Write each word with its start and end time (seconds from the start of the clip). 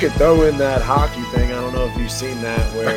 could 0.00 0.12
throw 0.12 0.44
in 0.44 0.56
that 0.56 0.80
hockey 0.80 1.20
thing. 1.36 1.52
I 1.52 1.60
don't 1.60 1.74
know 1.74 1.84
if 1.84 1.94
you've 1.98 2.10
seen 2.10 2.40
that 2.40 2.74
where 2.74 2.96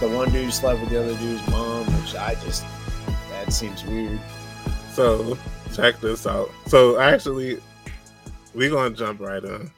the 0.00 0.16
one 0.16 0.28
dude 0.32 0.52
slept 0.52 0.80
with 0.80 0.90
the 0.90 1.00
other 1.00 1.14
dude's 1.18 1.46
mom, 1.48 1.86
which 2.02 2.16
I 2.16 2.34
just 2.42 2.64
that 3.30 3.52
seems 3.52 3.84
weird. 3.84 4.18
So 4.92 5.38
check 5.72 6.00
this 6.00 6.26
out. 6.26 6.50
So 6.66 6.98
actually, 6.98 7.60
we're 8.52 8.70
gonna 8.70 8.96
jump 8.96 9.20
right 9.20 9.44
in. 9.44 9.70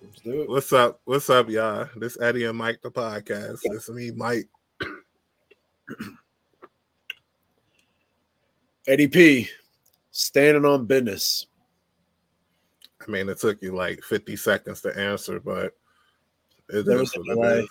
Let's 0.00 0.20
do 0.22 0.40
it. 0.40 0.48
What's 0.48 0.72
up? 0.72 0.98
What's 1.04 1.28
up, 1.28 1.50
y'all? 1.50 1.90
This 1.96 2.18
Eddie 2.18 2.46
and 2.46 2.56
Mike 2.56 2.80
the 2.82 2.90
podcast. 2.90 3.58
It's 3.64 3.90
me, 3.90 4.12
Mike. 4.12 4.48
Eddie 8.88 9.08
P, 9.08 9.50
standing 10.10 10.64
on 10.64 10.86
business. 10.86 11.48
I 13.06 13.10
mean, 13.10 13.28
it 13.28 13.38
took 13.38 13.62
you 13.62 13.74
like 13.74 14.02
50 14.02 14.36
seconds 14.36 14.80
to 14.82 14.98
answer, 14.98 15.40
but 15.40 15.72
it 16.68 16.84
There 16.84 17.02
is 17.02 17.12
what 17.16 17.58
it 17.58 17.68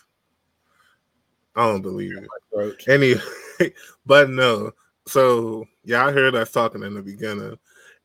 I 1.55 1.67
don't 1.67 1.81
believe 1.81 2.17
it. 2.17 2.87
Anyway, 2.87 3.21
but 4.05 4.29
no. 4.29 4.71
So 5.07 5.65
y'all 5.83 6.11
heard 6.11 6.35
us 6.35 6.51
talking 6.51 6.83
in 6.83 6.93
the 6.93 7.01
beginning, 7.01 7.57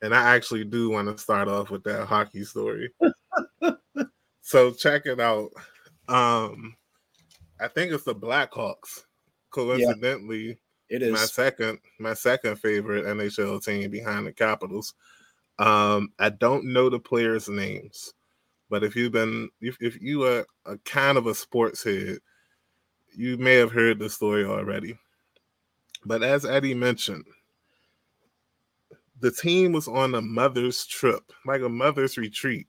and 0.03 0.15
I 0.15 0.35
actually 0.35 0.65
do 0.65 0.91
want 0.91 1.09
to 1.09 1.23
start 1.23 1.49
off 1.49 1.71
with 1.71 1.83
that 1.85 2.07
hockey 2.07 2.45
story. 2.45 2.93
so 4.43 4.73
check 4.73 5.07
it 5.07 5.21
out. 5.21 5.51
Um, 6.09 6.77
I 7.61 7.69
think 7.69 7.93
it's 7.93 8.05
the 8.05 8.15
Blackhawks. 8.15 9.05
Coincidentally, 9.51 10.59
It 10.89 11.11
my 11.11 11.19
second 11.19 11.79
my 11.99 12.15
second 12.15 12.57
favorite 12.57 13.05
NHL 13.05 13.65
team 13.65 13.91
behind 13.91 14.27
the 14.27 14.33
Capitals. 14.33 14.95
Um, 15.61 16.11
I 16.19 16.31
don't 16.31 16.65
know 16.65 16.89
the 16.89 16.99
players' 16.99 17.47
names, 17.47 18.15
but 18.71 18.83
if 18.83 18.97
you've 18.97 19.13
been 19.13 19.51
if, 19.61 19.77
if 19.81 20.01
you 20.01 20.25
are 20.25 20.47
a 20.65 20.79
kind 20.79 21.19
of 21.19 21.27
a 21.27 21.35
sports 21.35 21.85
head, 21.85 22.19
you 23.15 23.37
may 23.37 23.57
have 23.57 23.71
heard 23.71 23.99
the 23.99 24.09
story 24.09 24.47
already. 24.47 24.99
But 26.07 26.23
as 26.23 26.47
Eddie 26.47 26.73
mentioned, 26.73 27.27
the 29.21 29.31
team 29.31 29.73
was 29.73 29.87
on 29.87 30.15
a 30.15 30.23
mother's 30.23 30.87
trip, 30.87 31.31
like 31.45 31.61
a 31.61 31.69
mother's 31.69 32.17
retreat. 32.17 32.67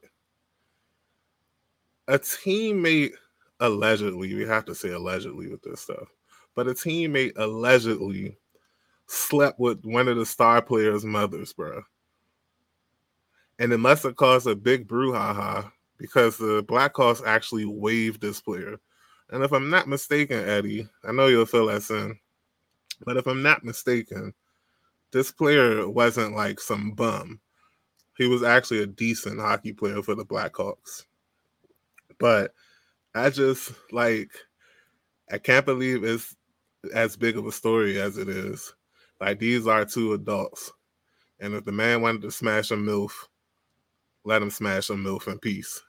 A 2.08 2.18
teammate 2.18 3.12
allegedly, 3.60 4.34
we 4.34 4.46
have 4.46 4.66
to 4.66 4.74
say 4.74 4.90
allegedly 4.90 5.48
with 5.48 5.62
this 5.62 5.80
stuff, 5.80 6.08
but 6.54 6.68
a 6.68 6.72
teammate 6.72 7.38
allegedly 7.38 8.36
slept 9.06 9.58
with 9.58 9.82
one 9.82 10.08
of 10.08 10.18
the 10.18 10.26
star 10.26 10.60
players' 10.60 11.06
mothers, 11.06 11.54
bro. 11.54 11.82
And 13.58 13.72
it 13.72 13.78
must 13.78 14.02
have 14.02 14.16
caused 14.16 14.46
a 14.46 14.56
big 14.56 14.88
brouhaha 14.88 15.70
because 15.98 16.36
the 16.36 16.64
Blackhawks 16.64 17.24
actually 17.24 17.64
waived 17.64 18.20
this 18.20 18.40
player. 18.40 18.78
And 19.30 19.42
if 19.42 19.52
I'm 19.52 19.70
not 19.70 19.88
mistaken, 19.88 20.48
Eddie, 20.48 20.88
I 21.04 21.12
know 21.12 21.28
you'll 21.28 21.46
fill 21.46 21.68
us 21.68 21.90
in, 21.90 22.18
but 23.04 23.16
if 23.16 23.26
I'm 23.26 23.42
not 23.42 23.64
mistaken, 23.64 24.34
this 25.12 25.30
player 25.30 25.88
wasn't 25.88 26.34
like 26.34 26.60
some 26.60 26.92
bum. 26.92 27.40
He 28.16 28.26
was 28.26 28.42
actually 28.42 28.82
a 28.82 28.86
decent 28.86 29.40
hockey 29.40 29.72
player 29.72 30.02
for 30.02 30.14
the 30.14 30.24
Blackhawks. 30.24 31.04
But 32.18 32.54
I 33.14 33.30
just 33.30 33.72
like 33.90 34.30
I 35.30 35.38
can't 35.38 35.64
believe 35.64 36.04
it's 36.04 36.36
as 36.94 37.16
big 37.16 37.38
of 37.38 37.46
a 37.46 37.52
story 37.52 38.00
as 38.00 38.18
it 38.18 38.28
is. 38.28 38.74
Like 39.20 39.38
these 39.38 39.66
are 39.66 39.84
two 39.84 40.12
adults. 40.12 40.72
And 41.40 41.54
if 41.54 41.64
the 41.64 41.72
man 41.72 42.02
wanted 42.02 42.22
to 42.22 42.30
smash 42.30 42.70
a 42.70 42.74
MILF, 42.74 43.12
let 44.24 44.42
him 44.42 44.50
smash 44.50 44.90
a 44.90 44.94
MILF 44.94 45.28
in 45.28 45.38
peace. 45.38 45.82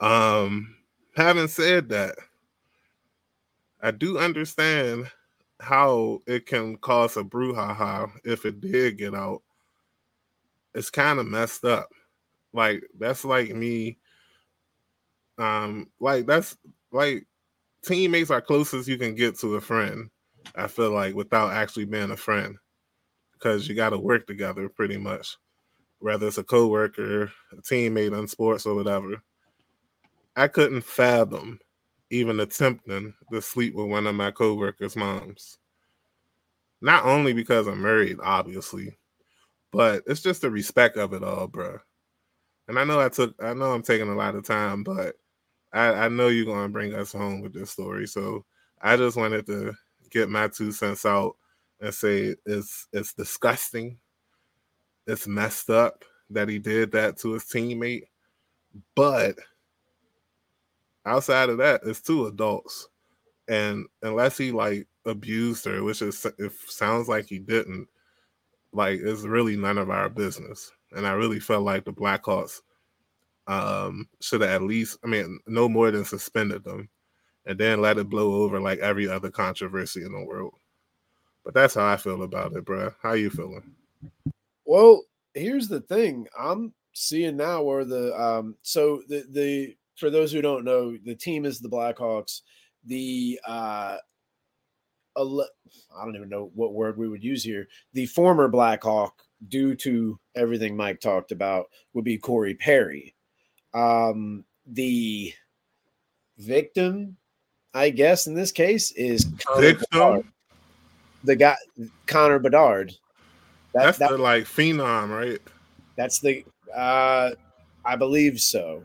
Um, 0.00 0.76
having 1.16 1.48
said 1.48 1.88
that, 1.90 2.16
I 3.82 3.90
do 3.90 4.18
understand 4.18 5.10
how 5.60 6.22
it 6.26 6.46
can 6.46 6.76
cause 6.78 7.16
a 7.16 7.22
brouhaha 7.22 8.10
if 8.24 8.46
it 8.46 8.60
did 8.60 8.98
get 8.98 9.14
out. 9.14 9.42
It's 10.74 10.90
kind 10.90 11.18
of 11.18 11.26
messed 11.26 11.64
up. 11.64 11.90
Like 12.52 12.82
that's 12.98 13.24
like 13.24 13.54
me. 13.54 13.98
Um, 15.38 15.88
like 16.00 16.26
that's 16.26 16.56
like 16.92 17.26
teammates 17.84 18.30
are 18.30 18.40
closest 18.40 18.88
you 18.88 18.98
can 18.98 19.14
get 19.14 19.38
to 19.38 19.56
a 19.56 19.60
friend. 19.60 20.10
I 20.54 20.66
feel 20.66 20.90
like 20.90 21.14
without 21.14 21.52
actually 21.52 21.84
being 21.84 22.10
a 22.10 22.16
friend, 22.16 22.56
because 23.34 23.68
you 23.68 23.74
got 23.74 23.90
to 23.90 23.98
work 23.98 24.26
together 24.26 24.68
pretty 24.68 24.96
much, 24.96 25.36
whether 26.00 26.26
it's 26.26 26.38
a 26.38 26.44
coworker, 26.44 27.32
a 27.52 27.56
teammate 27.56 28.18
in 28.18 28.26
sports 28.28 28.66
or 28.66 28.74
whatever. 28.74 29.22
I 30.36 30.48
couldn't 30.48 30.82
fathom 30.82 31.60
even 32.10 32.40
attempting 32.40 33.14
to 33.32 33.40
sleep 33.42 33.74
with 33.74 33.86
one 33.88 34.06
of 34.06 34.14
my 34.14 34.30
coworkers' 34.30 34.96
moms. 34.96 35.58
Not 36.80 37.04
only 37.04 37.32
because 37.32 37.66
I'm 37.66 37.82
married, 37.82 38.18
obviously, 38.22 38.98
but 39.70 40.02
it's 40.06 40.22
just 40.22 40.42
the 40.42 40.50
respect 40.50 40.96
of 40.96 41.12
it 41.12 41.22
all, 41.22 41.46
bro. 41.46 41.78
And 42.68 42.78
I 42.78 42.84
know 42.84 43.00
I 43.00 43.08
took, 43.08 43.34
I 43.42 43.52
know 43.54 43.72
I'm 43.72 43.82
taking 43.82 44.08
a 44.08 44.14
lot 44.14 44.34
of 44.34 44.46
time, 44.46 44.82
but 44.82 45.16
I, 45.72 45.88
I 45.88 46.08
know 46.08 46.28
you're 46.28 46.46
gonna 46.46 46.68
bring 46.68 46.94
us 46.94 47.12
home 47.12 47.40
with 47.40 47.52
this 47.52 47.70
story. 47.70 48.06
So 48.06 48.44
I 48.80 48.96
just 48.96 49.16
wanted 49.16 49.46
to 49.46 49.74
get 50.10 50.28
my 50.28 50.48
two 50.48 50.72
cents 50.72 51.04
out 51.06 51.36
and 51.80 51.94
say 51.94 52.34
it's 52.46 52.88
it's 52.92 53.12
disgusting. 53.14 53.98
It's 55.06 55.26
messed 55.26 55.70
up 55.70 56.04
that 56.30 56.48
he 56.48 56.58
did 56.58 56.92
that 56.92 57.18
to 57.18 57.32
his 57.32 57.44
teammate, 57.44 58.04
but 58.94 59.36
outside 61.04 61.48
of 61.48 61.58
that, 61.58 61.80
it's 61.84 62.00
two 62.00 62.26
adults, 62.26 62.88
and 63.48 63.86
unless 64.02 64.38
he 64.38 64.52
like 64.52 64.86
abused 65.06 65.64
her, 65.64 65.82
which 65.82 66.02
is 66.02 66.24
it 66.38 66.52
sounds 66.66 67.08
like 67.08 67.26
he 67.26 67.38
didn't, 67.38 67.88
like 68.72 69.00
it's 69.02 69.22
really 69.22 69.56
none 69.56 69.78
of 69.78 69.90
our 69.90 70.08
business. 70.08 70.70
And 70.92 71.06
I 71.06 71.12
really 71.12 71.40
felt 71.40 71.64
like 71.64 71.84
the 71.84 71.92
Blackhawks 71.92 72.60
um 73.46 74.06
should 74.20 74.42
have 74.42 74.50
at 74.50 74.62
least, 74.62 74.98
I 75.04 75.08
mean, 75.08 75.40
no 75.46 75.68
more 75.68 75.90
than 75.90 76.04
suspended 76.04 76.62
them, 76.62 76.88
and 77.46 77.58
then 77.58 77.80
let 77.80 77.98
it 77.98 78.08
blow 78.08 78.42
over 78.44 78.60
like 78.60 78.78
every 78.80 79.08
other 79.08 79.30
controversy 79.30 80.04
in 80.04 80.12
the 80.12 80.24
world. 80.24 80.54
But 81.44 81.54
that's 81.54 81.74
how 81.74 81.86
I 81.86 81.96
feel 81.96 82.22
about 82.22 82.52
it, 82.52 82.64
bro. 82.64 82.92
How 83.02 83.14
you 83.14 83.30
feeling? 83.30 83.74
Well, 84.70 85.02
here's 85.34 85.66
the 85.66 85.80
thing. 85.80 86.28
I'm 86.38 86.72
seeing 86.92 87.36
now 87.36 87.60
where 87.60 87.84
the 87.84 88.14
um 88.16 88.54
so 88.62 89.02
the 89.08 89.24
the 89.28 89.74
for 89.96 90.10
those 90.10 90.30
who 90.30 90.40
don't 90.40 90.64
know, 90.64 90.96
the 91.04 91.16
team 91.16 91.44
is 91.44 91.58
the 91.58 91.68
Blackhawks. 91.68 92.42
The 92.84 93.40
uh 93.44 93.96
ele- 95.18 95.48
I 95.92 96.04
don't 96.04 96.14
even 96.14 96.28
know 96.28 96.52
what 96.54 96.72
word 96.72 96.96
we 96.96 97.08
would 97.08 97.24
use 97.24 97.42
here. 97.42 97.66
The 97.94 98.06
former 98.06 98.46
Blackhawk, 98.46 99.20
due 99.48 99.74
to 99.74 100.20
everything 100.36 100.76
Mike 100.76 101.00
talked 101.00 101.32
about, 101.32 101.66
would 101.92 102.04
be 102.04 102.16
Corey 102.16 102.54
Perry. 102.54 103.12
Um 103.74 104.44
the 104.66 105.34
victim, 106.38 107.16
I 107.74 107.90
guess 107.90 108.28
in 108.28 108.34
this 108.34 108.52
case, 108.52 108.92
is 108.92 109.26
Connor 109.44 109.74
Bedard. 109.74 110.16
Victim? 110.18 110.32
the 111.24 111.34
guy 111.34 111.56
Connor 112.06 112.38
Bedard. 112.38 112.94
That, 113.74 113.84
That's 113.84 113.98
that- 113.98 114.10
the 114.10 114.18
like 114.18 114.44
phenom, 114.44 115.10
right? 115.10 115.38
that's 115.96 116.20
the 116.20 116.44
uh 116.74 117.30
I 117.84 117.96
believe 117.96 118.40
so. 118.40 118.84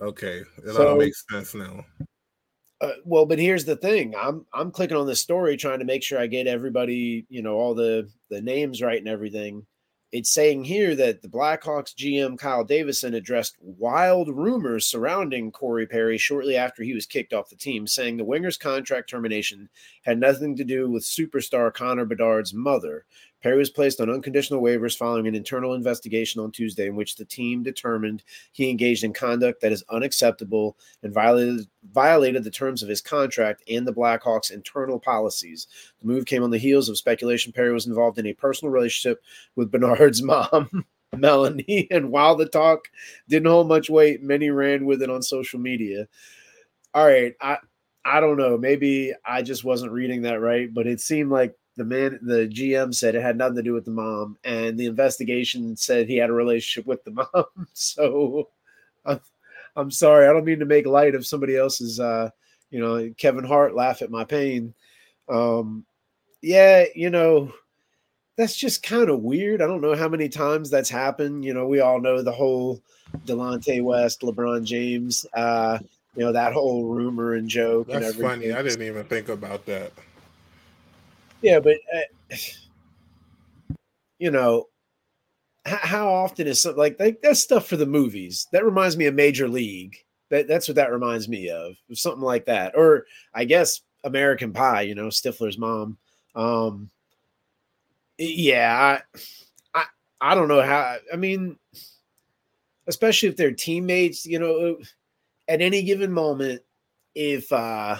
Okay, 0.00 0.42
it 0.64 0.72
So- 0.74 0.88
all 0.90 0.96
makes 0.98 1.24
sense 1.30 1.54
now. 1.54 1.84
Uh, 2.80 2.94
well, 3.04 3.24
but 3.26 3.38
here's 3.38 3.64
the 3.64 3.76
thing. 3.76 4.14
I'm 4.16 4.44
I'm 4.52 4.70
clicking 4.72 4.96
on 4.96 5.06
this 5.06 5.20
story 5.20 5.56
trying 5.56 5.78
to 5.78 5.84
make 5.84 6.02
sure 6.02 6.18
I 6.18 6.26
get 6.26 6.46
everybody, 6.48 7.24
you 7.28 7.42
know, 7.42 7.54
all 7.54 7.74
the 7.74 8.08
the 8.28 8.40
names 8.42 8.82
right 8.82 8.98
and 8.98 9.08
everything. 9.08 9.66
It's 10.10 10.30
saying 10.34 10.64
here 10.64 10.94
that 10.96 11.22
the 11.22 11.28
Blackhawks 11.28 11.94
GM 11.94 12.36
Kyle 12.38 12.64
Davidson 12.64 13.14
addressed 13.14 13.56
wild 13.60 14.28
rumors 14.28 14.86
surrounding 14.86 15.50
Corey 15.52 15.86
Perry 15.86 16.18
shortly 16.18 16.56
after 16.56 16.82
he 16.82 16.92
was 16.92 17.06
kicked 17.06 17.32
off 17.32 17.48
the 17.48 17.56
team, 17.56 17.86
saying 17.86 18.16
the 18.16 18.24
winger's 18.24 18.58
contract 18.58 19.08
termination 19.08 19.70
had 20.02 20.18
nothing 20.18 20.54
to 20.56 20.64
do 20.64 20.90
with 20.90 21.04
superstar 21.04 21.72
Connor 21.72 22.04
Bedard's 22.04 22.52
mother. 22.52 23.06
Perry 23.42 23.58
was 23.58 23.70
placed 23.70 24.00
on 24.00 24.10
unconditional 24.10 24.62
waivers 24.62 24.96
following 24.96 25.26
an 25.26 25.34
internal 25.34 25.74
investigation 25.74 26.40
on 26.40 26.52
Tuesday 26.52 26.86
in 26.86 26.96
which 26.96 27.16
the 27.16 27.24
team 27.24 27.62
determined 27.62 28.22
he 28.52 28.70
engaged 28.70 29.04
in 29.04 29.12
conduct 29.12 29.60
that 29.60 29.72
is 29.72 29.84
unacceptable 29.90 30.76
and 31.02 31.12
violated 31.12 31.66
violated 31.92 32.44
the 32.44 32.50
terms 32.50 32.82
of 32.82 32.88
his 32.88 33.00
contract 33.00 33.62
and 33.68 33.86
the 33.86 33.92
Blackhawks' 33.92 34.52
internal 34.52 34.98
policies. 34.98 35.66
The 36.00 36.06
move 36.06 36.24
came 36.24 36.42
on 36.42 36.50
the 36.50 36.58
heels 36.58 36.88
of 36.88 36.98
speculation 36.98 37.52
Perry 37.52 37.72
was 37.72 37.86
involved 37.86 38.18
in 38.18 38.26
a 38.26 38.32
personal 38.32 38.72
relationship 38.72 39.22
with 39.56 39.70
Bedard's 39.70 40.22
mom, 40.22 40.84
Melanie, 41.16 41.88
and 41.90 42.10
while 42.10 42.36
the 42.36 42.46
talk 42.46 42.88
didn't 43.28 43.50
hold 43.50 43.68
much 43.68 43.90
weight, 43.90 44.22
many 44.22 44.50
ran 44.50 44.86
with 44.86 45.02
it 45.02 45.10
on 45.10 45.22
social 45.22 45.58
media. 45.58 46.06
All 46.94 47.06
right, 47.06 47.34
I 47.40 47.58
I 48.04 48.20
don't 48.20 48.36
know, 48.36 48.58
maybe 48.58 49.12
I 49.24 49.42
just 49.42 49.64
wasn't 49.64 49.92
reading 49.92 50.22
that 50.22 50.40
right, 50.40 50.72
but 50.72 50.86
it 50.86 51.00
seemed 51.00 51.30
like 51.30 51.54
the 51.76 51.84
man 51.84 52.18
the 52.22 52.48
GM 52.48 52.94
said 52.94 53.14
it 53.14 53.22
had 53.22 53.36
nothing 53.36 53.56
to 53.56 53.62
do 53.62 53.72
with 53.72 53.84
the 53.84 53.90
mom 53.90 54.36
and 54.44 54.78
the 54.78 54.86
investigation 54.86 55.76
said 55.76 56.06
he 56.06 56.16
had 56.16 56.30
a 56.30 56.34
relationship 56.34 56.86
with 56.86 57.02
the 57.04 57.10
mom. 57.34 57.66
So 57.72 58.48
I'm, 59.04 59.20
I'm 59.76 59.90
sorry. 59.90 60.26
I 60.26 60.32
don't 60.32 60.44
mean 60.44 60.58
to 60.58 60.66
make 60.66 60.86
light 60.86 61.14
of 61.14 61.26
somebody 61.26 61.56
else's, 61.56 61.98
uh, 61.98 62.30
you 62.70 62.80
know, 62.80 63.12
Kevin 63.16 63.44
Hart 63.44 63.74
laugh 63.74 64.02
at 64.02 64.10
my 64.10 64.24
pain. 64.24 64.74
Um, 65.28 65.86
yeah, 66.42 66.84
you 66.94 67.10
know, 67.10 67.52
that's 68.36 68.56
just 68.56 68.82
kind 68.82 69.08
of 69.08 69.20
weird. 69.20 69.62
I 69.62 69.66
don't 69.66 69.80
know 69.80 69.94
how 69.94 70.08
many 70.08 70.28
times 70.28 70.70
that's 70.70 70.90
happened. 70.90 71.44
You 71.44 71.54
know, 71.54 71.66
we 71.66 71.80
all 71.80 72.00
know 72.00 72.22
the 72.22 72.32
whole 72.32 72.82
Delonte 73.26 73.82
West, 73.82 74.22
LeBron 74.22 74.64
James, 74.64 75.26
uh, 75.34 75.78
you 76.16 76.24
know, 76.24 76.32
that 76.32 76.52
whole 76.52 76.86
rumor 76.86 77.34
and 77.34 77.48
joke. 77.48 77.88
That's 77.88 78.16
funny. 78.16 78.52
I 78.52 78.62
didn't 78.62 78.82
even 78.82 79.04
think 79.04 79.28
about 79.28 79.64
that. 79.66 79.92
Yeah, 81.42 81.60
but 81.60 81.76
uh, 81.94 82.36
you 84.18 84.30
know, 84.30 84.68
how, 85.64 86.08
often 86.08 86.46
is 86.46 86.60
something 86.60 86.78
like, 86.78 86.98
like 86.98 87.20
that's 87.22 87.40
stuff 87.40 87.66
for 87.66 87.76
the 87.76 87.86
movies? 87.86 88.46
That 88.52 88.64
reminds 88.64 88.96
me 88.96 89.06
of 89.06 89.14
Major 89.14 89.48
League. 89.48 89.96
That 90.30 90.48
that's 90.48 90.68
what 90.68 90.76
that 90.76 90.92
reminds 90.92 91.28
me 91.28 91.50
of, 91.50 91.74
something 91.92 92.22
like 92.22 92.46
that. 92.46 92.74
Or 92.76 93.06
I 93.34 93.44
guess 93.44 93.80
American 94.04 94.52
Pie. 94.52 94.82
You 94.82 94.94
know, 94.94 95.08
Stifler's 95.08 95.58
mom. 95.58 95.98
Um, 96.34 96.90
yeah, 98.18 98.98
I, 99.14 99.18
I, 99.74 99.84
I 100.20 100.34
don't 100.34 100.48
know 100.48 100.62
how. 100.62 100.96
I 101.12 101.16
mean, 101.16 101.58
especially 102.86 103.28
if 103.28 103.36
they're 103.36 103.52
teammates. 103.52 104.24
You 104.24 104.38
know, 104.38 104.78
at 105.48 105.60
any 105.60 105.82
given 105.82 106.12
moment, 106.12 106.62
if 107.14 107.52
uh, 107.52 107.98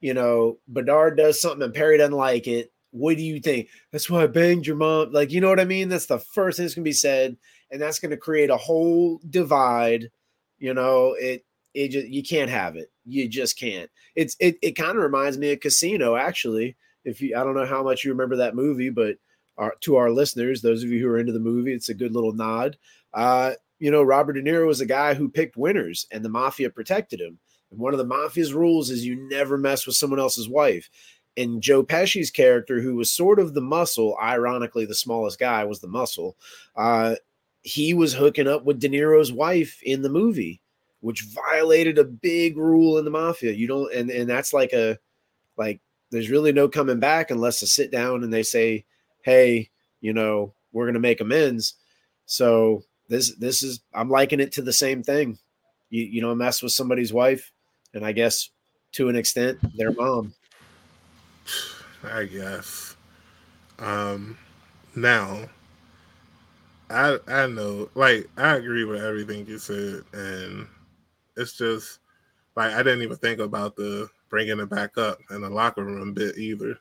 you 0.00 0.14
know, 0.14 0.58
Bedard 0.68 1.16
does 1.16 1.40
something 1.40 1.62
and 1.62 1.74
Perry 1.74 1.98
doesn't 1.98 2.14
like 2.14 2.46
it, 2.46 2.72
what 2.90 3.16
do 3.16 3.22
you 3.22 3.40
think? 3.40 3.68
That's 3.92 4.08
why 4.08 4.22
I 4.22 4.26
banged 4.26 4.66
your 4.66 4.76
mom. 4.76 5.12
Like, 5.12 5.30
you 5.30 5.40
know 5.40 5.48
what 5.48 5.60
I 5.60 5.64
mean? 5.64 5.88
That's 5.88 6.06
the 6.06 6.18
first 6.18 6.56
thing 6.56 6.64
that's 6.64 6.74
gonna 6.74 6.84
be 6.84 6.92
said, 6.92 7.36
and 7.70 7.80
that's 7.80 7.98
gonna 7.98 8.16
create 8.16 8.50
a 8.50 8.56
whole 8.56 9.20
divide. 9.28 10.10
You 10.58 10.74
know, 10.74 11.14
it 11.18 11.44
it 11.74 11.88
just 11.88 12.08
you 12.08 12.22
can't 12.22 12.50
have 12.50 12.76
it. 12.76 12.90
You 13.04 13.28
just 13.28 13.58
can't. 13.58 13.90
It's 14.14 14.36
it 14.40 14.58
it 14.62 14.72
kind 14.72 14.96
of 14.96 15.02
reminds 15.02 15.38
me 15.38 15.52
of 15.52 15.60
Casino, 15.60 16.16
actually. 16.16 16.76
If 17.04 17.20
you 17.20 17.36
I 17.36 17.44
don't 17.44 17.54
know 17.54 17.66
how 17.66 17.82
much 17.82 18.04
you 18.04 18.10
remember 18.12 18.36
that 18.36 18.56
movie, 18.56 18.90
but 18.90 19.16
our, 19.58 19.74
to 19.80 19.96
our 19.96 20.10
listeners, 20.10 20.62
those 20.62 20.82
of 20.82 20.90
you 20.90 21.00
who 21.00 21.08
are 21.08 21.18
into 21.18 21.32
the 21.32 21.40
movie, 21.40 21.72
it's 21.74 21.88
a 21.88 21.94
good 21.94 22.14
little 22.14 22.32
nod. 22.32 22.76
Uh, 23.12 23.52
you 23.78 23.90
know, 23.90 24.02
Robert 24.02 24.34
De 24.34 24.42
Niro 24.42 24.66
was 24.66 24.80
a 24.80 24.86
guy 24.86 25.14
who 25.14 25.28
picked 25.28 25.56
winners, 25.56 26.06
and 26.10 26.24
the 26.24 26.28
mafia 26.28 26.70
protected 26.70 27.20
him. 27.20 27.38
One 27.70 27.92
of 27.94 27.98
the 27.98 28.06
mafia's 28.06 28.54
rules 28.54 28.90
is 28.90 29.04
you 29.04 29.16
never 29.28 29.58
mess 29.58 29.86
with 29.86 29.96
someone 29.96 30.20
else's 30.20 30.48
wife. 30.48 30.88
And 31.36 31.62
Joe 31.62 31.84
Pesci's 31.84 32.30
character, 32.30 32.80
who 32.80 32.96
was 32.96 33.10
sort 33.10 33.38
of 33.38 33.54
the 33.54 33.60
muscle, 33.60 34.16
ironically, 34.20 34.86
the 34.86 34.94
smallest 34.94 35.38
guy 35.38 35.64
was 35.64 35.80
the 35.80 35.86
muscle. 35.86 36.36
Uh, 36.74 37.16
he 37.62 37.94
was 37.94 38.14
hooking 38.14 38.48
up 38.48 38.64
with 38.64 38.80
De 38.80 38.88
Niro's 38.88 39.32
wife 39.32 39.80
in 39.82 40.02
the 40.02 40.08
movie, 40.08 40.60
which 41.00 41.26
violated 41.26 41.98
a 41.98 42.04
big 42.04 42.56
rule 42.56 42.98
in 42.98 43.04
the 43.04 43.10
mafia. 43.10 43.52
You 43.52 43.68
don't, 43.68 43.94
and 43.94 44.10
and 44.10 44.28
that's 44.28 44.52
like 44.52 44.72
a, 44.72 44.98
like 45.56 45.80
there's 46.10 46.30
really 46.30 46.52
no 46.52 46.68
coming 46.68 46.98
back 46.98 47.30
unless 47.30 47.60
to 47.60 47.66
sit 47.66 47.92
down 47.92 48.24
and 48.24 48.32
they 48.32 48.42
say, 48.42 48.84
hey, 49.22 49.70
you 50.00 50.12
know, 50.12 50.54
we're 50.72 50.86
gonna 50.86 50.98
make 50.98 51.20
amends. 51.20 51.74
So 52.26 52.82
this 53.08 53.34
this 53.36 53.62
is 53.62 53.80
I'm 53.92 54.10
liking 54.10 54.40
it 54.40 54.52
to 54.52 54.62
the 54.62 54.72
same 54.72 55.02
thing. 55.02 55.38
You 55.90 56.02
you 56.02 56.20
know, 56.20 56.34
mess 56.34 56.62
with 56.62 56.72
somebody's 56.72 57.12
wife, 57.12 57.52
and 57.94 58.04
I 58.04 58.12
guess 58.12 58.50
to 58.92 59.08
an 59.08 59.16
extent 59.16 59.58
their 59.76 59.92
mom. 59.92 60.34
I 62.02 62.24
guess. 62.24 62.96
Um 63.78 64.38
now 64.94 65.48
I 66.90 67.18
I 67.26 67.46
know 67.46 67.90
like 67.94 68.28
I 68.36 68.56
agree 68.56 68.84
with 68.84 69.02
everything 69.02 69.46
you 69.46 69.58
said 69.58 70.02
and 70.12 70.66
it's 71.36 71.56
just 71.56 72.00
like 72.56 72.72
I 72.72 72.82
didn't 72.82 73.02
even 73.02 73.16
think 73.16 73.40
about 73.40 73.76
the 73.76 74.08
bringing 74.28 74.60
it 74.60 74.68
back 74.68 74.98
up 74.98 75.18
in 75.30 75.40
the 75.42 75.50
locker 75.50 75.84
room 75.84 76.12
bit 76.12 76.38
either. 76.38 76.78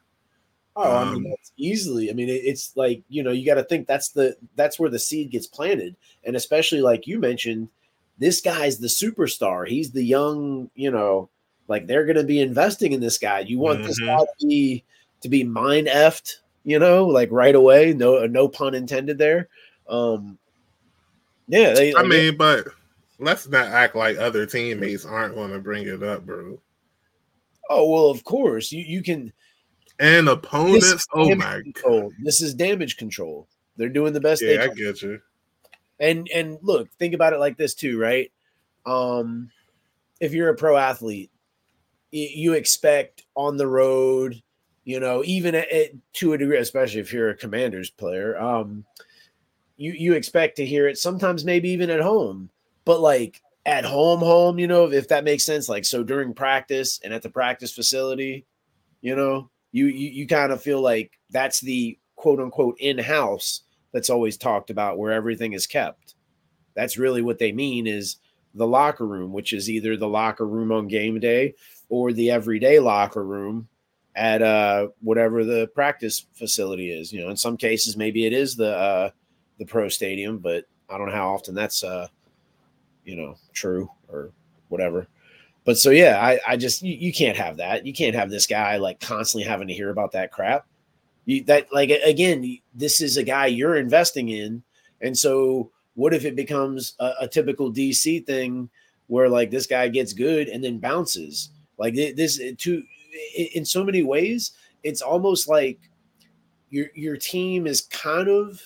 Oh, 0.75 0.95
I 0.95 1.05
mean, 1.05 1.25
um, 1.25 1.29
that's 1.31 1.51
easily. 1.57 2.11
I 2.11 2.13
mean, 2.13 2.29
it's 2.29 2.77
like 2.77 3.01
you 3.09 3.23
know, 3.23 3.31
you 3.31 3.45
got 3.45 3.55
to 3.55 3.63
think 3.63 3.87
that's 3.87 4.09
the 4.09 4.37
that's 4.55 4.79
where 4.79 4.89
the 4.89 4.99
seed 4.99 5.31
gets 5.31 5.47
planted, 5.47 5.95
and 6.23 6.35
especially 6.35 6.81
like 6.81 7.07
you 7.07 7.19
mentioned, 7.19 7.69
this 8.17 8.41
guy's 8.41 8.77
the 8.77 8.87
superstar. 8.87 9.67
He's 9.67 9.91
the 9.91 10.03
young, 10.03 10.69
you 10.75 10.91
know, 10.91 11.29
like 11.67 11.87
they're 11.87 12.05
going 12.05 12.17
to 12.17 12.23
be 12.23 12.39
investing 12.39 12.93
in 12.93 13.01
this 13.01 13.17
guy. 13.17 13.39
You 13.39 13.59
want 13.59 13.79
mm-hmm. 13.79 13.87
this 13.87 13.99
guy 13.99 14.17
to 14.17 14.47
be 14.47 14.83
to 15.21 15.29
be 15.29 15.43
mind 15.43 15.87
effed, 15.87 16.37
you 16.63 16.79
know, 16.79 17.05
like 17.05 17.29
right 17.31 17.55
away. 17.55 17.93
No, 17.93 18.25
no 18.25 18.47
pun 18.47 18.75
intended 18.75 19.17
there. 19.17 19.49
Um, 19.87 20.37
yeah, 21.47 21.73
they, 21.73 21.95
I 21.95 22.03
mean, 22.03 22.37
but 22.37 22.67
let's 23.19 23.47
not 23.47 23.67
act 23.67 23.95
like 23.95 24.17
other 24.17 24.45
teammates 24.45 25.05
aren't 25.05 25.35
going 25.35 25.51
to 25.51 25.59
bring 25.59 25.87
it 25.87 26.03
up, 26.03 26.25
bro. 26.25 26.59
Oh 27.69 27.89
well, 27.89 28.09
of 28.09 28.23
course 28.23 28.71
you 28.71 28.83
you 28.83 29.03
can. 29.03 29.33
And 29.99 30.29
opponents, 30.29 31.07
oh 31.13 31.33
my 31.33 31.61
control. 31.61 32.01
god, 32.01 32.11
this 32.23 32.41
is 32.41 32.53
damage 32.53 32.97
control. 32.97 33.47
They're 33.77 33.89
doing 33.89 34.13
the 34.13 34.21
best. 34.21 34.41
They 34.41 34.55
can. 34.55 34.67
Yeah, 34.67 34.71
I 34.71 34.75
get 34.75 35.01
you. 35.01 35.19
And 35.99 36.29
and 36.33 36.59
look, 36.61 36.89
think 36.99 37.13
about 37.13 37.33
it 37.33 37.39
like 37.39 37.57
this 37.57 37.73
too, 37.73 37.99
right? 37.99 38.31
Um, 38.85 39.49
if 40.19 40.33
you're 40.33 40.49
a 40.49 40.55
pro 40.55 40.77
athlete, 40.77 41.31
you 42.11 42.53
expect 42.53 43.23
on 43.35 43.57
the 43.57 43.67
road, 43.67 44.41
you 44.83 44.99
know, 44.99 45.23
even 45.25 45.55
at, 45.55 45.69
at, 45.71 45.91
to 46.13 46.33
a 46.33 46.37
degree, 46.37 46.57
especially 46.57 47.01
if 47.01 47.11
you're 47.11 47.29
a 47.29 47.35
Commanders 47.37 47.89
player, 47.89 48.39
um, 48.39 48.85
you 49.75 49.91
you 49.91 50.13
expect 50.13 50.57
to 50.57 50.65
hear 50.65 50.87
it 50.87 50.97
sometimes, 50.97 51.45
maybe 51.45 51.69
even 51.69 51.89
at 51.89 52.01
home, 52.01 52.49
but 52.85 52.99
like 52.99 53.41
at 53.65 53.83
home, 53.83 54.19
home, 54.19 54.57
you 54.57 54.67
know, 54.67 54.91
if 54.91 55.07
that 55.09 55.23
makes 55.23 55.45
sense. 55.45 55.67
Like 55.67 55.85
so 55.85 56.03
during 56.03 56.33
practice 56.33 56.99
and 57.03 57.13
at 57.13 57.21
the 57.21 57.29
practice 57.29 57.73
facility, 57.73 58.45
you 59.01 59.15
know, 59.15 59.49
you 59.71 59.87
you, 59.87 60.09
you 60.09 60.27
kind 60.27 60.51
of 60.51 60.61
feel 60.61 60.81
like 60.81 61.19
that's 61.31 61.59
the 61.59 61.97
quote 62.15 62.39
unquote 62.39 62.77
in 62.79 62.97
house 62.97 63.63
that's 63.97 64.11
always 64.11 64.37
talked 64.37 64.69
about 64.69 64.99
where 64.99 65.11
everything 65.11 65.53
is 65.53 65.65
kept. 65.65 66.13
That's 66.75 66.99
really 66.99 67.23
what 67.23 67.39
they 67.39 67.51
mean 67.51 67.87
is 67.87 68.17
the 68.53 68.67
locker 68.67 69.07
room, 69.07 69.33
which 69.33 69.53
is 69.53 69.71
either 69.71 69.97
the 69.97 70.07
locker 70.07 70.45
room 70.45 70.71
on 70.71 70.87
game 70.87 71.19
day 71.19 71.55
or 71.89 72.13
the 72.13 72.29
everyday 72.29 72.77
locker 72.77 73.23
room 73.23 73.67
at 74.15 74.43
uh 74.43 74.89
whatever 75.01 75.43
the 75.43 75.65
practice 75.73 76.27
facility 76.35 76.91
is. 76.91 77.11
You 77.11 77.21
know, 77.21 77.31
in 77.31 77.37
some 77.37 77.57
cases 77.57 77.97
maybe 77.97 78.27
it 78.27 78.33
is 78.33 78.55
the 78.55 78.77
uh 78.77 79.09
the 79.57 79.65
pro 79.65 79.89
stadium, 79.89 80.37
but 80.37 80.65
I 80.87 80.99
don't 80.99 81.07
know 81.07 81.15
how 81.15 81.33
often 81.33 81.55
that's 81.55 81.83
uh 81.83 82.07
you 83.03 83.15
know 83.15 83.33
true 83.51 83.89
or 84.09 84.29
whatever. 84.69 85.07
But 85.65 85.79
so 85.79 85.89
yeah, 85.89 86.19
I, 86.21 86.39
I 86.47 86.55
just 86.55 86.83
you, 86.83 86.93
you 86.93 87.11
can't 87.11 87.35
have 87.35 87.57
that. 87.57 87.83
You 87.83 87.93
can't 87.93 88.15
have 88.15 88.29
this 88.29 88.45
guy 88.45 88.77
like 88.77 88.99
constantly 88.99 89.49
having 89.49 89.69
to 89.69 89.73
hear 89.73 89.89
about 89.89 90.11
that 90.11 90.31
crap. 90.31 90.67
You, 91.27 91.43
that 91.43 91.71
like 91.73 91.89
again, 91.89 92.59
this 92.73 93.01
is 93.01 93.17
a 93.17 93.23
guy 93.23 93.47
you're 93.47 93.75
investing 93.75 94.29
in, 94.29 94.63
and 95.01 95.15
so 95.15 95.71
what 95.93 96.13
if 96.13 96.23
it 96.23 96.37
becomes 96.37 96.95
a, 96.99 97.11
a 97.21 97.27
typical 97.27 97.71
DC 97.71 98.25
thing 98.25 98.69
where 99.07 99.27
like 99.27 99.51
this 99.51 99.67
guy 99.67 99.89
gets 99.89 100.13
good 100.13 100.47
and 100.47 100.63
then 100.63 100.79
bounces? 100.79 101.49
Like 101.77 101.95
this 101.95 102.39
uh, 102.39 102.51
to 102.59 102.81
in 103.53 103.65
so 103.65 103.83
many 103.83 104.03
ways, 104.03 104.53
it's 104.83 105.01
almost 105.01 105.49
like 105.49 105.79
your 106.69 106.87
your 106.95 107.17
team 107.17 107.67
is 107.67 107.81
kind 107.81 108.29
of 108.29 108.61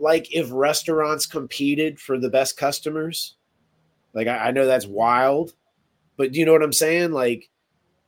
like 0.00 0.34
if 0.34 0.48
restaurants 0.50 1.26
competed 1.26 2.00
for 2.00 2.18
the 2.18 2.28
best 2.28 2.56
customers. 2.56 3.36
Like 4.14 4.26
I, 4.26 4.48
I 4.48 4.50
know 4.50 4.66
that's 4.66 4.86
wild, 4.86 5.54
but 6.16 6.32
do 6.32 6.40
you 6.40 6.44
know 6.44 6.52
what 6.52 6.64
I'm 6.64 6.72
saying? 6.72 7.12
Like, 7.12 7.48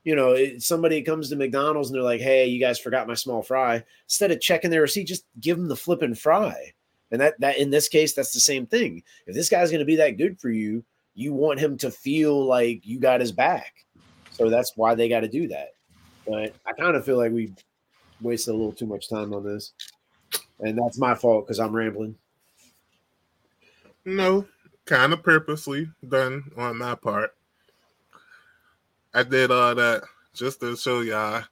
you 0.04 0.14
know, 0.14 0.58
somebody 0.58 1.02
comes 1.02 1.28
to 1.28 1.36
McDonald's 1.36 1.90
and 1.90 1.96
they're 1.96 2.02
like, 2.02 2.20
"Hey, 2.20 2.46
you 2.46 2.60
guys 2.60 2.78
forgot 2.78 3.08
my 3.08 3.14
small 3.14 3.42
fry." 3.42 3.84
Instead 4.06 4.30
of 4.30 4.40
checking 4.40 4.70
their 4.70 4.82
receipt, 4.82 5.04
just 5.04 5.24
give 5.40 5.56
them 5.56 5.68
the 5.68 5.76
flipping 5.76 6.14
fry. 6.14 6.72
And 7.10 7.20
that 7.20 7.40
that 7.40 7.58
in 7.58 7.70
this 7.70 7.88
case, 7.88 8.14
that's 8.14 8.32
the 8.32 8.40
same 8.40 8.66
thing. 8.66 9.02
If 9.26 9.34
this 9.34 9.48
guy's 9.48 9.70
going 9.70 9.80
to 9.80 9.86
be 9.86 9.96
that 9.96 10.18
good 10.18 10.40
for 10.40 10.50
you, 10.50 10.84
you 11.14 11.32
want 11.32 11.60
him 11.60 11.76
to 11.78 11.90
feel 11.90 12.44
like 12.44 12.86
you 12.86 13.00
got 13.00 13.20
his 13.20 13.32
back. 13.32 13.72
So 14.30 14.48
that's 14.48 14.72
why 14.76 14.94
they 14.94 15.08
got 15.08 15.20
to 15.20 15.28
do 15.28 15.48
that. 15.48 15.70
But 16.26 16.54
I 16.66 16.72
kind 16.72 16.96
of 16.96 17.04
feel 17.04 17.16
like 17.16 17.32
we 17.32 17.52
wasted 18.20 18.54
a 18.54 18.56
little 18.56 18.72
too 18.72 18.86
much 18.86 19.08
time 19.08 19.32
on 19.32 19.44
this, 19.44 19.72
and 20.60 20.78
that's 20.78 20.98
my 20.98 21.14
fault 21.14 21.46
because 21.46 21.58
I'm 21.58 21.74
rambling. 21.74 22.14
No, 24.04 24.46
kind 24.84 25.12
of 25.12 25.22
purposely 25.22 25.90
done 26.06 26.50
on 26.56 26.78
my 26.78 26.94
part. 26.94 27.34
I 29.14 29.22
did 29.22 29.50
all 29.50 29.74
that 29.74 30.02
just 30.34 30.60
to 30.60 30.76
show 30.76 31.00
y'all 31.00 31.44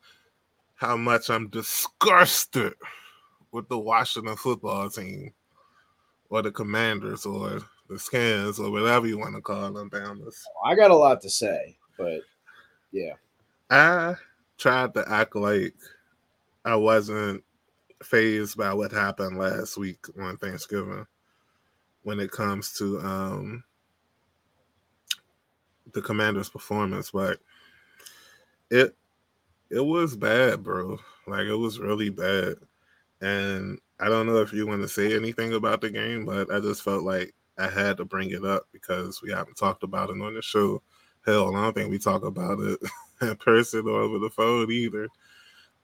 how 0.75 0.97
much 0.97 1.31
I'm 1.31 1.49
disgusted 1.49 2.75
with 3.51 3.69
the 3.69 3.79
Washington 3.79 4.37
football 4.37 4.91
team 4.91 5.33
or 6.29 6.43
the 6.43 6.51
Commanders 6.51 7.25
or 7.25 7.61
the 7.89 7.99
Skins 7.99 8.59
or 8.59 8.71
whatever 8.71 9.07
you 9.07 9.19
want 9.19 9.35
to 9.35 9.41
call 9.41 9.73
them, 9.73 9.89
Bama's. 9.91 10.45
I 10.65 10.75
got 10.75 10.91
a 10.91 10.97
lot 10.97 11.21
to 11.23 11.31
say, 11.31 11.77
but 11.97 12.21
yeah. 12.93 13.15
I 13.71 14.15
tried 14.59 14.95
to 14.95 15.05
act 15.11 15.35
like 15.35 15.75
I 16.65 16.77
wasn't 16.77 17.43
phased 18.03 18.57
by 18.57 18.75
what 18.75 18.93
happened 18.93 19.39
last 19.39 19.79
week 19.79 20.05
on 20.21 20.37
Thanksgiving. 20.37 21.07
when 22.03 22.21
it 22.21 22.31
comes 22.31 22.73
to 22.75 23.01
um, 23.01 23.65
the 25.93 26.03
Commanders' 26.03 26.49
performance, 26.51 27.11
but 27.11 27.39
it 28.71 28.97
it 29.71 29.81
was 29.81 30.17
bad, 30.17 30.63
bro. 30.63 30.99
Like 31.27 31.47
it 31.47 31.55
was 31.55 31.79
really 31.79 32.11
bad. 32.11 32.57
And 33.21 33.79
I 33.99 34.09
don't 34.09 34.27
know 34.27 34.39
if 34.39 34.53
you 34.53 34.67
want 34.67 34.83
to 34.83 34.89
say 34.89 35.15
anything 35.15 35.55
about 35.55 35.81
the 35.81 35.91
game, 35.91 36.25
but 36.25 36.53
I 36.53 36.61
just 36.61 36.83
felt 36.83 37.03
like 37.03 37.35
I 37.59 37.69
had 37.69 37.97
to 37.97 38.05
bring 38.05 38.31
it 38.31 38.45
up 38.45 38.69
because 38.73 39.23
we 39.23 39.31
haven't 39.31 39.57
talked 39.57 39.83
about 39.83 40.11
it 40.11 40.21
on 40.21 40.35
the 40.35 40.43
show. 40.43 40.83
Hell, 41.25 41.55
I 41.57 41.63
don't 41.63 41.75
think 41.75 41.91
we 41.91 41.99
talk 41.99 42.25
about 42.25 42.61
it 42.61 42.79
in 43.23 43.37
person 43.37 43.89
or 43.89 44.01
over 44.01 44.19
the 44.19 44.31
phone 44.31 44.71
either. 44.71 45.09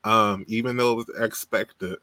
Um, 0.04 0.44
even 0.49 0.76
though 0.76 0.92
it 0.92 1.06
was 1.09 1.16
expected, 1.18 1.99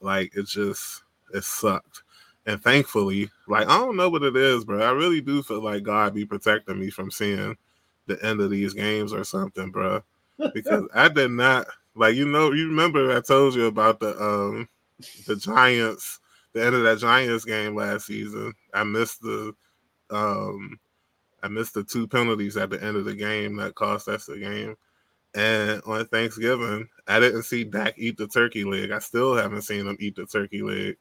like 0.00 0.34
it 0.36 0.46
just 0.46 1.02
it 1.32 1.44
sucked. 1.44 2.03
And 2.46 2.62
thankfully, 2.62 3.30
like 3.48 3.68
I 3.68 3.78
don't 3.78 3.96
know 3.96 4.10
what 4.10 4.22
it 4.22 4.36
is, 4.36 4.64
bro. 4.64 4.82
I 4.82 4.90
really 4.92 5.20
do 5.20 5.42
feel 5.42 5.62
like 5.62 5.82
God 5.82 6.14
be 6.14 6.26
protecting 6.26 6.78
me 6.78 6.90
from 6.90 7.10
seeing 7.10 7.56
the 8.06 8.22
end 8.24 8.40
of 8.40 8.50
these 8.50 8.74
games 8.74 9.12
or 9.12 9.24
something, 9.24 9.70
bro. 9.70 10.02
Because 10.52 10.82
I 10.92 11.08
did 11.08 11.30
not 11.30 11.68
like 11.94 12.16
you 12.16 12.26
know, 12.26 12.52
you 12.52 12.66
remember 12.66 13.16
I 13.16 13.20
told 13.20 13.54
you 13.54 13.66
about 13.66 14.00
the 14.00 14.20
um 14.20 14.68
the 15.26 15.36
Giants, 15.36 16.18
the 16.52 16.64
end 16.64 16.74
of 16.74 16.82
that 16.82 16.98
Giants 16.98 17.44
game 17.44 17.74
last 17.76 18.06
season. 18.06 18.52
I 18.74 18.82
missed 18.84 19.22
the 19.22 19.54
um 20.10 20.78
I 21.42 21.48
missed 21.48 21.74
the 21.74 21.84
two 21.84 22.08
penalties 22.08 22.56
at 22.56 22.70
the 22.70 22.82
end 22.82 22.96
of 22.96 23.04
the 23.04 23.14
game 23.14 23.56
that 23.56 23.74
cost 23.74 24.08
us 24.08 24.26
the 24.26 24.38
game. 24.38 24.76
And 25.34 25.82
on 25.84 26.06
Thanksgiving, 26.06 26.88
I 27.06 27.20
didn't 27.20 27.42
see 27.42 27.64
Dak 27.64 27.94
eat 27.98 28.16
the 28.16 28.26
turkey 28.26 28.64
leg. 28.64 28.90
I 28.90 28.98
still 28.98 29.34
haven't 29.34 29.62
seen 29.62 29.86
him 29.86 29.96
eat 30.00 30.16
the 30.16 30.26
turkey 30.26 30.62
leg. 30.62 30.96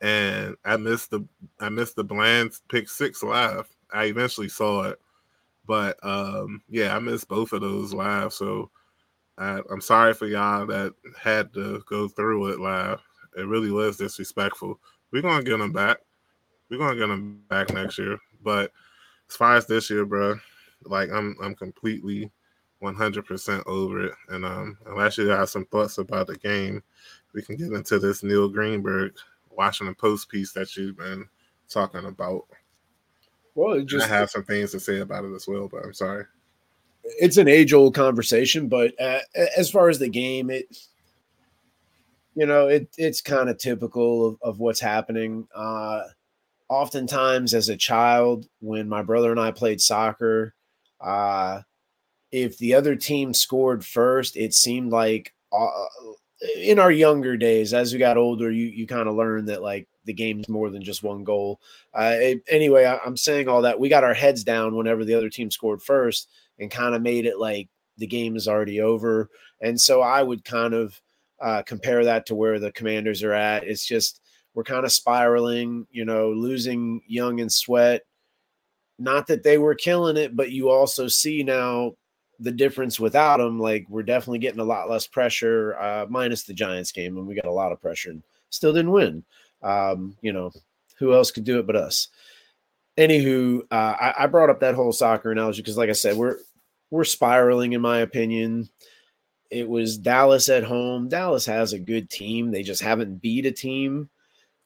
And 0.00 0.56
I 0.64 0.76
missed 0.76 1.10
the 1.10 1.26
I 1.60 1.68
missed 1.68 1.96
the 1.96 2.04
Bland 2.04 2.52
pick 2.68 2.88
six 2.88 3.22
live. 3.22 3.68
I 3.92 4.04
eventually 4.04 4.48
saw 4.48 4.84
it. 4.84 5.00
But 5.66 5.98
um 6.04 6.62
yeah, 6.68 6.94
I 6.94 6.98
missed 6.98 7.28
both 7.28 7.52
of 7.52 7.60
those 7.60 7.92
live. 7.92 8.32
So 8.32 8.70
I, 9.38 9.60
I'm 9.70 9.80
sorry 9.80 10.14
for 10.14 10.26
y'all 10.26 10.66
that 10.66 10.94
had 11.20 11.52
to 11.54 11.82
go 11.88 12.08
through 12.08 12.48
it 12.52 12.60
live. 12.60 13.00
It 13.36 13.46
really 13.46 13.70
was 13.70 13.96
disrespectful. 13.96 14.80
We're 15.12 15.22
gonna 15.22 15.44
get 15.44 15.58
them 15.58 15.72
back. 15.72 15.98
We're 16.70 16.78
gonna 16.78 16.96
get 16.96 17.06
them 17.06 17.42
back 17.48 17.72
next 17.72 17.98
year. 17.98 18.18
But 18.42 18.72
as 19.28 19.36
far 19.36 19.56
as 19.56 19.66
this 19.66 19.90
year, 19.90 20.04
bro, 20.04 20.38
like 20.84 21.10
I'm 21.10 21.36
I'm 21.42 21.54
completely 21.54 22.30
100% 22.82 23.62
over 23.66 24.06
it. 24.06 24.14
And 24.28 24.44
um, 24.44 24.78
unless 24.86 25.18
you 25.18 25.28
have 25.28 25.48
some 25.48 25.66
thoughts 25.66 25.98
about 25.98 26.26
the 26.26 26.36
game, 26.36 26.82
we 27.34 27.42
can 27.42 27.56
get 27.56 27.72
into 27.72 27.98
this 27.98 28.22
Neil 28.22 28.48
Greenberg 28.48 29.14
Washington 29.58 29.94
Post 29.96 30.30
piece 30.30 30.52
that 30.52 30.74
you've 30.76 30.96
been 30.96 31.28
talking 31.68 32.04
about. 32.04 32.46
Well, 33.54 33.80
just 33.82 34.06
I 34.06 34.08
have 34.08 34.30
some 34.30 34.44
things 34.44 34.70
to 34.70 34.80
say 34.80 35.00
about 35.00 35.24
it 35.24 35.34
as 35.34 35.48
well, 35.48 35.68
but 35.68 35.84
I'm 35.84 35.92
sorry. 35.92 36.24
It's 37.02 37.36
an 37.36 37.48
age 37.48 37.72
old 37.72 37.94
conversation, 37.94 38.68
but 38.68 38.98
uh, 39.00 39.18
as 39.56 39.68
far 39.68 39.88
as 39.88 39.98
the 39.98 40.08
game, 40.08 40.48
it 40.48 40.76
you 42.36 42.46
know 42.46 42.68
it 42.68 42.88
it's 42.96 43.20
kind 43.20 43.48
of 43.48 43.58
typical 43.58 44.28
of, 44.28 44.38
of 44.42 44.60
what's 44.60 44.80
happening. 44.80 45.48
Uh, 45.52 46.02
oftentimes, 46.68 47.52
as 47.52 47.68
a 47.68 47.76
child, 47.76 48.46
when 48.60 48.88
my 48.88 49.02
brother 49.02 49.32
and 49.32 49.40
I 49.40 49.50
played 49.50 49.80
soccer, 49.80 50.54
uh, 51.00 51.62
if 52.30 52.58
the 52.58 52.74
other 52.74 52.94
team 52.94 53.34
scored 53.34 53.84
first, 53.84 54.36
it 54.36 54.54
seemed 54.54 54.92
like 54.92 55.34
uh, 55.52 55.68
in 56.56 56.78
our 56.78 56.90
younger 56.92 57.36
days, 57.36 57.74
as 57.74 57.92
we 57.92 57.98
got 57.98 58.16
older, 58.16 58.50
you 58.50 58.66
you 58.66 58.86
kind 58.86 59.08
of 59.08 59.14
learn 59.16 59.46
that 59.46 59.62
like 59.62 59.88
the 60.04 60.12
game's 60.12 60.48
more 60.48 60.70
than 60.70 60.82
just 60.82 61.02
one 61.02 61.24
goal. 61.24 61.60
Uh, 61.92 62.14
it, 62.14 62.42
anyway, 62.48 62.84
I, 62.84 62.98
I'm 62.98 63.16
saying 63.16 63.48
all 63.48 63.62
that 63.62 63.78
we 63.78 63.88
got 63.88 64.04
our 64.04 64.14
heads 64.14 64.44
down 64.44 64.76
whenever 64.76 65.04
the 65.04 65.14
other 65.14 65.30
team 65.30 65.50
scored 65.50 65.82
first, 65.82 66.28
and 66.58 66.70
kind 66.70 66.94
of 66.94 67.02
made 67.02 67.26
it 67.26 67.38
like 67.38 67.68
the 67.96 68.06
game 68.06 68.36
is 68.36 68.48
already 68.48 68.80
over. 68.80 69.28
And 69.60 69.80
so 69.80 70.00
I 70.00 70.22
would 70.22 70.44
kind 70.44 70.74
of 70.74 71.00
uh, 71.40 71.62
compare 71.62 72.04
that 72.04 72.26
to 72.26 72.34
where 72.34 72.58
the 72.58 72.72
Commanders 72.72 73.22
are 73.22 73.32
at. 73.32 73.64
It's 73.64 73.86
just 73.86 74.20
we're 74.54 74.64
kind 74.64 74.84
of 74.84 74.92
spiraling, 74.92 75.86
you 75.90 76.04
know, 76.04 76.30
losing 76.30 77.00
Young 77.06 77.40
and 77.40 77.52
Sweat. 77.52 78.02
Not 78.98 79.28
that 79.28 79.44
they 79.44 79.58
were 79.58 79.74
killing 79.74 80.16
it, 80.16 80.34
but 80.34 80.50
you 80.50 80.70
also 80.70 81.06
see 81.06 81.44
now 81.44 81.92
the 82.40 82.52
difference 82.52 83.00
without 83.00 83.40
him, 83.40 83.58
like 83.58 83.86
we're 83.88 84.02
definitely 84.02 84.38
getting 84.38 84.60
a 84.60 84.64
lot 84.64 84.88
less 84.88 85.06
pressure, 85.06 85.76
uh, 85.78 86.06
minus 86.08 86.44
the 86.44 86.54
Giants 86.54 86.92
game, 86.92 87.16
and 87.16 87.26
we 87.26 87.34
got 87.34 87.46
a 87.46 87.52
lot 87.52 87.72
of 87.72 87.80
pressure 87.80 88.10
and 88.10 88.22
still 88.50 88.72
didn't 88.72 88.92
win. 88.92 89.24
Um, 89.62 90.16
you 90.22 90.32
know, 90.32 90.52
who 90.98 91.12
else 91.14 91.30
could 91.30 91.44
do 91.44 91.58
it 91.58 91.66
but 91.66 91.76
us? 91.76 92.08
Anywho, 92.96 93.62
uh, 93.70 93.74
I, 93.74 94.14
I 94.20 94.26
brought 94.26 94.50
up 94.50 94.60
that 94.60 94.74
whole 94.74 94.92
soccer 94.92 95.30
analogy 95.30 95.62
because, 95.62 95.76
like 95.76 95.90
I 95.90 95.94
said, 95.94 96.16
we're 96.16 96.38
we're 96.90 97.04
spiraling, 97.04 97.72
in 97.72 97.80
my 97.80 97.98
opinion. 97.98 98.68
It 99.50 99.68
was 99.68 99.96
Dallas 99.96 100.48
at 100.48 100.64
home. 100.64 101.08
Dallas 101.08 101.46
has 101.46 101.72
a 101.72 101.78
good 101.78 102.10
team. 102.10 102.50
They 102.50 102.62
just 102.62 102.82
haven't 102.82 103.22
beat 103.22 103.46
a 103.46 103.52
team 103.52 104.10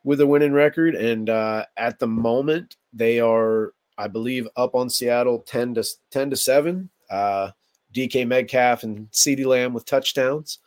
with 0.02 0.21
a 0.21 0.26
winning 0.26 0.52
record, 0.52 0.95
and 0.95 1.31
uh, 1.31 1.67
at 1.76 1.99
the 2.00 2.09
moment, 2.09 2.76
they 2.93 3.21
are, 3.21 3.75
I 3.97 4.09
believe, 4.09 4.49
up 4.57 4.75
on 4.75 4.91
Seattle 4.91 5.41
ten 5.41 5.75
to 5.75 5.85
ten 6.11 6.31
to 6.31 6.37
seven. 6.37 6.91
Uh, 7.09 7.50
DK 7.93 8.27
Metcalf 8.27 8.83
and 8.83 9.11
CeeDee 9.11 9.47
Lamb 9.47 9.73
with 9.73 9.85
touchdowns. 9.85 10.59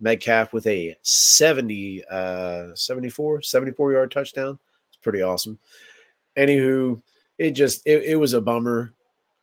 Metcalf 0.00 0.52
with 0.52 0.66
a 0.66 0.96
70, 1.02 2.04
uh, 2.10 2.74
74, 2.74 3.42
74 3.42 3.92
yard 3.92 4.10
touchdown. 4.10 4.58
It's 4.88 4.96
pretty 5.02 5.22
awesome. 5.22 5.58
Anywho, 6.36 7.00
it 7.38 7.52
just 7.52 7.86
it, 7.86 8.02
it 8.04 8.16
was 8.16 8.32
a 8.32 8.40
bummer 8.40 8.94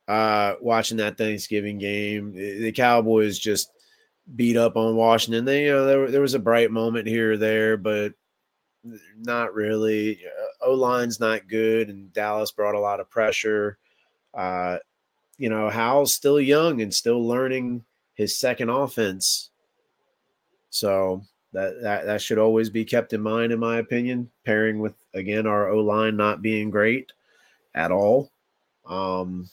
uh, 0.08 0.56
watching 0.60 0.98
that 0.98 1.18
Thanksgiving 1.18 1.78
game. 1.78 2.34
The 2.34 2.72
Cowboys 2.72 3.40
just 3.40 3.72
beat 4.36 4.58
up 4.58 4.76
on 4.76 4.96
Washington. 4.96 5.46
They 5.46 5.66
you 5.66 5.72
know 5.72 5.86
there, 5.86 6.12
there 6.12 6.22
was 6.22 6.34
a 6.34 6.40
bright 6.40 6.72
moment 6.72 7.08
here 7.08 7.34
or 7.34 7.38
there, 7.38 7.78
but 7.78 8.14
not 9.18 9.54
really. 9.54 10.20
Uh, 10.26 10.68
o 10.68 10.74
line's 10.74 11.20
not 11.20 11.48
good, 11.48 11.90
and 11.90 12.12
Dallas 12.12 12.52
brought 12.52 12.76
a 12.76 12.80
lot 12.80 13.00
of 13.00 13.10
pressure. 13.10 13.78
Uh, 14.34 14.78
you 15.40 15.50
know, 15.50 15.70
Howell's 15.70 16.14
still 16.14 16.40
young 16.40 16.82
and 16.82 16.94
still 16.94 17.26
learning 17.26 17.86
his 18.14 18.38
second 18.38 18.70
offense. 18.70 19.50
So 20.70 21.24
that, 21.54 21.82
that 21.82 22.06
that 22.06 22.22
should 22.22 22.38
always 22.38 22.70
be 22.70 22.86
kept 22.86 23.14
in 23.14 23.22
mind, 23.22 23.52
in 23.52 23.60
my 23.60 23.78
opinion. 23.78 24.30
Pairing 24.46 24.80
with 24.80 24.94
again 25.14 25.48
our 25.48 25.70
O 25.70 25.80
line 25.80 26.18
not 26.18 26.44
being 26.44 26.70
great 26.70 27.12
at 27.74 27.92
all. 27.92 28.32
Um, 28.86 29.50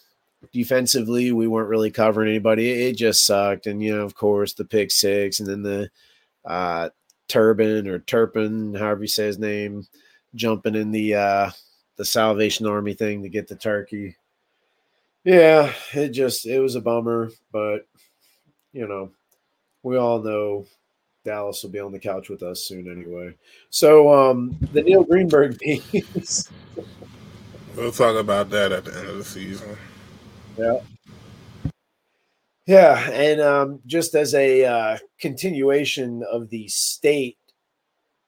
defensively, 0.52 1.30
we 1.32 1.46
weren't 1.46 1.68
really 1.68 1.90
covering 1.90 2.28
anybody. 2.28 2.88
It 2.88 2.96
just 2.96 3.24
sucked, 3.24 3.66
and 3.66 3.82
you 3.82 3.96
know, 3.96 4.02
of 4.02 4.14
course, 4.14 4.52
the 4.54 4.64
pick 4.64 4.90
six, 4.90 5.38
and 5.38 5.48
then 5.48 5.62
the 5.62 5.88
uh, 6.44 6.90
Turban 7.28 7.86
or 7.86 8.00
Turpin, 8.00 8.74
however 8.74 9.02
you 9.02 9.08
say 9.08 9.26
his 9.26 9.38
name, 9.38 9.86
jumping 10.34 10.74
in 10.74 10.90
the 10.90 11.14
uh, 11.14 11.50
the 11.94 12.04
Salvation 12.04 12.66
Army 12.66 12.94
thing 12.94 13.22
to 13.22 13.28
get 13.28 13.46
the 13.46 13.54
turkey. 13.56 14.16
Yeah, 15.26 15.72
it 15.92 16.10
just 16.10 16.46
it 16.46 16.60
was 16.60 16.76
a 16.76 16.80
bummer, 16.80 17.30
but 17.50 17.88
you 18.72 18.86
know, 18.86 19.10
we 19.82 19.96
all 19.96 20.22
know 20.22 20.66
Dallas 21.24 21.64
will 21.64 21.70
be 21.70 21.80
on 21.80 21.90
the 21.90 21.98
couch 21.98 22.28
with 22.28 22.44
us 22.44 22.62
soon 22.62 22.88
anyway. 22.88 23.34
So 23.68 24.14
um 24.14 24.56
the 24.72 24.84
Neil 24.84 25.02
Greenberg 25.02 25.58
piece. 25.92 26.48
we'll 27.74 27.90
talk 27.90 28.14
about 28.14 28.50
that 28.50 28.70
at 28.70 28.84
the 28.84 28.96
end 28.96 29.08
of 29.08 29.18
the 29.18 29.24
season. 29.24 29.76
Yeah. 30.56 30.78
Yeah, 32.66 33.10
and 33.10 33.40
um, 33.40 33.80
just 33.86 34.14
as 34.14 34.32
a 34.34 34.64
uh, 34.64 34.98
continuation 35.20 36.24
of 36.30 36.50
the 36.50 36.66
state 36.68 37.38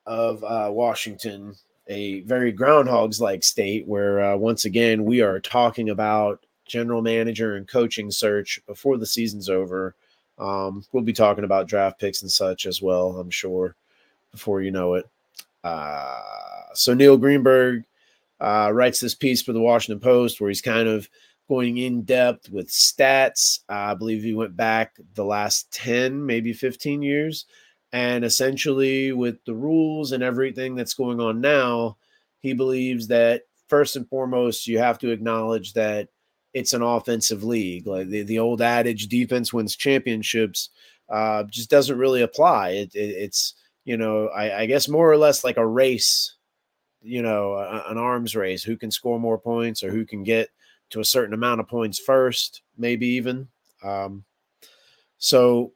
of 0.06 0.42
uh, 0.44 0.70
Washington, 0.72 1.54
a 1.88 2.20
very 2.20 2.52
groundhogs 2.52 3.20
like 3.20 3.42
state 3.42 3.86
where 3.86 4.20
uh, 4.20 4.36
once 4.36 4.64
again 4.64 5.04
we 5.04 5.22
are 5.22 5.40
talking 5.40 5.90
about 5.90 6.44
general 6.68 7.02
manager 7.02 7.56
and 7.56 7.66
coaching 7.66 8.10
search 8.10 8.60
before 8.66 8.98
the 8.98 9.06
season's 9.06 9.48
over. 9.48 9.94
Um, 10.38 10.84
we'll 10.92 11.02
be 11.02 11.12
talking 11.12 11.44
about 11.44 11.68
draft 11.68 11.98
picks 11.98 12.22
and 12.22 12.30
such 12.30 12.66
as 12.66 12.80
well, 12.80 13.18
I'm 13.18 13.30
sure, 13.30 13.74
before 14.30 14.62
you 14.62 14.70
know 14.70 14.94
it. 14.94 15.08
Uh, 15.64 16.20
so 16.74 16.94
Neil 16.94 17.16
Greenberg 17.16 17.84
uh, 18.40 18.70
writes 18.72 19.00
this 19.00 19.14
piece 19.14 19.42
for 19.42 19.52
the 19.52 19.60
Washington 19.60 20.00
Post 20.00 20.40
where 20.40 20.48
he's 20.48 20.62
kind 20.62 20.88
of 20.88 21.08
going 21.48 21.78
in 21.78 22.02
depth 22.02 22.50
with 22.50 22.68
stats. 22.68 23.60
Uh, 23.68 23.72
I 23.72 23.94
believe 23.94 24.22
he 24.22 24.34
went 24.34 24.56
back 24.56 24.96
the 25.14 25.24
last 25.24 25.72
10, 25.72 26.24
maybe 26.24 26.52
15 26.52 27.02
years. 27.02 27.46
And 27.92 28.24
essentially, 28.24 29.12
with 29.12 29.42
the 29.46 29.54
rules 29.54 30.12
and 30.12 30.22
everything 30.22 30.76
that's 30.76 30.94
going 30.94 31.20
on 31.20 31.40
now, 31.40 31.96
he 32.40 32.52
believes 32.52 33.08
that 33.08 33.42
first 33.68 33.96
and 33.96 34.08
foremost, 34.08 34.66
you 34.66 34.78
have 34.78 34.98
to 34.98 35.10
acknowledge 35.10 35.72
that 35.72 36.08
it's 36.54 36.72
an 36.72 36.82
offensive 36.82 37.44
league. 37.44 37.86
Like 37.86 38.08
the, 38.08 38.22
the 38.22 38.38
old 38.38 38.62
adage, 38.62 39.08
defense 39.08 39.52
wins 39.52 39.76
championships, 39.76 40.70
uh, 41.08 41.44
just 41.44 41.70
doesn't 41.70 41.98
really 41.98 42.22
apply. 42.22 42.70
It, 42.70 42.94
it, 42.94 43.10
it's, 43.10 43.54
you 43.84 43.96
know, 43.96 44.28
I, 44.28 44.60
I, 44.60 44.66
guess 44.66 44.88
more 44.88 45.10
or 45.10 45.16
less 45.16 45.44
like 45.44 45.56
a 45.56 45.66
race 45.66 46.36
you 47.02 47.22
know 47.22 47.52
a, 47.54 47.84
an 47.90 47.98
arms 47.98 48.34
race 48.34 48.62
who 48.62 48.76
can 48.76 48.90
score 48.90 49.20
more 49.20 49.38
points 49.38 49.82
or 49.82 49.90
who 49.90 50.04
can 50.04 50.22
get 50.22 50.50
to 50.90 51.00
a 51.00 51.04
certain 51.04 51.34
amount 51.34 51.60
of 51.60 51.68
points 51.68 51.98
first 51.98 52.62
maybe 52.76 53.06
even 53.06 53.48
um, 53.84 54.24
so 55.18 55.72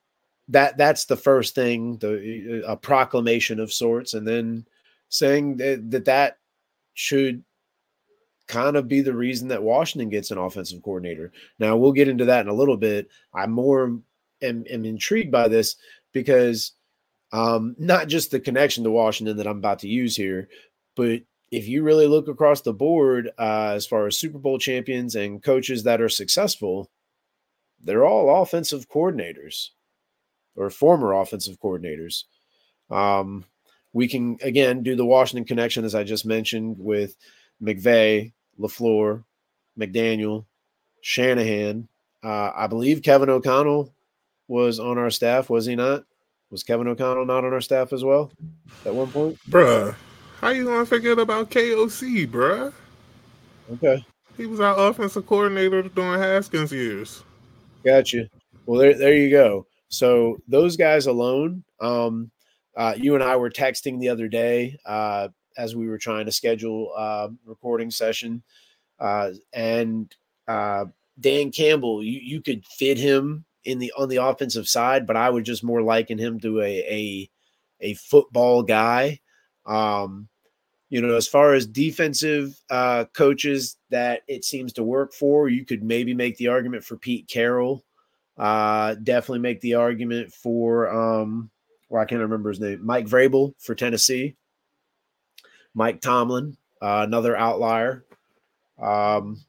that 0.49 0.76
that's 0.76 1.05
the 1.05 1.17
first 1.17 1.55
thing 1.55 1.97
the 1.99 2.62
a 2.67 2.76
proclamation 2.76 3.61
of 3.61 3.73
sorts 3.73 4.14
and 4.14 4.26
then 4.26 4.67
saying 5.09 5.57
that 5.57 5.91
that, 5.91 6.05
that 6.05 6.38
should 6.95 7.43
kind 8.52 8.76
of 8.76 8.87
be 8.87 9.00
the 9.00 9.14
reason 9.14 9.49
that 9.49 9.62
Washington 9.62 10.11
gets 10.11 10.30
an 10.30 10.38
offensive 10.38 10.82
coordinator. 10.82 11.32
Now 11.59 11.76
we'll 11.76 11.92
get 11.92 12.09
into 12.09 12.26
that 12.26 12.42
in 12.42 12.49
a 12.49 12.54
little 12.54 12.76
bit. 12.76 13.09
I'm 13.35 13.50
more 13.50 13.99
am, 14.42 14.64
am 14.68 14.85
intrigued 14.85 15.32
by 15.32 15.49
this 15.49 15.76
because 16.12 16.73
um, 17.32 17.75
not 17.78 18.09
just 18.09 18.30
the 18.30 18.40
connection 18.40 18.85
to 18.85 18.90
Washington 18.90 19.38
that 19.38 19.47
I'm 19.47 19.59
about 19.59 19.78
to 19.80 19.88
use 19.88 20.14
here, 20.14 20.49
but 20.94 21.23
if 21.50 21.66
you 21.66 21.82
really 21.82 22.06
look 22.06 22.28
across 22.28 22.61
the 22.61 22.75
board 22.75 23.30
uh, 23.38 23.73
as 23.75 23.87
far 23.87 24.06
as 24.06 24.18
Super 24.18 24.38
Bowl 24.38 24.59
champions 24.59 25.14
and 25.14 25.42
coaches 25.42 25.85
that 25.85 26.00
are 26.00 26.09
successful, 26.09 26.90
they're 27.82 28.04
all 28.04 28.42
offensive 28.42 28.88
coordinators 28.88 29.68
or 30.56 30.68
former 30.68 31.12
offensive 31.12 31.59
coordinators. 31.59 32.25
Um, 32.90 33.44
we 33.94 34.09
can 34.09 34.38
again 34.42 34.82
do 34.82 34.94
the 34.94 35.06
Washington 35.06 35.47
connection 35.47 35.85
as 35.85 35.94
I 35.94 36.04
just 36.04 36.26
mentioned 36.26 36.76
with 36.78 37.16
McVay, 37.62 38.32
LaFleur, 38.59 39.25
McDaniel, 39.78 40.44
Shanahan. 41.00 41.88
Uh, 42.23 42.50
I 42.54 42.66
believe 42.66 43.02
Kevin 43.02 43.30
O'Connell 43.30 43.92
was 44.49 44.78
on 44.78 44.99
our 44.99 45.11
staff, 45.11 45.50
was 45.50 45.66
he 45.66 45.75
not? 45.75 46.04
Was 46.50 46.62
Kevin 46.62 46.87
O'Connell 46.87 47.25
not 47.25 47.44
on 47.44 47.52
our 47.52 47.61
staff 47.61 47.92
as 47.92 48.04
well 48.04 48.30
at 48.85 48.94
one 48.94 49.11
point? 49.11 49.38
Bruh, 49.49 49.94
how 50.40 50.50
you 50.50 50.66
gonna 50.66 50.85
forget 50.85 51.18
about 51.18 51.50
KOC, 51.50 52.28
bruh? 52.28 52.73
Okay. 53.73 54.04
He 54.37 54.47
was 54.47 54.61
our 54.61 54.88
offensive 54.88 55.26
coordinator 55.26 55.82
during 55.82 56.21
Haskins 56.21 56.73
years. 56.73 57.23
Gotcha. 57.85 58.28
Well, 58.66 58.80
there, 58.80 58.94
there 58.94 59.14
you 59.14 59.30
go. 59.30 59.66
So 59.88 60.38
those 60.49 60.76
guys 60.76 61.06
alone, 61.06 61.64
um, 61.80 62.30
uh, 62.76 62.94
you 62.97 63.14
and 63.14 63.23
I 63.23 63.37
were 63.37 63.50
texting 63.50 64.00
the 64.00 64.09
other 64.09 64.28
day 64.28 64.78
uh, 64.87 65.28
as 65.56 65.76
we 65.76 65.88
were 65.88 65.99
trying 65.99 66.26
to 66.26 66.32
schedule 66.32 66.92
a 66.94 66.99
uh, 66.99 67.28
recording 67.44 67.90
session, 67.90 68.42
uh, 68.99 69.30
and 69.52 70.14
uh, 70.49 70.87
Dan 71.21 71.50
Campbell, 71.50 72.02
you, 72.02 72.21
you 72.21 72.40
could 72.40 72.64
fit 72.66 72.99
him 72.99 73.44
in 73.64 73.78
the 73.78 73.92
on 73.97 74.09
the 74.09 74.16
offensive 74.16 74.68
side, 74.68 75.06
but 75.06 75.16
I 75.16 75.30
would 75.30 75.44
just 75.44 75.64
more 75.64 75.82
liken 75.82 76.18
him 76.18 76.40
to 76.40 76.61
a 76.61 76.64
a, 76.64 77.30
a 77.80 77.94
football 77.94 78.62
guy. 78.62 79.21
Um, 79.66 80.28
you 80.88 81.00
know, 81.00 81.14
as 81.16 81.26
far 81.26 81.54
as 81.54 81.66
defensive 81.66 82.61
uh, 82.68 83.06
coaches 83.14 83.78
that 83.90 84.23
it 84.28 84.44
seems 84.44 84.75
to 84.75 84.82
work 84.82 85.14
for, 85.14 85.49
you 85.49 85.64
could 85.64 85.82
maybe 85.82 86.12
make 86.12 86.37
the 86.37 86.49
argument 86.49 86.85
for 86.85 86.97
Pete 86.97 87.28
Carroll. 87.28 87.82
Uh, 88.37 88.94
definitely 88.94 89.38
make 89.38 89.61
the 89.61 89.75
argument 89.75 90.32
for 90.32 90.90
um, 90.90 91.50
well, 91.92 92.02
I 92.02 92.06
can't 92.06 92.23
remember 92.23 92.49
his 92.49 92.61
name, 92.61 92.85
Mike 92.85 93.06
Vrabel 93.06 93.54
for 93.59 93.75
Tennessee. 93.75 94.35
Mike 95.75 96.00
Tomlin, 96.00 96.57
uh, 96.81 97.05
another 97.07 97.37
outlier. 97.37 98.05
Um, 98.81 99.45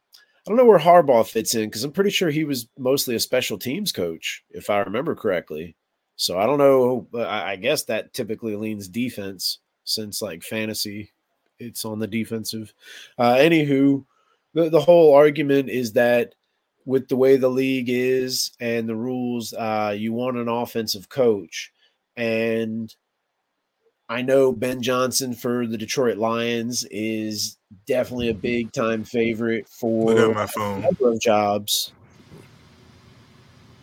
I 0.46 0.50
don't 0.50 0.58
know 0.58 0.66
where 0.66 0.80
Harbaugh 0.80 1.28
fits 1.28 1.56
in 1.56 1.66
because 1.66 1.84
I'm 1.84 1.92
pretty 1.92 2.10
sure 2.10 2.30
he 2.30 2.44
was 2.44 2.68
mostly 2.78 3.16
a 3.16 3.20
special 3.20 3.58
teams 3.58 3.92
coach, 3.92 4.44
if 4.52 4.70
I 4.70 4.80
remember 4.80 5.16
correctly. 5.16 5.76
So 6.16 6.38
I 6.38 6.46
don't 6.46 6.58
know. 6.58 7.08
I 7.18 7.56
guess 7.56 7.84
that 7.86 8.14
typically 8.14 8.56
leans 8.56 8.88
defense 8.88 9.60
since 9.86 10.22
like 10.22 10.44
fantasy, 10.44 11.12
it's 11.60 11.86
on 11.86 12.00
the 12.00 12.08
defensive. 12.08 12.74
Uh, 13.18 13.36
anywho, 13.36 14.06
the, 14.54 14.70
the 14.70 14.82
whole 14.82 15.14
argument 15.16 15.70
is 15.70 15.94
that 15.94 16.36
with 16.86 17.08
the 17.08 17.16
way 17.16 17.38
the 17.38 17.50
league 17.50 17.90
is 17.90 18.52
and 18.60 18.88
the 18.88 18.96
rules, 18.96 19.54
uh, 19.54 19.96
you 19.98 20.14
want 20.14 20.38
an 20.38 20.50
offensive 20.50 21.10
coach. 21.10 21.72
And 22.16 22.94
I 24.14 24.22
know 24.22 24.52
Ben 24.52 24.84
Johnson 24.84 25.34
for 25.34 25.66
the 25.66 25.76
Detroit 25.76 26.18
Lions 26.18 26.86
is 26.92 27.58
definitely 27.88 28.30
a 28.30 28.36
big 28.36 28.72
time 28.72 29.04
favorite 29.04 29.68
for 29.68 30.14
Look 30.14 30.36
my 30.36 30.46
phone. 30.46 30.82
number 30.82 31.10
of 31.10 31.20
jobs. 31.20 31.92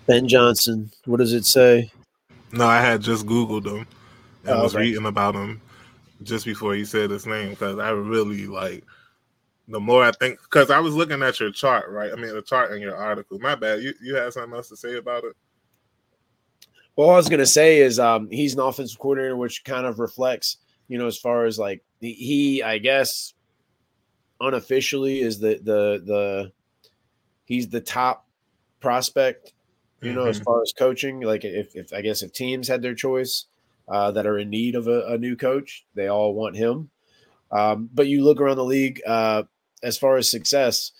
Ben 0.06 0.28
Johnson, 0.28 0.92
what 1.04 1.16
does 1.16 1.32
it 1.32 1.44
say? 1.46 1.90
No, 2.52 2.64
I 2.64 2.80
had 2.80 3.00
just 3.00 3.26
Googled 3.26 3.66
him 3.66 3.88
and 4.44 4.60
Oh, 4.60 4.62
was 4.62 4.76
okay. 4.76 4.84
reading 4.84 5.06
about 5.06 5.34
him 5.34 5.60
just 6.22 6.44
before 6.44 6.74
he 6.74 6.84
said 6.84 7.10
his 7.10 7.26
name 7.26 7.50
because 7.50 7.80
I 7.80 7.90
really 7.90 8.46
like 8.46 8.84
the 9.66 9.80
more 9.80 10.04
I 10.04 10.12
think 10.12 10.38
because 10.42 10.70
I 10.70 10.78
was 10.78 10.94
looking 10.94 11.24
at 11.24 11.40
your 11.40 11.50
chart, 11.50 11.90
right? 11.90 12.12
I 12.12 12.14
mean 12.14 12.32
the 12.32 12.42
chart 12.42 12.70
in 12.70 12.80
your 12.80 12.94
article. 12.94 13.40
My 13.40 13.56
bad. 13.56 13.82
You 13.82 13.94
you 14.00 14.14
had 14.14 14.32
something 14.32 14.54
else 14.54 14.68
to 14.68 14.76
say 14.76 14.96
about 14.96 15.24
it? 15.24 15.34
Well, 16.96 17.08
all 17.08 17.14
I 17.14 17.18
was 17.18 17.28
going 17.28 17.40
to 17.40 17.46
say 17.46 17.78
is 17.78 17.98
um, 17.98 18.28
he's 18.30 18.54
an 18.54 18.60
offensive 18.60 18.98
coordinator, 18.98 19.36
which 19.36 19.64
kind 19.64 19.86
of 19.86 19.98
reflects, 19.98 20.58
you 20.88 20.98
know, 20.98 21.06
as 21.06 21.18
far 21.18 21.46
as 21.46 21.58
like 21.58 21.82
he, 22.00 22.62
I 22.62 22.78
guess, 22.78 23.34
unofficially 24.40 25.20
is 25.20 25.38
the 25.38 25.60
the 25.62 26.02
the 26.04 26.52
he's 27.44 27.68
the 27.68 27.80
top 27.80 28.26
prospect, 28.80 29.52
you 30.02 30.12
know, 30.12 30.26
as 30.26 30.40
Mhm. 30.40 30.44
far 30.44 30.62
as 30.62 30.72
coaching. 30.72 31.20
Like 31.20 31.44
if, 31.44 31.74
if 31.76 31.92
I 31.92 32.00
guess 32.00 32.22
if 32.22 32.32
teams 32.32 32.68
had 32.68 32.82
their 32.82 32.94
choice 32.94 33.46
uh, 33.88 34.10
that 34.12 34.26
are 34.26 34.38
in 34.38 34.50
need 34.50 34.74
of 34.74 34.86
a, 34.88 35.06
a 35.08 35.18
new 35.18 35.36
coach, 35.36 35.84
they 35.94 36.08
all 36.08 36.34
want 36.34 36.56
him. 36.56 36.90
Um, 37.52 37.90
but 37.92 38.06
you 38.06 38.22
look 38.24 38.40
around 38.40 38.56
the 38.56 38.64
league 38.64 39.00
uh, 39.06 39.42
as 39.82 39.98
far 39.98 40.16
as 40.16 40.30
success, 40.30 40.92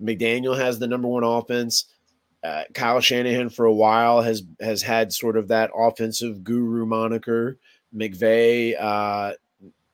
McDaniel 0.00 0.56
has 0.56 0.78
the 0.78 0.86
number 0.86 1.08
one 1.08 1.24
offense 1.24 1.86
uh, 2.44 2.64
Kyle 2.74 3.00
Shanahan 3.00 3.50
for 3.50 3.66
a 3.66 3.72
while 3.72 4.20
has 4.20 4.42
has 4.60 4.82
had 4.82 5.12
sort 5.12 5.36
of 5.36 5.48
that 5.48 5.70
offensive 5.74 6.42
guru 6.42 6.86
moniker. 6.86 7.58
McVay, 7.94 8.74
uh, 8.80 9.34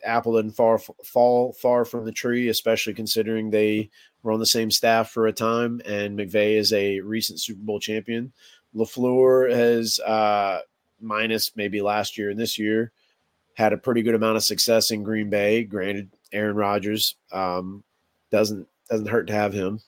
apple 0.04 0.36
didn't 0.36 0.52
far 0.52 0.78
fall 0.78 1.52
far 1.52 1.84
from 1.84 2.04
the 2.04 2.12
tree, 2.12 2.48
especially 2.48 2.94
considering 2.94 3.50
they 3.50 3.90
were 4.22 4.32
on 4.32 4.40
the 4.40 4.46
same 4.46 4.70
staff 4.70 5.10
for 5.10 5.26
a 5.26 5.32
time. 5.32 5.80
And 5.84 6.18
McVay 6.18 6.56
is 6.56 6.72
a 6.72 7.00
recent 7.00 7.40
Super 7.40 7.60
Bowl 7.62 7.80
champion. 7.80 8.32
Lafleur 8.74 9.50
has, 9.50 9.98
uh, 10.00 10.60
minus 11.00 11.56
maybe 11.56 11.80
last 11.80 12.18
year 12.18 12.30
and 12.30 12.38
this 12.38 12.58
year, 12.58 12.92
had 13.54 13.72
a 13.72 13.78
pretty 13.78 14.02
good 14.02 14.14
amount 14.14 14.36
of 14.36 14.44
success 14.44 14.90
in 14.90 15.02
Green 15.02 15.30
Bay. 15.30 15.64
Granted, 15.64 16.10
Aaron 16.32 16.56
Rodgers 16.56 17.16
um, 17.32 17.82
doesn't 18.30 18.66
doesn't 18.90 19.08
hurt 19.08 19.26
to 19.26 19.34
have 19.34 19.52
him. 19.52 19.80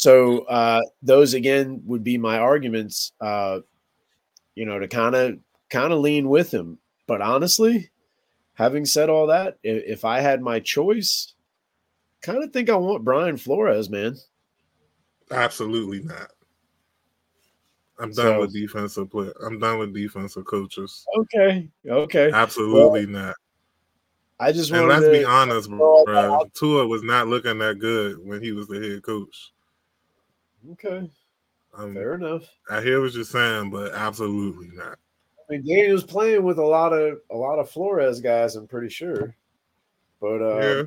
So 0.00 0.40
uh, 0.42 0.82
those 1.02 1.34
again 1.34 1.82
would 1.86 2.04
be 2.04 2.18
my 2.18 2.38
arguments, 2.38 3.12
uh, 3.20 3.60
you 4.54 4.64
know, 4.64 4.78
to 4.78 4.86
kind 4.86 5.16
of 5.16 5.38
kind 5.70 5.92
of 5.92 5.98
lean 5.98 6.28
with 6.28 6.54
him. 6.54 6.78
But 7.08 7.20
honestly, 7.20 7.90
having 8.54 8.84
said 8.84 9.08
all 9.10 9.26
that, 9.26 9.58
if, 9.64 9.82
if 9.98 10.04
I 10.04 10.20
had 10.20 10.40
my 10.40 10.60
choice, 10.60 11.34
kind 12.22 12.44
of 12.44 12.52
think 12.52 12.70
I 12.70 12.76
want 12.76 13.04
Brian 13.04 13.36
Flores, 13.36 13.90
man. 13.90 14.16
Absolutely 15.32 16.04
not. 16.04 16.30
I'm 17.98 18.12
done 18.12 18.26
So- 18.34 18.40
with 18.42 18.52
defensive 18.52 19.10
play. 19.10 19.30
I'm 19.44 19.58
done 19.58 19.80
with 19.80 19.92
defensive 19.92 20.44
coaches. 20.44 21.04
Okay, 21.18 21.68
okay. 21.88 22.30
Absolutely 22.32 23.06
not. 23.06 23.34
I 24.38 24.52
just 24.52 24.70
And 24.70 24.82
wanted 24.82 25.00
let's 25.00 25.06
to 25.06 25.18
be 25.18 25.24
honest, 25.24 25.68
bro. 25.68 26.44
Tua 26.54 26.86
was 26.86 27.02
not 27.02 27.26
looking 27.26 27.58
that 27.58 27.80
good 27.80 28.24
when 28.24 28.40
he 28.40 28.52
was 28.52 28.68
the 28.68 28.78
head 28.80 29.02
coach. 29.02 29.50
Okay, 30.72 31.10
Um, 31.74 31.94
fair 31.94 32.14
enough. 32.14 32.44
I 32.70 32.82
hear 32.82 33.00
what 33.00 33.14
you're 33.14 33.24
saying, 33.24 33.70
but 33.70 33.94
absolutely 33.94 34.68
not. 34.74 34.98
I 35.48 35.54
mean, 35.54 35.66
Daniel's 35.66 36.04
playing 36.04 36.42
with 36.42 36.58
a 36.58 36.64
lot 36.64 36.92
of 36.92 37.20
a 37.30 37.36
lot 37.36 37.58
of 37.58 37.70
Flores 37.70 38.20
guys. 38.20 38.54
I'm 38.54 38.66
pretty 38.66 38.90
sure. 38.90 39.34
But 40.20 40.42
uh, 40.42 40.60
yeah. 40.60 40.82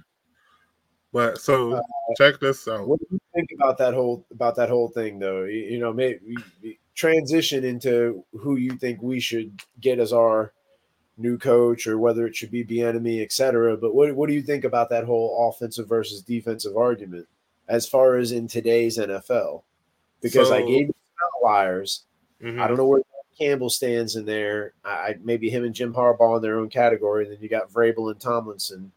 But 1.13 1.41
so 1.41 1.73
uh, 1.73 1.81
check 2.17 2.39
this 2.39 2.67
out. 2.67 2.87
What 2.87 2.99
do 2.99 3.07
you 3.11 3.19
think 3.33 3.49
about 3.55 3.77
that 3.79 3.93
whole 3.93 4.25
about 4.31 4.55
that 4.57 4.69
whole 4.69 4.87
thing, 4.89 5.19
though? 5.19 5.43
You, 5.43 5.59
you 5.59 5.79
know, 5.79 5.91
maybe 5.91 6.35
transition 6.93 7.63
into 7.65 8.23
who 8.33 8.57
you 8.57 8.71
think 8.77 9.01
we 9.01 9.19
should 9.19 9.59
get 9.79 9.99
as 9.99 10.13
our 10.13 10.53
new 11.17 11.37
coach, 11.37 11.87
or 11.87 11.97
whether 11.97 12.25
it 12.27 12.35
should 12.35 12.51
be 12.51 12.63
Bieniemy, 12.63 13.21
et 13.21 13.31
cetera. 13.31 13.75
But 13.75 13.95
what 13.95 14.15
what 14.15 14.29
do 14.29 14.35
you 14.35 14.41
think 14.41 14.63
about 14.63 14.89
that 14.89 15.05
whole 15.05 15.49
offensive 15.49 15.89
versus 15.89 16.21
defensive 16.21 16.77
argument, 16.77 17.27
as 17.67 17.87
far 17.87 18.17
as 18.17 18.31
in 18.31 18.47
today's 18.47 18.97
NFL? 18.97 19.63
Because 20.21 20.51
I 20.51 20.61
gave 20.61 20.87
you 20.87 20.95
outliers. 21.35 22.03
Mhm. 22.41 22.59
I 22.61 22.67
don't 22.67 22.77
know 22.77 22.85
where 22.87 23.01
Campbell 23.37 23.69
stands 23.69 24.15
in 24.15 24.25
there. 24.25 24.73
I 24.83 24.89
I- 24.89 25.19
maybe 25.23 25.49
him 25.49 25.63
and 25.63 25.73
Jim 25.73 25.93
Harbaugh 25.93 26.35
in 26.37 26.41
their 26.41 26.59
own 26.59 26.69
category. 26.69 27.25
And 27.25 27.33
then 27.33 27.41
you 27.41 27.49
got 27.49 27.69
Vrabel 27.71 28.11
and 28.11 28.19
Tomlinson 28.19 28.91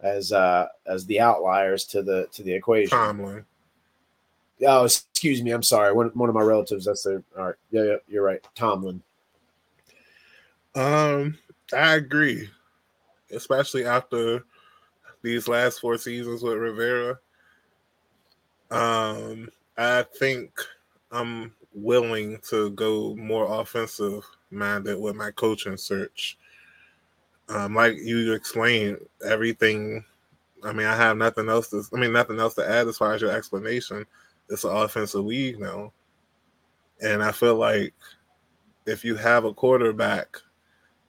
as 0.00 0.32
uh 0.32 0.68
as 0.86 1.06
the 1.06 1.20
outliers 1.20 1.84
to 1.86 2.02
the 2.02 2.26
to 2.32 2.42
the 2.42 2.52
equation. 2.52 2.90
Tomlin. 2.90 3.44
Oh, 4.66 4.84
excuse 4.84 5.42
me. 5.42 5.52
I'm 5.52 5.62
sorry. 5.62 5.92
One, 5.92 6.08
one 6.08 6.28
of 6.28 6.34
my 6.34 6.42
relatives. 6.42 6.84
That's 6.84 7.02
their. 7.02 7.22
All 7.38 7.46
right. 7.46 7.54
Yeah, 7.70 7.82
yeah, 7.84 7.96
you're 8.08 8.22
right. 8.24 8.46
Tomlin. 8.54 9.02
Um, 10.74 11.38
I 11.72 11.94
agree. 11.94 12.48
especially 13.32 13.84
after 13.86 14.44
these 15.22 15.46
last 15.48 15.80
four 15.80 15.96
seasons 15.96 16.42
with 16.42 16.54
Rivera. 16.58 17.18
Um, 18.70 19.48
I 19.80 20.02
think 20.02 20.52
I'm 21.10 21.54
willing 21.72 22.38
to 22.50 22.68
go 22.72 23.16
more 23.16 23.60
offensive 23.62 24.22
minded 24.50 25.00
with 25.00 25.16
my 25.16 25.30
coaching 25.30 25.78
search. 25.78 26.36
Um, 27.48 27.74
like 27.74 27.96
you 27.96 28.34
explained, 28.34 28.98
everything. 29.26 30.04
I 30.62 30.74
mean, 30.74 30.86
I 30.86 30.94
have 30.94 31.16
nothing 31.16 31.48
else 31.48 31.68
to. 31.68 31.82
I 31.94 31.96
mean, 31.96 32.12
nothing 32.12 32.38
else 32.38 32.52
to 32.56 32.70
add 32.70 32.88
as 32.88 32.98
far 32.98 33.14
as 33.14 33.22
your 33.22 33.30
explanation. 33.30 34.04
It's 34.50 34.64
an 34.64 34.76
offensive 34.76 35.24
league 35.24 35.58
now, 35.58 35.94
and 37.00 37.22
I 37.22 37.32
feel 37.32 37.54
like 37.54 37.94
if 38.84 39.02
you 39.02 39.14
have 39.14 39.46
a 39.46 39.54
quarterback 39.54 40.36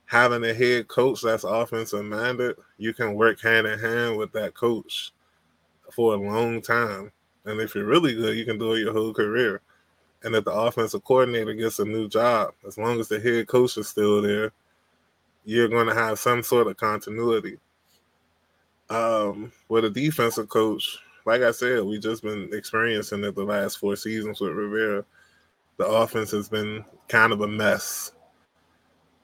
having 0.05 0.45
a 0.45 0.53
head 0.53 0.87
coach 0.87 1.21
that's 1.21 1.43
offensive 1.43 2.05
minded, 2.05 2.55
you 2.77 2.93
can 2.93 3.15
work 3.15 3.41
hand 3.41 3.67
in 3.67 3.77
hand 3.77 4.17
with 4.17 4.31
that 4.31 4.53
coach 4.53 5.11
for 5.91 6.13
a 6.13 6.17
long 6.17 6.61
time. 6.61 7.11
And 7.45 7.59
if 7.59 7.75
you're 7.75 7.85
really 7.85 8.13
good, 8.13 8.37
you 8.37 8.45
can 8.45 8.59
do 8.59 8.73
it 8.73 8.79
your 8.79 8.93
whole 8.93 9.13
career. 9.13 9.61
And 10.23 10.35
if 10.35 10.45
the 10.45 10.51
offensive 10.51 11.03
coordinator 11.03 11.53
gets 11.53 11.79
a 11.79 11.85
new 11.85 12.07
job, 12.07 12.53
as 12.67 12.77
long 12.77 12.99
as 12.99 13.07
the 13.07 13.19
head 13.19 13.47
coach 13.47 13.77
is 13.77 13.87
still 13.87 14.21
there, 14.21 14.51
you're 15.45 15.67
going 15.67 15.87
to 15.87 15.95
have 15.95 16.19
some 16.19 16.43
sort 16.43 16.67
of 16.67 16.77
continuity. 16.77 17.57
Um, 18.89 19.51
with 19.69 19.85
a 19.85 19.89
defensive 19.89 20.49
coach, 20.49 20.99
like 21.25 21.41
I 21.41 21.51
said, 21.51 21.83
we've 21.83 22.01
just 22.01 22.23
been 22.23 22.49
experiencing 22.53 23.23
it 23.23 23.35
the 23.35 23.43
last 23.43 23.79
four 23.79 23.95
seasons 23.95 24.39
with 24.39 24.51
Rivera. 24.51 25.05
The 25.77 25.85
offense 25.85 26.31
has 26.31 26.49
been 26.49 26.85
kind 27.07 27.31
of 27.31 27.41
a 27.41 27.47
mess. 27.47 28.11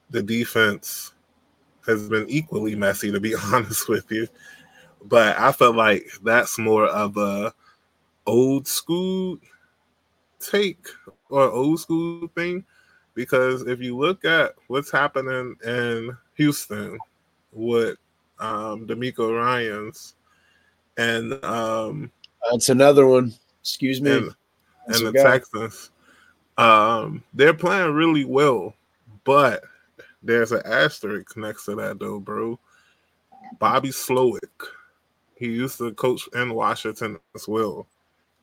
The 0.10 0.24
defense 0.24 1.14
has 1.86 2.10
been 2.10 2.30
equally 2.30 2.76
messy, 2.76 3.12
to 3.12 3.20
be 3.20 3.36
honest 3.54 3.90
with 3.90 4.12
you. 4.12 4.28
But 5.06 5.38
I 5.38 5.52
feel 5.52 5.74
like 5.74 6.08
that's 6.24 6.58
more 6.58 6.88
of 6.88 7.18
a 7.18 7.54
old 8.28 8.68
school 8.68 9.38
take 10.40 10.86
or 11.30 11.50
old 11.50 11.80
school 11.80 12.28
thing 12.36 12.63
because 13.16 13.63
if 13.63 13.82
you 13.82 13.98
look 13.98 14.26
at 14.26 14.54
what's 14.68 14.92
happening 14.92 15.56
in 15.66 16.16
Houston 16.36 16.98
with 17.52 17.98
um 18.40 18.86
DeMeco 18.86 19.36
Ryans 19.42 20.16
and 20.98 21.44
um 21.44 22.12
that's 22.52 22.70
another 22.70 23.08
one. 23.08 23.34
Excuse 23.62 24.00
me. 24.00 24.12
And, 24.12 24.34
and 24.88 25.08
the 25.08 25.12
guy. 25.12 25.24
Texans. 25.24 25.92
Um 26.58 27.24
they're 27.34 27.54
playing 27.54 27.94
really 27.94 28.26
well, 28.26 28.76
but 29.24 29.63
there's 30.22 30.52
an 30.52 30.62
asterisk 30.66 31.36
next 31.38 31.66
to 31.66 31.76
that 31.76 32.00
though, 32.00 32.20
bro. 32.20 32.60
Bobby 33.58 33.90
Slowik. 33.90 34.42
He 35.36 35.48
used 35.48 35.78
to 35.78 35.94
coach 35.94 36.28
in 36.34 36.54
Washington 36.54 37.20
as 37.36 37.48
well 37.48 37.88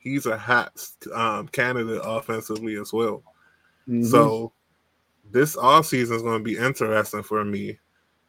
he's 0.05 0.27
a 0.27 0.38
hot 0.38 0.87
um, 1.12 1.49
candidate 1.49 2.03
offensively 2.05 2.77
as 2.77 2.93
well. 2.93 3.25
Mm-hmm. 3.88 4.05
So 4.05 4.53
this 5.33 5.57
off 5.57 5.87
season 5.87 6.17
is 6.17 6.23
going 6.23 6.38
to 6.38 6.45
be 6.45 6.59
interesting 6.59 7.23
for 7.23 7.45
me. 7.45 7.79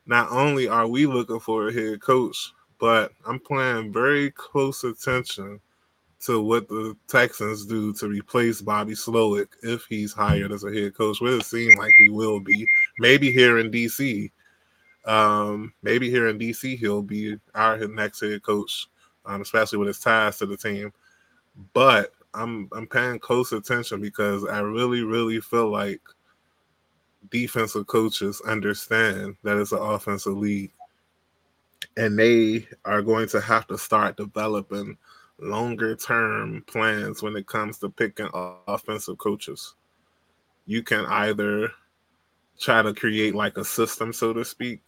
Not 0.07 0.31
only 0.31 0.67
are 0.67 0.87
we 0.87 1.05
looking 1.05 1.39
for 1.39 1.67
a 1.67 1.73
head 1.73 2.01
coach, 2.01 2.51
but 2.79 3.11
I'm 3.25 3.39
paying 3.39 3.91
very 3.91 4.31
close 4.31 4.83
attention 4.83 5.59
to 6.21 6.41
what 6.41 6.67
the 6.69 6.95
Texans 7.07 7.65
do 7.65 7.93
to 7.93 8.07
replace 8.07 8.61
Bobby 8.61 8.93
Slowik 8.93 9.47
if 9.61 9.85
he's 9.85 10.13
hired 10.13 10.51
as 10.51 10.63
a 10.63 10.73
head 10.73 10.95
coach. 10.95 11.19
Well, 11.21 11.39
it 11.39 11.45
seems 11.45 11.77
like 11.77 11.93
he 11.97 12.09
will 12.09 12.39
be. 12.39 12.65
Maybe 12.99 13.31
here 13.31 13.59
in 13.59 13.69
DC. 13.69 14.31
Um, 15.05 15.73
maybe 15.83 16.09
here 16.09 16.29
in 16.29 16.39
DC 16.39 16.79
he'll 16.79 17.03
be 17.03 17.37
our 17.53 17.77
next 17.87 18.21
head 18.21 18.41
coach, 18.41 18.87
um, 19.25 19.41
especially 19.41 19.77
with 19.77 19.89
his 19.89 19.99
ties 19.99 20.39
to 20.39 20.45
the 20.47 20.57
team 20.57 20.91
but 21.73 22.13
I'm 22.33 22.69
I'm 22.73 22.87
paying 22.87 23.19
close 23.19 23.51
attention 23.51 24.01
because 24.01 24.45
I 24.45 24.59
really 24.59 25.03
really 25.03 25.39
feel 25.39 25.71
like 25.71 26.01
defensive 27.31 27.87
coaches 27.87 28.41
understand 28.45 29.35
that 29.43 29.57
it's 29.57 29.71
an 29.71 29.79
offensive 29.79 30.37
league, 30.37 30.71
and 31.97 32.17
they 32.17 32.67
are 32.83 33.01
going 33.01 33.27
to 33.29 33.41
have 33.41 33.67
to 33.67 33.77
start 33.77 34.17
developing 34.17 34.97
longer 35.39 35.95
term 35.95 36.63
plans 36.67 37.21
when 37.21 37.35
it 37.35 37.47
comes 37.47 37.79
to 37.79 37.89
picking 37.89 38.29
offensive 38.67 39.17
coaches. 39.17 39.75
You 40.65 40.83
can 40.83 41.05
either 41.05 41.71
try 42.59 42.81
to 42.81 42.93
create 42.93 43.35
like 43.35 43.57
a 43.57 43.65
system, 43.65 44.13
so 44.13 44.33
to 44.33 44.43
speak, 44.45 44.81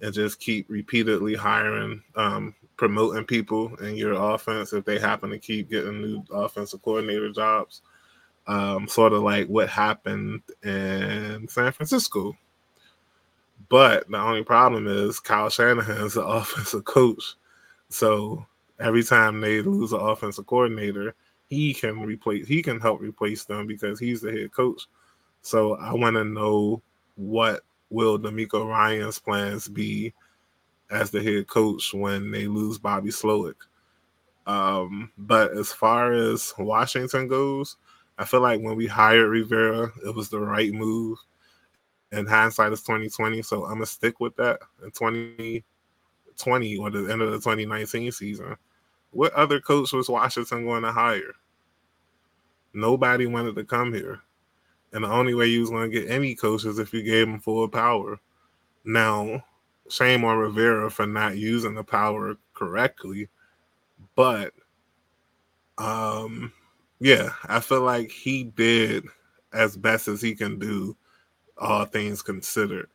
and 0.00 0.14
just 0.14 0.40
keep 0.40 0.66
repeatedly 0.68 1.34
hiring 1.34 2.02
um, 2.14 2.54
promoting 2.78 3.24
people 3.24 3.74
in 3.76 3.96
your 3.96 4.12
offense 4.12 4.72
if 4.72 4.84
they 4.86 4.98
happen 4.98 5.28
to 5.28 5.38
keep 5.38 5.68
getting 5.68 6.00
new 6.00 6.24
offensive 6.30 6.80
coordinator 6.80 7.30
jobs. 7.30 7.82
Um, 8.46 8.88
sort 8.88 9.12
of 9.12 9.22
like 9.22 9.46
what 9.48 9.68
happened 9.68 10.40
in 10.62 11.46
San 11.48 11.70
Francisco. 11.72 12.34
But 13.68 14.08
the 14.08 14.16
only 14.16 14.42
problem 14.42 14.86
is 14.86 15.20
Kyle 15.20 15.50
Shanahan 15.50 16.06
is 16.06 16.14
the 16.14 16.22
offensive 16.26 16.84
coach. 16.84 17.34
So 17.90 18.46
every 18.80 19.02
time 19.02 19.42
they 19.42 19.60
lose 19.60 19.92
an 19.92 20.00
offensive 20.00 20.46
coordinator, 20.46 21.14
he 21.48 21.74
can 21.74 22.00
replace 22.00 22.46
he 22.46 22.62
can 22.62 22.80
help 22.80 23.00
replace 23.00 23.44
them 23.44 23.66
because 23.66 23.98
he's 23.98 24.22
the 24.22 24.32
head 24.32 24.52
coach. 24.52 24.86
So 25.42 25.76
I 25.76 25.92
want 25.92 26.16
to 26.16 26.24
know 26.24 26.80
what 27.16 27.62
will 27.90 28.18
DeMeco 28.18 28.66
Ryan's 28.66 29.18
plans 29.18 29.68
be 29.68 30.14
as 30.90 31.10
the 31.10 31.22
head 31.22 31.46
coach 31.48 31.92
when 31.92 32.30
they 32.30 32.46
lose 32.46 32.78
Bobby 32.78 33.10
Slowik. 33.10 33.56
Um, 34.46 35.12
but 35.18 35.52
as 35.52 35.72
far 35.72 36.12
as 36.12 36.54
Washington 36.58 37.28
goes, 37.28 37.76
I 38.18 38.24
feel 38.24 38.40
like 38.40 38.60
when 38.60 38.76
we 38.76 38.86
hired 38.86 39.28
Rivera, 39.28 39.92
it 40.04 40.14
was 40.14 40.28
the 40.28 40.40
right 40.40 40.72
move. 40.72 41.18
And 42.10 42.26
hindsight 42.26 42.72
is 42.72 42.82
2020, 42.82 43.42
so 43.42 43.64
I'm 43.66 43.74
gonna 43.74 43.86
stick 43.86 44.18
with 44.18 44.34
that 44.36 44.60
in 44.82 44.90
2020 44.90 46.76
or 46.78 46.90
the 46.90 47.12
end 47.12 47.20
of 47.20 47.32
the 47.32 47.36
2019 47.36 48.10
season. 48.12 48.56
What 49.10 49.32
other 49.34 49.60
coach 49.60 49.92
was 49.92 50.08
Washington 50.08 50.64
going 50.64 50.82
to 50.82 50.92
hire? 50.92 51.34
Nobody 52.74 53.26
wanted 53.26 53.54
to 53.56 53.64
come 53.64 53.92
here. 53.92 54.20
And 54.92 55.04
the 55.04 55.08
only 55.08 55.34
way 55.34 55.46
you 55.46 55.60
was 55.60 55.70
going 55.70 55.90
to 55.90 56.00
get 56.00 56.10
any 56.10 56.34
coaches 56.34 56.78
if 56.78 56.92
you 56.92 57.02
gave 57.02 57.26
them 57.26 57.40
full 57.40 57.68
power. 57.68 58.20
Now, 58.84 59.44
shame 59.90 60.24
on 60.24 60.38
Rivera 60.38 60.90
for 60.90 61.06
not 61.06 61.36
using 61.36 61.74
the 61.74 61.84
power 61.84 62.36
correctly, 62.54 63.28
but 64.14 64.52
um, 65.78 66.52
yeah, 67.00 67.30
I 67.44 67.60
feel 67.60 67.82
like 67.82 68.10
he 68.10 68.44
did 68.44 69.04
as 69.52 69.76
best 69.76 70.08
as 70.08 70.20
he 70.20 70.34
can 70.34 70.58
do, 70.58 70.96
all 71.56 71.84
things 71.84 72.22
considered. 72.22 72.88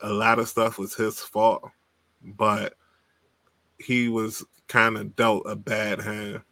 A 0.00 0.12
lot 0.12 0.38
of 0.38 0.48
stuff 0.48 0.78
was 0.78 0.94
his 0.94 1.20
fault, 1.20 1.70
but 2.22 2.74
he 3.78 4.08
was 4.08 4.44
kind 4.68 4.96
of 4.96 5.14
dealt 5.16 5.44
a 5.46 5.56
bad 5.56 6.00
hand. 6.00 6.42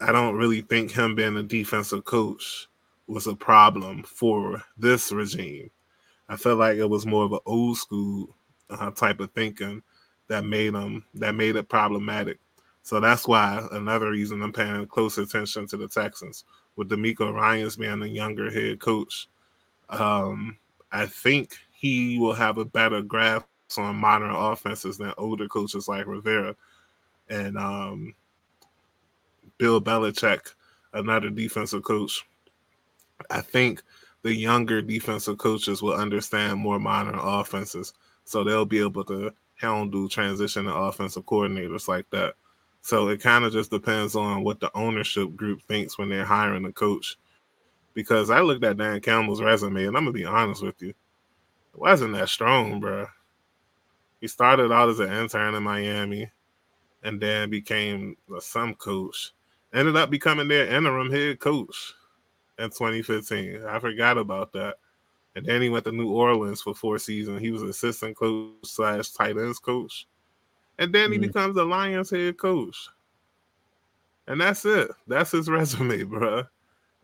I 0.00 0.12
don't 0.12 0.36
really 0.36 0.62
think 0.62 0.90
him 0.90 1.14
being 1.14 1.36
a 1.36 1.42
defensive 1.42 2.04
coach 2.04 2.68
was 3.06 3.26
a 3.26 3.34
problem 3.34 4.02
for 4.02 4.62
this 4.76 5.12
regime. 5.12 5.70
I 6.28 6.36
felt 6.36 6.58
like 6.58 6.78
it 6.78 6.88
was 6.88 7.06
more 7.06 7.24
of 7.24 7.32
an 7.32 7.40
old 7.46 7.76
school 7.76 8.34
uh, 8.70 8.90
type 8.90 9.20
of 9.20 9.30
thinking 9.32 9.82
that 10.28 10.44
made 10.44 10.74
them 10.74 11.04
that 11.14 11.34
made 11.34 11.56
it 11.56 11.68
problematic. 11.68 12.38
So 12.82 13.00
that's 13.00 13.26
why 13.26 13.66
another 13.72 14.10
reason 14.10 14.42
I'm 14.42 14.52
paying 14.52 14.86
close 14.86 15.16
attention 15.18 15.66
to 15.68 15.76
the 15.76 15.88
Texans 15.88 16.44
with 16.76 16.90
DeMeco 16.90 17.32
Ryans 17.32 17.76
being 17.76 18.00
the 18.00 18.08
younger 18.08 18.50
head 18.50 18.80
coach. 18.80 19.28
Um, 19.88 20.58
I 20.92 21.06
think 21.06 21.56
he 21.72 22.18
will 22.18 22.34
have 22.34 22.58
a 22.58 22.64
better 22.64 23.00
grasp 23.02 23.46
on 23.78 23.96
modern 23.96 24.30
offenses 24.30 24.98
than 24.98 25.12
older 25.16 25.48
coaches 25.48 25.88
like 25.88 26.06
Rivera 26.06 26.54
and 27.28 27.56
um, 27.56 28.14
Bill 29.58 29.80
Belichick, 29.80 30.52
another 30.92 31.30
defensive 31.30 31.82
coach. 31.82 32.24
I 33.30 33.40
think 33.40 33.82
the 34.22 34.34
younger 34.34 34.82
defensive 34.82 35.38
coaches 35.38 35.82
will 35.82 35.94
understand 35.94 36.58
more 36.58 36.78
modern 36.78 37.18
offenses 37.18 37.94
so 38.24 38.42
they'll 38.42 38.64
be 38.64 38.80
able 38.80 39.04
to 39.04 39.32
handle 39.56 40.08
transition 40.08 40.64
to 40.64 40.74
offensive 40.74 41.24
coordinators 41.24 41.88
like 41.88 42.08
that. 42.10 42.34
So 42.82 43.08
it 43.08 43.20
kind 43.20 43.44
of 43.44 43.52
just 43.52 43.70
depends 43.70 44.14
on 44.14 44.44
what 44.44 44.60
the 44.60 44.70
ownership 44.76 45.34
group 45.36 45.62
thinks 45.62 45.96
when 45.96 46.08
they're 46.08 46.24
hiring 46.24 46.66
a 46.66 46.72
coach. 46.72 47.16
Because 47.94 48.28
I 48.30 48.40
looked 48.40 48.64
at 48.64 48.76
Dan 48.76 49.00
Campbell's 49.00 49.40
resume, 49.40 49.86
and 49.86 49.96
I'm 49.96 50.04
gonna 50.04 50.12
be 50.12 50.24
honest 50.24 50.62
with 50.62 50.80
you, 50.82 50.90
it 50.90 51.78
wasn't 51.80 52.14
that 52.14 52.28
strong, 52.28 52.80
bro. 52.80 53.06
He 54.20 54.28
started 54.28 54.72
out 54.72 54.88
as 54.88 55.00
an 55.00 55.12
intern 55.12 55.54
in 55.54 55.62
Miami, 55.62 56.30
and 57.02 57.20
then 57.20 57.50
became 57.50 58.16
a 58.36 58.40
some 58.40 58.74
coach. 58.74 59.32
Ended 59.72 59.96
up 59.96 60.10
becoming 60.10 60.48
their 60.48 60.66
interim 60.66 61.10
head 61.10 61.38
coach 61.40 61.94
in 62.58 62.70
2015. 62.70 63.64
I 63.66 63.78
forgot 63.78 64.18
about 64.18 64.52
that. 64.52 64.76
And 65.36 65.44
then 65.44 65.60
he 65.60 65.68
went 65.68 65.84
to 65.84 65.92
New 65.92 66.10
Orleans 66.10 66.62
for 66.62 66.74
four 66.74 66.98
seasons. 66.98 67.40
He 67.40 67.50
was 67.50 67.62
assistant 67.62 68.16
coach 68.16 68.52
slash 68.64 69.10
tight 69.10 69.36
ends 69.36 69.58
coach, 69.58 70.06
and 70.78 70.94
then 70.94 71.10
he 71.10 71.18
mm-hmm. 71.18 71.26
becomes 71.26 71.54
the 71.54 71.64
Lions 71.64 72.10
head 72.10 72.38
coach. 72.38 72.88
And 74.26 74.40
that's 74.40 74.64
it. 74.64 74.90
That's 75.06 75.32
his 75.32 75.48
resume, 75.50 76.04
bro. 76.04 76.44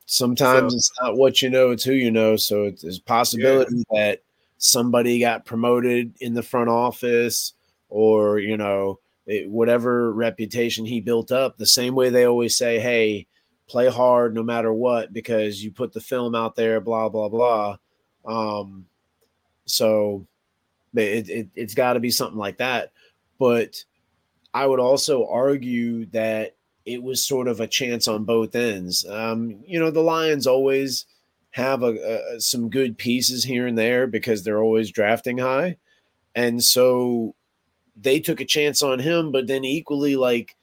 Sometimes 0.06 0.72
so, 0.72 0.76
it's 0.76 0.92
not 1.00 1.16
what 1.16 1.42
you 1.42 1.50
know; 1.50 1.70
it's 1.70 1.84
who 1.84 1.92
you 1.92 2.10
know. 2.10 2.36
So 2.36 2.64
it's, 2.64 2.82
there's 2.82 2.98
possibility 2.98 3.84
yeah. 3.90 4.00
that 4.00 4.22
somebody 4.58 5.18
got 5.18 5.44
promoted 5.44 6.14
in 6.20 6.34
the 6.34 6.42
front 6.42 6.70
office, 6.70 7.54
or 7.88 8.38
you 8.38 8.56
know, 8.56 9.00
it, 9.26 9.48
whatever 9.50 10.12
reputation 10.12 10.84
he 10.84 11.00
built 11.00 11.32
up. 11.32 11.56
The 11.56 11.66
same 11.66 11.94
way 11.94 12.10
they 12.10 12.24
always 12.24 12.56
say, 12.56 12.78
"Hey, 12.78 13.26
play 13.68 13.88
hard 13.88 14.34
no 14.34 14.42
matter 14.42 14.72
what," 14.72 15.12
because 15.12 15.62
you 15.62 15.70
put 15.70 15.92
the 15.92 16.00
film 16.00 16.34
out 16.34 16.56
there. 16.56 16.80
Blah 16.80 17.08
blah 17.08 17.28
blah 17.28 17.76
um, 18.24 18.86
so 19.66 20.26
it, 20.94 21.28
it, 21.28 21.48
it's 21.54 21.74
got 21.74 21.94
to 21.94 22.00
be 22.00 22.10
something 22.10 22.38
like 22.38 22.58
that. 22.58 22.92
But 23.38 23.84
I 24.52 24.66
would 24.66 24.80
also 24.80 25.26
argue 25.26 26.06
that 26.06 26.56
it 26.84 27.02
was 27.02 27.24
sort 27.24 27.48
of 27.48 27.60
a 27.60 27.66
chance 27.66 28.08
on 28.08 28.24
both 28.24 28.54
ends. 28.54 29.06
Um, 29.08 29.62
you 29.66 29.78
know, 29.78 29.90
the 29.90 30.00
Lions 30.00 30.46
always 30.46 31.06
have 31.50 31.82
a, 31.82 32.34
a, 32.34 32.40
some 32.40 32.70
good 32.70 32.96
pieces 32.96 33.44
here 33.44 33.66
and 33.66 33.76
there 33.76 34.06
because 34.06 34.42
they're 34.42 34.62
always 34.62 34.90
drafting 34.90 35.38
high. 35.38 35.76
And 36.34 36.62
so 36.62 37.34
they 37.96 38.20
took 38.20 38.40
a 38.40 38.44
chance 38.44 38.82
on 38.82 38.98
him, 38.98 39.32
but 39.32 39.46
then 39.46 39.64
equally, 39.64 40.16
like, 40.16 40.56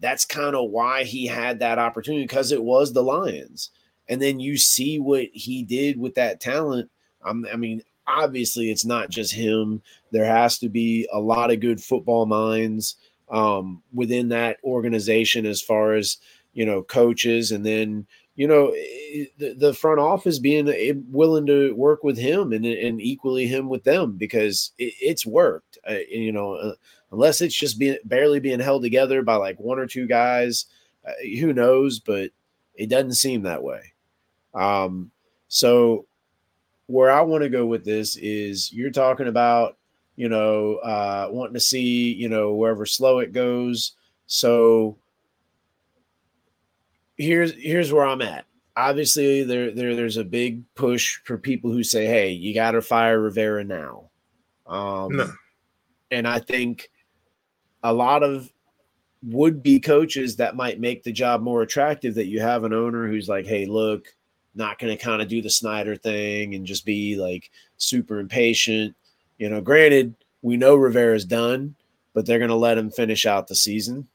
that's 0.00 0.24
kind 0.24 0.54
of 0.54 0.70
why 0.70 1.04
he 1.04 1.26
had 1.26 1.58
that 1.58 1.78
opportunity 1.78 2.24
because 2.24 2.52
it 2.52 2.62
was 2.62 2.92
the 2.92 3.02
Lions. 3.02 3.70
And 4.08 4.22
then 4.22 4.40
you 4.40 4.56
see 4.56 4.98
what 4.98 5.26
he 5.32 5.64
did 5.64 5.98
with 5.98 6.14
that 6.14 6.40
talent 6.40 6.90
I'm, 7.24 7.46
I 7.52 7.56
mean, 7.56 7.82
obviously, 8.06 8.70
it's 8.70 8.84
not 8.84 9.10
just 9.10 9.32
him. 9.32 9.82
There 10.10 10.24
has 10.24 10.58
to 10.58 10.68
be 10.68 11.08
a 11.12 11.20
lot 11.20 11.50
of 11.50 11.60
good 11.60 11.82
football 11.82 12.26
minds 12.26 12.96
um, 13.30 13.82
within 13.92 14.28
that 14.30 14.58
organization 14.64 15.46
as 15.46 15.60
far 15.60 15.94
as 15.94 16.18
you 16.54 16.64
know 16.64 16.82
coaches, 16.82 17.52
and 17.52 17.64
then 17.64 18.06
you 18.36 18.48
know 18.48 18.72
the, 19.38 19.54
the 19.58 19.74
front 19.74 20.00
office 20.00 20.38
being 20.38 21.04
willing 21.10 21.46
to 21.46 21.74
work 21.74 22.02
with 22.02 22.16
him 22.16 22.52
and, 22.52 22.64
and 22.64 23.00
equally 23.00 23.46
him 23.46 23.68
with 23.68 23.84
them 23.84 24.12
because 24.16 24.72
it, 24.78 24.94
it's 25.00 25.26
worked. 25.26 25.78
Uh, 25.88 25.96
you 26.08 26.32
know, 26.32 26.54
uh, 26.54 26.74
unless 27.12 27.40
it's 27.40 27.54
just 27.54 27.78
being 27.78 27.98
barely 28.04 28.40
being 28.40 28.60
held 28.60 28.82
together 28.82 29.22
by 29.22 29.36
like 29.36 29.58
one 29.60 29.78
or 29.78 29.86
two 29.86 30.06
guys, 30.06 30.66
uh, 31.06 31.12
who 31.38 31.52
knows? 31.52 31.98
But 32.00 32.30
it 32.74 32.88
doesn't 32.88 33.14
seem 33.14 33.42
that 33.42 33.62
way. 33.62 33.92
Um, 34.54 35.10
so 35.48 36.06
where 36.88 37.10
I 37.10 37.20
want 37.20 37.42
to 37.44 37.50
go 37.50 37.66
with 37.66 37.84
this 37.84 38.16
is 38.16 38.72
you're 38.72 38.90
talking 38.90 39.28
about, 39.28 39.76
you 40.16 40.28
know, 40.28 40.76
uh, 40.76 41.28
wanting 41.30 41.54
to 41.54 41.60
see, 41.60 42.12
you 42.14 42.28
know, 42.28 42.54
wherever 42.54 42.84
Slowik 42.84 43.32
goes. 43.32 43.92
So 44.26 44.96
here's 47.18 47.52
here's 47.52 47.92
where 47.92 48.06
I'm 48.06 48.22
at. 48.22 48.46
Obviously, 48.74 49.44
there, 49.44 49.70
there 49.70 49.94
there's 49.94 50.16
a 50.16 50.24
big 50.24 50.62
push 50.74 51.18
for 51.24 51.36
people 51.36 51.70
who 51.70 51.82
say, 51.82 52.06
"Hey, 52.06 52.30
you 52.30 52.54
got 52.54 52.70
to 52.72 52.80
fire 52.80 53.20
Rivera 53.20 53.64
now." 53.64 54.08
Um, 54.66 55.16
no. 55.16 55.32
And 56.10 56.26
I 56.26 56.38
think 56.38 56.90
a 57.82 57.92
lot 57.92 58.22
of 58.22 58.50
would 59.22 59.62
be 59.62 59.78
coaches 59.78 60.36
that 60.36 60.56
might 60.56 60.80
make 60.80 61.02
the 61.02 61.12
job 61.12 61.42
more 61.42 61.60
attractive 61.60 62.14
that 62.14 62.28
you 62.28 62.40
have 62.40 62.64
an 62.64 62.72
owner 62.72 63.06
who's 63.08 63.28
like, 63.28 63.46
"Hey, 63.46 63.66
look, 63.66 64.14
not 64.54 64.78
going 64.78 64.96
to 64.96 65.02
kind 65.02 65.22
of 65.22 65.28
do 65.28 65.42
the 65.42 65.50
Snyder 65.50 65.96
thing 65.96 66.54
and 66.54 66.66
just 66.66 66.84
be 66.84 67.16
like 67.16 67.50
super 67.76 68.18
impatient. 68.18 68.94
You 69.38 69.48
know, 69.48 69.60
granted, 69.60 70.14
we 70.42 70.56
know 70.56 70.74
Rivera's 70.74 71.24
done, 71.24 71.74
but 72.14 72.26
they're 72.26 72.38
going 72.38 72.50
to 72.50 72.56
let 72.56 72.78
him 72.78 72.90
finish 72.90 73.26
out 73.26 73.48
the 73.48 73.54
season. 73.54 74.08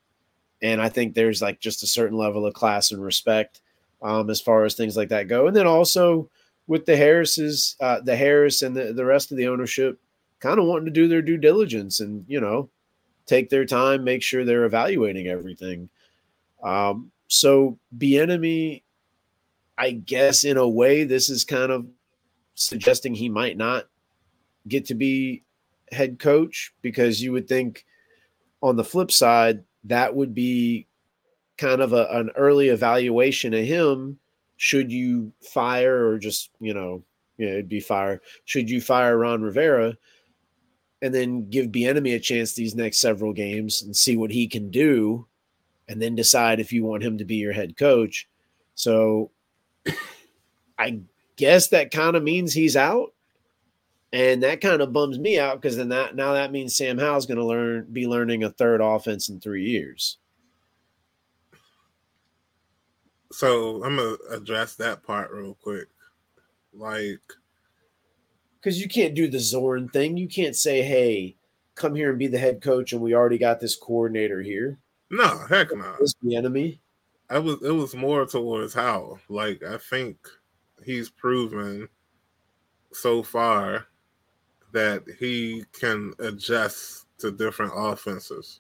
And 0.61 0.81
I 0.81 0.89
think 0.89 1.13
there's 1.13 1.41
like 1.41 1.59
just 1.59 1.83
a 1.83 1.87
certain 1.87 2.17
level 2.17 2.45
of 2.45 2.53
class 2.53 2.91
and 2.91 3.03
respect 3.03 3.61
um, 4.01 4.29
as 4.29 4.41
far 4.41 4.65
as 4.65 4.75
things 4.75 4.97
like 4.97 5.09
that 5.09 5.27
go. 5.27 5.47
And 5.47 5.55
then 5.55 5.67
also 5.67 6.29
with 6.67 6.85
the 6.85 6.95
Harrises, 6.95 7.75
uh, 7.79 7.99
the 8.01 8.15
Harris 8.15 8.61
and 8.61 8.75
the, 8.75 8.93
the 8.93 9.05
rest 9.05 9.31
of 9.31 9.37
the 9.37 9.47
ownership 9.47 9.99
kind 10.39 10.59
of 10.59 10.65
wanting 10.65 10.85
to 10.85 10.91
do 10.91 11.07
their 11.07 11.21
due 11.21 11.37
diligence 11.37 11.99
and, 11.99 12.25
you 12.27 12.39
know, 12.39 12.69
take 13.25 13.49
their 13.49 13.65
time, 13.65 14.03
make 14.03 14.21
sure 14.21 14.43
they're 14.43 14.65
evaluating 14.65 15.27
everything. 15.27 15.89
Um, 16.61 17.11
so 17.27 17.77
Bieniemy 17.97 18.83
I 19.83 19.91
guess 19.91 20.45
in 20.45 20.55
a 20.55 20.67
way, 20.67 21.03
this 21.03 21.29
is 21.29 21.43
kind 21.43 21.69
of 21.69 21.85
suggesting 22.55 23.13
he 23.13 23.27
might 23.27 23.57
not 23.57 23.89
get 24.65 24.85
to 24.85 24.95
be 24.95 25.43
head 25.91 26.19
coach 26.19 26.73
because 26.81 27.21
you 27.21 27.33
would 27.33 27.49
think 27.49 27.85
on 28.61 28.77
the 28.77 28.85
flip 28.85 29.11
side, 29.11 29.65
that 29.83 30.15
would 30.15 30.33
be 30.33 30.87
kind 31.57 31.81
of 31.81 31.91
a, 31.91 32.07
an 32.11 32.29
early 32.37 32.69
evaluation 32.69 33.53
of 33.53 33.65
him. 33.65 34.19
Should 34.55 34.89
you 34.89 35.33
fire 35.41 36.07
or 36.07 36.17
just, 36.17 36.51
you 36.61 36.73
know, 36.73 37.03
yeah, 37.37 37.49
it'd 37.49 37.67
be 37.67 37.81
fire. 37.81 38.21
Should 38.45 38.69
you 38.69 38.79
fire 38.79 39.17
Ron 39.17 39.41
Rivera 39.41 39.97
and 41.01 41.13
then 41.13 41.49
give 41.49 41.73
Bieniemy 41.73 42.15
a 42.15 42.19
chance 42.19 42.53
these 42.53 42.73
next 42.73 42.99
several 42.99 43.33
games 43.33 43.81
and 43.81 43.93
see 43.93 44.15
what 44.15 44.31
he 44.31 44.47
can 44.47 44.71
do, 44.71 45.27
and 45.89 46.01
then 46.01 46.15
decide 46.15 46.61
if 46.61 46.71
you 46.71 46.85
want 46.85 47.03
him 47.03 47.17
to 47.17 47.25
be 47.25 47.35
your 47.35 47.51
head 47.51 47.75
coach? 47.75 48.29
So 48.75 49.31
I 50.77 50.99
guess 51.35 51.69
that 51.69 51.91
kind 51.91 52.15
of 52.15 52.23
means 52.23 52.53
he's 52.53 52.75
out. 52.75 53.13
And 54.11 54.43
that 54.43 54.61
kind 54.61 54.81
of 54.81 54.93
bums 54.93 55.17
me 55.17 55.39
out 55.39 55.59
because 55.59 55.75
then 55.75 55.89
that 55.89 56.15
now 56.15 56.33
that 56.33 56.51
means 56.51 56.75
Sam 56.75 56.99
Howell's 56.99 57.25
going 57.25 57.39
to 57.39 57.45
learn 57.45 57.87
be 57.91 58.05
learning 58.05 58.43
a 58.43 58.49
third 58.51 58.79
offense 58.79 59.29
in 59.29 59.39
three 59.39 59.65
years. 59.65 60.17
So 63.33 63.83
I'm 63.83 63.95
gonna 63.95 64.15
address 64.29 64.75
that 64.75 65.01
part 65.01 65.31
real 65.31 65.55
quick. 65.55 65.87
Like, 66.71 67.21
because 68.59 68.79
you 68.79 68.87
can't 68.87 69.15
do 69.15 69.27
the 69.27 69.39
Zorn 69.39 69.89
thing. 69.89 70.17
You 70.17 70.27
can't 70.27 70.55
say, 70.55 70.83
"Hey, 70.83 71.35
come 71.73 71.95
here 71.95 72.11
and 72.11 72.19
be 72.19 72.27
the 72.27 72.37
head 72.37 72.61
coach," 72.61 72.93
and 72.93 73.01
we 73.01 73.15
already 73.15 73.39
got 73.39 73.59
this 73.59 73.75
coordinator 73.75 74.43
here. 74.43 74.77
No, 75.09 75.39
heck 75.49 75.75
no. 75.75 75.95
This 75.99 76.13
Bieniemy. 76.23 76.77
I 77.33 77.39
was 77.39 77.63
it 77.63 77.71
was 77.71 77.95
more 77.95 78.27
towards 78.27 78.75
how. 78.75 79.17
Like 79.27 79.63
I 79.63 79.77
think 79.77 80.17
he's 80.85 81.09
proven 81.09 81.89
so 82.91 83.23
far 83.23 83.87
that 84.71 85.03
he 85.19 85.65
can 85.73 86.13
adjust 86.19 87.07
to 87.17 87.31
different 87.31 87.73
offenses. 87.75 88.59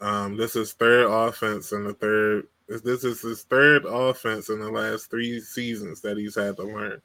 Um, 0.00 0.38
this 0.38 0.56
is 0.56 0.72
third 0.72 1.10
offense 1.10 1.72
in 1.72 1.84
the 1.84 1.92
third. 1.92 2.46
This 2.68 3.04
is 3.04 3.20
his 3.20 3.42
third 3.42 3.84
offense 3.84 4.48
in 4.48 4.58
the 4.58 4.70
last 4.70 5.10
three 5.10 5.38
seasons 5.38 6.00
that 6.00 6.16
he's 6.16 6.36
had 6.36 6.56
to 6.56 6.62
learn. 6.62 7.02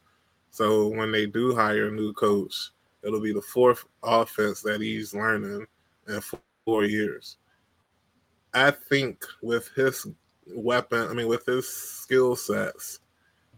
So 0.52 0.88
when 0.88 1.12
they 1.12 1.26
do 1.26 1.54
hire 1.56 1.90
a 1.90 1.92
new 1.92 2.14
coach, 2.14 2.70
it'll 3.04 3.20
be 3.20 3.34
the 3.34 3.42
fourth 3.42 3.84
offense 4.02 4.62
that 4.62 4.80
he's 4.80 5.14
learning 5.14 5.68
in 6.08 6.22
four 6.64 6.86
years. 6.86 7.36
I 8.54 8.72
think 8.72 9.26
with 9.42 9.70
his 9.76 10.08
weapon, 10.54 11.08
I 11.08 11.14
mean, 11.14 11.28
with 11.28 11.46
his 11.46 11.68
skill 11.68 12.36
sets, 12.36 13.00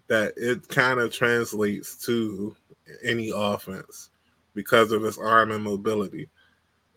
that 0.07 0.33
it 0.37 0.67
kind 0.67 0.99
of 0.99 1.13
translates 1.13 1.95
to 2.05 2.55
any 3.03 3.31
offense 3.33 4.09
because 4.53 4.91
of 4.91 5.03
his 5.03 5.17
arm 5.17 5.51
and 5.51 5.63
mobility. 5.63 6.29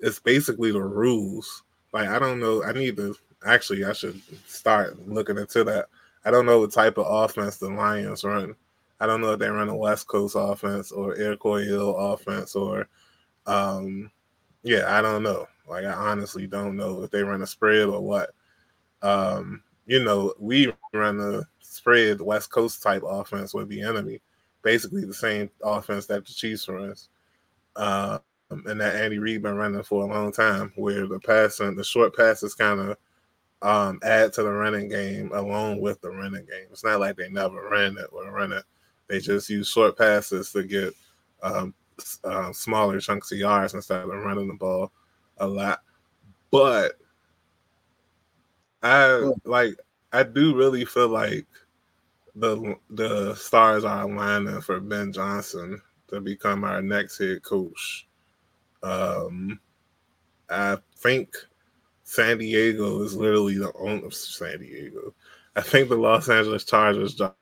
It's 0.00 0.18
basically 0.18 0.72
the 0.72 0.82
rules. 0.82 1.62
Like 1.92 2.08
I 2.08 2.18
don't 2.18 2.40
know. 2.40 2.64
I 2.64 2.72
need 2.72 2.96
to 2.96 3.14
actually. 3.46 3.84
I 3.84 3.92
should 3.92 4.20
start 4.46 5.06
looking 5.06 5.38
into 5.38 5.62
that. 5.64 5.86
I 6.24 6.30
don't 6.30 6.46
know 6.46 6.60
what 6.60 6.72
type 6.72 6.98
of 6.98 7.06
offense 7.08 7.58
the 7.58 7.68
Lions 7.68 8.24
run. 8.24 8.54
I 9.00 9.06
don't 9.06 9.20
know 9.20 9.32
if 9.32 9.40
they 9.40 9.48
run 9.48 9.68
a 9.68 9.76
West 9.76 10.06
Coast 10.06 10.36
offense 10.38 10.92
or 10.92 11.16
Air 11.16 11.36
Coryell 11.36 11.96
offense 11.96 12.54
or, 12.54 12.88
um, 13.46 14.10
yeah, 14.62 14.96
I 14.96 15.02
don't 15.02 15.24
know. 15.24 15.48
Like 15.68 15.84
I 15.84 15.92
honestly 15.92 16.46
don't 16.46 16.76
know 16.76 17.02
if 17.02 17.10
they 17.10 17.22
run 17.22 17.42
a 17.42 17.46
spread 17.46 17.88
or 17.88 18.00
what. 18.00 18.30
Um, 19.02 19.62
you 19.86 20.02
know, 20.02 20.34
we 20.38 20.72
run 20.92 21.20
a 21.20 21.42
spread 21.60 22.20
West 22.20 22.50
Coast 22.50 22.82
type 22.82 23.02
offense 23.06 23.54
with 23.54 23.68
Bieniemy, 23.68 24.20
basically 24.62 25.04
the 25.04 25.14
same 25.14 25.50
offense 25.62 26.06
that 26.06 26.26
the 26.26 26.32
Chiefs 26.32 26.68
runs, 26.68 27.08
uh, 27.76 28.18
and 28.50 28.80
that 28.80 28.96
Andy 28.96 29.18
Reid 29.18 29.42
been 29.42 29.56
running 29.56 29.82
for 29.82 30.04
a 30.04 30.06
long 30.06 30.32
time, 30.32 30.72
where 30.76 31.06
the 31.06 31.18
passing, 31.20 31.74
the 31.74 31.84
short 31.84 32.14
passes 32.14 32.54
kind 32.54 32.80
of 32.80 32.96
um, 33.62 34.00
add 34.02 34.32
to 34.34 34.42
the 34.42 34.52
running 34.52 34.88
game 34.88 35.30
along 35.32 35.80
with 35.80 36.00
the 36.00 36.10
running 36.10 36.44
game. 36.44 36.66
It's 36.70 36.84
not 36.84 37.00
like 37.00 37.16
they 37.16 37.28
never 37.28 37.68
ran 37.70 37.96
it 37.96 38.08
or 38.12 38.30
run 38.30 38.52
it; 38.52 38.64
they 39.08 39.20
just 39.20 39.48
use 39.48 39.68
short 39.68 39.96
passes 39.96 40.52
to 40.52 40.62
get 40.62 40.94
um, 41.42 41.74
uh, 42.24 42.52
smaller 42.52 43.00
chunks 43.00 43.32
of 43.32 43.38
yards 43.38 43.74
instead 43.74 44.02
of 44.02 44.08
running 44.08 44.48
the 44.48 44.54
ball 44.54 44.92
a 45.38 45.46
lot. 45.46 45.80
But 46.50 46.92
I 48.82 49.32
like 49.44 49.76
I 50.12 50.22
do 50.22 50.56
really 50.56 50.84
feel 50.84 51.08
like 51.08 51.46
the 52.34 52.76
the 52.90 53.34
stars 53.34 53.84
are 53.84 54.02
aligning 54.02 54.60
for 54.60 54.80
Ben 54.80 55.12
Johnson 55.12 55.80
to 56.08 56.20
become 56.20 56.64
our 56.64 56.82
next 56.82 57.18
head 57.18 57.42
coach. 57.42 58.06
Um, 58.82 59.60
I 60.50 60.78
think 60.96 61.34
San 62.04 62.38
Diego 62.38 63.02
is 63.02 63.16
literally 63.16 63.58
the 63.58 63.72
owner 63.74 64.06
of 64.06 64.14
San 64.14 64.60
Diego. 64.60 65.14
I 65.54 65.60
think 65.60 65.88
the 65.88 65.96
Los 65.96 66.28
Angeles 66.28 66.64
Chargers 66.64 67.14
job 67.14 67.34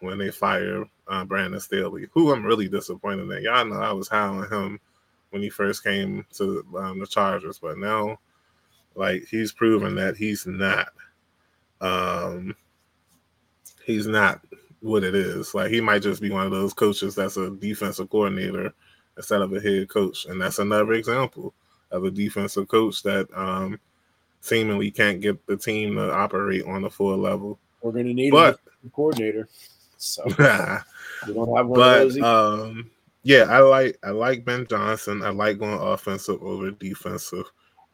when 0.00 0.18
they 0.18 0.30
fired 0.30 0.88
uh, 1.08 1.24
Brandon 1.24 1.60
Staley, 1.60 2.06
who 2.12 2.32
I'm 2.32 2.44
really 2.44 2.68
disappointed 2.68 3.30
in. 3.30 3.42
Y'all 3.42 3.64
know 3.64 3.80
I 3.80 3.92
was 3.92 4.08
high 4.08 4.20
on 4.20 4.50
him 4.50 4.80
when 5.30 5.42
he 5.42 5.50
first 5.50 5.84
came 5.84 6.24
to 6.34 6.64
um, 6.78 7.00
the 7.00 7.06
Chargers, 7.06 7.58
but 7.58 7.78
now, 7.78 8.18
like 8.94 9.26
he's 9.30 9.52
proven 9.52 9.94
that 9.96 10.16
he's 10.16 10.46
not, 10.46 10.88
um, 11.80 12.54
he's 13.84 14.06
not 14.06 14.40
what 14.80 15.04
it 15.04 15.14
is. 15.14 15.54
Like 15.54 15.70
he 15.70 15.80
might 15.80 16.02
just 16.02 16.20
be 16.20 16.30
one 16.30 16.46
of 16.46 16.52
those 16.52 16.72
coaches 16.72 17.14
that's 17.14 17.36
a 17.36 17.50
defensive 17.50 18.10
coordinator 18.10 18.72
instead 19.16 19.42
of 19.42 19.52
a 19.52 19.60
head 19.60 19.88
coach, 19.88 20.26
and 20.26 20.40
that's 20.40 20.58
another 20.58 20.92
example 20.92 21.54
of 21.90 22.04
a 22.04 22.10
defensive 22.10 22.68
coach 22.68 23.02
that 23.02 23.28
um, 23.34 23.78
seemingly 24.40 24.90
can't 24.90 25.20
get 25.20 25.44
the 25.46 25.56
team 25.56 25.96
to 25.96 26.12
operate 26.12 26.64
on 26.64 26.82
the 26.82 26.90
full 26.90 27.16
level. 27.16 27.58
We're 27.82 27.92
going 27.92 28.06
to 28.06 28.14
need 28.14 28.30
but, 28.30 28.60
a 28.86 28.90
coordinator. 28.90 29.48
So 29.96 30.22
we 30.26 30.34
don't 31.34 31.56
have 31.56 31.66
one 31.66 31.78
but, 31.78 32.02
of 32.02 32.14
those. 32.14 32.22
Um, 32.22 32.90
yeah, 33.22 33.44
I 33.50 33.58
like 33.58 33.98
I 34.02 34.10
like 34.10 34.44
Ben 34.44 34.66
Johnson. 34.66 35.22
I 35.22 35.30
like 35.30 35.58
going 35.58 35.78
offensive 35.78 36.42
over 36.42 36.70
defensive. 36.70 37.44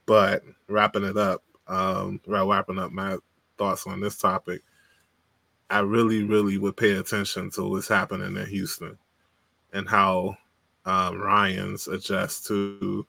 But 0.06 0.42
wrapping 0.68 1.04
it 1.04 1.16
up, 1.16 1.42
um, 1.66 2.20
wrapping 2.26 2.78
up 2.78 2.92
my 2.92 3.16
thoughts 3.58 3.86
on 3.86 4.00
this 4.00 4.16
topic, 4.16 4.62
I 5.68 5.80
really, 5.80 6.22
really 6.22 6.58
would 6.58 6.76
pay 6.76 6.92
attention 6.92 7.50
to 7.52 7.68
what's 7.68 7.88
happening 7.88 8.36
in 8.36 8.46
Houston 8.46 8.96
and 9.72 9.88
how 9.88 10.36
um, 10.84 11.20
Ryans 11.20 11.88
adjust 11.88 12.46
to 12.46 13.04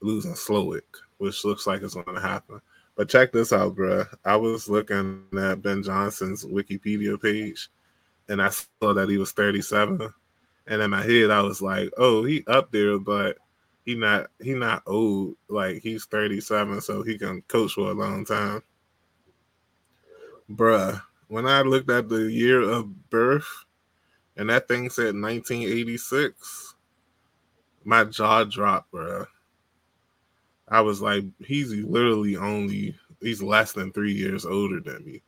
losing 0.00 0.34
Slowik, 0.34 0.82
which 1.18 1.44
looks 1.44 1.66
like 1.66 1.82
it's 1.82 1.94
going 1.94 2.14
to 2.14 2.20
happen. 2.20 2.60
But 2.96 3.08
check 3.08 3.32
this 3.32 3.52
out, 3.52 3.74
bro. 3.74 4.04
I 4.24 4.36
was 4.36 4.68
looking 4.68 5.24
at 5.36 5.62
Ben 5.62 5.82
Johnson's 5.82 6.44
Wikipedia 6.44 7.20
page, 7.20 7.68
and 8.28 8.40
I 8.40 8.50
saw 8.50 8.94
that 8.94 9.08
he 9.08 9.16
was 9.16 9.32
37. 9.32 10.12
And 10.66 10.82
in 10.82 10.90
my 10.90 11.02
head, 11.02 11.30
I 11.30 11.42
was 11.42 11.60
like, 11.60 11.90
"Oh, 11.96 12.24
he 12.24 12.44
up 12.46 12.70
there, 12.70 12.98
but 12.98 13.38
he 13.90 13.96
not 13.96 14.30
he 14.40 14.54
not 14.54 14.82
old. 14.86 15.36
Like 15.48 15.82
he's 15.82 16.04
37, 16.04 16.80
so 16.80 17.02
he 17.02 17.18
can 17.18 17.42
coach 17.42 17.72
for 17.72 17.90
a 17.90 17.94
long 17.94 18.24
time." 18.24 18.62
Bruh, 20.48 21.00
when 21.28 21.46
I 21.46 21.62
looked 21.62 21.90
at 21.90 22.08
the 22.08 22.30
year 22.30 22.60
of 22.60 23.10
birth, 23.10 23.48
and 24.36 24.48
that 24.48 24.68
thing 24.68 24.90
said 24.90 25.14
1986, 25.14 26.74
my 27.84 28.04
jaw 28.04 28.44
dropped, 28.44 28.92
bruh. 28.92 29.26
I 30.68 30.80
was 30.80 31.00
like, 31.02 31.24
he's 31.40 31.72
literally 31.72 32.36
only 32.36 32.96
he's 33.20 33.42
less 33.42 33.72
than 33.72 33.92
three 33.92 34.12
years 34.12 34.46
older 34.46 34.80
than 34.80 35.04
me. 35.04 35.22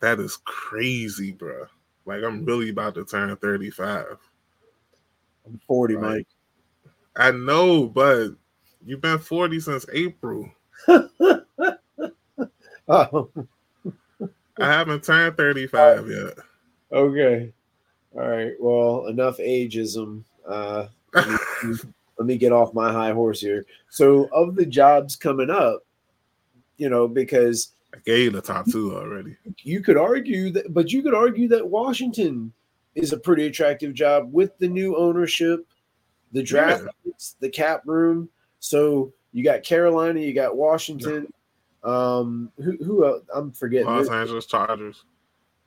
That 0.00 0.18
is 0.18 0.38
crazy, 0.44 1.32
bro. 1.32 1.66
Like 2.06 2.22
I'm 2.22 2.44
really 2.46 2.70
about 2.70 2.94
to 2.94 3.04
turn 3.04 3.36
35. 3.36 4.16
I'm 5.46 5.60
40, 5.66 5.94
like, 5.94 6.02
Mike. 6.02 6.26
I 7.16 7.30
know, 7.30 7.86
but 7.86 8.30
you've 8.84 9.00
been 9.00 9.18
40 9.18 9.60
since 9.60 9.86
April. 9.92 10.50
oh. 10.88 11.08
I 14.58 14.66
haven't 14.66 15.04
turned 15.04 15.36
35 15.36 16.08
yet. 16.08 16.34
Okay. 16.92 17.52
All 18.14 18.28
right. 18.28 18.52
Well, 18.60 19.06
enough 19.06 19.38
ageism. 19.38 20.24
Uh, 20.46 20.86
let 21.14 22.26
me 22.26 22.36
get 22.36 22.52
off 22.52 22.74
my 22.74 22.92
high 22.92 23.12
horse 23.12 23.40
here. 23.40 23.66
So, 23.88 24.28
of 24.32 24.54
the 24.54 24.66
jobs 24.66 25.16
coming 25.16 25.50
up, 25.50 25.84
you 26.76 26.88
know, 26.88 27.08
because 27.08 27.72
I 27.92 27.98
gave 28.04 28.24
you 28.24 28.30
the 28.30 28.40
top 28.40 28.70
two 28.70 28.96
already. 28.96 29.36
You 29.62 29.80
could 29.80 29.96
argue 29.96 30.50
that, 30.50 30.72
but 30.72 30.92
you 30.92 31.02
could 31.02 31.14
argue 31.14 31.48
that 31.48 31.68
Washington 31.68 32.52
is 32.94 33.12
a 33.12 33.18
pretty 33.18 33.46
attractive 33.46 33.94
job 33.94 34.32
with 34.32 34.56
the 34.58 34.68
new 34.68 34.96
ownership, 34.96 35.66
the 36.34 36.42
draft, 36.42 36.84
yeah. 37.04 37.12
the 37.40 37.48
cap 37.48 37.82
room. 37.86 38.28
So 38.58 39.14
you 39.32 39.42
got 39.42 39.62
Carolina, 39.62 40.20
you 40.20 40.34
got 40.34 40.56
Washington. 40.56 41.26
Yeah. 41.84 41.90
Um, 41.90 42.50
who 42.62 42.76
who 42.84 43.06
else? 43.06 43.22
I'm 43.34 43.52
forgetting. 43.52 43.86
Los 43.86 44.10
Angeles 44.10 44.46
Chargers. 44.46 45.04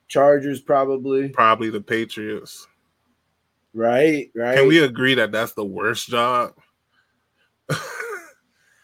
Chargers 0.08 0.62
probably. 0.62 1.30
Probably 1.30 1.70
the 1.70 1.82
Patriots. 1.82 2.68
Right, 3.74 4.32
right. 4.36 4.58
Can 4.58 4.68
we 4.68 4.84
agree 4.84 5.16
that 5.16 5.32
that's 5.32 5.54
the 5.54 5.66
worst 5.66 6.10
job? 6.10 6.54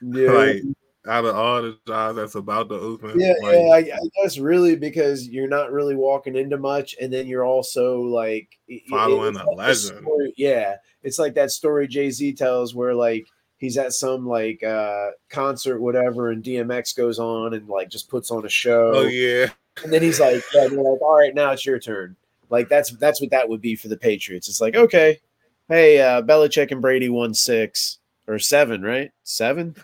yeah. 0.01 0.31
like 0.31 0.63
out 1.07 1.25
of 1.25 1.35
all 1.35 1.61
the 1.61 1.77
jobs 1.85 2.15
that's 2.15 2.35
about 2.35 2.69
to 2.69 2.75
open. 2.75 3.19
Yeah, 3.19 3.33
like, 3.41 3.87
yeah. 3.87 3.95
I, 3.95 3.97
I, 3.97 4.09
guess 4.21 4.37
really 4.37 4.75
because 4.75 5.27
you're 5.27 5.47
not 5.47 5.71
really 5.71 5.95
walking 5.95 6.35
into 6.35 6.57
much, 6.57 6.95
and 7.01 7.11
then 7.11 7.27
you're 7.27 7.45
also 7.45 8.01
like 8.01 8.57
following 8.89 9.35
a 9.35 9.45
like 9.49 9.57
legend. 9.57 10.01
Story, 10.01 10.33
yeah, 10.37 10.75
it's 11.03 11.19
like 11.19 11.33
that 11.35 11.51
story 11.51 11.87
Jay 11.87 12.09
Z 12.09 12.33
tells 12.33 12.73
where 12.73 12.93
like 12.93 13.27
he's 13.57 13.77
at 13.77 13.93
some 13.93 14.27
like 14.27 14.63
uh 14.63 15.11
concert, 15.29 15.79
whatever, 15.79 16.31
and 16.31 16.43
DMX 16.43 16.95
goes 16.95 17.19
on 17.19 17.53
and 17.53 17.67
like 17.67 17.89
just 17.89 18.09
puts 18.09 18.31
on 18.31 18.45
a 18.45 18.49
show. 18.49 18.91
Oh 18.95 19.03
yeah. 19.03 19.47
And 19.83 19.91
then 19.91 20.03
he's 20.03 20.19
like, 20.19 20.43
yeah, 20.53 20.65
like, 20.65 21.01
all 21.01 21.17
right, 21.17 21.33
now 21.33 21.51
it's 21.51 21.65
your 21.65 21.79
turn. 21.79 22.15
Like 22.49 22.69
that's 22.69 22.91
that's 22.91 23.19
what 23.19 23.31
that 23.31 23.49
would 23.49 23.61
be 23.61 23.75
for 23.75 23.87
the 23.87 23.97
Patriots. 23.97 24.47
It's 24.47 24.61
like, 24.61 24.75
okay, 24.75 25.19
hey, 25.67 26.01
uh 26.01 26.21
Belichick 26.21 26.71
and 26.71 26.81
Brady 26.81 27.09
won 27.09 27.33
six 27.33 27.99
or 28.27 28.39
seven, 28.39 28.81
right? 28.81 29.11
Seven. 29.23 29.75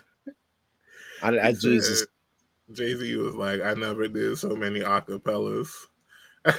I, 1.22 1.38
I 1.38 1.52
Jesus. 1.52 2.06
Jay 2.72 2.94
Z 2.94 3.16
was 3.16 3.34
like, 3.34 3.60
I 3.62 3.74
never 3.74 4.06
did 4.06 4.38
so 4.38 4.54
many 4.54 4.80
acapellas. 4.80 5.70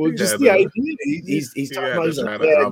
Well, 0.00 0.12
just 0.12 0.38
the 0.38 0.48
idea. 0.48 0.70
He, 0.74 1.22
he's 1.26 1.52
he's 1.52 1.70
talking 1.70 1.92
about 1.92 2.06
he's 2.06 2.18
like, 2.18 2.40
yeah, 2.40 2.70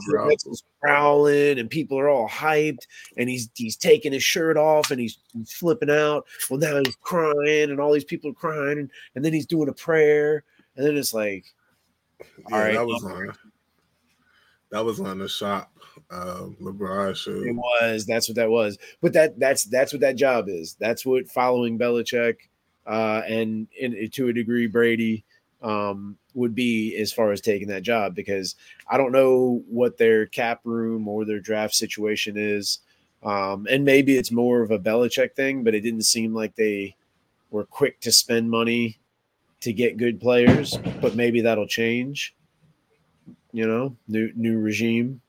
growling 0.81 1.59
and 1.59 1.69
people 1.69 1.99
are 1.99 2.09
all 2.09 2.27
hyped 2.27 2.87
and 3.19 3.29
he's 3.29 3.51
he's 3.55 3.77
taking 3.77 4.15
his 4.15 4.23
shirt 4.23 4.57
off 4.57 4.91
and 4.91 4.99
he's, 4.99 5.19
he's 5.35 5.53
flipping 5.53 5.91
out. 5.91 6.27
Well, 6.49 6.59
now 6.59 6.79
he's 6.79 6.97
crying 7.03 7.71
and 7.71 7.81
all 7.81 7.93
these 7.93 8.05
people 8.05 8.31
are 8.31 8.35
crying 8.35 8.79
and, 8.79 8.91
and 9.15 9.23
then 9.23 9.35
he's 9.35 9.45
doing 9.45 9.69
a 9.69 9.75
prayer 9.75 10.43
and 10.77 10.87
then 10.87 10.97
it's 10.97 11.13
like, 11.13 11.45
yeah, 12.49 12.57
All 12.57 12.61
right, 12.61 12.73
that 12.73 12.87
was 12.87 13.05
on. 13.05 13.35
That 14.71 14.85
was 14.87 14.99
on 14.99 15.19
the 15.19 15.29
shop 15.29 15.71
um, 16.11 16.57
LeBron 16.61 17.17
show. 17.17 17.43
It 17.43 17.55
was. 17.55 18.07
That's 18.07 18.29
what 18.29 18.37
that 18.37 18.51
was. 18.51 18.79
But 19.01 19.13
that 19.13 19.39
that's 19.39 19.65
that's 19.65 19.93
what 19.93 20.01
that 20.01 20.17
job 20.17 20.49
is. 20.49 20.77
That's 20.81 21.05
what 21.05 21.29
following 21.29 21.79
Belichick 21.79 22.37
uh, 22.87 23.23
and, 23.29 23.69
and 23.81 24.13
to 24.13 24.29
a 24.29 24.33
degree 24.33 24.67
Brady 24.67 25.25
um, 25.63 26.17
would 26.35 26.55
be 26.55 26.97
as 26.97 27.13
far 27.13 27.33
as 27.33 27.41
taking 27.41 27.69
that 27.69 27.83
job 27.83 28.15
because 28.15 28.57
I 28.89 28.97
don't 28.97 29.13
know 29.13 29.63
what 29.69 29.99
their 29.99 30.27
cap 30.27 30.61
room 30.65 31.07
or 31.07 31.25
their 31.25 31.41
draft 31.41 31.75
situation 31.75 32.37
is. 32.37 32.79
Um, 33.23 33.67
and 33.69 33.85
maybe 33.85 34.17
it's 34.17 34.31
more 34.31 34.63
of 34.63 34.71
a 34.71 34.79
Belichick 34.79 35.35
thing, 35.35 35.65
but 35.65 35.75
it 35.75 35.81
didn't 35.81 36.03
seem 36.03 36.35
like 36.35 36.55
they 36.55 36.97
were 37.51 37.65
quick 37.65 38.01
to 38.01 38.13
spend 38.13 38.49
money 38.49 38.99
to 39.61 39.73
get 39.73 39.97
good 39.97 40.21
players, 40.21 40.79
but 41.01 41.17
maybe 41.17 41.41
that'll 41.41 41.67
change. 41.67 42.35
You 43.53 43.67
know, 43.67 43.97
new 44.07 44.31
new 44.37 44.59
regime. 44.59 45.21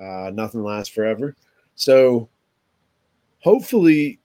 Uh, 0.00 0.30
nothing 0.32 0.62
lasts 0.62 0.92
forever. 0.92 1.36
So 1.76 2.28
hopefully 3.40 4.20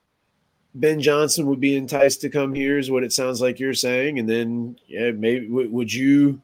Ben 0.75 1.01
Johnson 1.01 1.47
would 1.47 1.59
be 1.59 1.75
enticed 1.75 2.21
to 2.21 2.29
come 2.29 2.53
here 2.53 2.77
is 2.77 2.91
what 2.91 3.03
it 3.03 3.13
sounds 3.13 3.41
like 3.41 3.59
you're 3.59 3.73
saying. 3.73 4.19
And 4.19 4.29
then 4.29 4.77
yeah, 4.87 5.11
maybe 5.11 5.47
w- 5.47 5.69
would 5.69 5.93
you 5.93 6.41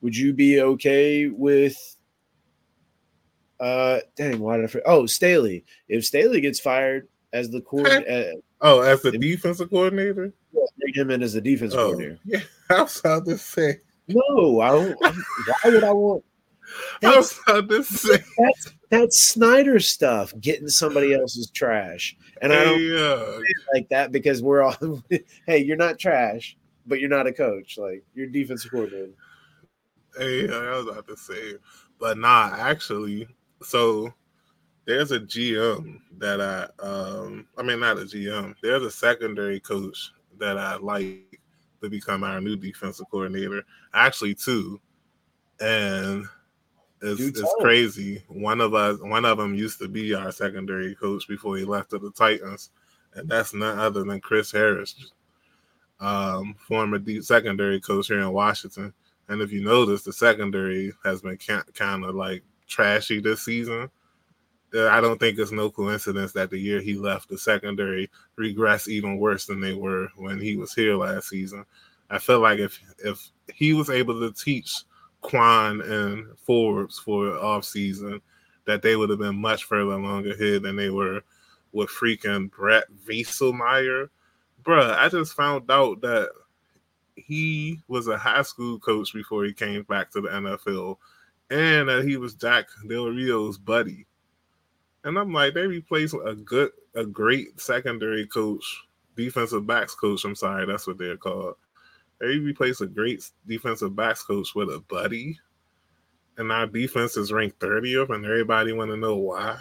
would 0.00 0.16
you 0.16 0.32
be 0.32 0.60
okay 0.60 1.28
with 1.28 1.96
uh 3.60 4.00
dang, 4.16 4.38
why 4.40 4.56
did 4.56 4.64
I 4.64 4.68
forget? 4.68 4.86
Oh, 4.86 5.06
Staley. 5.06 5.64
If 5.88 6.04
Staley 6.04 6.40
gets 6.40 6.60
fired 6.60 7.08
as 7.32 7.50
the 7.50 7.60
coordinator, 7.60 8.32
uh, 8.32 8.40
oh, 8.60 8.80
as 8.80 9.02
the 9.02 9.12
defensive 9.12 9.70
coordinator, 9.70 10.32
bring 10.78 10.94
him 10.94 11.10
in 11.10 11.22
as 11.22 11.34
a 11.34 11.40
defense 11.40 11.74
oh, 11.74 11.88
coordinator. 11.88 12.18
Yeah, 12.24 12.40
I 12.70 12.82
was 12.82 13.00
about 13.00 13.26
to 13.26 13.38
say. 13.38 13.78
No, 14.08 14.60
I 14.60 14.70
don't. 14.70 15.00
why 15.00 15.14
would 15.64 15.84
I 15.84 15.92
want? 15.92 16.24
I 17.02 17.16
was 17.16 17.38
about 17.46 17.68
to 17.68 17.82
say 17.82 18.22
that's 18.38 18.72
that's 18.90 19.22
Snyder 19.22 19.80
stuff, 19.80 20.32
getting 20.40 20.68
somebody 20.68 21.14
else's 21.14 21.50
trash, 21.50 22.16
and 22.40 22.52
I 22.52 22.64
don't 22.64 22.82
yeah. 22.82 23.38
like 23.72 23.88
that 23.88 24.12
because 24.12 24.42
we're 24.42 24.62
all. 24.62 25.02
hey, 25.46 25.58
you're 25.58 25.76
not 25.76 25.98
trash, 25.98 26.56
but 26.86 27.00
you're 27.00 27.08
not 27.08 27.26
a 27.26 27.32
coach. 27.32 27.78
Like 27.78 28.04
you're 28.14 28.26
defensive 28.26 28.70
coordinator. 28.70 29.12
Hey, 30.16 30.48
I 30.48 30.76
was 30.76 30.88
about 30.88 31.08
to 31.08 31.16
say, 31.16 31.54
but 31.98 32.18
nah, 32.18 32.54
actually, 32.58 33.26
so 33.62 34.12
there's 34.84 35.12
a 35.12 35.20
GM 35.20 36.00
that 36.18 36.40
I 36.40 36.68
um 36.84 37.46
I 37.56 37.62
mean 37.62 37.80
not 37.80 37.98
a 37.98 38.02
GM. 38.02 38.54
There's 38.62 38.82
a 38.82 38.90
secondary 38.90 39.60
coach 39.60 40.12
that 40.38 40.58
I 40.58 40.76
like 40.76 41.40
to 41.82 41.88
become 41.88 42.24
our 42.24 42.40
new 42.40 42.56
defensive 42.56 43.06
coordinator. 43.10 43.64
Actually, 43.94 44.34
two, 44.34 44.80
and 45.60 46.26
it's, 47.02 47.20
it's 47.20 47.54
crazy. 47.60 48.22
One 48.28 48.60
of 48.60 48.74
us, 48.74 49.00
one 49.00 49.24
of 49.24 49.38
them 49.38 49.54
used 49.54 49.78
to 49.80 49.88
be 49.88 50.14
our 50.14 50.30
secondary 50.32 50.94
coach 50.94 51.26
before 51.28 51.56
he 51.56 51.64
left 51.64 51.90
to 51.90 51.98
the 51.98 52.12
Titans, 52.12 52.70
and 53.14 53.28
that's 53.28 53.54
none 53.54 53.78
other 53.78 54.04
than 54.04 54.20
Chris 54.20 54.52
Harris, 54.52 55.12
um, 56.00 56.54
former 56.66 56.98
deep 56.98 57.24
secondary 57.24 57.80
coach 57.80 58.08
here 58.08 58.20
in 58.20 58.32
Washington. 58.32 58.94
And 59.28 59.40
if 59.40 59.52
you 59.52 59.64
notice, 59.64 60.02
the 60.02 60.12
secondary 60.12 60.92
has 61.04 61.22
been 61.22 61.38
kind 61.74 62.04
of 62.04 62.14
like 62.14 62.42
trashy 62.66 63.20
this 63.20 63.42
season. 63.42 63.90
I 64.74 65.02
don't 65.02 65.20
think 65.20 65.38
it's 65.38 65.52
no 65.52 65.70
coincidence 65.70 66.32
that 66.32 66.50
the 66.50 66.58
year 66.58 66.80
he 66.80 66.94
left, 66.94 67.28
the 67.28 67.36
secondary 67.36 68.10
regressed 68.38 68.88
even 68.88 69.18
worse 69.18 69.44
than 69.44 69.60
they 69.60 69.74
were 69.74 70.08
when 70.16 70.40
he 70.40 70.56
was 70.56 70.72
here 70.72 70.96
last 70.96 71.28
season. 71.28 71.66
I 72.08 72.18
feel 72.18 72.40
like 72.40 72.58
if 72.58 72.78
if 72.98 73.30
he 73.52 73.74
was 73.74 73.90
able 73.90 74.18
to 74.20 74.32
teach 74.32 74.84
Quan 75.22 75.80
and 75.80 76.26
Forbes 76.38 76.98
for 76.98 77.38
off 77.38 77.64
season, 77.64 78.20
that 78.66 78.82
they 78.82 78.96
would 78.96 79.10
have 79.10 79.18
been 79.18 79.36
much 79.36 79.64
further 79.64 79.92
along 79.92 80.28
ahead 80.28 80.62
than 80.62 80.76
they 80.76 80.90
were 80.90 81.22
with 81.72 81.88
freaking 81.88 82.50
Brent 82.50 82.84
Vieselmeyer. 83.06 84.08
Bruh, 84.62 84.96
I 84.96 85.08
just 85.08 85.34
found 85.34 85.70
out 85.70 86.00
that 86.02 86.30
he 87.16 87.80
was 87.88 88.08
a 88.08 88.16
high 88.16 88.42
school 88.42 88.78
coach 88.78 89.12
before 89.12 89.44
he 89.44 89.52
came 89.52 89.82
back 89.84 90.10
to 90.12 90.20
the 90.20 90.28
NFL, 90.28 90.98
and 91.50 91.88
that 91.88 92.04
he 92.04 92.16
was 92.16 92.34
Jack 92.34 92.66
Del 92.88 93.08
Rio's 93.10 93.58
buddy. 93.58 94.06
And 95.04 95.18
I'm 95.18 95.32
like, 95.32 95.54
they 95.54 95.66
replaced 95.66 96.14
a 96.24 96.34
good, 96.34 96.70
a 96.94 97.04
great 97.04 97.60
secondary 97.60 98.26
coach, 98.26 98.64
defensive 99.16 99.66
backs 99.66 99.94
coach. 99.94 100.24
I'm 100.24 100.36
sorry, 100.36 100.64
that's 100.66 100.86
what 100.86 100.98
they're 100.98 101.16
called. 101.16 101.56
They 102.22 102.38
replaced 102.38 102.80
a 102.80 102.86
great 102.86 103.28
defensive 103.46 103.94
backs 103.94 104.22
coach 104.22 104.54
with 104.54 104.70
a 104.70 104.80
buddy, 104.88 105.38
and 106.38 106.50
our 106.50 106.66
defense 106.66 107.16
is 107.18 107.32
ranked 107.32 107.58
30th, 107.58 108.08
and 108.08 108.24
everybody 108.24 108.72
want 108.72 108.90
to 108.92 108.96
know 108.96 109.16
why. 109.16 109.58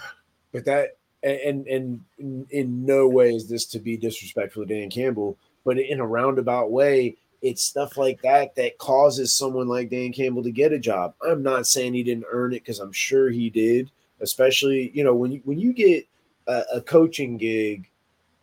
But 0.53 0.63
that, 0.65 0.91
and 1.23 1.67
and 1.67 2.01
in, 2.49 2.85
no 2.85 3.09
way 3.09 3.35
is 3.35 3.49
this 3.49 3.65
to 3.65 3.79
be 3.79 3.97
disrespectful 3.97 4.65
to 4.65 4.73
Dan 4.73 4.89
Campbell, 4.89 5.37
but 5.65 5.77
in 5.77 5.99
a 5.99 6.07
roundabout 6.07 6.71
way, 6.71 7.17
it's 7.41 7.63
stuff 7.63 7.97
like 7.97 8.21
that 8.21 8.55
that 8.55 8.77
causes 8.77 9.35
someone 9.35 9.67
like 9.67 9.89
Dan 9.89 10.13
Campbell 10.13 10.43
to 10.43 10.51
get 10.51 10.71
a 10.71 10.79
job. 10.79 11.15
I'm 11.27 11.43
not 11.43 11.67
saying 11.67 11.95
he 11.95 12.03
didn't 12.03 12.25
earn 12.31 12.53
it 12.53 12.63
because 12.63 12.79
I'm 12.79 12.93
sure 12.93 13.29
he 13.29 13.49
did 13.49 13.91
especially 14.21 14.91
you 14.93 15.03
know 15.03 15.13
when 15.13 15.31
you 15.31 15.41
when 15.43 15.59
you 15.59 15.73
get 15.73 16.07
a, 16.47 16.63
a 16.75 16.81
coaching 16.81 17.37
gig 17.37 17.89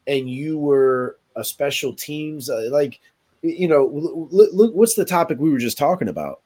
and 0.06 0.28
you 0.28 0.58
were 0.58 1.18
a 1.36 1.44
special 1.44 1.94
teams 1.94 2.50
uh, 2.50 2.68
like 2.70 3.00
you 3.42 3.68
know 3.68 3.86
look, 4.30 4.50
look, 4.52 4.74
what's 4.74 4.94
the 4.94 5.04
topic 5.04 5.38
we 5.38 5.50
were 5.50 5.58
just 5.58 5.78
talking 5.78 6.08
about 6.08 6.40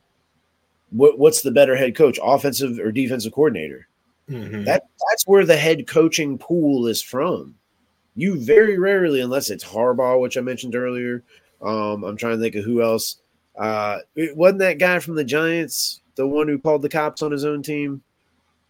what 0.90 1.18
what's 1.18 1.42
the 1.42 1.50
better 1.50 1.76
head 1.76 1.94
coach 1.94 2.18
offensive 2.22 2.78
or 2.78 2.92
defensive 2.92 3.32
coordinator 3.32 3.88
mm-hmm. 4.28 4.64
that 4.64 4.84
that's 5.10 5.26
where 5.26 5.44
the 5.44 5.56
head 5.56 5.86
coaching 5.86 6.38
pool 6.38 6.86
is 6.86 7.02
from 7.02 7.54
you 8.14 8.38
very 8.38 8.78
rarely 8.78 9.20
unless 9.20 9.50
it's 9.50 9.64
harbaugh 9.64 10.20
which 10.20 10.36
i 10.36 10.40
mentioned 10.40 10.74
earlier 10.74 11.22
um 11.62 12.04
i'm 12.04 12.16
trying 12.16 12.36
to 12.36 12.42
think 12.42 12.54
of 12.54 12.64
who 12.64 12.82
else 12.82 13.16
uh 13.58 13.98
it 14.14 14.36
wasn't 14.36 14.58
that 14.58 14.78
guy 14.78 14.98
from 14.98 15.14
the 15.14 15.24
giants 15.24 16.00
the 16.14 16.26
one 16.26 16.48
who 16.48 16.58
called 16.58 16.82
the 16.82 16.88
cops 16.88 17.22
on 17.22 17.32
his 17.32 17.44
own 17.44 17.62
team 17.62 18.02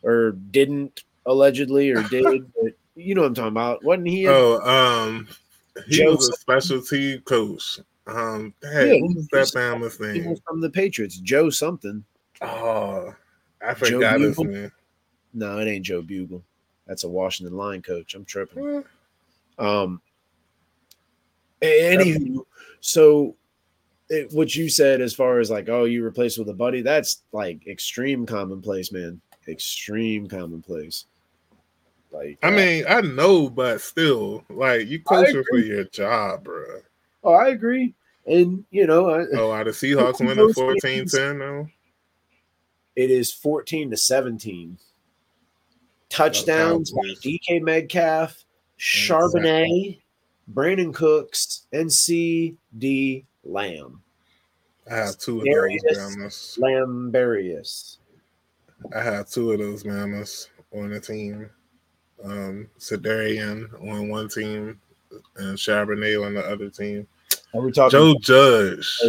or 0.02 0.32
didn't 0.32 1.04
allegedly 1.26 1.90
or 1.90 2.02
did. 2.04 2.52
but 2.62 2.72
you 2.94 3.14
know 3.14 3.22
what 3.22 3.28
I'm 3.28 3.34
talking 3.34 3.48
about. 3.48 3.84
Wasn't 3.84 4.08
he? 4.08 4.26
A, 4.26 4.32
oh, 4.32 4.60
um, 4.60 5.28
he 5.86 5.98
Joe 5.98 6.14
was 6.14 6.28
a 6.28 6.32
special 6.34 6.82
team 6.82 7.20
coach. 7.20 7.80
Um, 8.06 8.54
hey, 8.62 8.98
yeah, 8.98 9.06
who's 9.06 9.28
that 9.28 9.52
Bama's 9.54 10.00
name? 10.00 10.36
From 10.46 10.60
the 10.60 10.70
Patriots, 10.70 11.18
Joe 11.18 11.50
something. 11.50 12.04
Oh, 12.40 13.14
I 13.64 13.74
forgot 13.74 14.20
his 14.20 14.38
name. 14.38 14.72
No, 15.34 15.58
it 15.58 15.68
ain't 15.68 15.84
Joe 15.84 16.02
Bugel. 16.02 16.42
That's 16.86 17.04
a 17.04 17.08
Washington 17.08 17.56
line 17.56 17.82
coach. 17.82 18.14
I'm 18.14 18.24
tripping. 18.24 18.84
Um. 19.58 20.00
Anywho, 21.60 22.44
so 22.80 23.36
it, 24.08 24.32
what 24.32 24.56
you 24.56 24.68
said 24.68 25.00
as 25.00 25.14
far 25.14 25.38
as 25.38 25.48
like, 25.48 25.68
oh, 25.68 25.84
you 25.84 26.02
replaced 26.02 26.38
with 26.38 26.48
a 26.48 26.54
buddy, 26.54 26.82
that's 26.82 27.22
like 27.30 27.66
extreme 27.68 28.26
commonplace, 28.26 28.90
man 28.90 29.20
extreme 29.48 30.28
commonplace. 30.28 31.06
Like, 32.10 32.38
I 32.42 32.48
uh, 32.48 32.50
mean, 32.50 32.84
I 32.88 33.00
know, 33.00 33.48
but 33.48 33.80
still, 33.80 34.44
like, 34.50 34.86
you 34.86 35.00
coaching 35.00 35.42
for 35.48 35.58
your 35.58 35.84
job, 35.84 36.44
bro. 36.44 36.80
Oh, 37.22 37.32
I 37.32 37.48
agree. 37.48 37.94
And 38.26 38.64
you 38.70 38.86
know, 38.86 39.10
I, 39.10 39.24
oh, 39.34 39.50
are 39.50 39.64
the 39.64 39.70
Seahawks 39.72 40.24
winning 40.24 40.52
14 40.52 41.06
10 41.06 41.38
now? 41.38 41.68
It 42.94 43.10
is 43.10 43.32
14 43.32 43.90
to 43.90 43.96
17. 43.96 44.78
Touchdowns 46.10 46.92
oh, 46.94 47.00
DK 47.24 47.62
Metcalf, 47.62 48.44
Charbonnet, 48.78 49.62
exactly. 49.62 50.04
Brandin 50.52 50.92
Cooks, 50.92 51.66
and 51.72 51.88
CeeDee 51.88 53.24
Lamb. 53.44 54.02
I 54.90 54.96
have 54.96 55.18
two 55.18 55.40
of 55.40 55.46
those. 55.46 56.58
Lamberius. 56.60 57.98
I 58.94 59.02
have 59.02 59.30
two 59.30 59.52
of 59.52 59.58
those 59.58 59.84
mamas 59.84 60.50
on 60.74 60.90
the 60.90 61.00
team. 61.00 61.48
Um, 62.22 62.68
Cedarian 62.78 63.72
on 63.90 64.08
one 64.08 64.28
team 64.28 64.80
and 65.36 65.56
Charbonnet 65.56 66.24
on 66.24 66.34
the 66.34 66.46
other 66.46 66.68
team. 66.70 67.06
Are 67.54 67.60
we 67.60 67.72
talking 67.72 67.90
Joe 67.90 68.14
Judge? 68.20 69.00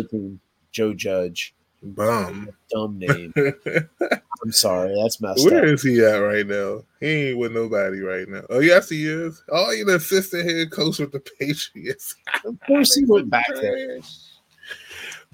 Joe 0.72 0.94
Judge. 0.94 1.54
Bum. 1.84 2.50
Dumb 2.72 2.98
name. 3.00 3.34
I'm 3.36 4.52
sorry, 4.52 4.96
that's 5.02 5.22
messed 5.22 5.46
Where 5.46 5.58
up. 5.58 5.64
Where 5.64 5.74
is 5.74 5.84
he 5.84 6.04
at 6.04 6.16
right 6.18 6.48
now? 6.48 6.84
He 7.00 7.30
ain't 7.30 7.38
with 7.38 7.52
nobody 7.52 8.00
right 8.00 8.28
now. 8.28 8.44
Oh, 8.50 8.60
yes, 8.60 8.90
he 8.90 9.06
is. 9.06 9.44
Oh, 9.50 9.72
he's 9.72 9.86
the 9.86 9.96
assistant 9.96 10.50
head 10.50 10.72
coach 10.72 11.00
with 11.00 11.12
the 11.12 11.20
Patriots. 11.40 12.16
of 12.46 12.58
course, 12.66 12.96
he 12.96 13.06
went 13.06 13.30
back 13.30 13.48
there. 13.56 14.00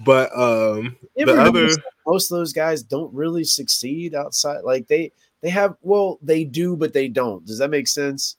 But 0.06 0.32
um, 0.34 0.96
the 1.18 1.38
other 1.38 1.68
most 2.08 2.32
of 2.32 2.38
those 2.38 2.54
guys 2.54 2.84
don't 2.84 3.14
really 3.14 3.44
succeed 3.44 4.16
outside. 4.16 4.62
Like 4.64 4.88
they 4.88 5.12
they 5.42 5.50
have 5.50 5.76
well, 5.82 6.20
they 6.22 6.46
do, 6.46 6.78
but 6.78 6.94
they 6.94 7.10
don't. 7.10 7.46
Does 7.46 7.58
that 7.58 7.70
make 7.70 7.90
sense? 7.90 8.38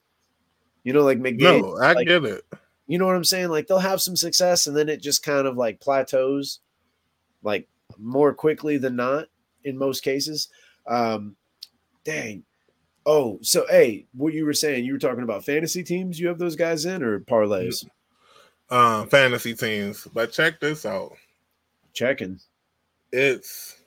You 0.83 0.93
know, 0.93 1.03
like 1.03 1.19
McGinn. 1.19 1.61
No, 1.61 1.77
I 1.77 1.93
like, 1.93 2.07
get 2.07 2.25
it. 2.25 2.43
You 2.87 2.97
know 2.97 3.05
what 3.05 3.15
I'm 3.15 3.23
saying? 3.23 3.49
Like 3.49 3.67
they'll 3.67 3.79
have 3.79 4.01
some 4.01 4.15
success 4.15 4.67
and 4.67 4.75
then 4.75 4.89
it 4.89 5.01
just 5.01 5.23
kind 5.23 5.47
of 5.47 5.57
like 5.57 5.79
plateaus, 5.79 6.59
like 7.43 7.67
more 7.97 8.33
quickly 8.33 8.77
than 8.77 8.95
not 8.95 9.27
in 9.63 9.77
most 9.77 10.03
cases. 10.03 10.49
Um, 10.87 11.35
dang. 12.03 12.43
Oh, 13.05 13.39
so 13.41 13.65
hey, 13.69 14.05
what 14.13 14.33
you 14.33 14.45
were 14.45 14.53
saying? 14.53 14.85
You 14.85 14.93
were 14.93 14.99
talking 14.99 15.23
about 15.23 15.45
fantasy 15.45 15.83
teams. 15.83 16.19
You 16.19 16.27
have 16.27 16.37
those 16.37 16.55
guys 16.55 16.85
in 16.85 17.01
or 17.01 17.19
parlays? 17.19 17.87
Um, 18.69 19.07
fantasy 19.07 19.53
teams. 19.53 20.07
But 20.13 20.31
check 20.31 20.59
this 20.59 20.85
out. 20.85 21.13
Checking. 21.93 22.39
It's 23.11 23.81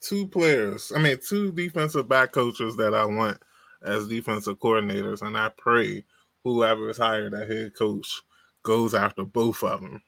two 0.00 0.26
players. 0.26 0.92
I 0.94 1.00
mean, 1.00 1.18
two 1.26 1.52
defensive 1.52 2.08
back 2.08 2.32
coaches 2.32 2.76
that 2.76 2.94
I 2.94 3.04
want 3.04 3.38
as 3.82 4.08
defensive 4.08 4.58
coordinators, 4.58 5.22
and 5.22 5.36
I 5.36 5.50
pray 5.56 6.04
whoever 6.44 6.90
is 6.90 6.98
hired 6.98 7.34
as 7.34 7.48
head 7.48 7.74
coach 7.74 8.22
goes 8.62 8.94
after 8.94 9.24
both 9.24 9.62
of 9.62 9.80
them. 9.80 10.02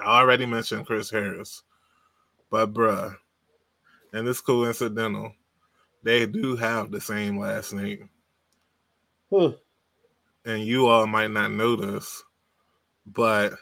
I 0.00 0.20
already 0.20 0.46
mentioned 0.46 0.86
Chris 0.86 1.10
Harris, 1.10 1.62
but 2.50 2.72
bruh, 2.72 3.16
and 4.12 4.28
it's 4.28 4.40
coincidental, 4.40 5.32
they 6.02 6.26
do 6.26 6.56
have 6.56 6.90
the 6.90 7.00
same 7.00 7.38
last 7.38 7.72
name. 7.72 8.08
Huh. 9.30 9.52
And 10.44 10.62
you 10.62 10.86
all 10.86 11.06
might 11.06 11.30
not 11.30 11.50
this, 11.76 12.22
but 13.06 13.52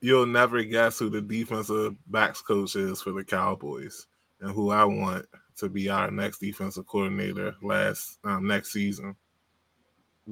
you'll 0.00 0.26
never 0.26 0.62
guess 0.64 0.98
who 0.98 1.10
the 1.10 1.20
defensive 1.20 1.94
backs 2.06 2.40
coach 2.40 2.74
is 2.76 3.02
for 3.02 3.12
the 3.12 3.24
Cowboys 3.24 4.06
and 4.40 4.50
who 4.50 4.70
I 4.70 4.84
want 4.84 5.26
to 5.60 5.68
be 5.68 5.88
our 5.88 6.10
next 6.10 6.38
defensive 6.38 6.86
coordinator 6.86 7.54
last 7.62 8.18
um, 8.24 8.46
next 8.46 8.72
season. 8.72 9.14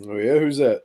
Oh 0.06 0.16
yeah, 0.16 0.38
who's 0.38 0.58
that? 0.58 0.82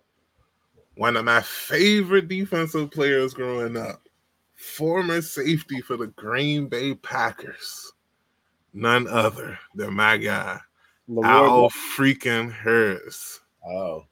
One 0.96 1.18
of 1.18 1.26
my 1.26 1.42
favorite 1.42 2.28
defensive 2.28 2.92
players 2.92 3.34
growing 3.34 3.78
up, 3.78 4.08
former 4.56 5.22
safety 5.22 5.82
for 5.82 5.98
the 5.98 6.08
Green 6.08 6.68
Bay 6.68 6.94
Packers, 6.94 7.92
none 8.74 9.08
other 9.08 9.58
than 9.76 9.94
my 9.94 10.18
guy, 10.18 10.60
Al 11.24 11.70
freaking 11.70 12.54
Harris. 12.54 13.40
Oh, 13.68 14.06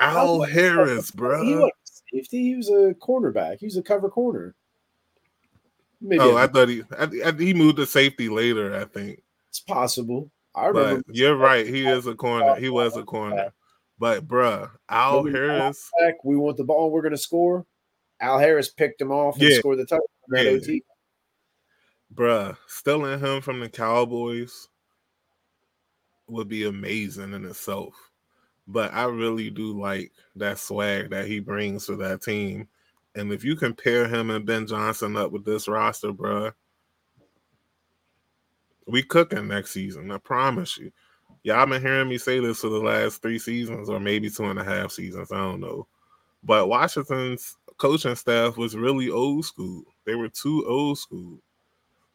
Al 0.00 0.42
Harris, 0.42 1.10
bro 1.10 1.44
He 1.44 1.54
was 1.54 1.72
safety. 2.12 2.42
He 2.42 2.56
was 2.56 2.68
a 2.68 2.94
cornerback. 2.94 3.58
He 3.58 3.66
was 3.66 3.76
a 3.76 3.82
cover 3.82 4.08
corner. 4.08 4.54
Maybe 6.00 6.20
oh, 6.20 6.36
I 6.36 6.46
thought 6.46 6.68
he 6.68 6.82
I, 6.96 7.08
I, 7.26 7.32
he 7.32 7.52
moved 7.54 7.76
to 7.78 7.86
safety 7.86 8.28
later. 8.28 8.74
I 8.76 8.84
think 8.84 9.22
it's 9.58 9.64
possible. 9.64 10.30
I 10.54 10.66
remember. 10.66 11.02
But 11.06 11.16
you're 11.16 11.36
right. 11.36 11.66
He 11.66 11.86
is 11.86 12.06
a 12.06 12.14
corner. 12.14 12.56
He 12.56 12.68
was 12.68 12.96
a 12.96 13.02
corner. 13.02 13.52
But 13.98 14.28
bruh, 14.28 14.70
Al 14.88 15.24
Harris. 15.24 15.90
Back, 16.00 16.24
we 16.24 16.36
want 16.36 16.56
the 16.56 16.64
ball. 16.64 16.90
We're 16.90 17.02
gonna 17.02 17.16
score. 17.16 17.66
Al 18.20 18.38
Harris 18.38 18.68
picked 18.68 19.00
him 19.00 19.10
off 19.10 19.38
and 19.38 19.50
yeah. 19.50 19.58
scored 19.58 19.78
the 19.78 19.84
touchdown 19.84 20.00
yeah. 20.32 20.50
OT. 20.50 20.82
Bruh, 22.14 22.56
stealing 22.66 23.20
him 23.20 23.40
from 23.40 23.60
the 23.60 23.68
Cowboys 23.68 24.68
would 26.28 26.48
be 26.48 26.64
amazing 26.64 27.32
in 27.32 27.44
itself. 27.44 27.94
But 28.66 28.92
I 28.92 29.04
really 29.04 29.50
do 29.50 29.78
like 29.78 30.12
that 30.36 30.58
swag 30.58 31.10
that 31.10 31.26
he 31.26 31.40
brings 31.40 31.86
to 31.86 31.96
that 31.96 32.22
team. 32.22 32.68
And 33.14 33.32
if 33.32 33.42
you 33.42 33.56
compare 33.56 34.06
him 34.06 34.30
and 34.30 34.46
Ben 34.46 34.66
Johnson 34.66 35.16
up 35.16 35.32
with 35.32 35.44
this 35.44 35.66
roster, 35.68 36.12
bruh, 36.12 36.52
we 38.88 39.02
cooking 39.02 39.46
next 39.48 39.72
season. 39.72 40.10
I 40.10 40.18
promise 40.18 40.78
you. 40.78 40.90
Y'all 41.44 41.66
been 41.66 41.80
hearing 41.80 42.08
me 42.08 42.18
say 42.18 42.40
this 42.40 42.60
for 42.60 42.68
the 42.68 42.78
last 42.78 43.22
three 43.22 43.38
seasons 43.38 43.88
or 43.88 44.00
maybe 44.00 44.28
two 44.28 44.44
and 44.44 44.58
a 44.58 44.64
half 44.64 44.90
seasons. 44.90 45.30
I 45.30 45.36
don't 45.36 45.60
know. 45.60 45.86
But 46.42 46.68
Washington's 46.68 47.56
coaching 47.76 48.16
staff 48.16 48.56
was 48.56 48.76
really 48.76 49.08
old 49.10 49.44
school. 49.44 49.84
They 50.04 50.14
were 50.14 50.28
too 50.28 50.64
old 50.66 50.98
school. 50.98 51.38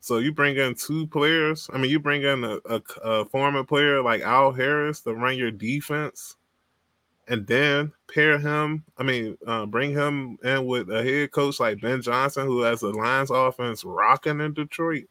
So 0.01 0.17
you 0.17 0.33
bring 0.33 0.57
in 0.57 0.75
two 0.75 1.07
players. 1.07 1.69
I 1.71 1.77
mean, 1.77 1.89
you 1.89 1.99
bring 1.99 2.23
in 2.23 2.43
a, 2.43 2.59
a, 2.65 2.81
a 3.03 3.25
former 3.25 3.63
player 3.63 4.01
like 4.01 4.21
Al 4.21 4.51
Harris 4.51 4.99
to 5.01 5.13
run 5.13 5.37
your 5.37 5.51
defense, 5.51 6.35
and 7.29 7.47
then 7.47 7.93
pair 8.13 8.37
him. 8.37 8.83
I 8.97 9.03
mean, 9.03 9.37
uh, 9.47 9.65
bring 9.65 9.91
him 9.91 10.37
in 10.43 10.65
with 10.65 10.89
a 10.89 11.01
head 11.01 11.31
coach 11.31 11.61
like 11.61 11.79
Ben 11.79 12.01
Johnson, 12.01 12.45
who 12.45 12.61
has 12.61 12.81
the 12.81 12.89
Lions 12.89 13.31
offense 13.31 13.85
rocking 13.85 14.41
in 14.41 14.53
Detroit. 14.53 15.05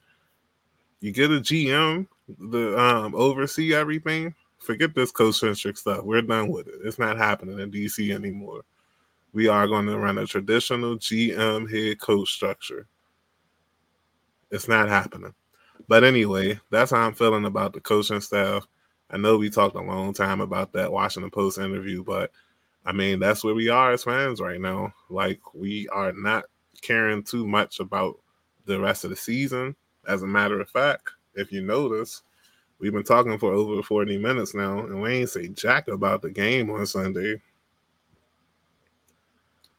You 1.02 1.12
get 1.12 1.30
a 1.30 1.34
GM 1.34 2.06
to 2.52 2.78
um, 2.78 3.14
oversee 3.14 3.74
everything. 3.74 4.34
Forget 4.58 4.94
this 4.94 5.10
coach 5.10 5.40
centric 5.40 5.76
stuff. 5.76 6.04
We're 6.04 6.22
done 6.22 6.48
with 6.48 6.68
it. 6.68 6.76
It's 6.84 6.98
not 6.98 7.18
happening 7.18 7.58
in 7.58 7.70
DC 7.70 8.14
anymore. 8.14 8.62
We 9.34 9.48
are 9.48 9.66
going 9.66 9.86
to 9.86 9.98
run 9.98 10.16
a 10.16 10.26
traditional 10.26 10.96
GM 10.96 11.70
head 11.70 12.00
coach 12.00 12.30
structure 12.30 12.86
it's 14.52 14.68
not 14.68 14.88
happening. 14.88 15.34
But 15.88 16.04
anyway, 16.04 16.60
that's 16.70 16.92
how 16.92 16.98
I'm 16.98 17.14
feeling 17.14 17.46
about 17.46 17.72
the 17.72 17.80
coaching 17.80 18.20
staff. 18.20 18.68
I 19.10 19.16
know 19.16 19.36
we 19.36 19.50
talked 19.50 19.74
a 19.74 19.80
long 19.80 20.12
time 20.12 20.40
about 20.40 20.72
that 20.74 20.92
Washington 20.92 21.30
Post 21.30 21.58
interview, 21.58 22.04
but 22.04 22.30
I 22.84 22.92
mean, 22.92 23.18
that's 23.18 23.42
where 23.42 23.54
we 23.54 23.68
are 23.68 23.92
as 23.92 24.04
fans 24.04 24.40
right 24.40 24.60
now. 24.60 24.92
Like, 25.10 25.40
we 25.54 25.88
are 25.88 26.12
not 26.12 26.44
caring 26.82 27.22
too 27.22 27.46
much 27.46 27.80
about 27.80 28.18
the 28.66 28.78
rest 28.78 29.04
of 29.04 29.10
the 29.10 29.16
season. 29.16 29.74
As 30.06 30.22
a 30.22 30.26
matter 30.26 30.60
of 30.60 30.68
fact, 30.68 31.10
if 31.34 31.52
you 31.52 31.62
notice, 31.62 32.22
we've 32.78 32.92
been 32.92 33.04
talking 33.04 33.38
for 33.38 33.52
over 33.52 33.82
40 33.82 34.18
minutes 34.18 34.54
now, 34.54 34.80
and 34.80 35.00
we 35.00 35.14
ain't 35.14 35.30
say 35.30 35.48
jack 35.48 35.88
about 35.88 36.22
the 36.22 36.30
game 36.30 36.70
on 36.70 36.86
Sunday. 36.86 37.40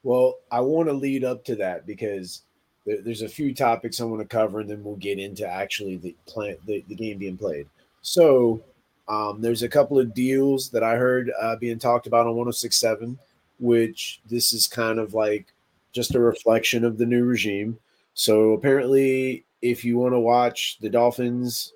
Well, 0.04 0.40
I 0.52 0.60
want 0.60 0.90
to 0.90 0.94
lead 0.94 1.24
up 1.24 1.46
to 1.46 1.56
that 1.58 1.86
because 1.86 2.42
there's 2.86 3.22
a 3.22 3.30
few 3.30 3.54
topics 3.54 4.02
I 4.02 4.06
want 4.06 4.22
to 4.22 4.28
cover, 4.28 4.60
and 4.60 4.70
then 4.70 4.84
we'll 4.84 4.98
get 4.98 5.20
into 5.20 5.48
actually 5.48 5.98
the 5.98 6.16
plant 6.28 6.66
the, 6.66 6.84
the 6.90 6.96
game 6.96 7.18
being 7.18 7.38
played. 7.38 7.68
So 8.02 8.62
um, 9.08 9.42
there's 9.42 9.64
a 9.64 9.70
couple 9.70 10.00
of 10.00 10.14
deals 10.14 10.70
that 10.70 10.84
I 10.84 10.96
heard 10.96 11.32
uh, 11.40 11.56
being 11.56 11.80
talked 11.80 12.08
about 12.08 12.28
on 12.28 12.36
1067, 12.36 13.18
which 13.60 14.22
this 14.30 14.54
is 14.54 14.68
kind 14.68 15.00
of 15.00 15.14
like 15.14 15.48
just 15.94 16.16
a 16.16 16.20
reflection 16.20 16.84
of 16.84 16.98
the 16.98 17.06
new 17.06 17.24
regime. 17.24 17.78
So 18.14 18.52
apparently, 18.54 19.46
if 19.64 19.84
you 19.84 19.98
want 19.98 20.14
to 20.14 20.20
watch 20.20 20.78
the 20.80 20.90
Dolphins 20.90 21.74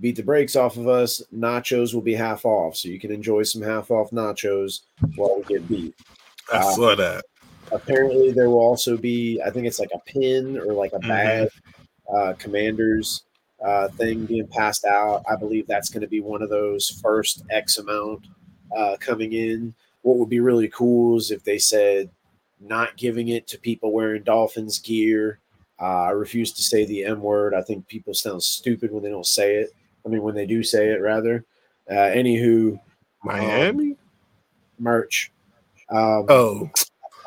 beat 0.00 0.16
the 0.16 0.22
brakes 0.22 0.56
off 0.56 0.76
of 0.76 0.86
us, 0.88 1.22
nachos 1.34 1.94
will 1.94 2.02
be 2.02 2.14
half 2.14 2.44
off. 2.44 2.76
So 2.76 2.88
you 2.88 3.00
can 3.00 3.10
enjoy 3.10 3.44
some 3.44 3.62
half 3.62 3.90
off 3.90 4.10
nachos 4.10 4.80
while 5.16 5.36
we 5.36 5.44
get 5.44 5.68
beat. 5.68 5.94
I 6.52 6.58
uh, 6.58 6.72
saw 6.72 6.94
that 6.94 7.24
apparently 7.72 8.32
there 8.32 8.50
will 8.50 8.60
also 8.60 8.96
be 8.96 9.40
i 9.44 9.50
think 9.50 9.66
it's 9.66 9.78
like 9.78 9.90
a 9.94 9.98
pin 10.00 10.58
or 10.58 10.72
like 10.72 10.92
a 10.92 10.98
badge 11.00 11.48
mm-hmm. 11.48 12.16
uh, 12.16 12.32
commanders 12.34 13.24
uh, 13.64 13.88
thing 13.88 14.24
being 14.24 14.46
passed 14.48 14.84
out 14.84 15.22
i 15.30 15.36
believe 15.36 15.66
that's 15.66 15.90
going 15.90 16.00
to 16.00 16.08
be 16.08 16.20
one 16.20 16.42
of 16.42 16.50
those 16.50 17.00
first 17.02 17.42
x 17.50 17.78
amount 17.78 18.26
uh, 18.76 18.96
coming 19.00 19.32
in 19.32 19.74
what 20.02 20.16
would 20.16 20.28
be 20.28 20.40
really 20.40 20.68
cool 20.68 21.16
is 21.16 21.30
if 21.30 21.42
they 21.44 21.58
said 21.58 22.10
not 22.60 22.96
giving 22.96 23.28
it 23.28 23.46
to 23.46 23.58
people 23.58 23.92
wearing 23.92 24.22
dolphins 24.22 24.78
gear 24.78 25.40
uh, 25.80 26.02
i 26.02 26.10
refuse 26.10 26.52
to 26.52 26.62
say 26.62 26.84
the 26.84 27.04
m 27.04 27.20
word 27.20 27.54
i 27.54 27.62
think 27.62 27.86
people 27.88 28.14
sound 28.14 28.42
stupid 28.42 28.90
when 28.92 29.02
they 29.02 29.10
don't 29.10 29.26
say 29.26 29.56
it 29.56 29.70
i 30.04 30.08
mean 30.08 30.22
when 30.22 30.34
they 30.34 30.46
do 30.46 30.62
say 30.62 30.88
it 30.88 31.00
rather 31.00 31.44
uh, 31.90 31.94
anywho 31.94 32.78
miami 33.22 33.90
um, 33.90 33.96
merch 34.78 35.32
um, 35.90 36.26
oh 36.28 36.70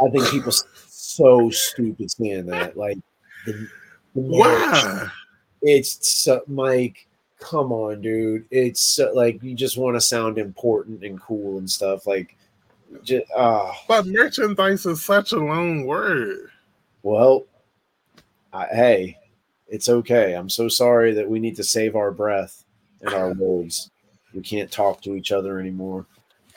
I 0.02 0.10
think 0.10 0.28
people 0.30 0.52
so 0.52 1.50
stupid 1.50 2.10
saying 2.12 2.48
that. 2.48 2.76
Like, 2.76 2.98
the, 3.46 3.54
the 3.54 3.68
wow, 4.22 5.08
it's 5.62 6.22
so, 6.24 6.42
Mike. 6.48 7.08
Come 7.40 7.72
on, 7.72 8.02
dude. 8.02 8.46
It's 8.52 8.82
so, 8.82 9.12
like 9.14 9.42
you 9.42 9.56
just 9.56 9.78
want 9.78 9.96
to 9.96 10.02
sound 10.02 10.38
important 10.38 11.04
and 11.04 11.20
cool 11.20 11.58
and 11.58 11.70
stuff. 11.70 12.08
Like, 12.08 12.36
just 13.04 13.26
uh, 13.36 13.72
but 13.88 14.06
merchandise 14.06 14.86
is 14.86 15.04
such 15.04 15.32
a 15.32 15.40
long 15.40 15.86
word. 15.86 16.50
Well, 17.04 17.46
I, 18.54 18.66
hey, 18.66 19.18
it's 19.68 19.90
okay. 19.90 20.34
I'm 20.34 20.50
so 20.50 20.68
sorry 20.68 21.14
that 21.14 21.30
we 21.30 21.40
need 21.40 21.56
to 21.58 21.64
save 21.64 21.96
our 21.96 22.12
breath 22.12 22.64
and 23.02 23.14
our 23.14 23.34
words. 23.34 23.90
We 24.34 24.42
can't 24.42 24.72
talk 24.72 25.02
to 25.02 25.16
each 25.16 25.32
other 25.32 25.60
anymore. 25.60 26.06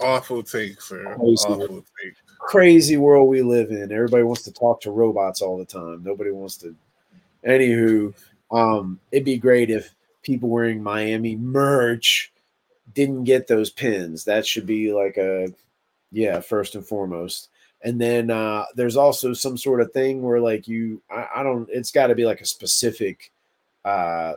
Awful 0.01 0.43
take, 0.43 0.81
sir. 0.81 1.15
Awful 1.15 1.85
take 2.03 2.15
crazy 2.45 2.97
world 2.97 3.29
we 3.29 3.43
live 3.43 3.71
in. 3.71 3.91
Everybody 3.91 4.23
wants 4.23 4.43
to 4.43 4.53
talk 4.53 4.81
to 4.83 4.91
robots 4.91 5.41
all 5.41 5.59
the 5.59 5.65
time. 5.65 6.03
Nobody 6.05 6.31
wants 6.31 6.57
to. 6.59 6.75
Anywho, 7.47 8.15
um, 8.51 9.01
it'd 9.11 9.25
be 9.25 9.39
great 9.39 9.71
if 9.71 9.95
people 10.23 10.49
wearing 10.49 10.83
Miami 10.83 11.37
merch 11.37 12.33
didn't 12.95 13.25
get 13.25 13.47
those 13.47 13.71
pins. 13.71 14.25
That 14.25 14.47
should 14.47 14.67
be 14.67 14.93
like 14.93 15.17
a, 15.17 15.49
yeah, 16.13 16.41
first 16.41 16.75
and 16.75 16.87
foremost. 16.87 17.49
And 17.85 18.01
then 18.01 18.31
uh, 18.31 18.65
there's 18.75 18.97
also 18.97 19.35
some 19.35 19.57
sort 19.57 19.81
of 19.81 19.93
thing 19.93 20.23
where 20.23 20.41
like 20.41 20.67
you, 20.67 21.03
I, 21.11 21.29
I 21.37 21.43
don't, 21.43 21.69
it's 21.71 21.93
got 21.93 22.09
to 22.09 22.15
be 22.15 22.25
like 22.25 22.41
a 22.41 22.47
specific 22.47 23.31
uh, 23.85 24.35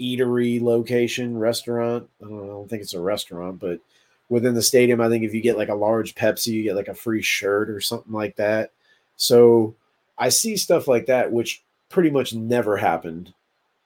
eatery 0.00 0.60
location, 0.60 1.38
restaurant. 1.38 2.08
I 2.24 2.28
don't, 2.28 2.44
I 2.44 2.46
don't 2.46 2.68
think 2.68 2.82
it's 2.82 2.94
a 2.94 3.00
restaurant, 3.00 3.60
but 3.60 3.80
within 4.32 4.54
the 4.54 4.62
stadium. 4.62 5.00
I 5.00 5.10
think 5.10 5.24
if 5.24 5.34
you 5.34 5.42
get 5.42 5.58
like 5.58 5.68
a 5.68 5.74
large 5.74 6.14
Pepsi, 6.14 6.48
you 6.48 6.62
get 6.62 6.74
like 6.74 6.88
a 6.88 6.94
free 6.94 7.20
shirt 7.20 7.68
or 7.68 7.82
something 7.82 8.12
like 8.12 8.36
that. 8.36 8.70
So 9.16 9.74
I 10.16 10.30
see 10.30 10.56
stuff 10.56 10.88
like 10.88 11.06
that, 11.06 11.30
which 11.30 11.62
pretty 11.90 12.08
much 12.08 12.32
never 12.32 12.78
happened 12.78 13.34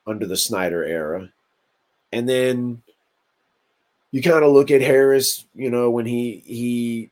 under 0.06 0.24
the 0.24 0.36
Snyder 0.36 0.84
era. 0.84 1.30
And 2.12 2.28
then 2.28 2.82
you 4.12 4.22
kind 4.22 4.44
of 4.44 4.52
look 4.52 4.70
at 4.70 4.80
Harris, 4.82 5.44
you 5.52 5.68
know, 5.68 5.90
when 5.90 6.06
he 6.06 6.44
he 6.46 7.10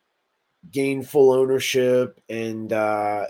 gained 0.72 1.08
full 1.08 1.32
ownership 1.32 2.20
and 2.28 2.72
uh 2.72 3.26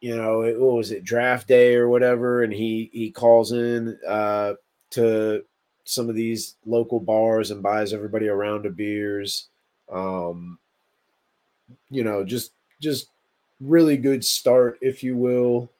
you 0.00 0.14
know, 0.14 0.42
it, 0.42 0.60
what 0.60 0.76
was 0.76 0.92
it, 0.92 1.04
draft 1.04 1.48
day 1.48 1.74
or 1.74 1.88
whatever, 1.88 2.42
and 2.42 2.52
he 2.52 2.90
he 2.92 3.10
calls 3.10 3.52
in 3.52 3.98
uh 4.06 4.54
to 4.90 5.44
some 5.84 6.08
of 6.08 6.14
these 6.16 6.56
local 6.66 7.00
bars 7.00 7.50
and 7.50 7.62
buys 7.62 7.92
everybody 7.92 8.26
a 8.26 8.34
round 8.34 8.66
of 8.66 8.76
beers. 8.76 9.48
Um, 9.90 10.58
you 11.90 12.04
know, 12.04 12.24
just 12.24 12.52
just 12.80 13.08
really 13.60 13.96
good 13.96 14.24
start, 14.24 14.78
if 14.80 15.02
you 15.02 15.16
will. 15.16 15.70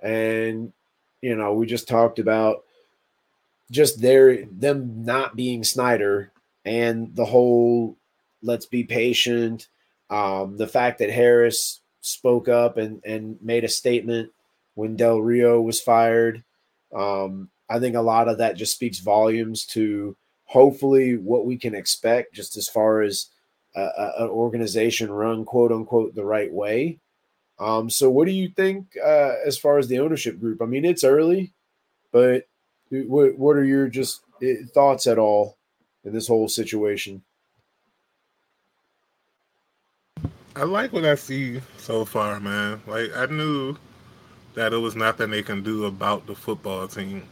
And 0.00 0.72
you 1.22 1.34
know, 1.34 1.54
we 1.54 1.66
just 1.66 1.88
talked 1.88 2.18
about 2.18 2.64
just 3.70 4.00
their 4.00 4.44
them 4.46 5.04
not 5.04 5.34
being 5.34 5.64
Snyder 5.64 6.30
and 6.64 7.14
the 7.16 7.24
whole 7.24 7.96
let's 8.42 8.66
be 8.66 8.84
patient. 8.84 9.68
Um, 10.10 10.56
the 10.56 10.68
fact 10.68 10.98
that 11.00 11.10
Harris 11.10 11.80
spoke 12.00 12.48
up 12.48 12.76
and 12.76 13.02
and 13.04 13.36
made 13.42 13.64
a 13.64 13.68
statement 13.68 14.30
when 14.74 14.96
Del 14.96 15.20
Rio 15.20 15.60
was 15.60 15.80
fired. 15.80 16.44
Um, 16.94 17.50
I 17.68 17.80
think 17.80 17.96
a 17.96 18.00
lot 18.00 18.28
of 18.28 18.38
that 18.38 18.56
just 18.56 18.74
speaks 18.74 19.00
volumes 19.00 19.66
to 19.66 20.16
hopefully 20.44 21.16
what 21.16 21.44
we 21.44 21.56
can 21.56 21.74
expect 21.74 22.34
just 22.34 22.56
as 22.56 22.68
far 22.68 23.02
as 23.02 23.30
an 23.76 24.28
organization 24.28 25.10
run 25.10 25.44
quote 25.44 25.72
unquote 25.72 26.14
the 26.14 26.24
right 26.24 26.52
way. 26.52 26.98
Um, 27.58 27.88
so 27.90 28.10
what 28.10 28.26
do 28.26 28.32
you 28.32 28.48
think 28.48 28.96
uh, 29.02 29.34
as 29.44 29.58
far 29.58 29.78
as 29.78 29.88
the 29.88 30.00
ownership 30.00 30.38
group? 30.38 30.62
I 30.62 30.66
mean, 30.66 30.84
it's 30.84 31.04
early, 31.04 31.52
but 32.12 32.46
what, 32.90 33.36
what 33.38 33.56
are 33.56 33.64
your 33.64 33.88
just 33.88 34.20
eh, 34.42 34.56
thoughts 34.74 35.06
at 35.06 35.18
all 35.18 35.56
in 36.04 36.12
this 36.12 36.28
whole 36.28 36.48
situation? 36.48 37.22
I 40.56 40.64
like 40.64 40.92
what 40.92 41.04
I 41.04 41.14
see 41.14 41.60
so 41.78 42.04
far, 42.04 42.40
man. 42.40 42.82
Like 42.86 43.14
I 43.14 43.26
knew 43.26 43.76
that 44.54 44.72
it 44.72 44.78
was 44.78 44.96
nothing 44.96 45.30
they 45.30 45.42
can 45.42 45.62
do 45.62 45.84
about 45.84 46.26
the 46.26 46.34
football 46.34 46.88
team 46.88 47.22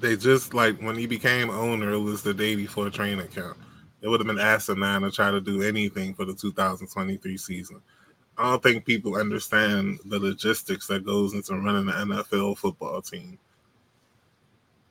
they 0.00 0.16
just 0.16 0.54
like 0.54 0.80
when 0.80 0.96
he 0.96 1.06
became 1.06 1.50
owner, 1.50 1.92
it 1.92 1.98
was 1.98 2.22
the 2.22 2.34
day 2.34 2.54
before 2.54 2.90
training 2.90 3.28
camp. 3.28 3.56
it 4.00 4.08
would 4.08 4.20
have 4.20 4.26
been 4.26 4.38
asinine 4.38 5.02
to 5.02 5.10
try 5.10 5.30
to 5.30 5.40
do 5.40 5.62
anything 5.62 6.14
for 6.14 6.24
the 6.24 6.34
2023 6.34 7.36
season. 7.36 7.80
I 8.36 8.50
don't 8.50 8.62
think 8.62 8.84
people 8.84 9.16
understand 9.16 9.98
the 10.04 10.20
logistics 10.20 10.86
that 10.86 11.04
goes 11.04 11.34
into 11.34 11.54
running 11.54 11.88
an 11.88 12.08
NFL 12.08 12.58
football 12.58 13.02
team. 13.02 13.38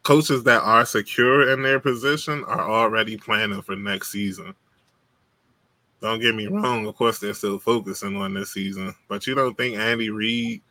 Coaches 0.03 0.43
that 0.43 0.61
are 0.61 0.85
secure 0.85 1.51
in 1.51 1.61
their 1.61 1.79
position 1.79 2.43
are 2.45 2.69
already 2.69 3.15
planning 3.15 3.61
for 3.61 3.77
next 3.77 4.11
season. 4.11 4.53
Don't 6.01 6.21
get 6.21 6.35
me 6.35 6.45
wrong, 6.47 6.85
of 6.85 6.95
course 6.95 7.19
they're 7.19 7.33
still 7.33 7.57
focusing 7.57 8.15
on 8.17 8.33
this 8.33 8.53
season, 8.53 8.93
but 9.07 9.25
you 9.25 9.33
don't 9.33 9.57
think 9.57 9.77
Andy 9.77 10.11
Reid 10.11 10.61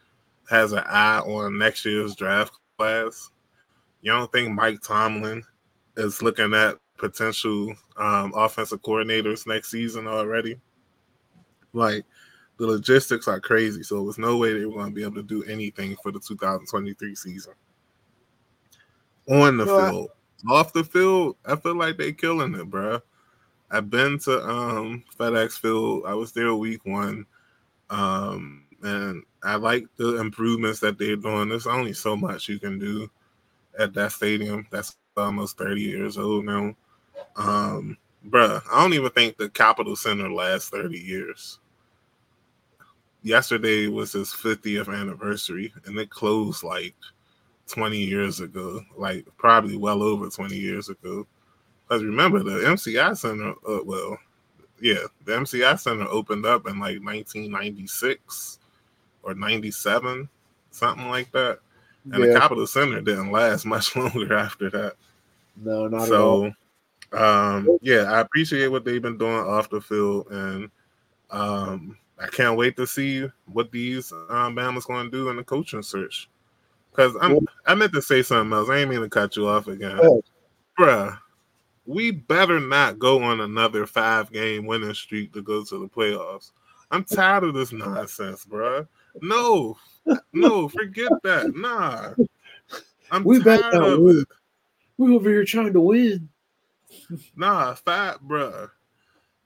has 0.49 0.73
an 0.73 0.85
eye 0.87 1.19
on 1.19 1.59
next 1.59 1.85
year's 1.85 2.15
draft 2.15 2.53
class? 2.79 3.31
You 4.03 4.13
don't 4.13 4.31
think 4.31 4.55
Mike 4.55 4.81
Tomlin 4.83 5.43
is 5.97 6.23
looking 6.23 6.55
at 6.55 6.77
potential 6.97 7.75
um, 7.97 8.33
offensive 8.37 8.83
coordinators 8.83 9.47
next 9.47 9.71
season 9.71 10.07
already? 10.07 10.61
Like 11.73 12.05
the 12.59 12.67
logistics 12.67 13.29
are 13.29 13.41
crazy, 13.41 13.83
so 13.83 14.05
there's 14.05 14.19
no 14.19 14.37
way 14.37 14.53
they 14.53 14.65
were 14.65 14.75
going 14.75 14.91
to 14.91 14.95
be 14.95 15.03
able 15.03 15.17
to 15.17 15.23
do 15.23 15.43
anything 15.45 15.97
for 16.03 16.13
the 16.13 16.21
2023 16.21 17.15
season. 17.15 17.53
On 19.29 19.57
the 19.57 19.67
field, 19.67 20.11
off 20.49 20.73
the 20.73 20.85
field, 20.85 21.37
I 21.45 21.57
feel 21.57 21.75
like 21.75 21.99
they're 21.99 22.13
killing 22.13 22.55
it, 22.55 22.71
bro. 22.71 23.01
I've 23.71 23.91
been 23.91 24.19
to 24.21 24.49
um, 24.49 25.05
FedEx 25.19 25.59
Field. 25.59 26.05
I 26.07 26.15
was 26.15 26.33
there 26.33 26.55
week 26.55 26.85
one, 26.85 27.27
um, 27.91 28.65
and 28.83 29.23
I 29.43 29.57
like 29.57 29.87
the 29.97 30.21
improvements 30.21 30.81
that 30.81 30.99
they're 30.99 31.17
doing. 31.17 31.49
There's 31.49 31.67
only 31.67 31.93
so 31.93 32.17
much 32.17 32.49
you 32.49 32.59
can 32.59 32.79
do 32.79 33.11
at 33.79 33.93
that 33.95 34.13
stadium. 34.13 34.67
That's 34.71 34.97
almost 35.17 35.59
30 35.59 35.81
years 35.81 36.19
old 36.19 36.45
now. 36.45 36.75
Um, 37.37 37.97
bruh, 38.29 38.63
I 38.71 38.83
don't 38.83 38.95
even 38.95 39.11
think 39.11 39.37
the 39.37 39.49
Capitol 39.49 39.97
Center 39.97 40.31
lasts 40.31 40.71
30 40.71 40.99
years. 40.99 41.59
Yesterday 43.23 43.89
was 43.89 44.13
his 44.13 44.29
50th 44.29 44.89
anniversary, 44.95 45.73
and 45.87 45.99
it 45.99 46.11
closed 46.11 46.63
like 46.63 46.95
20 47.67 47.99
years 47.99 48.41
ago, 48.41 48.81
like 48.97 49.27
probably 49.37 49.77
well 49.77 50.03
over 50.03 50.29
20 50.29 50.57
years 50.57 50.89
ago. 50.89 51.27
Because 51.87 52.03
remember, 52.03 52.43
the 52.43 52.67
MCI 52.67 53.17
Center, 53.17 53.55
uh, 53.69 53.81
well, 53.85 54.19
yeah, 54.81 55.05
the 55.25 55.33
MCI 55.33 55.79
Center 55.79 56.07
opened 56.09 56.45
up 56.45 56.67
in 56.67 56.81
like 56.81 57.01
1996 57.03 58.59
or 59.23 59.35
97, 59.35 60.29
something 60.71 61.09
like 61.09 61.31
that. 61.33 61.61
And 62.13 62.23
yeah. 62.23 62.33
the 62.33 62.39
Capitol 62.39 62.67
Center 62.67 63.01
didn't 63.01 63.31
last 63.31 63.67
much 63.67 63.95
longer 63.95 64.37
after 64.37 64.69
that. 64.71 64.95
No, 65.57 65.87
not 65.87 66.09
at 66.09 66.13
all. 66.13 66.53
so, 67.13 67.19
um, 67.19 67.79
yeah, 67.83 68.13
I 68.13 68.21
appreciate 68.21 68.69
what 68.69 68.85
they've 68.85 69.01
been 69.01 69.17
doing 69.17 69.37
off 69.37 69.71
the 69.71 69.81
field, 69.81 70.27
and 70.31 70.71
um, 71.31 71.97
I 72.19 72.27
can't 72.27 72.59
wait 72.59 72.77
to 72.77 72.87
see 72.87 73.29
what 73.47 73.71
these 73.71 74.13
um, 74.13 74.57
Bama's 74.57 74.85
going 74.85 75.07
to 75.07 75.11
do 75.11 75.29
in 75.29 75.37
the 75.37 75.45
coaching 75.45 75.83
search. 75.83 76.29
Because 76.91 77.17
I'm, 77.21 77.39
I 77.65 77.75
meant 77.75 77.93
to 77.93 78.03
say 78.03 78.23
something 78.23 78.57
else. 78.57 78.69
I 78.69 78.79
ain't 78.79 78.91
mean 78.91 79.01
to 79.01 79.09
cut 79.09 79.37
you 79.37 79.47
off 79.49 79.69
again, 79.69 79.99
oh. 80.03 80.23
bruh 80.79 81.17
we 81.87 82.11
better 82.11 82.61
not 82.61 82.99
go 82.99 83.23
on 83.23 83.41
another 83.41 83.87
five 83.87 84.33
game 84.33 84.67
winning 84.67 84.95
streak 84.95 85.33
to 85.33 85.43
go 85.43 85.65
to 85.65 85.79
the 85.79 85.89
playoffs. 85.89 86.51
I'm 86.91 87.05
tired 87.05 87.45
of 87.45 87.55
this 87.55 87.73
nonsense, 87.73 88.45
bro. 88.45 88.87
No, 89.23 89.77
no, 90.33 90.69
forget 90.69 91.13
that. 91.23 91.55
Nah, 91.55 92.15
I'm 93.11 93.25
we 93.25 93.43
tired 93.43 93.75
of 93.75 94.01
win. 94.01 94.21
it. 94.21 94.29
We 94.99 95.15
over 95.15 95.31
here 95.31 95.45
trying 95.45 95.73
to 95.73 95.81
win. 95.81 96.29
Nah, 97.37 97.75
fat, 97.75 98.21
bro. 98.21 98.69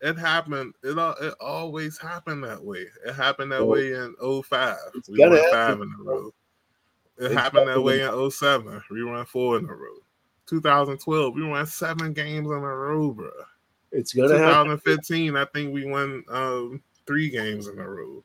It 0.00 0.16
happened. 0.16 0.74
It 0.82 0.98
all 0.98 1.14
it 1.20 1.34
always 1.40 1.98
happened 1.98 2.42
that 2.44 2.62
way. 2.64 2.86
It 3.04 3.14
happened 3.14 3.52
that 3.52 3.66
way 3.66 3.92
in 3.92 4.14
05. 4.42 4.76
We 5.08 5.28
won 5.28 5.42
five 5.50 5.80
in 5.80 5.94
a 5.98 6.02
row. 6.02 6.34
It 7.18 7.26
it's 7.26 7.34
happened 7.34 7.68
that 7.68 7.82
way 7.82 8.02
in 8.02 8.30
07. 8.30 8.82
We 8.90 9.04
won 9.04 9.26
four 9.26 9.58
in 9.58 9.66
a 9.66 9.74
row. 9.74 9.98
2012, 10.50 11.34
we 11.34 11.44
won 11.44 11.64
seven 11.64 12.12
games 12.12 12.48
in 12.48 12.52
a 12.52 12.58
row, 12.58 13.12
bro. 13.12 13.30
It's 13.92 14.12
gonna 14.12 14.28
2015, 14.28 15.34
happen. 15.34 15.36
I 15.40 15.44
think 15.52 15.72
we 15.72 15.86
won 15.86 16.24
um, 16.28 16.82
three 17.06 17.30
games 17.30 17.68
in 17.68 17.78
a 17.78 17.88
row. 17.88 18.22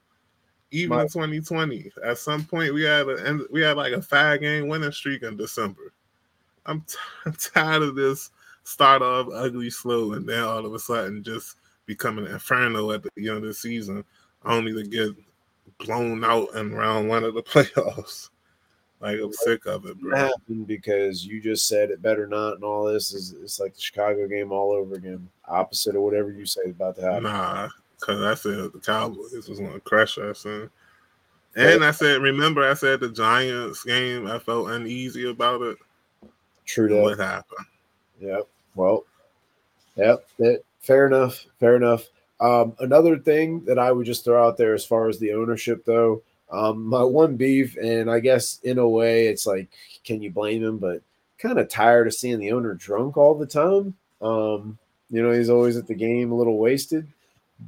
Even 0.72 0.98
My- 0.98 1.04
2020, 1.04 1.92
at 2.04 2.18
some 2.18 2.44
point 2.44 2.74
we 2.74 2.84
had 2.84 3.08
a 3.08 3.40
we 3.52 3.62
had 3.62 3.78
like 3.78 3.94
a 3.94 4.02
five 4.02 4.42
game 4.42 4.68
winning 4.68 4.92
streak 4.92 5.22
in 5.24 5.38
December. 5.38 5.94
I'm, 6.66 6.82
t- 6.82 6.98
I'm 7.26 7.34
tired 7.34 7.84
of 7.84 7.96
this 7.96 8.32
start 8.64 9.04
off 9.04 9.28
ugly 9.32 9.70
slow 9.70 10.14
and 10.14 10.28
then 10.28 10.44
all 10.44 10.66
of 10.66 10.74
a 10.74 10.80
sudden 10.80 11.24
just 11.24 11.58
becoming 11.86 12.26
inferno 12.26 12.92
at 12.92 13.04
the 13.04 13.30
end 13.30 13.38
of 13.38 13.44
the 13.44 13.54
season, 13.54 14.04
only 14.44 14.74
to 14.74 14.84
get 14.90 15.16
blown 15.78 16.24
out 16.24 16.54
in 16.56 16.74
round 16.74 17.08
one 17.08 17.24
of 17.24 17.36
the 17.36 17.44
playoffs. 17.44 18.30
Like 19.02 19.20
I'm 19.20 19.34
sick 19.34 19.66
of 19.66 19.86
it, 19.86 20.00
bro. 20.00 20.18
Happened 20.18 20.68
because 20.68 21.26
you 21.26 21.42
just 21.42 21.68
said 21.68 21.92
it 21.92 22.02
better 22.02 22.28
not, 22.28 22.56
and 22.56 22.64
all 22.64 22.86
this 22.86 23.14
is 23.14 23.36
it's 23.42 23.60
like 23.60 23.76
the 23.76 23.82
Chicago 23.82 24.28
game 24.28 24.52
all 24.52 24.72
over 24.72 24.96
again. 24.96 25.30
Opposite 25.48 25.96
of 25.96 26.02
whatever 26.02 26.32
you 26.32 26.46
say 26.46 26.70
about 26.70 26.96
to 26.96 27.02
happen. 27.02 27.24
Nah, 27.24 27.70
because 28.00 28.22
I 28.22 28.34
said 28.34 28.72
the 28.74 28.82
Cowboys 28.84 29.48
was 29.48 29.60
going 29.60 29.74
to 29.74 29.80
crush 29.82 30.18
us, 30.18 30.46
and 30.46 30.70
and 31.56 31.86
I 31.86 31.92
said, 31.92 32.22
remember, 32.22 32.70
I 32.70 32.74
said 32.74 33.00
the 33.00 33.10
Giants 33.10 33.84
game. 33.84 34.28
I 34.28 34.40
felt 34.40 34.70
uneasy 34.70 35.30
about 35.30 35.62
it. 35.62 35.78
True 36.66 36.90
that. 36.90 37.02
What 37.02 37.20
happened? 37.20 37.66
Yep. 38.20 38.48
Well. 38.76 39.06
Yep. 39.96 40.28
That, 40.40 40.64
fair 40.82 41.08
enough. 41.08 41.46
Fair 41.60 41.78
enough. 41.78 42.06
Um, 42.42 42.76
another 42.80 43.18
thing 43.18 43.64
that 43.66 43.80
I 43.80 43.94
would 43.94 44.06
just 44.06 44.26
throw 44.26 44.46
out 44.46 44.58
there, 44.58 44.74
as 44.74 44.86
far 44.86 45.08
as 45.08 45.18
the 45.20 45.32
ownership, 45.32 45.86
though, 45.86 46.22
um, 46.52 46.86
my 46.86 47.04
one 47.04 47.36
beef, 47.36 47.76
and 47.78 48.10
I 48.10 48.20
guess 48.20 48.60
in 48.64 48.78
a 48.78 48.88
way, 48.88 49.28
it's 49.28 49.46
like, 49.46 49.70
can 50.04 50.22
you 50.22 50.32
blame 50.32 50.64
him? 50.64 50.78
But 50.78 51.02
kind 51.38 51.60
of 51.60 51.70
tired 51.70 52.08
of 52.08 52.14
seeing 52.14 52.40
the 52.40 52.52
owner 52.52 52.74
drunk 52.74 53.18
all 53.18 53.36
the 53.36 53.46
time. 53.46 53.96
Um, 54.22 54.78
you 55.10 55.22
know, 55.22 55.32
he's 55.32 55.50
always 55.50 55.78
at 55.78 55.88
the 55.88 55.96
game 55.96 56.32
a 56.32 56.36
little 56.36 56.58
wasted, 56.58 57.08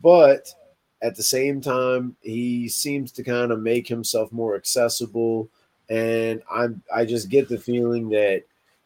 but 0.02 0.54
at 1.02 1.16
the 1.16 1.24
same 1.24 1.62
time, 1.62 2.16
he 2.22 2.68
seems 2.68 3.12
to 3.14 3.24
kind 3.24 3.52
of 3.52 3.60
make 3.60 3.88
himself 3.88 4.32
more 4.32 4.56
accessible. 4.56 5.50
And 5.90 6.42
I'm, 6.52 6.82
I 6.94 7.06
just 7.06 7.30
get 7.30 7.48
the 7.48 7.58
feeling 7.58 8.10
that 8.10 8.44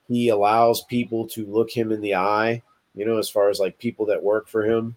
he 0.07 0.29
allows 0.29 0.83
people 0.83 1.25
to 1.29 1.45
look 1.45 1.71
him 1.71 1.91
in 1.91 2.01
the 2.01 2.15
eye, 2.15 2.61
you 2.95 3.05
know, 3.05 3.17
as 3.17 3.29
far 3.29 3.49
as 3.49 3.59
like 3.59 3.79
people 3.79 4.05
that 4.07 4.21
work 4.21 4.47
for 4.47 4.63
him 4.65 4.95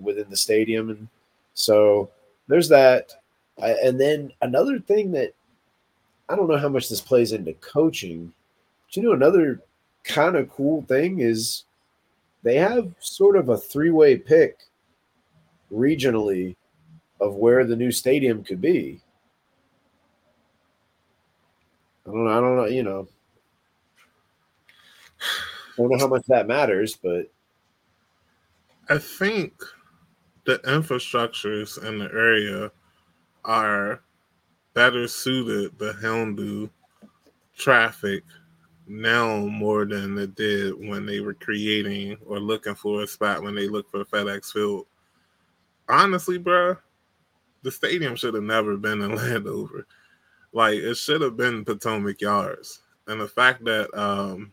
within 0.00 0.30
the 0.30 0.36
stadium. 0.36 0.90
And 0.90 1.08
so 1.54 2.10
there's 2.46 2.68
that 2.68 3.21
and 3.58 4.00
then 4.00 4.32
another 4.42 4.78
thing 4.78 5.12
that 5.12 5.34
I 6.28 6.36
don't 6.36 6.48
know 6.48 6.58
how 6.58 6.68
much 6.68 6.88
this 6.88 7.00
plays 7.00 7.32
into 7.32 7.52
coaching, 7.54 8.32
but 8.86 8.96
you 8.96 9.02
know, 9.02 9.12
another 9.12 9.60
kind 10.04 10.36
of 10.36 10.50
cool 10.50 10.82
thing 10.82 11.20
is 11.20 11.64
they 12.42 12.56
have 12.56 12.94
sort 13.00 13.36
of 13.36 13.48
a 13.48 13.56
three 13.56 13.90
way 13.90 14.16
pick 14.16 14.58
regionally 15.72 16.56
of 17.20 17.36
where 17.36 17.64
the 17.64 17.76
new 17.76 17.92
stadium 17.92 18.42
could 18.42 18.60
be. 18.60 19.00
I 22.06 22.10
don't 22.10 22.24
know. 22.24 22.30
I 22.30 22.40
don't 22.40 22.56
know. 22.56 22.66
You 22.66 22.82
know, 22.82 23.08
I 25.20 25.76
don't 25.76 25.90
know 25.90 25.98
how 25.98 26.08
much 26.08 26.26
that 26.26 26.48
matters, 26.48 26.96
but 26.96 27.30
I 28.88 28.98
think 28.98 29.54
the 30.44 30.58
infrastructures 30.58 31.82
in 31.84 31.98
the 31.98 32.10
area 32.12 32.72
are 33.44 34.02
better 34.74 35.06
suited 35.06 35.78
to 35.78 35.92
handle 35.94 36.70
traffic 37.56 38.24
now 38.86 39.36
more 39.46 39.84
than 39.84 40.18
it 40.18 40.34
did 40.34 40.74
when 40.88 41.06
they 41.06 41.20
were 41.20 41.34
creating 41.34 42.16
or 42.26 42.38
looking 42.38 42.74
for 42.74 43.02
a 43.02 43.06
spot 43.06 43.42
when 43.42 43.54
they 43.54 43.68
looked 43.68 43.90
for 43.90 44.04
FedEx 44.04 44.52
Field. 44.52 44.86
Honestly, 45.88 46.38
bro, 46.38 46.76
the 47.62 47.70
stadium 47.70 48.16
should 48.16 48.34
have 48.34 48.42
never 48.42 48.76
been 48.76 49.02
in 49.02 49.14
Landover. 49.16 49.86
Like 50.52 50.74
it 50.74 50.96
should 50.96 51.20
have 51.20 51.36
been 51.36 51.64
Potomac 51.64 52.20
Yards. 52.20 52.80
And 53.06 53.20
the 53.20 53.28
fact 53.28 53.64
that 53.64 53.92
um, 53.98 54.52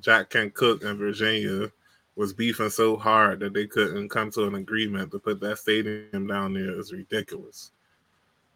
Jack 0.00 0.30
Kent 0.30 0.54
Cooke 0.54 0.84
and 0.84 0.98
Virginia 0.98 1.70
was 2.16 2.32
beefing 2.32 2.70
so 2.70 2.96
hard 2.96 3.40
that 3.40 3.54
they 3.54 3.66
couldn't 3.66 4.08
come 4.08 4.30
to 4.32 4.44
an 4.44 4.56
agreement 4.56 5.10
to 5.10 5.18
put 5.18 5.40
that 5.40 5.58
stadium 5.58 6.26
down 6.26 6.54
there 6.54 6.78
is 6.78 6.92
ridiculous. 6.92 7.72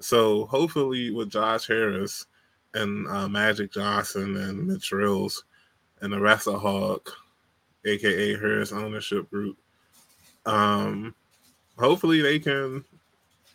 So 0.04 0.44
hopefully 0.44 1.10
with 1.10 1.30
Josh 1.30 1.66
Harris 1.66 2.26
and 2.74 3.08
uh, 3.08 3.26
Magic 3.26 3.72
Johnson 3.72 4.36
and 4.36 4.66
Mitch 4.66 4.92
Rales 4.92 5.44
and 6.02 6.12
the 6.12 6.20
rest 6.20 6.46
of 6.46 6.60
Hawk, 6.60 7.10
aka 7.86 8.34
Harris 8.34 8.70
ownership 8.70 9.30
group, 9.30 9.56
um, 10.44 11.14
hopefully 11.78 12.20
they 12.20 12.38
can 12.38 12.84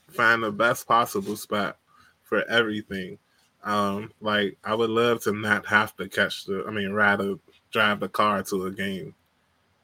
find 0.07 0.41
the 0.41 0.51
best 0.51 0.87
possible 0.87 1.35
spot 1.35 1.77
for 2.23 2.43
everything. 2.49 3.19
Um, 3.63 4.11
like 4.19 4.57
I 4.63 4.73
would 4.73 4.89
love 4.89 5.21
to 5.25 5.33
not 5.33 5.67
have 5.67 5.95
to 5.97 6.09
catch 6.09 6.45
the 6.45 6.65
I 6.67 6.71
mean 6.71 6.93
rather 6.93 7.35
drive 7.71 7.99
the 7.99 8.09
car 8.09 8.41
to 8.41 8.65
a 8.65 8.71
game. 8.71 9.13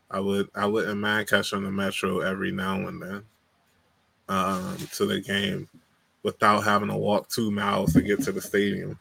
I 0.10 0.20
would 0.20 0.50
I 0.56 0.66
wouldn't 0.66 1.00
mind 1.00 1.30
catching 1.30 1.64
the 1.64 1.70
metro 1.70 2.22
every 2.22 2.52
now 2.52 2.88
and 2.88 3.00
then 3.00 3.24
um, 4.30 4.78
to 4.94 5.06
the 5.06 5.22
game 5.22 5.70
without 6.26 6.62
having 6.62 6.90
to 6.90 6.98
walk 6.98 7.30
two 7.30 7.52
miles 7.52 7.94
to 7.94 8.02
get 8.02 8.20
to 8.20 8.32
the 8.32 8.42
stadium. 8.42 9.00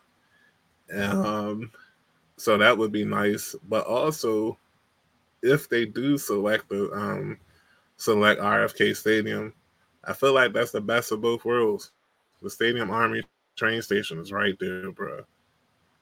Um, 0.95 1.71
so 2.37 2.59
that 2.59 2.77
would 2.77 2.93
be 2.93 3.07
nice. 3.07 3.57
But 3.67 3.87
also, 3.87 4.59
if 5.43 5.67
they 5.71 5.87
do 5.87 6.19
select 6.19 6.69
the 6.69 6.93
um, 6.93 7.39
select 7.97 8.43
RFK 8.43 8.95
Stadium, 8.95 9.55
I 10.05 10.13
feel 10.13 10.35
like 10.35 10.53
that's 10.53 10.71
the 10.71 10.83
best 10.83 11.13
of 11.13 11.23
both 11.23 11.47
worlds. 11.47 11.93
The 12.43 12.51
Stadium 12.51 12.91
Armory 12.91 13.25
train 13.57 13.81
station 13.81 14.19
is 14.19 14.31
right 14.31 14.57
there, 14.61 14.93
bro. 14.93 15.25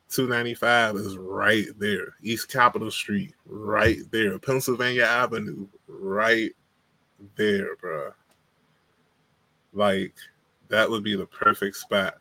295 0.09 0.97
is 0.97 1.17
right 1.17 1.67
there. 1.79 2.17
East 2.21 2.49
Capitol 2.49 2.91
Street, 2.91 3.33
right 3.47 4.01
there. 4.11 4.41
Pennsylvania 4.41 5.05
Avenue, 5.05 5.69
right 5.87 6.51
there, 7.37 7.77
bro. 7.77 8.11
Like, 9.73 10.15
that 10.73 10.91
would 10.91 11.05
be 11.05 11.15
the 11.15 11.27
perfect 11.27 11.77
spot. 11.77 12.15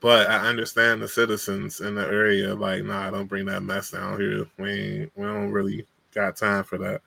But 0.00 0.28
I 0.30 0.48
understand 0.48 1.00
the 1.00 1.08
citizens 1.08 1.80
in 1.80 1.94
the 1.94 2.06
area, 2.06 2.54
like, 2.54 2.84
nah, 2.84 3.06
I 3.06 3.10
don't 3.10 3.26
bring 3.26 3.46
that 3.46 3.62
mess 3.62 3.90
down 3.90 4.18
here. 4.18 4.46
We 4.58 5.10
we 5.14 5.24
don't 5.24 5.50
really 5.50 5.86
got 6.12 6.36
time 6.36 6.64
for 6.64 6.78
that. 6.78 7.02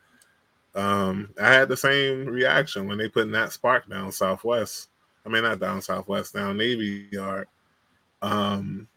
Um, 0.76 1.30
I 1.41 1.51
had 1.51 1.70
the 1.70 1.78
same 1.78 2.26
reaction 2.28 2.88
when 2.88 2.99
they 2.99 3.09
put 3.09 3.28
Nats 3.28 3.57
Park 3.57 3.89
down 3.89 4.11
Southwest. 4.11 4.89
I 5.26 5.30
mean, 5.30 5.43
not 5.43 5.59
down 5.59 5.82
Southwest, 5.82 6.34
down 6.36 6.57
Navy 6.57 7.07
Yard. 7.11 7.47
Um, 8.22 8.88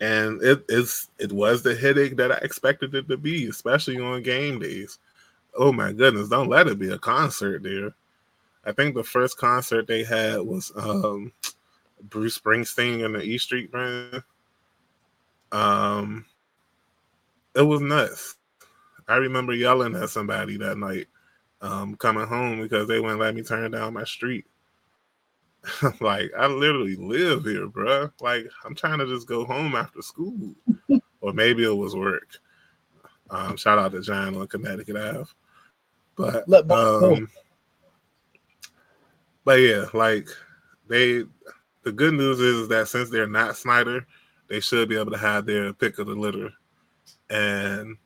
and 0.00 0.42
it 0.42 0.64
is 0.68 1.10
it 1.18 1.30
was 1.30 1.62
the 1.62 1.74
headache 1.74 2.16
that 2.16 2.32
I 2.32 2.36
expected 2.36 2.94
it 2.94 3.08
to 3.08 3.16
be, 3.18 3.46
especially 3.48 4.00
on 4.00 4.22
game 4.22 4.58
days. 4.58 4.98
Oh 5.54 5.72
my 5.72 5.92
goodness, 5.92 6.28
don't 6.30 6.48
let 6.48 6.68
it 6.68 6.78
be 6.78 6.90
a 6.90 6.98
concert 6.98 7.62
there. 7.62 7.94
I 8.64 8.72
think 8.72 8.94
the 8.94 9.04
first 9.04 9.38
concert 9.38 9.86
they 9.86 10.04
had 10.04 10.40
was 10.40 10.70
um, 10.76 11.32
Bruce 12.02 12.38
Springsteen 12.38 13.04
and 13.04 13.14
the 13.14 13.22
E 13.22 13.38
Street 13.38 13.72
Band. 13.72 14.22
Um, 15.50 16.24
it 17.54 17.62
was 17.62 17.80
nuts. 17.80 18.36
I 19.08 19.16
remember 19.16 19.52
yelling 19.52 19.96
at 19.96 20.10
somebody 20.10 20.56
that 20.58 20.78
night 20.78 21.08
um, 21.60 21.96
coming 21.96 22.26
home 22.26 22.62
because 22.62 22.88
they 22.88 23.00
wouldn't 23.00 23.20
let 23.20 23.34
me 23.34 23.42
turn 23.42 23.70
down 23.72 23.94
my 23.94 24.04
street. 24.04 24.46
like 26.00 26.30
I 26.36 26.46
literally 26.46 26.96
live 26.96 27.44
here, 27.44 27.68
bro. 27.68 28.10
Like 28.20 28.46
I'm 28.64 28.74
trying 28.74 28.98
to 28.98 29.06
just 29.06 29.28
go 29.28 29.44
home 29.44 29.74
after 29.74 30.02
school, 30.02 30.54
or 31.20 31.32
maybe 31.32 31.64
it 31.64 31.76
was 31.76 31.94
work. 31.94 32.38
Um, 33.30 33.56
shout 33.56 33.78
out 33.78 33.92
to 33.92 34.02
John 34.02 34.36
on 34.36 34.46
Connecticut 34.48 34.96
Ave. 34.96 35.30
But 36.16 36.70
um, 36.70 37.28
but 39.44 39.60
yeah, 39.60 39.86
like 39.94 40.28
they. 40.88 41.24
The 41.84 41.90
good 41.90 42.14
news 42.14 42.38
is 42.38 42.68
that 42.68 42.86
since 42.86 43.10
they're 43.10 43.26
not 43.26 43.56
Snyder, 43.56 44.06
they 44.48 44.60
should 44.60 44.88
be 44.88 44.96
able 44.96 45.10
to 45.10 45.18
have 45.18 45.46
their 45.46 45.72
pick 45.72 45.98
of 45.98 46.06
the 46.06 46.14
litter. 46.14 46.50
And 47.28 47.96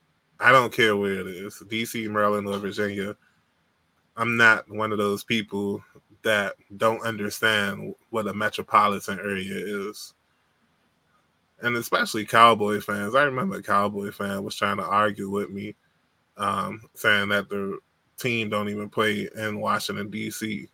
I 0.40 0.50
don't 0.50 0.72
care 0.72 0.96
where 0.96 1.20
it 1.20 1.26
is, 1.26 1.62
DC, 1.66 2.08
Maryland, 2.08 2.46
or 2.46 2.58
Virginia. 2.58 3.16
I'm 4.16 4.36
not 4.36 4.70
one 4.70 4.92
of 4.92 4.98
those 4.98 5.24
people 5.24 5.82
that 6.22 6.54
don't 6.76 7.02
understand 7.02 7.94
what 8.10 8.28
a 8.28 8.34
metropolitan 8.34 9.18
area 9.18 9.90
is. 9.90 10.14
And 11.62 11.76
especially 11.76 12.24
Cowboy 12.24 12.80
fans. 12.80 13.14
I 13.14 13.24
remember 13.24 13.56
a 13.56 13.62
Cowboy 13.62 14.10
fan 14.10 14.42
was 14.42 14.56
trying 14.56 14.76
to 14.76 14.84
argue 14.84 15.30
with 15.30 15.50
me, 15.50 15.74
um, 16.36 16.80
saying 16.94 17.28
that 17.28 17.48
the 17.48 17.78
team 18.18 18.50
don't 18.50 18.68
even 18.68 18.88
play 18.88 19.28
in 19.36 19.60
Washington, 19.60 20.10
D.C., 20.10 20.68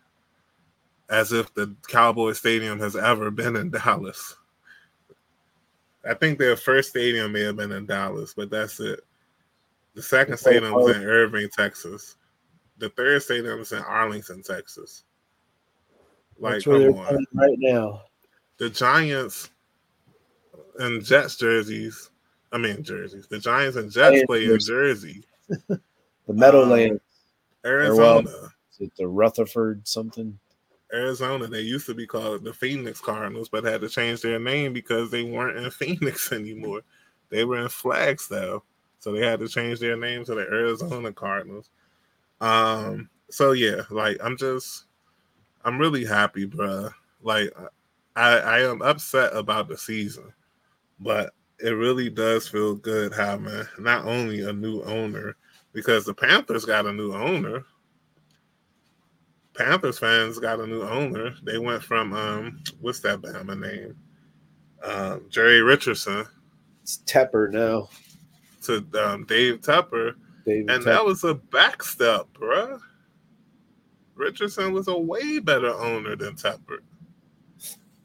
as 1.13 1.31
if 1.31 1.53
the 1.53 1.77
Cowboy 1.89 2.33
Stadium 2.33 2.81
has 2.81 2.97
ever 2.97 3.31
been 3.31 3.55
in 3.55 3.71
Dallas. 3.71 4.35
I 6.09 6.15
think 6.15 6.39
their 6.39 6.57
first 6.57 6.89
stadium 6.89 7.33
may 7.33 7.43
have 7.43 7.57
been 7.57 7.71
in 7.71 7.85
Dallas, 7.85 8.33
but 8.35 8.51
that's 8.51 8.81
it. 8.81 9.01
The 9.95 10.03
second 10.03 10.39
stadium 10.39 10.73
was 10.73 10.97
in 10.97 11.05
Irving, 11.05 11.49
Texas. 11.53 12.17
The 12.79 12.89
third 12.89 13.23
stadium 13.23 13.59
was 13.59 13.73
in 13.73 13.79
Arlington, 13.81 14.43
Texas. 14.43 15.05
Like, 16.39 16.65
they're 16.65 16.91
on. 16.91 17.27
right 17.35 17.59
now. 17.59 18.05
The 18.57 18.71
Giants 18.71 19.51
and 20.79 21.05
Jets 21.05 21.37
jerseys. 21.37 22.11
I 22.53 22.59
mean 22.59 22.83
jerseys. 22.83 23.27
The 23.29 23.39
Giants 23.39 23.77
and 23.77 23.93
Jets 23.93 24.25
play 24.25 24.47
in 24.47 24.59
Jersey. 24.59 25.25
the 25.69 25.81
Meadowlands. 26.27 27.03
Um, 27.65 27.71
Arizona. 27.71 28.31
Is 28.73 28.81
it 28.81 28.93
the 28.97 29.07
Rutherford 29.07 29.87
something? 29.87 30.39
Arizona. 30.93 31.47
They 31.47 31.63
used 31.63 31.87
to 31.87 31.95
be 31.95 32.07
called 32.07 32.45
the 32.45 32.53
Phoenix 32.53 33.01
Cardinals, 33.01 33.49
but 33.49 33.65
had 33.65 33.81
to 33.81 33.89
change 33.89 34.21
their 34.21 34.39
name 34.39 34.73
because 34.73 35.11
they 35.11 35.23
weren't 35.23 35.59
in 35.59 35.71
Phoenix 35.71 36.33
anymore. 36.33 36.83
They 37.31 37.45
were 37.45 37.59
in 37.59 37.69
Flagstaff. 37.69 38.63
So 38.99 39.11
they 39.11 39.27
had 39.27 39.41
to 39.41 39.49
change 39.49 39.81
their 39.81 39.97
name 39.97 40.25
to 40.27 40.35
the 40.35 40.43
Arizona 40.43 41.13
Cardinals. 41.13 41.71
Um, 42.41 43.09
so 43.31 43.53
yeah, 43.53 43.83
like 43.91 44.19
I'm 44.23 44.37
just 44.37 44.85
I'm 45.65 45.79
really 45.79 46.05
happy, 46.05 46.45
bro. 46.45 46.91
Like 47.23 47.51
I, 48.15 48.39
I 48.39 48.61
am 48.61 48.83
upset 48.83 49.35
about 49.35 49.69
the 49.69 49.77
season, 49.77 50.33
but 51.01 51.33
it 51.59 51.71
really 51.71 52.11
does 52.11 52.47
feel 52.47 52.75
good 52.75 53.13
having 53.13 53.65
not 53.79 54.05
only 54.05 54.43
a 54.43 54.53
new 54.53 54.83
owner 54.83 55.37
because 55.73 56.05
the 56.05 56.15
Panthers 56.15 56.65
got 56.65 56.87
a 56.87 56.93
new 56.93 57.13
owner. 57.13 57.65
Panthers 59.55 59.99
fans 59.99 60.39
got 60.39 60.61
a 60.61 60.67
new 60.67 60.83
owner. 60.83 61.35
They 61.43 61.59
went 61.59 61.83
from 61.83 62.13
um, 62.13 62.63
what's 62.81 63.01
that 63.01 63.21
Bama 63.21 63.59
name? 63.59 63.97
Um, 64.83 65.27
Jerry 65.29 65.63
Richardson. 65.63 66.27
It's 66.83 66.99
Tepper 67.07 67.51
now. 67.51 67.89
To 68.63 68.87
um, 69.05 69.25
Dave 69.25 69.61
Tepper, 69.61 70.15
Dave 70.47 70.69
and 70.69 70.83
Tepper. 70.83 70.85
that 70.85 71.05
was 71.05 71.25
a 71.25 71.35
backstep, 71.35 72.27
bruh. 72.33 72.81
Richardson 74.15 74.73
was 74.73 74.89
a 74.89 74.97
way 74.97 75.39
better 75.39 75.75
owner 75.75 76.17
than 76.17 76.35
Tepper. 76.35 76.79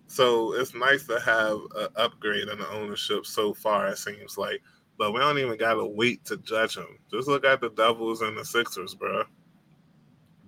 So 0.08 0.54
it's 0.54 0.74
nice 0.74 1.06
to 1.08 1.20
have 1.20 1.60
an 1.76 1.90
upgrade 1.96 2.48
in 2.48 2.58
the 2.58 2.70
ownership 2.72 3.26
so 3.26 3.54
far, 3.54 3.88
it 3.88 3.98
seems 3.98 4.38
like. 4.38 4.62
But 4.98 5.14
we 5.14 5.20
don't 5.20 5.38
even 5.38 5.58
got 5.58 5.76
to 5.76 5.86
wait 5.86 6.26
to 6.26 6.38
judge 6.38 6.76
them. 6.76 6.98
Just 7.12 7.28
look 7.28 7.46
at 7.46 7.62
the 7.62 7.70
Devils 7.70 8.22
and 8.22 8.36
the 8.36 8.44
Sixers, 8.44 8.96
bro. 8.96 9.24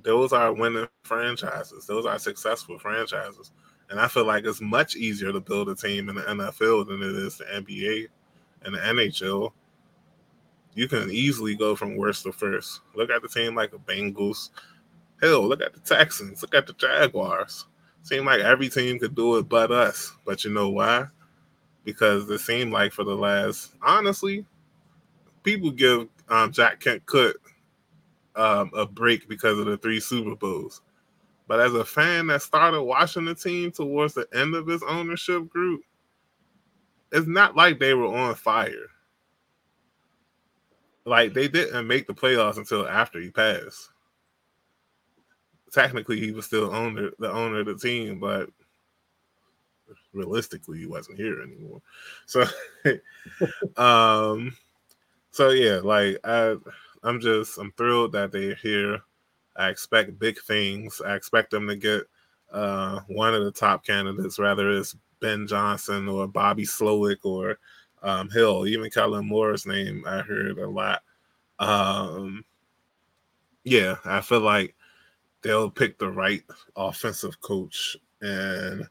Those 0.10 0.34
are 0.34 0.52
winning 0.52 0.88
franchises. 1.04 1.86
Those 1.86 2.08
are 2.08 2.18
successful 2.18 2.80
franchises. 2.80 3.52
And 3.92 4.00
I 4.00 4.08
feel 4.08 4.26
like 4.26 4.44
it's 4.44 4.60
much 4.60 4.96
easier 4.96 5.32
to 5.32 5.40
build 5.40 5.70
a 5.70 5.76
team 5.76 6.10
in 6.10 6.16
the 6.16 6.24
NFL 6.24 6.88
than 6.88 7.04
it 7.04 7.16
is 7.16 7.38
the 7.38 7.44
NBA 7.44 8.08
and 8.64 8.74
the 8.74 8.80
NHL. 8.80 9.52
You 10.74 10.88
can 10.88 11.12
easily 11.12 11.54
go 11.54 11.76
from 11.76 11.96
worst 11.96 12.24
to 12.24 12.32
first. 12.32 12.82
Look 12.96 13.12
at 13.12 13.22
the 13.22 13.28
team 13.28 13.54
like 13.54 13.70
the 13.70 13.78
Bengals, 13.78 14.50
Hell, 15.22 15.48
look 15.48 15.62
at 15.62 15.76
the 15.76 15.80
Texans. 15.82 16.42
Look 16.42 16.56
at 16.56 16.66
the 16.66 16.74
Jaguars. 16.74 17.68
Seem 18.02 18.26
like 18.26 18.40
every 18.40 18.68
team 18.68 18.98
could 18.98 19.14
do 19.14 19.38
it 19.38 19.48
but 19.48 19.72
us. 19.72 20.12
But 20.26 20.44
you 20.44 20.50
know 20.52 20.70
why? 20.70 21.06
Because 21.84 22.28
it 22.32 22.40
seemed 22.40 22.74
like 22.74 22.94
for 22.94 23.04
the 23.04 23.16
last, 23.16 23.76
honestly, 23.80 24.44
people 25.44 25.70
give 25.70 26.08
um, 26.30 26.52
Jack 26.52 26.80
Kent 26.80 27.06
Cooke 27.06 27.49
um, 28.36 28.72
a 28.76 28.86
break 28.86 29.28
because 29.28 29.60
of 29.60 29.66
the 29.66 29.78
three 29.78 30.00
Super 30.00 30.36
Bowls. 30.36 30.82
But 31.48 31.60
as 31.60 31.74
a 31.74 31.86
fan 31.86 32.28
that 32.28 32.42
started 32.42 32.82
watching 32.84 33.26
the 33.26 33.36
team 33.36 33.72
towards 33.72 34.14
the 34.14 34.28
end 34.34 34.56
of 34.56 34.68
his 34.68 34.84
ownership 34.84 35.50
group, 35.50 35.82
it's 37.12 37.28
not 37.28 37.56
like 37.56 37.80
they 37.80 37.94
were 37.94 38.06
on 38.06 38.36
fire. 38.36 38.88
Like 41.06 41.34
they 41.34 41.48
didn't 41.48 41.88
make 41.88 42.06
the 42.06 42.14
playoffs 42.14 42.58
until 42.58 42.88
after 42.88 43.20
he 43.20 43.32
passed 43.32 43.90
technically 45.72 46.20
he 46.20 46.32
was 46.32 46.46
still 46.46 46.74
owner 46.74 47.12
the 47.20 47.32
owner 47.32 47.60
of 47.60 47.66
the 47.66 47.76
team, 47.76 48.20
but 48.20 48.50
realistically 50.14 50.80
he 50.80 50.86
wasn't 50.86 51.18
here 51.18 51.42
anymore. 51.42 51.82
So 52.26 52.46
um 53.78 54.56
so 55.32 55.50
yeah, 55.50 55.80
like 55.84 56.18
I 56.24 56.56
I'm 57.04 57.20
just 57.20 57.58
I'm 57.58 57.72
thrilled 57.74 58.12
that 58.14 58.32
they're 58.32 58.56
here. 58.56 59.02
I 59.56 59.70
expect 59.70 60.20
big 60.20 60.40
things. 60.40 61.02
I 61.06 61.16
expect 61.16 61.52
them 61.52 61.68
to 61.68 61.76
get 61.76 62.04
uh 62.52 63.02
one 63.08 63.34
of 63.34 63.44
the 63.44 63.52
top 63.52 63.86
candidates, 63.86 64.40
rather 64.40 64.70
it's 64.72 64.96
Ben 65.20 65.48
Johnson 65.48 66.08
or 66.08 66.28
Bobby 66.28 66.66
Slowik 66.66 67.24
or 67.24 67.60
um, 68.02 68.30
Hill, 68.30 68.66
even 68.68 68.90
Kellen 68.90 69.28
Moore's 69.28 69.66
name 69.66 70.04
I 70.08 70.22
heard 70.22 70.58
a 70.58 70.70
lot. 70.70 71.02
Um, 71.60 72.46
yeah, 73.64 73.98
I 74.06 74.22
feel 74.22 74.40
like 74.40 74.76
they'll 75.42 75.70
pick 75.70 75.98
the 75.98 76.10
right 76.10 76.44
offensive 76.76 77.40
coach 77.42 77.98
and 78.22 78.88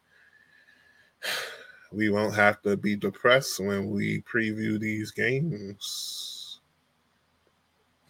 we 1.93 2.11
won't 2.11 2.35
have 2.35 2.61
to 2.63 2.77
be 2.77 2.97
depressed 2.97 3.61
when 3.61 3.91
we 3.91 4.23
preview 4.23 4.79
these 4.79 5.11
games. 5.11 6.38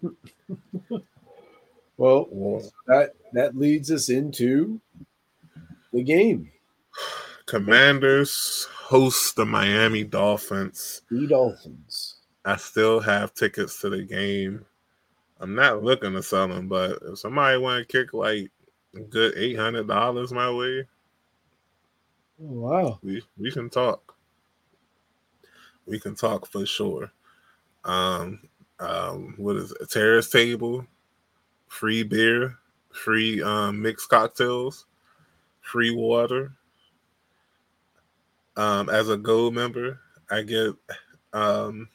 well, 1.97 2.63
that 2.87 3.15
that 3.33 3.57
leads 3.57 3.91
us 3.91 4.09
into 4.09 4.81
the 5.93 6.03
game. 6.03 6.51
Commanders 7.47 8.67
host 8.75 9.37
the 9.37 9.47
Miami 9.47 10.05
Dolphins. 10.05 11.03
The 11.11 11.27
Dolphins. 11.27 12.17
I 12.45 12.57
still 12.57 13.01
have 13.01 13.35
tickets 13.35 13.81
to 13.81 13.91
the 13.91 14.03
game. 14.03 14.65
I'm 15.41 15.55
not 15.55 15.83
looking 15.83 16.13
to 16.15 16.23
sell 16.23 16.49
them, 16.49 16.69
but 16.69 16.99
if 17.03 17.19
somebody 17.19 17.59
want 17.59 17.87
to 17.87 17.93
kick 17.93 18.13
like 18.13 18.51
a 18.95 19.01
good 19.01 19.35
eight 19.37 19.57
hundred 19.57 19.87
dollars 19.87 20.33
my 20.33 20.51
way, 20.51 20.87
oh, 22.43 22.61
wow, 22.61 22.99
we 23.03 23.23
we 23.39 23.53
can 23.53 23.71
talk. 23.71 24.15
We 25.87 25.99
can 26.01 26.15
talk 26.15 26.47
for 26.47 26.67
sure. 26.67 27.11
Um, 27.85 28.41
um, 28.81 29.35
what 29.37 29.57
is 29.57 29.73
it? 29.73 29.79
A 29.81 29.87
terrace 29.87 30.31
table, 30.31 30.87
free 31.69 32.03
beer, 32.03 32.57
free 32.93 33.43
um 33.43 33.81
mixed 33.81 34.09
cocktails, 34.09 34.87
free 35.61 35.95
water. 35.95 36.53
Um, 38.57 38.89
as 38.89 39.09
a 39.09 39.17
gold 39.17 39.55
member, 39.55 40.01
I 40.31 40.43
get 40.43 40.75
um 41.33 41.89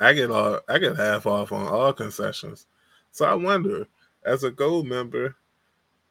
I 0.00 0.12
get 0.12 0.30
all 0.30 0.60
I 0.68 0.78
get 0.78 0.96
half 0.96 1.26
off 1.26 1.52
on 1.52 1.66
all 1.66 1.92
concessions. 1.92 2.66
So 3.10 3.24
I 3.24 3.34
wonder, 3.34 3.86
as 4.24 4.44
a 4.44 4.50
gold 4.50 4.86
member, 4.86 5.36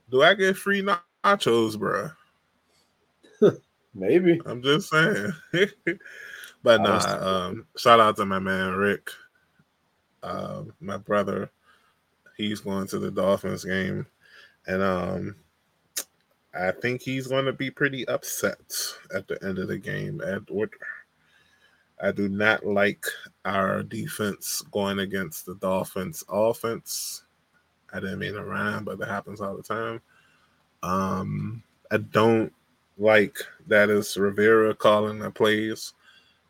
do 0.10 0.24
I 0.24 0.34
get 0.34 0.58
free 0.58 0.84
nachos, 0.84 1.78
bro? 1.78 2.10
Maybe. 3.94 4.40
I'm 4.46 4.62
just 4.62 4.90
saying. 4.90 5.34
but 6.64 6.82
nah, 6.82 7.48
um, 7.48 7.66
shout 7.78 8.00
out 8.00 8.16
to 8.18 8.26
my 8.26 8.40
man 8.40 8.74
Rick. 8.74 9.10
Uh, 10.24 10.64
my 10.80 10.98
brother, 10.98 11.50
he's 12.36 12.62
going 12.62 12.88
to 12.88 13.00
the 13.00 13.12
Dolphins 13.12 13.66
game. 13.66 14.06
And 14.68 14.82
um 14.84 15.36
I 16.58 16.72
think 16.72 17.02
he's 17.02 17.28
going 17.28 17.46
to 17.46 17.54
be 17.54 17.70
pretty 17.70 18.08
upset 18.08 18.60
at 19.14 19.28
the 19.28 19.38
end 19.44 19.60
of 19.60 19.68
the 19.68 19.78
game. 19.78 20.22
Edward, 20.26 20.72
I 22.02 22.12
do 22.12 22.30
not 22.30 22.66
like 22.66 23.06
our 23.46 23.84
defense 23.84 24.64
going 24.72 25.00
against 25.00 25.46
the 25.46 25.56
Dolphins' 25.56 26.24
offense. 26.30 27.24
I 27.94 28.00
didn't 28.00 28.20
mean 28.20 28.34
to 28.34 28.44
rhyme, 28.44 28.86
but 28.86 28.98
that 29.00 29.08
happens 29.08 29.40
all 29.40 29.56
the 29.56 29.62
time. 29.62 30.02
Um, 30.82 31.64
I 31.92 31.98
don't 31.98 32.52
like 32.98 33.38
that 33.68 33.90
is 33.90 34.18
Rivera 34.18 34.74
calling 34.74 35.20
the 35.20 35.30
plays. 35.30 35.94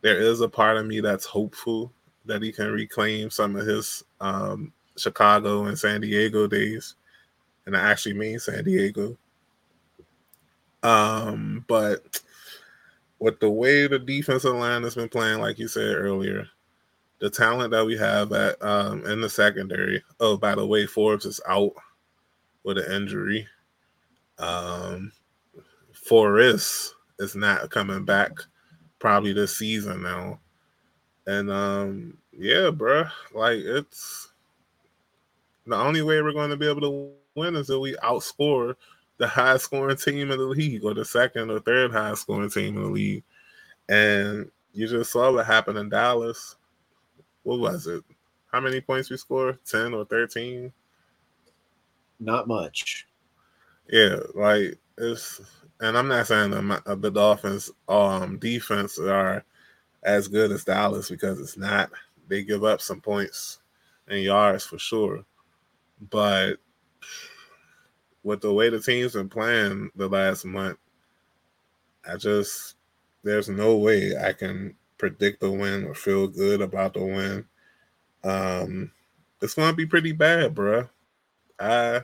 There 0.01 0.19
is 0.19 0.41
a 0.41 0.47
part 0.49 0.77
of 0.77 0.85
me 0.85 1.01
that's 1.01 1.25
hopeful 1.25 1.91
that 2.27 2.41
he 2.41 2.51
can 2.51 2.71
reclaim 2.71 3.29
some 3.29 3.55
of 3.55 3.65
his 3.65 4.03
um, 4.21 4.73
Chicago 4.97 5.65
and 5.65 5.77
San 5.77 6.01
Diego 6.01 6.47
days. 6.47 6.95
And 7.65 7.75
I 7.75 7.81
actually 7.81 8.13
mean 8.13 8.39
San 8.39 8.63
Diego. 8.63 9.17
Um, 10.83 11.65
but 11.67 12.21
with 13.19 13.39
the 13.39 13.49
way 13.49 13.87
the 13.87 13.99
defensive 13.99 14.55
line 14.55 14.83
has 14.83 14.95
been 14.95 15.09
playing, 15.09 15.39
like 15.39 15.59
you 15.59 15.67
said 15.67 15.95
earlier, 15.95 16.47
the 17.19 17.29
talent 17.29 17.71
that 17.71 17.85
we 17.85 17.97
have 17.97 18.31
at 18.31 18.61
um, 18.63 19.05
in 19.05 19.21
the 19.21 19.29
secondary. 19.29 20.03
Oh, 20.19 20.37
by 20.37 20.55
the 20.55 20.65
way, 20.65 20.85
Forbes 20.85 21.25
is 21.25 21.41
out 21.47 21.73
with 22.63 22.77
an 22.77 22.91
injury. 22.91 23.47
Um, 24.37 25.11
Forrest 25.93 26.93
is 27.19 27.35
not 27.35 27.71
coming 27.71 28.05
back 28.05 28.31
probably 28.99 29.33
this 29.33 29.57
season 29.57 30.03
now. 30.03 30.39
And 31.27 31.51
um, 31.51 32.17
yeah, 32.31 32.71
bro, 32.71 33.03
like 33.33 33.59
it's 33.59 34.29
the 35.65 35.75
only 35.75 36.01
way 36.01 36.21
we're 36.21 36.31
going 36.31 36.49
to 36.49 36.57
be 36.57 36.67
able 36.67 36.81
to 36.81 37.11
win 37.35 37.55
is 37.55 37.69
if 37.69 37.79
we 37.79 37.95
outscore 37.97 38.75
the 39.17 39.27
high 39.27 39.57
scoring 39.57 39.97
team 39.97 40.31
in 40.31 40.37
the 40.37 40.45
league 40.45 40.85
or 40.85 40.93
the 40.93 41.03
second 41.03 41.51
or 41.51 41.59
third 41.59 41.91
high 41.91 42.13
scoring 42.13 42.49
team 42.49 42.77
in 42.77 42.83
the 42.83 42.89
league. 42.89 43.23
And 43.89 44.49
you 44.73 44.87
just 44.87 45.11
saw 45.11 45.31
what 45.33 45.45
happened 45.45 45.77
in 45.77 45.89
Dallas. 45.89 46.55
What 47.43 47.59
was 47.59 47.87
it? 47.87 48.03
How 48.51 48.61
many 48.61 48.79
points 48.79 49.09
we 49.09 49.17
scored? 49.17 49.59
10 49.65 49.93
or 49.93 50.05
13? 50.05 50.71
Not 52.19 52.47
much. 52.47 53.05
Yeah, 53.89 54.19
like 54.33 54.77
it's 54.97 55.41
and 55.79 55.97
I'm 55.97 56.07
not 56.07 56.27
saying 56.27 56.51
the, 56.51 56.95
the 56.95 57.11
Dolphins 57.11 57.69
um 57.87 58.37
defense 58.39 58.97
are 58.97 59.43
as 60.03 60.27
good 60.27 60.51
as 60.51 60.63
Dallas 60.63 61.09
because 61.09 61.39
it's 61.39 61.57
not. 61.57 61.89
They 62.27 62.43
give 62.43 62.63
up 62.63 62.81
some 62.81 63.01
points 63.01 63.59
and 64.07 64.21
yards 64.21 64.65
for 64.65 64.77
sure. 64.77 65.23
But 66.09 66.57
with 68.23 68.41
the 68.41 68.53
way 68.53 68.69
the 68.69 68.79
team's 68.79 69.13
been 69.13 69.29
playing 69.29 69.89
the 69.95 70.07
last 70.07 70.45
month, 70.45 70.77
I 72.07 72.17
just 72.17 72.75
there's 73.23 73.49
no 73.49 73.77
way 73.77 74.15
I 74.17 74.33
can 74.33 74.75
predict 74.97 75.41
the 75.41 75.51
win 75.51 75.85
or 75.85 75.93
feel 75.93 76.27
good 76.27 76.61
about 76.61 76.93
the 76.93 77.03
win. 77.03 77.45
Um, 78.23 78.91
it's 79.41 79.53
gonna 79.53 79.73
be 79.73 79.85
pretty 79.85 80.11
bad, 80.11 80.55
bro. 80.55 80.87
I 81.59 82.01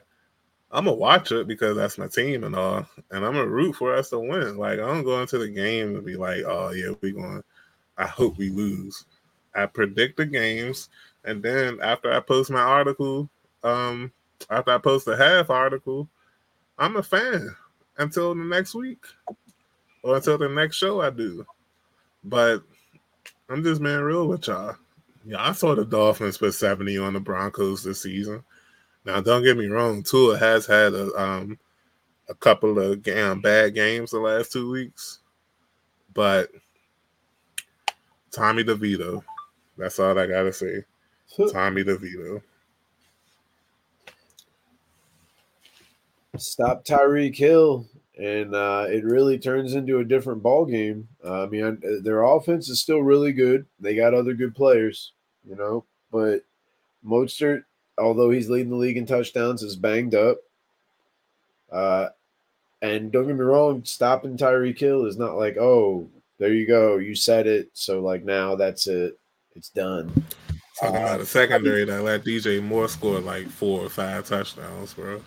I'm 0.71 0.85
gonna 0.85 0.93
watch 0.93 1.31
it 1.31 1.47
because 1.47 1.75
that's 1.75 1.97
my 1.97 2.07
team 2.07 2.43
and 2.43 2.55
all, 2.55 2.85
and 3.11 3.25
I'm 3.25 3.33
gonna 3.33 3.47
root 3.47 3.75
for 3.75 3.93
us 3.95 4.09
to 4.09 4.19
win. 4.19 4.57
Like 4.57 4.73
I 4.79 4.85
don't 4.87 5.03
go 5.03 5.21
into 5.21 5.37
the 5.37 5.49
game 5.49 5.95
and 5.95 6.05
be 6.05 6.15
like, 6.15 6.43
oh 6.45 6.71
yeah, 6.71 6.93
we 7.01 7.11
going. 7.11 7.43
I 7.97 8.05
hope 8.05 8.37
we 8.37 8.49
lose. 8.49 9.05
I 9.55 9.65
predict 9.65 10.17
the 10.17 10.25
games, 10.25 10.89
and 11.23 11.43
then 11.43 11.79
after 11.81 12.11
I 12.11 12.19
post 12.19 12.49
my 12.49 12.61
article, 12.61 13.29
um, 13.63 14.11
after 14.49 14.71
I 14.71 14.77
post 14.77 15.05
the 15.05 15.15
half 15.15 15.49
article, 15.49 16.09
I'm 16.77 16.95
a 16.95 17.03
fan 17.03 17.55
until 17.97 18.33
the 18.33 18.43
next 18.43 18.73
week 18.73 19.03
or 20.01 20.15
until 20.17 20.37
the 20.37 20.49
next 20.49 20.77
show 20.77 21.01
I 21.01 21.11
do. 21.11 21.45
But 22.23 22.63
I'm 23.49 23.63
just 23.63 23.81
being 23.81 23.99
real 23.99 24.27
with 24.27 24.47
y'all. 24.47 24.75
Yeah, 25.25 25.41
I 25.47 25.53
saw 25.53 25.75
the 25.75 25.85
Dolphins 25.85 26.37
put 26.37 26.53
70 26.53 26.97
on 26.97 27.13
the 27.13 27.19
Broncos 27.19 27.83
this 27.83 28.01
season. 28.01 28.43
Now, 29.05 29.21
don't 29.21 29.43
get 29.43 29.57
me 29.57 29.67
wrong, 29.67 30.03
Tua 30.03 30.37
has 30.37 30.65
had 30.65 30.93
a 30.93 31.13
um 31.21 31.59
a 32.29 32.33
couple 32.33 32.79
of 32.79 33.07
um, 33.07 33.41
bad 33.41 33.75
games 33.75 34.11
the 34.11 34.19
last 34.19 34.51
two 34.51 34.71
weeks, 34.71 35.19
but 36.13 36.49
Tommy 38.33 38.63
DeVito, 38.63 39.23
that's 39.77 39.99
all 39.99 40.17
I 40.17 40.27
gotta 40.27 40.51
say. 40.51 40.83
Tommy 41.51 41.83
DeVito. 41.83 42.41
stop 46.37 46.83
Tyreek 46.83 47.35
Hill, 47.35 47.85
and 48.17 48.55
uh, 48.55 48.85
it 48.89 49.03
really 49.03 49.37
turns 49.37 49.75
into 49.75 49.99
a 49.99 50.05
different 50.05 50.41
ball 50.41 50.65
game. 50.65 51.07
Uh, 51.23 51.43
I 51.43 51.45
mean, 51.47 51.81
their 52.01 52.23
offense 52.23 52.69
is 52.69 52.81
still 52.81 52.99
really 52.99 53.33
good. 53.33 53.65
They 53.79 53.95
got 53.95 54.13
other 54.13 54.33
good 54.33 54.55
players, 54.55 55.11
you 55.47 55.55
know, 55.55 55.85
but 56.11 56.43
Mostert, 57.05 57.63
although 57.97 58.29
he's 58.29 58.49
leading 58.49 58.71
the 58.71 58.77
league 58.77 58.97
in 58.97 59.05
touchdowns, 59.05 59.63
is 59.63 59.75
banged 59.75 60.15
up. 60.15 60.37
Uh, 61.71 62.09
and 62.81 63.11
don't 63.11 63.27
get 63.27 63.35
me 63.35 63.41
wrong, 63.41 63.83
stopping 63.85 64.37
Tyreek 64.37 64.77
Hill 64.77 65.05
is 65.05 65.17
not 65.17 65.37
like, 65.37 65.57
oh, 65.57 66.07
there 66.43 66.53
you 66.53 66.67
go, 66.67 66.97
you 66.97 67.15
said 67.15 67.47
it, 67.47 67.69
so 67.73 68.01
like 68.01 68.23
now 68.23 68.55
that's 68.55 68.87
it, 68.87 69.17
it's 69.55 69.69
done. 69.69 70.11
Talking 70.79 70.97
about 70.97 71.21
a 71.21 71.25
secondary 71.25 71.85
that 71.85 72.01
let 72.01 72.25
DJ 72.25 72.61
Moore 72.61 72.87
score 72.87 73.19
like 73.19 73.47
four 73.47 73.81
or 73.81 73.89
five 73.89 74.27
touchdowns, 74.27 74.93
bro 74.93 75.21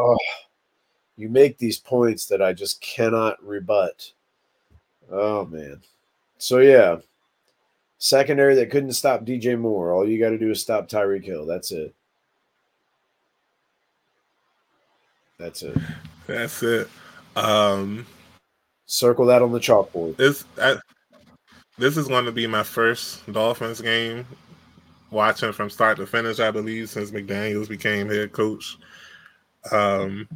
oh, 0.00 0.18
you 1.16 1.28
make 1.28 1.58
these 1.58 1.78
points 1.78 2.26
that 2.26 2.42
I 2.42 2.52
just 2.52 2.80
cannot 2.80 3.42
rebut. 3.44 4.12
Oh 5.10 5.46
man. 5.46 5.80
So 6.38 6.58
yeah. 6.58 6.96
Secondary 7.98 8.54
that 8.54 8.70
couldn't 8.70 8.92
stop 8.92 9.24
DJ 9.24 9.58
Moore. 9.58 9.92
All 9.92 10.08
you 10.08 10.18
got 10.18 10.30
to 10.30 10.38
do 10.38 10.50
is 10.50 10.62
stop 10.62 10.88
Tyreek 10.88 11.24
Hill. 11.24 11.44
That's 11.44 11.70
it. 11.70 11.94
That's 15.38 15.62
it. 15.62 15.76
That's 16.26 16.62
it. 16.62 16.88
Um 17.36 18.06
circle 18.90 19.26
that 19.26 19.40
on 19.40 19.52
the 19.52 19.60
chalkboard. 19.60 20.16
This 20.16 20.44
I, 20.60 20.76
this 21.78 21.96
is 21.96 22.08
going 22.08 22.24
to 22.24 22.32
be 22.32 22.46
my 22.46 22.62
first 22.62 23.30
Dolphins 23.32 23.80
game 23.80 24.26
watching 25.10 25.52
from 25.52 25.70
start 25.70 25.96
to 25.98 26.06
finish, 26.06 26.40
I 26.40 26.50
believe, 26.50 26.90
since 26.90 27.10
McDaniels 27.10 27.68
became 27.68 28.08
head 28.08 28.32
coach. 28.32 28.76
Um, 29.72 30.28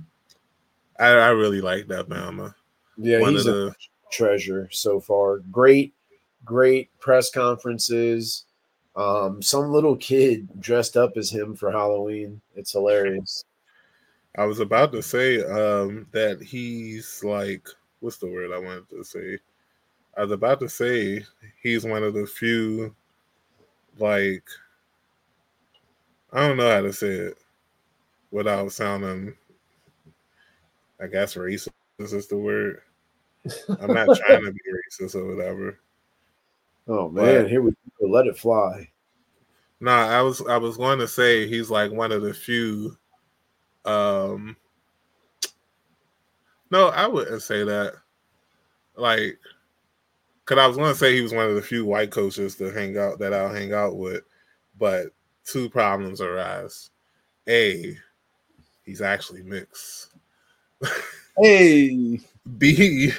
I, 0.99 1.09
I 1.09 1.29
really 1.31 1.61
like 1.61 1.89
that 1.89 2.09
Bama. 2.09 2.55
Yeah, 2.97 3.21
One 3.21 3.33
he's 3.33 3.47
a 3.47 3.53
the, 3.53 3.75
treasure 4.13 4.69
so 4.71 5.01
far. 5.01 5.39
Great, 5.51 5.93
great 6.45 6.91
press 7.01 7.31
conferences. 7.31 8.45
Um, 8.95 9.43
some 9.43 9.73
little 9.73 9.97
kid 9.97 10.49
dressed 10.61 10.97
up 10.97 11.17
as 11.17 11.31
him 11.31 11.57
for 11.57 11.73
Halloween. 11.73 12.41
It's 12.55 12.73
hilarious. 12.73 13.45
I 14.39 14.45
was 14.45 14.61
about 14.61 14.93
to 14.93 15.03
say 15.03 15.43
um, 15.43 16.07
that 16.13 16.41
he's 16.41 17.23
like, 17.25 17.69
what's 18.05 18.19
the 18.19 18.27
word 18.27 18.53
I 18.53 18.59
wanted 18.59 18.89
to 18.91 19.03
say? 19.03 19.39
I 20.17 20.23
was 20.23 20.31
about 20.31 20.61
to 20.61 20.69
say 20.69 21.25
he's 21.63 21.85
one 21.85 22.03
of 22.03 22.13
the 22.13 22.27
few, 22.27 22.95
like, 23.99 24.45
I 26.31 26.47
don't 26.47 26.59
know 26.59 26.71
how 26.71 26.83
to 26.83 26.93
say 26.93 27.09
it 27.09 27.39
without 28.31 28.71
sounding, 28.73 29.35
I 31.01 31.07
guess, 31.07 31.35
racist 31.35 31.71
is 31.99 32.27
the 32.27 32.37
word. 32.37 32.83
I'm 33.81 33.95
not 33.95 34.17
trying 34.27 34.45
to 34.45 34.53
be 34.53 34.61
racist 34.71 35.15
or 35.15 35.35
whatever. 35.35 35.79
Oh 36.87 37.09
man, 37.09 37.45
but, 37.45 37.51
here 37.51 37.63
we 37.63 37.71
go. 37.71 38.07
Let 38.07 38.27
it 38.27 38.37
fly. 38.37 38.91
Nah, 39.81 40.09
I 40.09 40.21
was 40.21 40.43
I 40.43 40.59
was 40.59 40.77
going 40.77 40.99
to 40.99 41.09
say 41.09 41.49
he's 41.49 41.71
like 41.71 41.91
one 41.91 42.13
of 42.13 42.21
the 42.21 42.35
few. 42.35 42.99
Um, 43.87 44.57
no, 46.71 46.89
I 46.89 47.07
wouldn't 47.07 47.43
say 47.43 47.65
that. 47.65 47.95
Like, 48.97 49.39
cause 50.45 50.59
I 50.59 50.67
was 50.67 50.77
going 50.77 50.93
to 50.93 50.99
say 50.99 51.15
he 51.15 51.21
was 51.21 51.33
one 51.33 51.49
of 51.49 51.55
the 51.55 51.63
few 51.63 51.85
white 51.85 52.11
coaches 52.11 52.57
to 52.57 52.73
hang 52.73 52.97
out 52.97 53.19
that 53.19 53.35
I'll 53.35 53.53
hang 53.53 53.73
out 53.73 53.97
with, 53.97 54.23
but 54.79 55.07
two 55.45 55.69
problems 55.69 56.21
arise. 56.21 56.91
A, 57.49 57.97
he's 58.85 59.03
actually 59.03 59.43
mixed. 59.43 60.11
Hey. 61.37 62.21
B, 62.59 63.11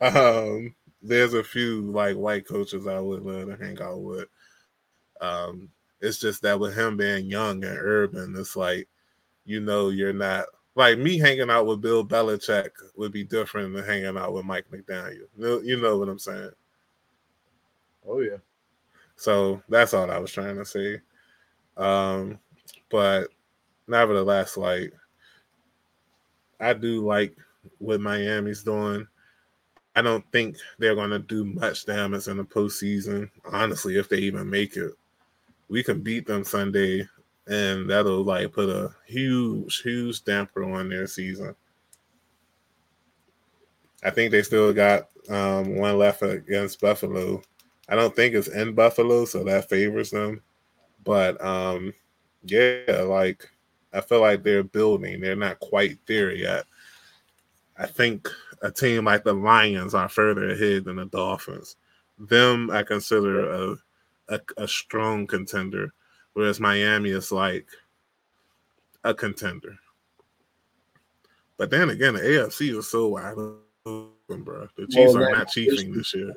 um, 0.00 0.74
there's 1.00 1.34
a 1.34 1.44
few 1.44 1.82
like 1.82 2.16
white 2.16 2.46
coaches 2.46 2.86
I 2.86 2.98
would 2.98 3.22
love 3.22 3.46
to 3.46 3.64
hang 3.64 3.80
out 3.80 4.00
with. 4.00 4.28
Um, 5.20 5.70
it's 6.00 6.18
just 6.18 6.42
that 6.42 6.58
with 6.58 6.76
him 6.76 6.96
being 6.96 7.26
young 7.26 7.62
and 7.64 7.78
urban, 7.78 8.34
it's 8.36 8.56
like 8.56 8.88
you 9.44 9.60
know 9.60 9.90
you're 9.90 10.12
not 10.12 10.46
like 10.74 10.98
me 10.98 11.18
hanging 11.18 11.50
out 11.50 11.66
with 11.66 11.80
Bill 11.80 12.04
Belichick 12.04 12.70
would 12.96 13.12
be 13.12 13.24
different 13.24 13.74
than 13.74 13.84
hanging 13.84 14.16
out 14.16 14.32
with 14.32 14.44
Mike 14.44 14.66
McDaniel. 14.72 15.28
You 15.64 15.80
know 15.80 15.98
what 15.98 16.08
I'm 16.08 16.18
saying? 16.18 16.50
Oh 18.06 18.20
yeah. 18.20 18.38
So 19.16 19.62
that's 19.68 19.94
all 19.94 20.10
I 20.10 20.18
was 20.18 20.32
trying 20.32 20.56
to 20.56 20.64
say. 20.64 21.00
Um, 21.76 22.38
but 22.90 23.28
nevertheless, 23.86 24.56
like 24.56 24.92
I 26.60 26.72
do 26.72 27.06
like 27.06 27.36
what 27.78 28.00
Miami's 28.00 28.62
doing. 28.62 29.06
I 29.96 30.02
don't 30.02 30.24
think 30.32 30.56
they're 30.78 30.96
going 30.96 31.10
to 31.10 31.20
do 31.20 31.44
much 31.44 31.86
damage 31.86 32.26
in 32.26 32.36
the 32.36 32.44
postseason. 32.44 33.30
Honestly, 33.44 33.96
if 33.96 34.08
they 34.08 34.18
even 34.18 34.50
make 34.50 34.76
it, 34.76 34.92
we 35.68 35.84
can 35.84 36.00
beat 36.00 36.26
them 36.26 36.42
Sunday, 36.42 37.08
and 37.46 37.88
that'll 37.88 38.24
like 38.24 38.52
put 38.52 38.68
a 38.68 38.94
huge, 39.06 39.82
huge 39.82 40.24
damper 40.24 40.64
on 40.64 40.88
their 40.88 41.06
season. 41.06 41.54
I 44.02 44.10
think 44.10 44.30
they 44.30 44.42
still 44.42 44.72
got 44.72 45.08
um, 45.28 45.76
one 45.76 45.98
left 45.98 46.22
against 46.22 46.80
Buffalo. 46.80 47.42
I 47.88 47.94
don't 47.96 48.14
think 48.14 48.34
it's 48.34 48.48
in 48.48 48.74
Buffalo, 48.74 49.24
so 49.24 49.44
that 49.44 49.68
favors 49.68 50.10
them. 50.10 50.42
But 51.04 51.42
um, 51.44 51.92
yeah, 52.44 53.04
like 53.06 53.50
I 53.92 54.00
feel 54.00 54.20
like 54.20 54.42
they're 54.42 54.62
building. 54.62 55.20
They're 55.20 55.36
not 55.36 55.60
quite 55.60 55.98
there 56.06 56.34
yet. 56.34 56.64
I 57.76 57.86
think 57.86 58.28
a 58.62 58.70
team 58.70 59.04
like 59.04 59.24
the 59.24 59.32
Lions 59.32 59.94
are 59.94 60.08
further 60.08 60.50
ahead 60.50 60.84
than 60.84 60.96
the 60.96 61.06
Dolphins. 61.06 61.76
Them 62.18 62.70
I 62.70 62.82
consider 62.82 63.50
a 63.50 63.76
a, 64.28 64.40
a 64.56 64.68
strong 64.68 65.26
contender, 65.26 65.92
whereas 66.34 66.60
Miami 66.60 67.10
is 67.10 67.32
like 67.32 67.66
a 69.02 69.14
contender. 69.14 69.76
But 71.56 71.70
then 71.70 71.90
again, 71.90 72.14
the 72.14 72.20
AFC 72.20 72.76
is 72.76 72.88
so 72.88 73.08
wide 73.08 73.36
open, 73.86 74.42
bro. 74.42 74.68
The 74.76 74.86
Chiefs 74.86 75.14
well, 75.14 75.24
are 75.24 75.32
not 75.32 75.48
chiefing 75.48 75.94
this 75.94 76.14
year. 76.14 76.34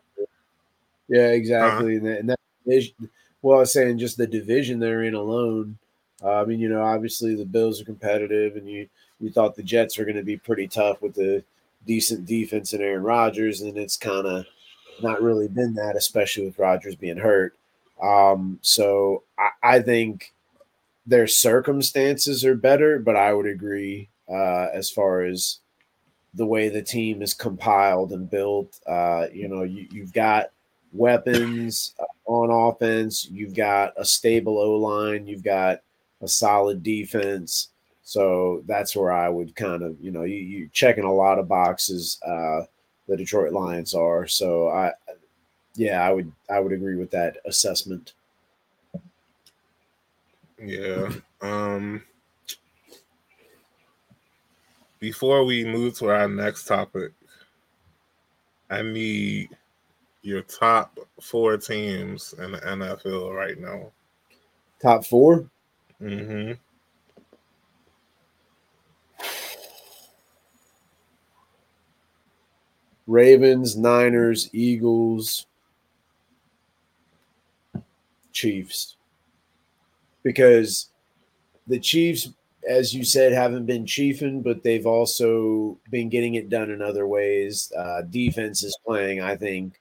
Yeah, 1.07 1.29
exactly. 1.29 1.97
Uh-huh. 1.97 2.07
And 2.07 2.29
that, 2.29 2.39
division, 2.65 3.09
well, 3.41 3.57
I 3.57 3.59
was 3.61 3.73
saying 3.73 3.97
just 3.97 4.17
the 4.17 4.27
division 4.27 4.79
they're 4.79 5.03
in 5.03 5.15
alone. 5.15 5.77
Uh, 6.23 6.41
I 6.41 6.45
mean, 6.45 6.59
you 6.59 6.69
know, 6.69 6.81
obviously 6.81 7.35
the 7.35 7.45
Bills 7.45 7.81
are 7.81 7.85
competitive, 7.85 8.55
and 8.55 8.69
you 8.69 8.87
you 9.19 9.31
thought 9.31 9.55
the 9.55 9.63
Jets 9.63 9.97
were 9.97 10.05
going 10.05 10.17
to 10.17 10.23
be 10.23 10.37
pretty 10.37 10.67
tough 10.67 11.01
with 11.01 11.15
the 11.15 11.43
decent 11.85 12.25
defense 12.25 12.73
and 12.73 12.83
Aaron 12.83 13.03
Rodgers, 13.03 13.61
and 13.61 13.77
it's 13.77 13.97
kind 13.97 14.27
of 14.27 14.45
not 15.01 15.21
really 15.21 15.47
been 15.47 15.73
that, 15.75 15.95
especially 15.95 16.45
with 16.45 16.59
Rodgers 16.59 16.95
being 16.95 17.17
hurt. 17.17 17.55
Um, 18.01 18.59
so 18.61 19.23
I, 19.37 19.49
I, 19.63 19.79
think 19.79 20.33
their 21.05 21.27
circumstances 21.27 22.45
are 22.45 22.55
better, 22.55 22.99
but 22.99 23.15
I 23.15 23.33
would 23.33 23.47
agree 23.47 24.09
uh, 24.29 24.67
as 24.73 24.91
far 24.91 25.23
as 25.23 25.59
the 26.33 26.45
way 26.45 26.69
the 26.69 26.83
team 26.83 27.21
is 27.21 27.33
compiled 27.33 28.11
and 28.11 28.29
built. 28.29 28.79
Uh, 28.85 29.27
you 29.33 29.47
know, 29.47 29.63
you, 29.63 29.87
you've 29.89 30.13
got 30.13 30.51
weapons 30.93 31.95
on 32.25 32.51
offense, 32.51 33.27
you've 33.31 33.55
got 33.55 33.93
a 33.97 34.05
stable 34.05 34.59
O 34.59 34.75
line, 34.75 35.27
you've 35.27 35.43
got 35.43 35.79
a 36.21 36.27
solid 36.27 36.83
defense. 36.83 37.69
So 38.03 38.63
that's 38.67 38.95
where 38.95 39.11
I 39.11 39.27
would 39.27 39.55
kind 39.55 39.83
of, 39.83 39.99
you 39.99 40.11
know, 40.11 40.23
you, 40.23 40.35
you're 40.35 40.69
checking 40.69 41.03
a 41.03 41.13
lot 41.13 41.39
of 41.39 41.47
boxes. 41.47 42.19
Uh, 42.25 42.61
the 43.07 43.17
Detroit 43.17 43.53
Lions 43.53 43.93
are. 43.93 44.27
So 44.27 44.69
I, 44.69 44.91
yeah, 45.77 46.01
I 46.01 46.11
would, 46.11 46.31
I 46.49 46.59
would 46.59 46.73
agree 46.73 46.97
with 46.97 47.11
that 47.11 47.37
assessment. 47.45 48.13
Yeah. 50.61 51.09
Um, 51.41 52.03
before 54.99 55.45
we 55.45 55.63
move 55.63 55.97
to 55.99 56.09
our 56.09 56.27
next 56.27 56.65
topic, 56.65 57.13
I 58.69 58.81
need 58.81 59.49
your 60.23 60.41
top 60.41 60.99
four 61.21 61.57
teams 61.57 62.33
in 62.37 62.51
the 62.51 62.57
NFL 62.57 63.33
right 63.33 63.57
now. 63.57 63.91
Top 64.81 65.05
4 65.05 65.49
Mm-hmm. 65.99 66.51
Ravens, 73.07 73.75
Niners, 73.75 74.49
Eagles, 74.53 75.46
Chiefs. 78.37 78.95
Because 80.23 80.89
the 81.67 81.79
Chiefs, 81.79 82.29
as 82.67 82.93
you 82.93 83.03
said, 83.03 83.33
haven't 83.33 83.65
been 83.65 83.85
chiefing, 83.85 84.43
but 84.43 84.63
they've 84.63 84.85
also 84.85 85.77
been 85.89 86.09
getting 86.09 86.35
it 86.35 86.49
done 86.49 86.69
in 86.69 86.81
other 86.81 87.07
ways. 87.07 87.71
Uh, 87.77 88.01
defense 88.03 88.63
is 88.63 88.77
playing, 88.85 89.21
I 89.21 89.35
think, 89.35 89.79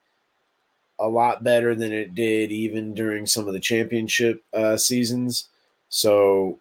a 0.98 1.08
lot 1.08 1.44
better 1.44 1.74
than 1.74 1.92
it 1.92 2.14
did 2.14 2.50
even 2.50 2.94
during 2.94 3.26
some 3.26 3.46
of 3.46 3.52
the 3.52 3.60
championship 3.60 4.42
uh, 4.54 4.76
seasons. 4.76 5.48
So 5.88 6.58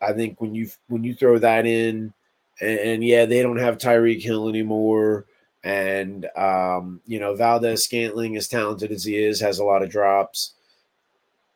I 0.00 0.12
think 0.12 0.40
when 0.40 0.54
you 0.54 0.68
when 0.88 1.04
you 1.04 1.14
throw 1.14 1.38
that 1.38 1.66
in, 1.66 2.12
and, 2.60 2.78
and 2.78 3.04
yeah, 3.04 3.24
they 3.24 3.42
don't 3.42 3.58
have 3.58 3.78
Tyreek 3.78 4.22
Hill 4.22 4.48
anymore. 4.48 5.26
And 5.62 6.26
um, 6.36 7.00
you 7.06 7.18
know, 7.18 7.34
Valdes 7.34 7.84
Scantling, 7.84 8.36
as 8.36 8.48
talented 8.48 8.92
as 8.92 9.04
he 9.04 9.16
is, 9.16 9.40
has 9.40 9.58
a 9.58 9.64
lot 9.64 9.82
of 9.82 9.90
drops. 9.90 10.54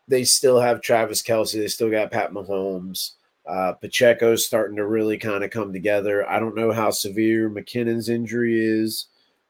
They 0.09 0.25
still 0.25 0.59
have 0.59 0.81
Travis 0.81 1.23
Kelce. 1.23 1.53
They 1.53 1.69
still 1.69 1.91
got 1.91 2.11
Pat 2.11 2.33
Mahomes. 2.33 3.13
Uh, 3.47 3.73
Pacheco's 3.73 4.47
starting 4.47 4.77
to 4.77 4.87
really 4.87 5.17
kind 5.17 5.45
of 5.45 5.51
come 5.51 5.73
together. 5.73 6.29
I 6.29 6.39
don't 6.39 6.57
know 6.57 6.73
how 6.73 6.91
severe 6.91 7.49
McKinnon's 7.49 8.09
injury 8.09 8.59
is, 8.63 9.07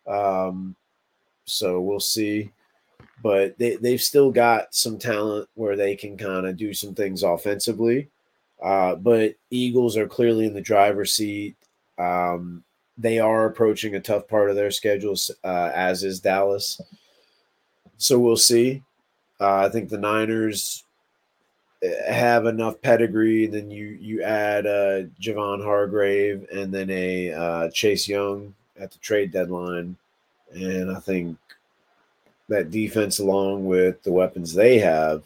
um, 0.06 0.76
so 1.46 1.80
we'll 1.80 1.98
see. 1.98 2.52
But 3.22 3.58
they 3.58 3.74
they've 3.76 4.00
still 4.00 4.30
got 4.30 4.72
some 4.72 4.98
talent 4.98 5.48
where 5.54 5.74
they 5.74 5.96
can 5.96 6.16
kind 6.16 6.46
of 6.46 6.56
do 6.56 6.72
some 6.72 6.94
things 6.94 7.24
offensively. 7.24 8.08
Uh, 8.62 8.94
but 8.94 9.34
Eagles 9.50 9.96
are 9.96 10.06
clearly 10.06 10.46
in 10.46 10.54
the 10.54 10.60
driver's 10.60 11.14
seat. 11.14 11.56
Um, 11.98 12.62
they 12.96 13.18
are 13.18 13.46
approaching 13.46 13.94
a 13.94 14.00
tough 14.00 14.28
part 14.28 14.50
of 14.50 14.56
their 14.56 14.70
schedules, 14.70 15.30
uh, 15.44 15.70
as 15.74 16.02
is 16.02 16.20
Dallas. 16.20 16.80
So 17.96 18.18
we'll 18.18 18.36
see. 18.36 18.82
Uh, 19.40 19.66
I 19.66 19.68
think 19.68 19.88
the 19.88 19.98
Niners 19.98 20.84
eh, 21.82 22.12
have 22.12 22.46
enough 22.46 22.80
pedigree. 22.82 23.46
Then 23.46 23.70
you 23.70 23.98
you 24.00 24.22
add 24.22 24.66
uh, 24.66 25.02
Javon 25.20 25.62
Hargrave 25.62 26.46
and 26.52 26.72
then 26.72 26.90
a 26.90 27.32
uh, 27.32 27.70
Chase 27.70 28.08
Young 28.08 28.54
at 28.78 28.90
the 28.90 28.98
trade 28.98 29.32
deadline, 29.32 29.96
and 30.52 30.90
I 30.90 31.00
think 31.00 31.36
that 32.48 32.70
defense, 32.70 33.18
along 33.18 33.66
with 33.66 34.02
the 34.02 34.12
weapons 34.12 34.54
they 34.54 34.78
have, 34.78 35.24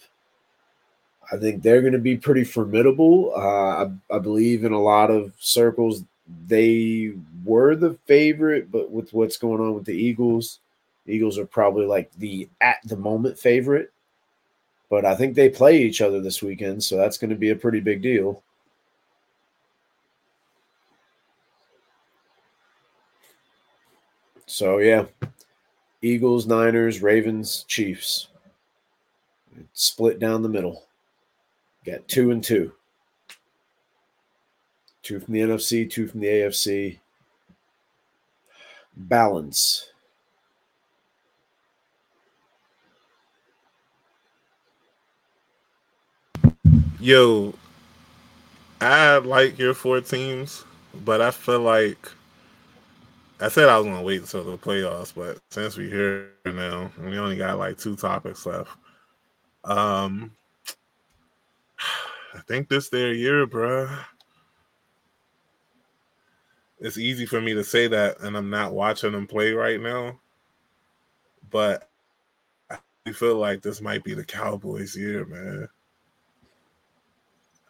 I 1.32 1.36
think 1.36 1.62
they're 1.62 1.80
going 1.80 1.92
to 1.92 1.98
be 1.98 2.16
pretty 2.16 2.44
formidable. 2.44 3.32
Uh, 3.34 3.84
I, 3.84 3.90
I 4.16 4.18
believe 4.18 4.64
in 4.64 4.72
a 4.72 4.80
lot 4.80 5.10
of 5.10 5.32
circles 5.38 6.02
they 6.46 7.12
were 7.44 7.74
the 7.74 7.96
favorite, 8.06 8.70
but 8.70 8.90
with 8.90 9.12
what's 9.12 9.36
going 9.36 9.60
on 9.60 9.74
with 9.74 9.84
the 9.84 9.96
Eagles, 9.96 10.60
Eagles 11.06 11.38
are 11.38 11.46
probably 11.46 11.86
like 11.86 12.10
the 12.18 12.48
at 12.60 12.78
the 12.84 12.96
moment 12.96 13.38
favorite. 13.38 13.91
But 14.92 15.06
I 15.06 15.14
think 15.14 15.34
they 15.34 15.48
play 15.48 15.82
each 15.82 16.02
other 16.02 16.20
this 16.20 16.42
weekend, 16.42 16.84
so 16.84 16.98
that's 16.98 17.16
going 17.16 17.30
to 17.30 17.36
be 17.36 17.48
a 17.48 17.56
pretty 17.56 17.80
big 17.80 18.02
deal. 18.02 18.42
So 24.44 24.80
yeah, 24.80 25.06
Eagles, 26.02 26.46
Niners, 26.46 27.00
Ravens, 27.00 27.64
Chiefs. 27.68 28.28
split 29.72 30.18
down 30.18 30.42
the 30.42 30.50
middle. 30.50 30.84
Got 31.86 32.06
two 32.06 32.30
and 32.30 32.44
two. 32.44 32.74
Two 35.02 35.20
from 35.20 35.32
the 35.32 35.40
NFC, 35.40 35.90
two 35.90 36.06
from 36.06 36.20
the 36.20 36.26
AFC. 36.26 36.98
Balance. 38.94 39.91
Yo, 47.02 47.52
I 48.80 49.16
like 49.16 49.58
your 49.58 49.74
four 49.74 50.00
teams, 50.00 50.64
but 51.04 51.20
I 51.20 51.32
feel 51.32 51.58
like 51.58 51.98
I 53.40 53.48
said 53.48 53.68
I 53.68 53.76
was 53.76 53.86
gonna 53.86 54.02
wait 54.02 54.20
until 54.20 54.44
the 54.44 54.56
playoffs, 54.56 55.12
but 55.12 55.40
since 55.50 55.76
we're 55.76 55.90
here 55.90 56.30
now, 56.46 56.92
we 57.00 57.18
only 57.18 57.36
got 57.36 57.58
like 57.58 57.76
two 57.76 57.96
topics 57.96 58.46
left. 58.46 58.70
Um, 59.64 60.30
I 62.34 62.40
think 62.46 62.68
this 62.68 62.88
their 62.88 63.12
year, 63.12 63.48
bruh. 63.48 64.04
It's 66.78 66.98
easy 66.98 67.26
for 67.26 67.40
me 67.40 67.52
to 67.52 67.64
say 67.64 67.88
that, 67.88 68.20
and 68.20 68.36
I'm 68.36 68.48
not 68.48 68.74
watching 68.74 69.10
them 69.10 69.26
play 69.26 69.50
right 69.50 69.80
now. 69.80 70.20
But 71.50 71.90
I 72.70 73.12
feel 73.12 73.38
like 73.38 73.60
this 73.60 73.80
might 73.80 74.04
be 74.04 74.14
the 74.14 74.24
Cowboys' 74.24 74.96
year, 74.96 75.24
man. 75.24 75.68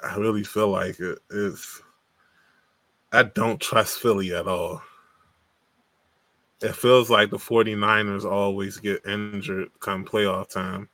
I 0.02 0.16
really 0.16 0.44
feel 0.44 0.68
like 0.68 0.98
it 1.00 1.18
is. 1.30 1.80
I 3.12 3.24
don't 3.24 3.60
trust 3.60 4.00
Philly 4.00 4.34
at 4.34 4.48
all. 4.48 4.82
It 6.60 6.76
feels 6.76 7.10
like 7.10 7.30
the 7.30 7.38
49ers 7.38 8.24
always 8.24 8.78
get 8.78 9.04
injured 9.06 9.70
come 9.80 10.04
playoff 10.04 10.48
time. 10.48 10.88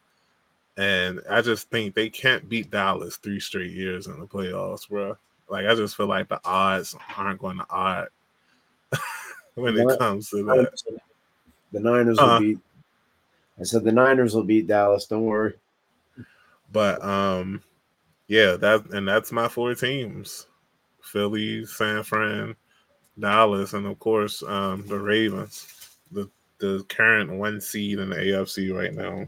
And 0.76 1.20
I 1.28 1.42
just 1.42 1.70
think 1.70 1.94
they 1.94 2.08
can't 2.08 2.48
beat 2.48 2.70
Dallas 2.70 3.16
three 3.16 3.40
straight 3.40 3.72
years 3.72 4.06
in 4.06 4.18
the 4.18 4.26
playoffs, 4.26 4.88
bro. 4.88 5.16
Like 5.48 5.66
I 5.66 5.74
just 5.74 5.96
feel 5.96 6.06
like 6.06 6.28
the 6.28 6.40
odds 6.44 6.94
aren't 7.16 7.40
going 7.40 7.58
to 7.58 7.66
odd 7.68 8.08
when 9.54 9.76
it 9.76 9.98
comes 9.98 10.30
to 10.30 10.44
that. 10.44 10.72
The 11.72 11.80
Niners 11.80 12.18
will 12.18 12.24
uh, 12.24 12.40
beat. 12.40 12.58
I 13.60 13.64
said 13.64 13.84
the 13.84 13.92
Niners 13.92 14.34
will 14.34 14.44
beat 14.44 14.66
Dallas. 14.66 15.06
Don't 15.06 15.24
worry. 15.24 15.54
But 16.72 17.02
um, 17.02 17.62
yeah, 18.28 18.56
that 18.56 18.84
and 18.92 19.08
that's 19.08 19.32
my 19.32 19.48
four 19.48 19.74
teams: 19.74 20.46
Philly, 21.02 21.64
San 21.64 22.02
Fran, 22.02 22.54
Dallas, 23.18 23.72
and 23.72 23.86
of 23.86 23.98
course 23.98 24.42
um, 24.42 24.86
the 24.86 24.98
Ravens, 24.98 25.96
the 26.12 26.30
the 26.58 26.84
current 26.88 27.32
one 27.32 27.60
seed 27.60 27.98
in 27.98 28.10
the 28.10 28.16
AFC 28.16 28.74
right 28.74 28.94
now. 28.94 29.26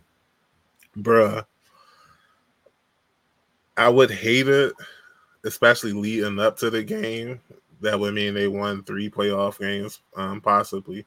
Bruh, 0.98 1.44
I 3.76 3.88
would 3.88 4.10
hate 4.10 4.48
it, 4.48 4.74
especially 5.44 5.92
leading 5.92 6.38
up 6.38 6.58
to 6.58 6.68
the 6.68 6.82
game. 6.82 7.40
That 7.80 7.98
would 7.98 8.12
mean 8.12 8.34
they 8.34 8.48
won 8.48 8.84
three 8.84 9.08
playoff 9.08 9.58
games, 9.58 10.00
um, 10.14 10.42
possibly. 10.42 11.06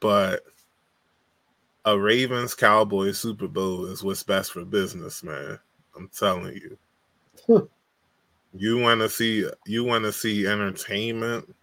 But 0.00 0.42
a 1.84 1.96
Ravens 1.96 2.54
Cowboys 2.54 3.18
Super 3.18 3.46
Bowl 3.46 3.86
is 3.86 4.02
what's 4.02 4.24
best 4.24 4.52
for 4.52 4.64
business, 4.64 5.22
man. 5.22 5.60
I'm 5.96 6.08
telling 6.08 6.54
you. 6.54 7.68
you 8.52 8.78
want 8.78 9.00
to 9.00 9.08
see 9.08 9.48
you 9.66 9.84
want 9.84 10.04
to 10.04 10.12
see 10.12 10.46
entertainment. 10.46 11.54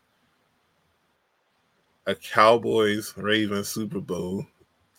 A 2.06 2.16
Cowboys 2.16 3.14
Ravens 3.18 3.68
Super 3.68 4.00
Bowl 4.00 4.46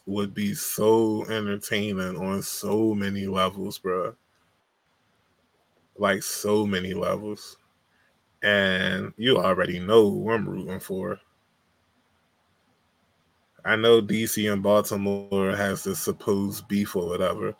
would 0.07 0.35
be 0.35 0.55
so 0.55 1.25
entertaining 1.27 2.17
on 2.17 2.43
so 2.43 2.95
many 2.95 3.27
levels, 3.27 3.79
bro. 3.79 4.15
Like 5.97 6.23
so 6.23 6.67
many 6.67 6.95
levels. 6.95 7.57
And 8.43 9.13
you 9.17 9.39
already 9.39 9.79
know 9.81 10.11
who 10.11 10.31
I'm 10.31 10.49
rooting 10.49 10.81
for. 10.81 11.19
I 13.65 13.77
know 13.77 14.01
DC 14.01 14.51
and 14.51 14.63
Baltimore 14.63 15.55
has 15.55 15.85
this 15.85 15.99
supposed 15.99 16.69
beef 16.69 16.95
or 16.97 17.07
whatever, 17.07 17.55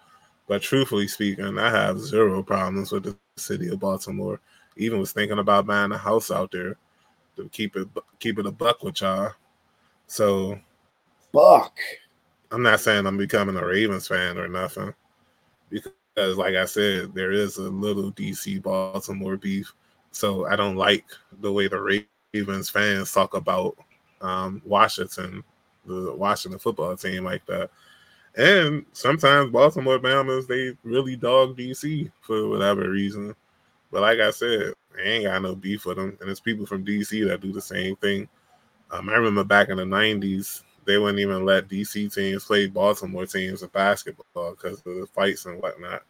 but 0.49 0.63
truthfully 0.63 1.07
speaking, 1.07 1.59
I 1.59 1.71
have 1.71 2.01
zero 2.01 2.43
problems 2.43 2.91
with 2.91 3.05
the 3.05 3.17
city 3.37 3.69
of 3.69 3.81
Baltimore. 3.81 4.41
Even 4.77 4.99
was 4.99 5.13
thinking 5.13 5.39
about 5.39 5.67
buying 5.67 5.93
a 5.93 5.99
house 5.99 6.31
out 6.31 6.51
there 6.51 6.77
to 7.37 7.49
keep 7.51 7.77
it 7.77 7.87
keep 8.19 8.39
it 8.39 8.47
a 8.47 8.51
buck 8.51 8.83
with 8.83 9.01
y'all. 9.03 9.33
So, 10.07 10.59
buck. 11.33 11.79
I'm 12.51 12.63
not 12.63 12.81
saying 12.81 13.07
I'm 13.07 13.19
becoming 13.19 13.57
a 13.57 13.67
Ravens 13.67 14.09
fan 14.09 14.39
or 14.39 14.49
nothing, 14.49 14.95
because 15.69 16.39
like 16.39 16.55
I 16.55 16.65
said, 16.65 17.15
there 17.15 17.31
is 17.31 17.59
a 17.59 17.69
little 17.69 18.11
DC 18.13 18.63
Baltimore 18.63 19.37
beef. 19.37 19.75
So 20.13 20.47
I 20.47 20.57
don't 20.57 20.77
like 20.77 21.05
the 21.41 21.53
way 21.53 21.69
the 21.69 22.07
Ravens 22.33 22.71
fans 22.71 23.13
talk 23.13 23.35
about 23.35 23.77
um, 24.23 24.63
Washington, 24.65 25.45
the 25.85 26.15
Washington 26.15 26.59
football 26.59 26.97
team 26.97 27.25
like 27.25 27.45
that. 27.47 27.71
And 28.37 28.85
sometimes 28.93 29.51
Baltimore 29.51 29.99
Bama's 29.99 30.47
they 30.47 30.77
really 30.85 31.17
dog 31.17 31.57
DC 31.57 32.11
for 32.21 32.49
whatever 32.49 32.89
reason. 32.91 33.35
But 33.91 34.03
like 34.03 34.21
I 34.21 34.31
said, 34.31 34.75
I 34.97 35.03
ain't 35.03 35.25
got 35.25 35.43
no 35.43 35.55
beef 35.55 35.87
with 35.87 35.97
them. 35.97 36.17
And 36.21 36.31
it's 36.31 36.41
people 36.41 36.67
from 36.67 36.85
DC 36.85 37.27
that 37.29 37.41
do 37.41 37.53
the 37.53 37.61
same 37.61 37.97
thing. 37.97 38.29
Um, 38.91 39.09
I 39.09 39.15
remember 39.15 39.45
back 39.45 39.69
in 39.69 39.77
the 39.77 39.85
90s, 39.85 40.63
they 40.85 40.99
wouldn't 40.99 41.19
even 41.19 41.45
let 41.45 41.69
DC 41.69 42.15
teams 42.15 42.45
play 42.45 42.67
Baltimore 42.67 43.27
teams 43.27 43.63
in 43.63 43.69
basketball 43.69 44.53
because 44.53 44.79
of 44.79 44.85
the 44.85 45.07
fights 45.13 45.47
and 45.47 45.61
whatnot. 45.61 46.03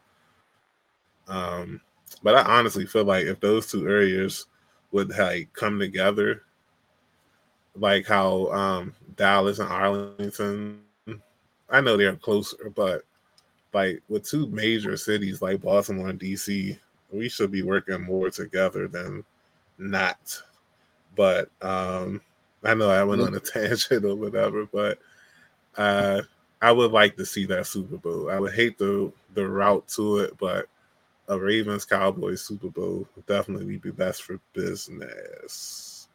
Um, 1.26 1.80
but 2.22 2.34
I 2.34 2.42
honestly 2.58 2.86
feel 2.86 3.04
like 3.04 3.26
if 3.26 3.40
those 3.40 3.70
two 3.70 3.88
areas 3.88 4.46
would 4.92 5.10
like 5.10 5.52
come 5.52 5.78
together, 5.78 6.42
like 7.74 8.06
how 8.06 8.50
um, 8.52 8.94
Dallas 9.16 9.58
and 9.58 9.68
Arlington, 9.68 10.80
I 11.70 11.80
know 11.80 11.96
they're 11.96 12.16
closer, 12.16 12.72
but 12.74 13.02
like 13.72 14.02
with 14.08 14.28
two 14.28 14.46
major 14.48 14.96
cities 14.96 15.42
like 15.42 15.60
Baltimore 15.60 16.08
and 16.08 16.20
DC, 16.20 16.78
we 17.12 17.28
should 17.28 17.50
be 17.50 17.62
working 17.62 18.02
more 18.02 18.30
together 18.30 18.88
than 18.88 19.24
not. 19.78 20.42
But 21.14 21.50
um, 21.62 22.20
I 22.64 22.74
know 22.74 22.90
I 22.90 23.04
went 23.04 23.22
on 23.22 23.34
a 23.34 23.40
tangent 23.40 24.04
or 24.04 24.16
whatever, 24.16 24.66
but 24.66 24.98
uh, 25.76 26.22
I 26.60 26.72
would 26.72 26.92
like 26.92 27.16
to 27.16 27.26
see 27.26 27.46
that 27.46 27.66
Super 27.66 27.96
Bowl. 27.96 28.30
I 28.30 28.38
would 28.38 28.54
hate 28.54 28.78
the 28.78 29.12
the 29.34 29.46
route 29.46 29.86
to 29.88 30.18
it, 30.18 30.36
but 30.38 30.66
a 31.28 31.38
Ravens 31.38 31.84
Cowboys 31.84 32.42
Super 32.42 32.68
Bowl 32.68 33.06
would 33.14 33.26
definitely 33.26 33.76
be 33.76 33.90
best 33.90 34.22
for 34.22 34.40
business. 34.54 36.08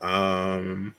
Um, 0.00 0.94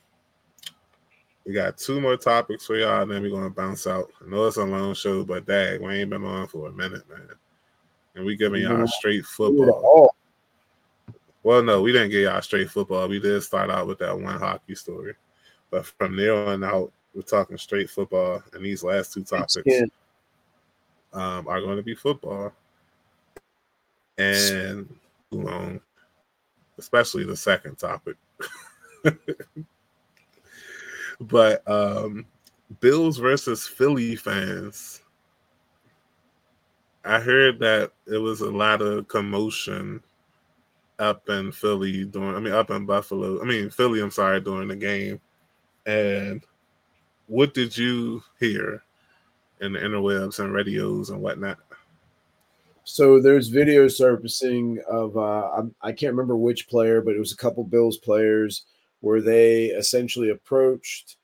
we 1.48 1.54
got 1.54 1.78
two 1.78 2.02
more 2.02 2.18
topics 2.18 2.66
for 2.66 2.76
y'all, 2.76 3.04
and 3.04 3.10
then 3.10 3.22
we're 3.22 3.30
gonna 3.30 3.50
bounce 3.50 3.88
out. 3.88 4.12
I 4.22 4.30
know 4.30 4.48
it's 4.48 4.58
a 4.58 4.66
long 4.66 4.94
show, 4.94 5.24
but 5.24 5.46
dang, 5.46 5.82
we 5.82 5.96
ain't 5.96 6.10
been 6.10 6.26
on 6.26 6.46
for 6.48 6.68
a 6.68 6.72
minute, 6.74 7.10
man. 7.10 7.30
And 8.16 8.26
we 8.26 8.36
giving 8.36 8.64
y'all 8.64 8.86
straight 8.86 9.26
football. 9.26 10.14
Well, 11.44 11.64
no, 11.64 11.82
we 11.82 11.94
didn't 11.94 12.10
get 12.10 12.24
y'all 12.24 12.42
straight 12.42 12.70
football. 12.70 13.08
We 13.08 13.22
did 13.22 13.42
start 13.44 13.70
out 13.70 13.88
with 13.88 14.00
that 14.00 14.20
one 14.20 14.38
hockey 14.38 14.76
story, 14.76 15.14
but 15.72 15.86
from 15.86 16.18
there 16.18 16.36
on 16.36 16.66
out, 16.66 16.92
we're 17.14 17.22
talking 17.22 17.58
straight 17.58 17.90
football. 17.90 18.44
And 18.52 18.66
these 18.66 18.84
last 18.84 19.14
two 19.14 19.24
topics 19.24 19.66
um, 21.14 21.48
are 21.48 21.62
going 21.62 21.78
to 21.78 21.84
be 21.84 21.96
football 21.96 22.52
and 24.18 24.94
long, 25.32 25.80
especially 26.78 27.24
the 27.24 27.38
second 27.38 27.78
topic. 27.78 28.18
but 31.20 31.68
um, 31.70 32.26
Bills 32.80 33.18
versus 33.18 33.68
Philly 33.68 34.16
fans. 34.16 35.02
I 37.06 37.20
heard 37.20 37.60
that 37.60 37.92
it 38.06 38.18
was 38.18 38.42
a 38.42 38.52
lot 38.52 38.82
of 38.82 39.08
commotion 39.08 40.04
up 41.00 41.30
in 41.30 41.52
Philly 41.52 42.06
during, 42.06 42.36
I 42.36 42.40
mean, 42.40 42.54
up 42.54 42.70
in 42.70 42.86
Buffalo, 42.86 43.42
I 43.42 43.46
mean, 43.46 43.70
Philly, 43.70 44.02
I'm 44.02 44.12
sorry, 44.12 44.42
during 44.42 44.68
the 44.68 44.76
game. 44.76 45.22
And 45.86 46.44
what 47.28 47.54
did 47.54 47.78
you 47.78 48.24
hear 48.40 48.84
in 49.62 49.74
the 49.74 49.80
interwebs 49.80 50.40
and 50.40 50.54
radios 50.54 51.10
and 51.10 51.22
whatnot? 51.22 51.60
So 52.84 53.22
there's 53.22 53.50
video 53.50 53.88
surfacing 53.88 54.80
of 54.90 55.18
uh, 55.18 55.64
I 55.82 55.92
can't 55.92 56.14
remember 56.14 56.36
which 56.36 56.68
player, 56.68 57.02
but 57.02 57.16
it 57.16 57.20
was 57.20 57.34
a 57.34 57.38
couple 57.38 57.64
Bills 57.64 57.98
players 57.98 58.66
where 59.02 59.22
they 59.22 59.66
essentially 59.66 60.30
approached 60.30 61.18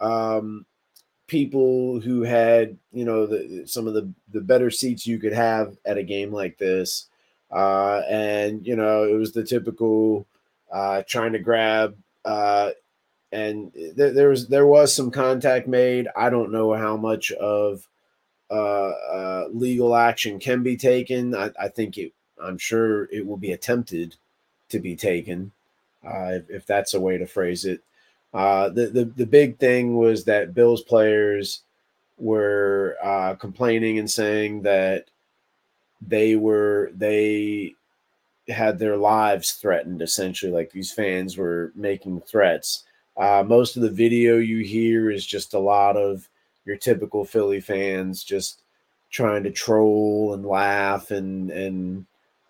um, 0.00 0.66
people 1.26 2.00
who 2.00 2.22
had 2.22 2.76
you 2.92 3.04
know 3.04 3.26
the, 3.26 3.64
some 3.66 3.86
of 3.86 3.94
the 3.94 4.12
the 4.30 4.40
better 4.40 4.70
seats 4.70 5.06
you 5.06 5.18
could 5.18 5.32
have 5.32 5.76
at 5.84 5.98
a 5.98 6.02
game 6.02 6.32
like 6.32 6.58
this 6.58 7.06
uh, 7.50 8.02
and 8.08 8.66
you 8.66 8.76
know 8.76 9.04
it 9.04 9.14
was 9.14 9.32
the 9.32 9.44
typical 9.44 10.26
uh, 10.74 11.02
trying 11.06 11.32
to 11.32 11.38
grab, 11.38 11.96
uh, 12.24 12.70
and 13.30 13.72
th- 13.72 13.94
there 13.96 14.28
was 14.28 14.48
there 14.48 14.66
was 14.66 14.94
some 14.94 15.10
contact 15.10 15.68
made. 15.68 16.08
I 16.16 16.30
don't 16.30 16.50
know 16.50 16.74
how 16.74 16.96
much 16.96 17.30
of 17.30 17.88
uh, 18.50 18.90
uh, 18.90 19.44
legal 19.52 19.94
action 19.94 20.40
can 20.40 20.64
be 20.64 20.76
taken. 20.76 21.34
I, 21.34 21.50
I, 21.60 21.68
think 21.68 21.96
it. 21.96 22.12
I'm 22.42 22.58
sure 22.58 23.04
it 23.04 23.24
will 23.24 23.36
be 23.36 23.52
attempted 23.52 24.16
to 24.70 24.80
be 24.80 24.96
taken, 24.96 25.52
uh, 26.06 26.32
if, 26.32 26.50
if, 26.50 26.66
that's 26.66 26.94
a 26.94 27.00
way 27.00 27.18
to 27.18 27.26
phrase 27.26 27.64
it. 27.64 27.82
Uh, 28.32 28.68
the, 28.68 28.86
the 28.86 29.04
the 29.04 29.26
big 29.26 29.58
thing 29.58 29.96
was 29.96 30.24
that 30.24 30.54
Bills 30.54 30.82
players 30.82 31.62
were 32.18 32.96
uh, 33.02 33.34
complaining 33.34 33.98
and 33.98 34.10
saying 34.10 34.62
that 34.62 35.06
they 36.00 36.36
were 36.36 36.90
they 36.94 37.74
had 38.48 38.78
their 38.78 38.96
lives 38.96 39.52
threatened 39.52 40.02
essentially 40.02 40.52
like 40.52 40.70
these 40.70 40.92
fans 40.92 41.36
were 41.36 41.72
making 41.74 42.20
threats 42.20 42.84
uh, 43.16 43.42
most 43.46 43.76
of 43.76 43.82
the 43.82 43.90
video 43.90 44.36
you 44.36 44.58
hear 44.58 45.10
is 45.10 45.24
just 45.24 45.54
a 45.54 45.58
lot 45.58 45.96
of 45.96 46.28
your 46.66 46.76
typical 46.76 47.24
philly 47.24 47.60
fans 47.60 48.22
just 48.22 48.62
trying 49.10 49.42
to 49.42 49.50
troll 49.50 50.34
and 50.34 50.44
laugh 50.44 51.10
and 51.10 51.50
and 51.50 52.04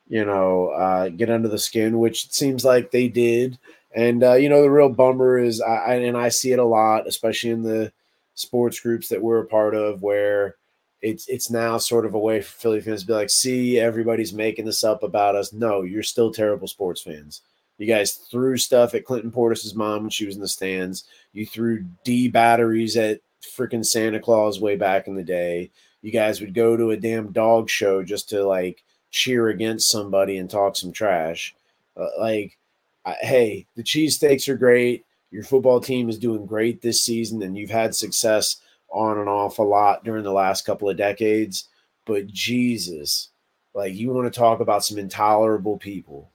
you 0.09 0.25
know 0.25 0.69
uh, 0.69 1.09
get 1.09 1.31
under 1.31 1.49
the 1.49 1.59
skin 1.59 1.99
which 1.99 2.27
it 2.27 2.35
seems 2.35 2.65
like 2.65 2.91
they 2.91 3.09
did 3.09 3.59
and 3.95 4.23
uh, 4.23 4.35
you 4.35 4.49
know 4.49 4.63
the 4.63 4.71
real 4.71 4.89
bummer 4.89 5.39
is 5.39 5.61
I, 5.61 5.95
and 5.95 6.17
i 6.17 6.29
see 6.29 6.53
it 6.53 6.59
a 6.59 6.65
lot 6.65 7.07
especially 7.07 7.51
in 7.51 7.63
the 7.63 7.93
sports 8.35 8.81
groups 8.81 9.09
that 9.09 9.23
we're 9.23 9.41
a 9.41 9.47
part 9.47 9.75
of 9.75 10.03
where 10.03 10.57
it's 11.05 11.29
it's 11.29 11.51
now 11.51 11.77
sort 11.77 12.07
of 12.07 12.15
a 12.15 12.19
way 12.19 12.41
for 12.41 12.51
Philly 12.51 12.81
fans 12.81 13.03
to 13.03 13.07
be 13.07 13.13
like, 13.13 13.29
see, 13.29 13.79
everybody's 13.79 14.33
making 14.33 14.65
this 14.65 14.83
up 14.83 15.03
about 15.03 15.37
us. 15.37 15.53
No, 15.53 15.83
you're 15.83 16.03
still 16.03 16.33
terrible 16.33 16.67
sports 16.67 17.03
fans. 17.03 17.43
You 17.77 17.87
guys 17.87 18.13
threw 18.13 18.57
stuff 18.57 18.95
at 18.95 19.05
Clinton 19.05 19.31
Portis's 19.31 19.75
mom 19.75 20.03
when 20.03 20.11
she 20.11 20.27
was 20.27 20.37
in 20.37 20.41
the 20.41 20.49
stands. 20.49 21.05
You 21.33 21.45
threw 21.45 21.85
D 22.05 22.29
batteries 22.29 22.97
at 22.97 23.21
freaking 23.43 23.85
Santa 23.85 24.21
Claus 24.21 24.61
way 24.61 24.77
back 24.77 25.07
in 25.07 25.15
the 25.15 25.25
day. 25.25 25.71
You 26.01 26.13
guys 26.13 26.41
would 26.41 26.55
go 26.55 26.77
to 26.77 26.93
a 26.93 26.97
damn 26.97 27.33
dog 27.33 27.69
show 27.69 28.03
just 28.03 28.29
to 28.31 28.47
like 28.47 28.84
cheer 29.15 29.49
against 29.49 29.91
somebody 29.91 30.39
and 30.39 30.51
talk 30.51 30.75
some 30.75 30.91
trash. 30.91 31.55
Uh, 31.97 32.09
like, 32.19 32.59
I, 33.07 33.13
hey, 33.21 33.67
the 33.77 33.83
cheesesteaks 33.83 34.49
are 34.49 34.57
great. 34.57 35.07
Your 35.31 35.45
football 35.45 35.79
team 35.81 36.09
is 36.09 36.19
doing 36.19 36.47
great 36.47 36.83
this 36.83 37.05
season, 37.05 37.43
and 37.43 37.57
you've 37.57 37.71
had 37.71 37.95
success 37.95 38.57
on 38.91 39.19
and 39.19 39.29
off 39.29 39.61
a 39.61 39.63
lot 39.63 40.03
during 40.03 40.25
the 40.25 40.33
last 40.33 40.67
couple 40.67 40.91
of 40.91 40.97
decades. 40.97 41.69
But 42.07 42.27
Jesus, 42.27 43.31
like 43.73 43.95
you 43.95 44.11
want 44.11 44.33
to 44.33 44.37
talk 44.37 44.59
about 44.59 44.85
some 44.85 44.99
intolerable 44.99 45.79
people. 45.79 46.29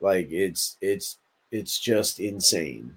Like 0.00 0.30
it's 0.30 0.76
it's 0.80 1.18
it's 1.50 1.80
just 1.80 2.20
insane. 2.20 2.96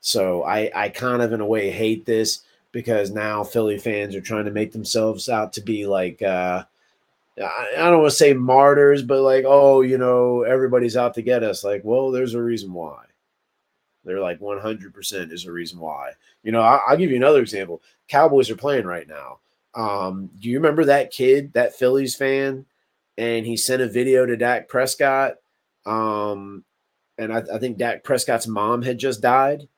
So 0.00 0.44
I 0.44 0.70
I 0.74 0.88
kind 0.90 1.22
of 1.22 1.32
in 1.32 1.40
a 1.40 1.46
way 1.46 1.70
hate 1.70 2.04
this 2.04 2.42
because 2.72 3.10
now 3.10 3.42
Philly 3.42 3.78
fans 3.78 4.14
are 4.14 4.20
trying 4.20 4.44
to 4.44 4.50
make 4.50 4.72
themselves 4.72 5.30
out 5.30 5.54
to 5.54 5.62
be 5.62 5.86
like 5.86 6.20
uh 6.20 6.64
I 7.46 7.90
don't 7.90 8.00
want 8.00 8.10
to 8.10 8.16
say 8.16 8.32
martyrs, 8.32 9.02
but 9.02 9.22
like, 9.22 9.44
oh, 9.46 9.82
you 9.82 9.98
know, 9.98 10.42
everybody's 10.42 10.96
out 10.96 11.14
to 11.14 11.22
get 11.22 11.42
us. 11.42 11.62
Like, 11.62 11.82
well, 11.84 12.10
there's 12.10 12.34
a 12.34 12.42
reason 12.42 12.72
why. 12.72 13.04
They're 14.04 14.20
like 14.20 14.40
100% 14.40 15.32
is 15.32 15.44
a 15.44 15.52
reason 15.52 15.78
why. 15.78 16.12
You 16.42 16.52
know, 16.52 16.62
I, 16.62 16.80
will 16.90 16.96
give 16.96 17.10
you 17.10 17.16
another 17.16 17.40
example. 17.40 17.82
Cowboys 18.08 18.50
are 18.50 18.56
playing 18.56 18.86
right 18.86 19.06
now. 19.06 19.40
Um, 19.74 20.30
do 20.38 20.48
you 20.48 20.58
remember 20.58 20.86
that 20.86 21.10
kid, 21.10 21.52
that 21.52 21.74
Phillies 21.74 22.16
fan? 22.16 22.64
And 23.18 23.44
he 23.44 23.56
sent 23.56 23.82
a 23.82 23.88
video 23.88 24.24
to 24.24 24.36
Dak 24.36 24.68
Prescott. 24.68 25.34
Um, 25.84 26.64
and 27.18 27.32
I, 27.32 27.42
I 27.52 27.58
think 27.58 27.76
Dak 27.76 28.04
Prescott's 28.04 28.46
mom 28.46 28.82
had 28.82 28.98
just 28.98 29.20
died. 29.20 29.68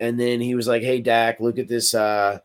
And 0.00 0.18
then 0.18 0.40
he 0.40 0.54
was 0.54 0.68
like, 0.68 0.82
Hey, 0.82 1.00
Dak, 1.00 1.40
look 1.40 1.58
at 1.58 1.68
this 1.68 1.92
uh, 1.92 2.38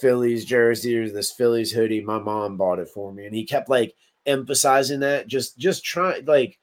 Phillies 0.00 0.44
jersey 0.44 0.96
or 0.96 1.08
this 1.08 1.32
Phillies 1.32 1.72
hoodie. 1.72 2.00
My 2.00 2.18
mom 2.18 2.56
bought 2.56 2.78
it 2.78 2.88
for 2.88 3.12
me. 3.12 3.26
And 3.26 3.34
he 3.34 3.44
kept 3.44 3.68
like 3.68 3.94
emphasizing 4.26 5.00
that, 5.00 5.26
just, 5.26 5.58
just 5.58 5.84
trying, 5.84 6.24
like, 6.24 6.58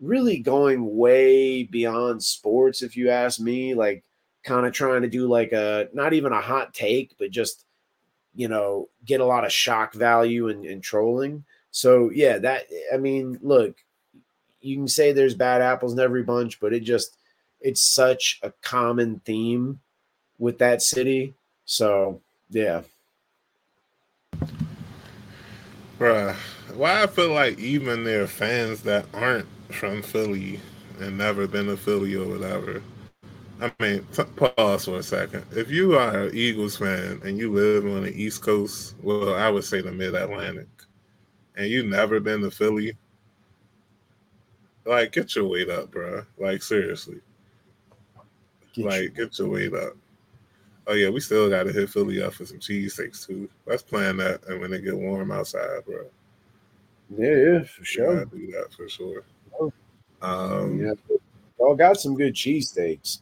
really 0.00 0.38
going 0.38 0.96
way 0.96 1.62
beyond 1.62 2.22
sports, 2.22 2.82
if 2.82 2.96
you 2.96 3.10
ask 3.10 3.40
me. 3.40 3.74
Like, 3.74 4.04
kind 4.42 4.66
of 4.66 4.72
trying 4.72 5.02
to 5.02 5.08
do 5.08 5.28
like 5.28 5.52
a 5.52 5.88
not 5.92 6.12
even 6.12 6.32
a 6.32 6.40
hot 6.40 6.74
take, 6.74 7.14
but 7.18 7.30
just 7.30 7.64
you 8.34 8.48
know 8.48 8.88
get 9.04 9.20
a 9.20 9.24
lot 9.24 9.44
of 9.44 9.52
shock 9.52 9.94
value 9.94 10.48
and, 10.48 10.64
and 10.64 10.82
trolling. 10.82 11.44
So 11.70 12.10
yeah, 12.10 12.38
that 12.38 12.66
I 12.92 12.96
mean, 12.96 13.38
look, 13.42 13.76
you 14.60 14.76
can 14.76 14.88
say 14.88 15.12
there's 15.12 15.34
bad 15.34 15.62
apples 15.62 15.92
in 15.92 16.00
every 16.00 16.22
bunch, 16.22 16.60
but 16.60 16.72
it 16.72 16.80
just 16.80 17.16
it's 17.60 17.82
such 17.82 18.40
a 18.42 18.52
common 18.62 19.20
theme 19.24 19.80
with 20.38 20.58
that 20.58 20.82
city. 20.82 21.34
So 21.64 22.20
yeah. 22.52 22.82
Bruh, 25.98 26.34
why 26.74 27.02
I 27.02 27.06
feel 27.06 27.32
like 27.32 27.58
even 27.58 28.04
their 28.04 28.26
fans 28.26 28.82
that 28.82 29.06
aren't 29.14 29.46
from 29.70 30.02
Philly 30.02 30.60
and 31.00 31.16
never 31.16 31.46
been 31.46 31.66
to 31.66 31.76
Philly 31.76 32.14
or 32.14 32.28
whatever. 32.28 32.82
I 33.60 33.72
mean, 33.78 34.04
pause 34.36 34.86
for 34.86 34.98
a 34.98 35.02
second. 35.02 35.44
If 35.52 35.70
you 35.70 35.96
are 35.96 36.24
an 36.24 36.34
Eagles 36.34 36.76
fan 36.76 37.20
and 37.24 37.38
you 37.38 37.52
live 37.52 37.86
on 37.86 38.02
the 38.02 38.12
East 38.12 38.42
Coast, 38.42 38.96
well, 39.02 39.34
I 39.34 39.48
would 39.48 39.64
say 39.64 39.80
the 39.80 39.92
Mid 39.92 40.14
Atlantic, 40.14 40.66
and 41.56 41.68
you've 41.68 41.86
never 41.86 42.18
been 42.18 42.40
to 42.42 42.50
Philly, 42.50 42.96
like 44.84 45.12
get 45.12 45.36
your 45.36 45.46
weight 45.46 45.70
up, 45.70 45.92
bro. 45.92 46.24
Like 46.38 46.62
seriously, 46.62 47.20
get 48.74 48.84
like 48.84 49.02
you. 49.02 49.10
get 49.10 49.38
your 49.38 49.48
weight 49.48 49.74
up. 49.74 49.96
Oh 50.86 50.94
yeah, 50.94 51.10
we 51.10 51.20
still 51.20 51.48
got 51.48 51.64
to 51.64 51.72
hit 51.72 51.90
Philly 51.90 52.22
up 52.22 52.34
for 52.34 52.44
some 52.44 52.58
cheesesteaks 52.58 53.26
too. 53.26 53.48
Let's 53.66 53.82
plan 53.82 54.16
that, 54.16 54.44
and 54.48 54.60
when 54.60 54.72
it 54.72 54.82
get 54.82 54.96
warm 54.96 55.30
outside, 55.30 55.84
bro. 55.86 56.06
Yeah, 57.16 57.36
yeah, 57.36 57.62
for 57.64 57.84
sure. 57.84 58.24
Do 58.24 58.46
that 58.52 58.72
for 58.76 58.88
sure. 58.88 59.22
Um, 60.22 60.80
yeah, 60.80 60.94
y'all 61.58 61.74
got 61.74 62.00
some 62.00 62.16
good 62.16 62.34
cheesesteaks, 62.34 63.20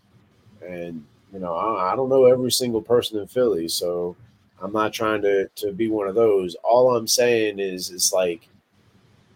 and 0.67 1.05
you 1.33 1.39
know 1.39 1.55
I, 1.55 1.93
I, 1.93 1.97
don't 1.97 2.09
know 2.09 2.27
every 2.27 2.53
single 2.53 2.83
person 2.83 3.19
in 3.19 3.27
Philly, 3.27 3.69
so 3.69 4.17
I'm 4.63 4.73
not 4.73 4.93
trying 4.93 5.23
to 5.23 5.49
to 5.57 5.73
be 5.73 5.89
one 5.89 6.09
of 6.09 6.15
those. 6.15 6.57
All 6.63 6.95
I'm 6.95 7.07
saying 7.07 7.59
is, 7.59 7.91
it's 7.91 8.13
like 8.13 8.49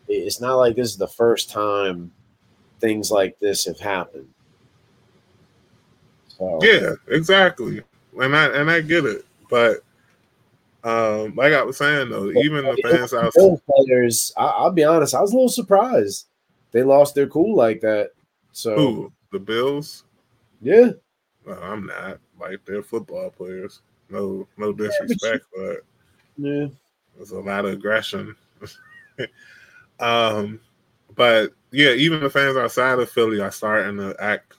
it's 0.09 0.41
not 0.41 0.57
like 0.57 0.77
this 0.77 0.91
is 0.91 0.97
the 0.97 1.09
first 1.09 1.51
time 1.51 2.13
things 2.81 3.11
like 3.11 3.39
this 3.39 3.65
have 3.65 3.81
happened. 3.81 4.29
So, 6.29 6.59
yeah, 6.63 6.95
exactly, 7.09 7.83
and 8.21 8.37
I 8.37 8.47
and 8.47 8.71
I 8.71 8.81
get 8.81 9.05
it, 9.05 9.25
but 9.51 9.83
um, 10.85 11.35
like 11.35 11.53
I 11.53 11.63
was 11.63 11.79
saying 11.79 12.11
though, 12.11 12.31
even 12.31 12.65
the 12.65 12.77
fans 12.83 13.15
out 13.15 13.33
players, 13.35 14.33
I, 14.37 14.65
will 14.65 14.71
be 14.73 14.85
honest, 14.85 15.15
I 15.15 15.21
was 15.21 15.33
a 15.33 15.35
little 15.35 15.49
surprised 15.49 16.27
they 16.75 16.83
lost 16.83 17.15
their 17.15 17.29
cool 17.29 17.57
like 17.57 17.81
that. 17.81 18.11
So 18.53 18.77
Who, 18.77 19.13
the 19.33 19.39
Bills? 19.39 20.05
Yeah. 20.61 20.91
No, 21.47 21.53
I'm 21.55 21.87
not. 21.87 22.19
Like 22.39 22.65
they're 22.65 22.83
football 22.83 23.31
players. 23.31 23.81
No, 24.11 24.47
no 24.57 24.73
disrespect, 24.73 25.47
yeah, 25.57 25.63
but, 25.67 25.77
yeah, 26.37 26.67
there's 27.17 27.31
a 27.31 27.41
lot 27.41 27.65
of 27.65 27.73
aggression. 27.73 28.35
um, 30.01 30.61
but 31.15 31.53
yeah, 31.71 31.91
even 31.91 32.21
the 32.21 32.29
fans 32.29 32.57
outside 32.57 32.99
of 32.99 33.09
Philly 33.09 33.41
are 33.41 33.51
starting 33.51 33.97
to 33.99 34.15
act 34.21 34.55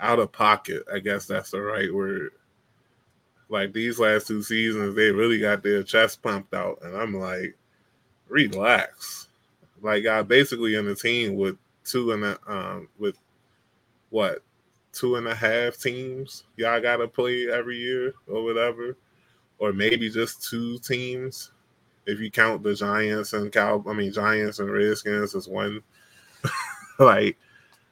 out 0.00 0.18
of 0.18 0.32
pocket. 0.32 0.82
I 0.92 0.98
guess 0.98 1.26
that's 1.26 1.50
the 1.50 1.60
right 1.60 1.92
word. 1.92 2.32
Like 3.48 3.72
these 3.72 3.98
last 3.98 4.26
two 4.26 4.42
seasons, 4.42 4.94
they 4.94 5.10
really 5.10 5.38
got 5.38 5.62
their 5.62 5.82
chest 5.82 6.22
pumped 6.22 6.52
out, 6.54 6.78
and 6.82 6.96
I'm 6.96 7.14
like, 7.14 7.56
relax 8.28 9.26
like 9.82 10.06
I 10.06 10.22
basically 10.22 10.74
in 10.74 10.88
a 10.88 10.94
team 10.94 11.36
with 11.36 11.56
two 11.84 12.12
and 12.12 12.24
a 12.24 12.38
um 12.46 12.88
with 12.98 13.16
what 14.10 14.42
two 14.92 15.16
and 15.16 15.28
a 15.28 15.34
half 15.34 15.76
teams 15.76 16.44
y'all 16.56 16.80
gotta 16.80 17.06
play 17.06 17.48
every 17.50 17.78
year 17.78 18.14
or 18.26 18.42
whatever, 18.42 18.96
or 19.58 19.72
maybe 19.72 20.10
just 20.10 20.48
two 20.48 20.78
teams 20.78 21.52
if 22.06 22.20
you 22.20 22.30
count 22.30 22.62
the 22.62 22.74
Giants 22.74 23.32
and 23.32 23.52
Cow. 23.52 23.84
I 23.86 23.92
mean 23.92 24.12
Giants 24.12 24.58
and 24.58 24.70
Redskins 24.70 25.34
as 25.34 25.48
one. 25.48 25.82
like, 26.98 27.36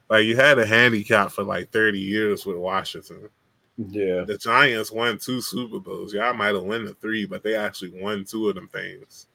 like 0.09 0.24
you 0.24 0.36
had 0.36 0.59
a 0.59 0.66
handicap 0.66 1.31
for 1.31 1.43
like 1.43 1.70
thirty 1.70 1.98
years 1.98 2.47
with 2.47 2.56
Washington. 2.56 3.28
Yeah, 3.76 4.22
the 4.22 4.39
Giants 4.39 4.93
won 4.93 5.18
two 5.18 5.40
Super 5.40 5.81
Bowls. 5.81 6.14
Y'all 6.14 6.35
might 6.35 6.55
have 6.55 6.62
won 6.62 6.85
the 6.85 6.94
three, 6.94 7.26
but 7.26 7.43
they 7.43 7.56
actually 7.56 8.01
won 8.01 8.24
two 8.24 8.48
of 8.48 8.55
them 8.55 8.68
things. 8.68 9.26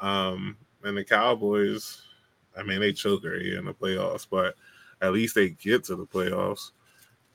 Um, 0.00 0.56
and 0.82 0.96
the 0.96 1.04
Cowboys, 1.04 2.02
I 2.56 2.62
mean, 2.62 2.80
they 2.80 2.92
choke 2.92 3.24
every 3.24 3.44
year 3.44 3.58
in 3.58 3.66
the 3.66 3.74
playoffs, 3.74 4.26
but 4.28 4.54
at 5.02 5.12
least 5.12 5.34
they 5.34 5.50
get 5.50 5.84
to 5.84 5.96
the 5.96 6.06
playoffs. 6.06 6.72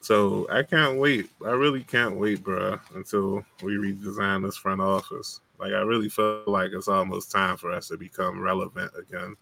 So 0.02 0.48
I 0.52 0.64
can't 0.64 1.00
wait. 1.00 1.30
I 1.46 1.52
really 1.52 1.84
can't 1.84 2.18
wait, 2.18 2.44
bro, 2.44 2.80
until 2.94 3.44
we 3.64 3.74
redesign 3.74 4.44
this 4.44 4.58
front 4.58 4.82
office. 4.82 5.42
Like 5.60 5.74
I 5.74 5.82
really 5.82 6.10
feel 6.10 6.44
like 6.48 6.72
it's 6.74 6.88
almost 6.88 7.32
time 7.32 7.58
for 7.58 7.72
us 7.72 7.88
to 7.88 7.98
become 7.98 8.40
relevant 8.40 8.92
again. 8.98 9.36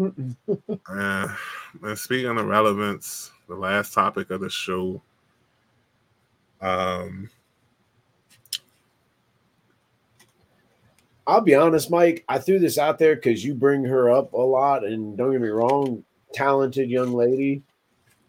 Uh, 0.00 0.10
and 1.82 1.98
speaking 1.98 2.38
of 2.38 2.46
relevance, 2.46 3.30
the 3.48 3.54
last 3.54 3.92
topic 3.92 4.30
of 4.30 4.40
the 4.40 4.50
show, 4.50 5.02
um, 6.60 7.28
I'll 11.26 11.40
be 11.40 11.54
honest, 11.54 11.90
Mike. 11.90 12.24
I 12.28 12.38
threw 12.38 12.58
this 12.58 12.78
out 12.78 12.98
there 12.98 13.14
because 13.14 13.44
you 13.44 13.54
bring 13.54 13.84
her 13.84 14.10
up 14.10 14.32
a 14.32 14.38
lot, 14.38 14.84
and 14.84 15.16
don't 15.16 15.32
get 15.32 15.40
me 15.40 15.48
wrong, 15.48 16.04
talented 16.32 16.90
young 16.90 17.12
lady. 17.12 17.62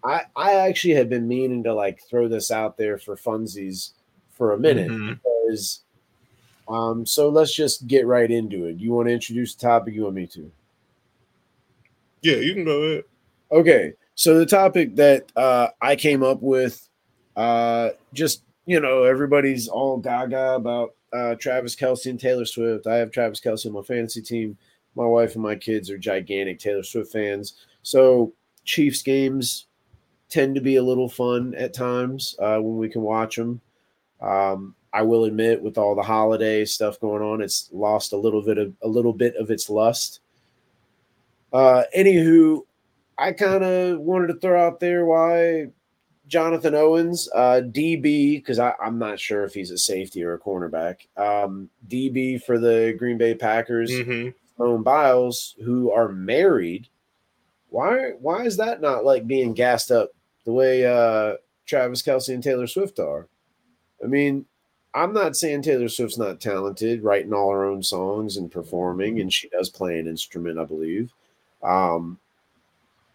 I 0.03 0.21
I 0.35 0.53
actually 0.53 0.93
have 0.93 1.09
been 1.09 1.27
meaning 1.27 1.63
to 1.63 1.73
like 1.73 2.01
throw 2.09 2.27
this 2.27 2.51
out 2.51 2.77
there 2.77 2.97
for 2.97 3.15
funsies 3.15 3.91
for 4.31 4.53
a 4.53 4.59
minute 4.59 4.91
mm-hmm. 4.91 5.13
because 5.13 5.81
um 6.67 7.05
so 7.05 7.29
let's 7.29 7.53
just 7.53 7.87
get 7.87 8.05
right 8.05 8.29
into 8.29 8.65
it. 8.65 8.77
You 8.77 8.93
want 8.93 9.07
to 9.07 9.13
introduce 9.13 9.55
the 9.55 9.61
topic? 9.61 9.93
You 9.93 10.03
want 10.03 10.15
me 10.15 10.27
to? 10.27 10.51
Yeah, 12.21 12.37
you 12.37 12.53
can 12.53 12.65
go 12.65 12.81
ahead. 12.81 13.03
Okay. 13.51 13.93
So 14.15 14.37
the 14.37 14.45
topic 14.45 14.95
that 14.95 15.31
uh 15.35 15.69
I 15.81 15.95
came 15.95 16.23
up 16.23 16.41
with 16.41 16.87
uh 17.35 17.89
just 18.13 18.43
you 18.65 18.79
know, 18.79 19.03
everybody's 19.03 19.67
all 19.67 19.97
gaga 19.97 20.55
about 20.55 20.95
uh, 21.13 21.35
Travis 21.35 21.75
Kelce 21.75 22.07
and 22.09 22.19
Taylor 22.19 22.45
Swift. 22.45 22.87
I 22.87 22.95
have 22.95 23.11
Travis 23.11 23.39
Kelce 23.39 23.67
on 23.67 23.73
my 23.73 23.81
fantasy 23.81 24.21
team. 24.21 24.57
My 24.95 25.05
wife 25.05 25.35
and 25.35 25.43
my 25.43 25.55
kids 25.55 25.89
are 25.89 25.97
gigantic 25.97 26.59
Taylor 26.59 26.83
Swift 26.83 27.11
fans. 27.11 27.65
So 27.83 28.33
Chiefs 28.63 29.01
games 29.01 29.67
tend 30.29 30.55
to 30.55 30.61
be 30.61 30.77
a 30.77 30.83
little 30.83 31.07
fun 31.07 31.53
at 31.55 31.73
times 31.73 32.35
uh, 32.39 32.57
when 32.57 32.77
we 32.77 32.89
can 32.89 33.01
watch 33.01 33.35
them. 33.35 33.61
Um, 34.21 34.75
I 34.91 35.01
will 35.01 35.25
admit, 35.25 35.61
with 35.61 35.77
all 35.77 35.93
the 35.93 36.01
holiday 36.01 36.65
stuff 36.65 36.99
going 36.99 37.21
on, 37.21 37.41
it's 37.41 37.69
lost 37.71 38.13
a 38.13 38.17
little 38.17 38.41
bit 38.41 38.57
of 38.57 38.73
a 38.81 38.87
little 38.87 39.13
bit 39.13 39.35
of 39.35 39.51
its 39.51 39.69
lust. 39.69 40.21
Uh, 41.55 41.85
anywho, 41.97 42.59
I 43.17 43.31
kind 43.31 43.63
of 43.63 43.99
wanted 43.99 44.27
to 44.27 44.39
throw 44.41 44.61
out 44.61 44.81
there 44.81 45.05
why 45.05 45.67
Jonathan 46.27 46.75
Owens, 46.75 47.29
uh, 47.33 47.61
DB, 47.63 48.35
because 48.35 48.59
I'm 48.59 48.99
not 48.99 49.21
sure 49.21 49.45
if 49.45 49.53
he's 49.53 49.71
a 49.71 49.77
safety 49.77 50.21
or 50.21 50.33
a 50.33 50.39
cornerback. 50.39 51.07
Um, 51.15 51.69
DB 51.87 52.43
for 52.43 52.59
the 52.59 52.93
Green 52.99 53.17
Bay 53.17 53.35
Packers, 53.35 53.89
mm-hmm. 53.89 54.31
Simone 54.57 54.83
Biles, 54.83 55.55
who 55.63 55.91
are 55.91 56.09
married. 56.09 56.89
Why? 57.69 58.11
Why 58.19 58.43
is 58.43 58.57
that 58.57 58.81
not 58.81 59.05
like 59.05 59.25
being 59.25 59.53
gassed 59.53 59.91
up 59.91 60.09
the 60.43 60.51
way 60.51 60.85
uh, 60.85 61.35
Travis 61.65 62.03
Kelce 62.03 62.33
and 62.33 62.43
Taylor 62.43 62.67
Swift 62.67 62.99
are? 62.99 63.29
I 64.03 64.07
mean, 64.07 64.45
I'm 64.93 65.13
not 65.13 65.37
saying 65.37 65.61
Taylor 65.61 65.87
Swift's 65.87 66.17
not 66.17 66.41
talented, 66.41 67.01
writing 67.01 67.31
all 67.31 67.51
her 67.51 67.63
own 67.63 67.81
songs 67.81 68.35
and 68.35 68.51
performing, 68.51 69.21
and 69.21 69.31
she 69.31 69.47
does 69.47 69.69
play 69.69 69.99
an 69.99 70.07
instrument, 70.09 70.59
I 70.59 70.65
believe. 70.65 71.13
Um, 71.63 72.19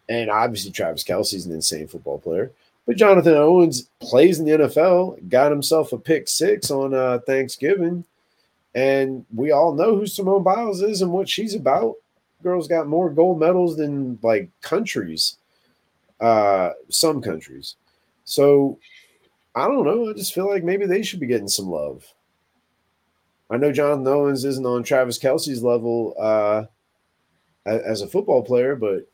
and 0.09 0.29
obviously, 0.29 0.71
Travis 0.71 1.03
Kelce's 1.03 1.45
an 1.45 1.53
insane 1.53 1.87
football 1.87 2.19
player. 2.19 2.51
But 2.85 2.97
Jonathan 2.97 3.35
Owens 3.35 3.89
plays 3.99 4.39
in 4.39 4.45
the 4.45 4.51
NFL, 4.51 5.29
got 5.29 5.51
himself 5.51 5.93
a 5.93 5.97
pick 5.97 6.27
six 6.27 6.71
on 6.71 6.93
uh, 6.93 7.19
Thanksgiving. 7.25 8.03
And 8.73 9.25
we 9.33 9.51
all 9.51 9.73
know 9.73 9.95
who 9.95 10.07
Simone 10.07 10.43
Biles 10.43 10.81
is 10.81 11.01
and 11.01 11.11
what 11.11 11.29
she's 11.29 11.55
about. 11.55 11.95
Girl's 12.41 12.67
got 12.67 12.87
more 12.87 13.09
gold 13.09 13.39
medals 13.39 13.77
than 13.77 14.17
like 14.23 14.49
countries, 14.61 15.37
uh, 16.19 16.71
some 16.89 17.21
countries. 17.21 17.75
So 18.25 18.79
I 19.53 19.67
don't 19.67 19.85
know. 19.85 20.09
I 20.09 20.13
just 20.13 20.33
feel 20.33 20.49
like 20.49 20.63
maybe 20.63 20.85
they 20.85 21.03
should 21.03 21.19
be 21.19 21.27
getting 21.27 21.47
some 21.47 21.69
love. 21.69 22.05
I 23.49 23.57
know 23.57 23.71
Jonathan 23.71 24.07
Owens 24.07 24.45
isn't 24.45 24.65
on 24.65 24.83
Travis 24.83 25.19
Kelce's 25.19 25.61
level 25.61 26.15
uh, 26.17 26.63
as 27.65 28.01
a 28.01 28.07
football 28.07 28.43
player, 28.43 28.75
but 28.75 29.07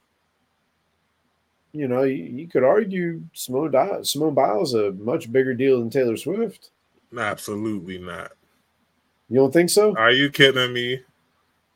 you 1.73 1.87
know, 1.87 2.03
you, 2.03 2.23
you 2.23 2.47
could 2.47 2.63
argue 2.63 3.21
Simone, 3.33 3.71
Di- 3.71 4.03
Simone 4.03 4.33
Biles 4.33 4.73
a 4.73 4.91
much 4.93 5.31
bigger 5.31 5.53
deal 5.53 5.79
than 5.79 5.89
Taylor 5.89 6.17
Swift. 6.17 6.69
Absolutely 7.15 7.97
not. 7.97 8.31
You 9.29 9.37
don't 9.37 9.53
think 9.53 9.69
so? 9.69 9.95
Are 9.95 10.11
you 10.11 10.29
kidding 10.29 10.73
me? 10.73 11.01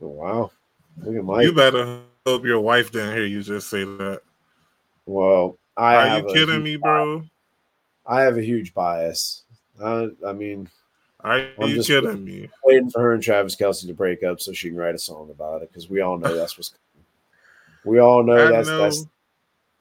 Oh, 0.02 0.08
wow. 0.08 0.52
Look 1.04 1.16
at 1.16 1.24
Mike. 1.24 1.44
You 1.44 1.54
better 1.54 2.00
hope 2.26 2.46
your 2.46 2.62
wife 2.62 2.92
didn't 2.92 3.16
hear 3.16 3.26
you 3.26 3.44
just 3.44 3.70
say 3.70 3.84
that. 3.84 4.22
Well, 5.06 5.58
I 5.76 5.96
are 5.96 6.18
you 6.18 6.34
kidding 6.34 6.64
me, 6.64 6.78
bro? 6.78 7.24
I 8.06 8.22
have 8.22 8.38
a 8.38 8.42
huge 8.42 8.74
bias. 8.74 9.44
I, 9.84 10.10
I 10.26 10.34
mean, 10.34 10.70
are 11.24 11.48
I'm 11.60 11.70
just 11.70 11.88
kidding 11.88 12.24
me? 12.24 12.50
Waiting 12.64 12.90
for 12.90 13.02
her 13.02 13.14
and 13.14 13.24
Travis 13.24 13.56
Kelce 13.56 13.86
to 13.88 13.94
break 13.94 14.24
up 14.24 14.40
so 14.42 14.54
she 14.54 14.70
can 14.70 14.78
write 14.78 14.96
a 14.96 15.00
song 15.00 15.30
about 15.30 15.62
it 15.62 15.70
because 15.72 15.90
we 15.90 16.02
all 16.02 16.18
know 16.18 16.36
that's 16.36 16.58
what's. 16.58 16.70
Coming. 16.70 17.06
We 17.84 18.00
all 18.00 18.24
know 18.24 18.48
I 18.48 18.52
that's 18.52 18.68
know. 18.68 18.78
that's 18.78 19.06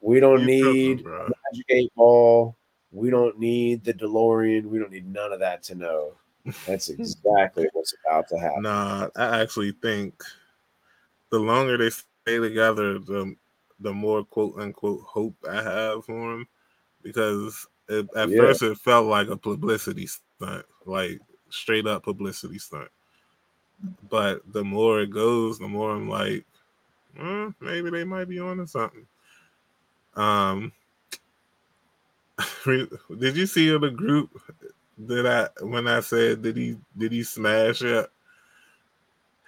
we 0.01 0.19
don't 0.19 0.45
need 0.45 1.05
Magic 1.05 1.65
Eight 1.69 1.95
Ball. 1.95 2.55
We 2.91 3.09
don't 3.09 3.39
need 3.39 3.83
the 3.83 3.93
DeLorean. 3.93 4.65
We 4.65 4.79
don't 4.79 4.91
need 4.91 5.07
none 5.07 5.31
of 5.31 5.39
that 5.39 5.63
to 5.63 5.75
know. 5.75 6.13
That's 6.65 6.89
exactly 6.89 7.69
what's 7.73 7.93
about 8.05 8.27
to 8.29 8.37
happen. 8.37 8.63
Nah, 8.63 9.09
I 9.15 9.41
actually 9.41 9.71
think 9.73 10.23
the 11.29 11.39
longer 11.39 11.77
they 11.77 11.91
stay 11.91 12.39
together, 12.39 12.99
the 12.99 13.35
the 13.79 13.93
more 13.93 14.23
quote 14.23 14.59
unquote 14.59 15.01
hope 15.01 15.35
I 15.49 15.61
have 15.61 16.05
for 16.05 16.31
them. 16.31 16.47
Because 17.03 17.67
it, 17.87 18.07
at 18.15 18.29
yeah. 18.29 18.37
first 18.37 18.61
it 18.63 18.77
felt 18.77 19.07
like 19.07 19.27
a 19.27 19.37
publicity 19.37 20.07
stunt, 20.07 20.65
like 20.85 21.19
straight 21.51 21.87
up 21.87 22.03
publicity 22.03 22.59
stunt. 22.59 22.89
But 24.09 24.41
the 24.51 24.63
more 24.63 25.01
it 25.01 25.11
goes, 25.11 25.57
the 25.59 25.67
more 25.67 25.91
I'm 25.91 26.09
like, 26.09 26.45
mm, 27.17 27.53
maybe 27.59 27.89
they 27.89 28.03
might 28.03 28.29
be 28.29 28.39
on 28.39 28.57
to 28.57 28.67
something. 28.67 29.07
Um, 30.15 30.71
did 32.65 33.37
you 33.37 33.45
see 33.45 33.73
in 33.73 33.81
the 33.81 33.89
group 33.89 34.29
that 34.97 35.25
I 35.25 35.63
when 35.63 35.87
I 35.87 36.01
said 36.01 36.41
did 36.41 36.57
he 36.57 36.77
did 36.97 37.11
he 37.11 37.23
smash 37.23 37.81
it? 37.81 38.09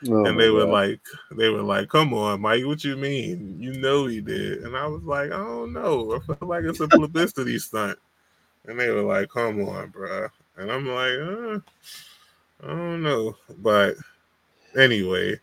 Oh 0.10 0.26
and 0.26 0.40
they 0.40 0.50
were 0.50 0.66
God. 0.66 0.72
like, 0.72 1.02
they 1.32 1.50
were 1.50 1.62
like, 1.62 1.88
"Come 1.90 2.14
on, 2.14 2.42
Mike, 2.42 2.66
what 2.66 2.84
you 2.84 2.98
mean? 2.98 3.58
You 3.60 3.74
know 3.74 4.06
he 4.08 4.20
did." 4.20 4.64
And 4.64 4.76
I 4.76 4.86
was 4.88 5.04
like, 5.04 5.32
"I 5.32 5.38
don't 5.38 5.72
know. 5.72 6.16
I 6.16 6.34
feel 6.34 6.48
like 6.48 6.64
it's 6.66 6.82
a 6.82 6.88
publicity 6.88 7.58
stunt." 7.60 7.98
And 8.66 8.80
they 8.80 8.90
were 8.90 9.04
like, 9.04 9.30
"Come 9.30 9.68
on, 9.68 9.90
bro." 9.90 10.28
And 10.58 10.72
I'm 10.72 10.88
like, 10.88 11.14
uh, 11.14 11.60
"I 12.64 12.68
don't 12.68 13.04
know." 13.04 13.36
But 13.60 13.96
anyway, 14.78 15.40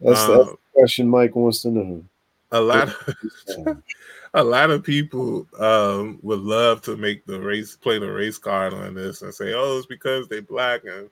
that's, 0.00 0.20
um, 0.20 0.36
that's 0.36 0.50
the 0.50 0.58
question 0.74 1.08
Mike 1.08 1.36
wants 1.36 1.62
to 1.62 1.70
know. 1.70 2.04
A 2.52 2.60
lot. 2.60 2.88
Of, 2.88 3.82
a 4.34 4.44
lot 4.44 4.70
of 4.70 4.84
people 4.84 5.46
um, 5.58 6.18
would 6.22 6.40
love 6.40 6.82
to 6.82 6.96
make 6.96 7.24
the 7.24 7.40
race 7.40 7.74
play 7.74 7.98
the 7.98 8.12
race 8.12 8.38
card 8.38 8.74
on 8.74 8.94
this 8.94 9.22
and 9.22 9.34
say, 9.34 9.54
"Oh, 9.54 9.78
it's 9.78 9.86
because 9.86 10.28
they 10.28 10.40
black 10.40 10.84
and 10.84 11.08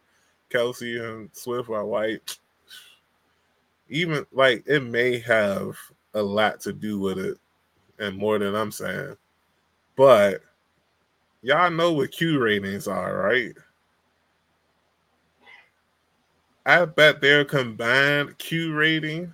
Kelce 0.51 1.03
and 1.03 1.31
Swift 1.33 1.71
are 1.71 1.87
white." 1.87 2.39
Even 3.89 4.27
like 4.33 4.63
it 4.67 4.83
may 4.83 5.19
have 5.21 5.77
a 6.13 6.23
lot 6.23 6.61
to 6.61 6.73
do 6.73 6.99
with 6.99 7.19
it, 7.19 7.39
and 7.99 8.17
more 8.17 8.39
than 8.39 8.55
I'm 8.55 8.71
saying. 8.71 9.17
But 9.97 10.43
y'all 11.45 11.71
know 11.71 11.93
what 11.93 12.11
Q 12.11 12.41
ratings 12.43 12.89
are, 12.89 13.19
right? 13.19 13.53
I 16.67 16.85
bet 16.87 17.21
their 17.21 17.45
combined 17.45 18.39
Q 18.39 18.75
rating 18.75 19.33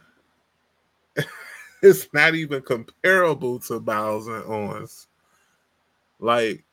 it's 1.83 2.09
not 2.13 2.35
even 2.35 2.63
comparable 2.63 3.59
to 3.61 3.81
Biles 3.81 4.27
and 4.27 4.45
Owens. 4.45 5.07
Like 6.19 6.65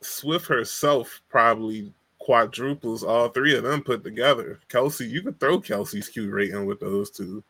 Swift 0.00 0.46
herself 0.46 1.20
probably 1.28 1.92
quadruples 2.18 3.04
all 3.04 3.28
three 3.28 3.54
of 3.54 3.64
them 3.64 3.82
put 3.82 4.02
together. 4.02 4.58
Kelce, 4.68 5.08
you 5.08 5.22
could 5.22 5.38
throw 5.38 5.60
Kelce's 5.60 6.08
Q 6.08 6.30
rating 6.30 6.64
with 6.64 6.80
those 6.80 7.10
two, 7.10 7.44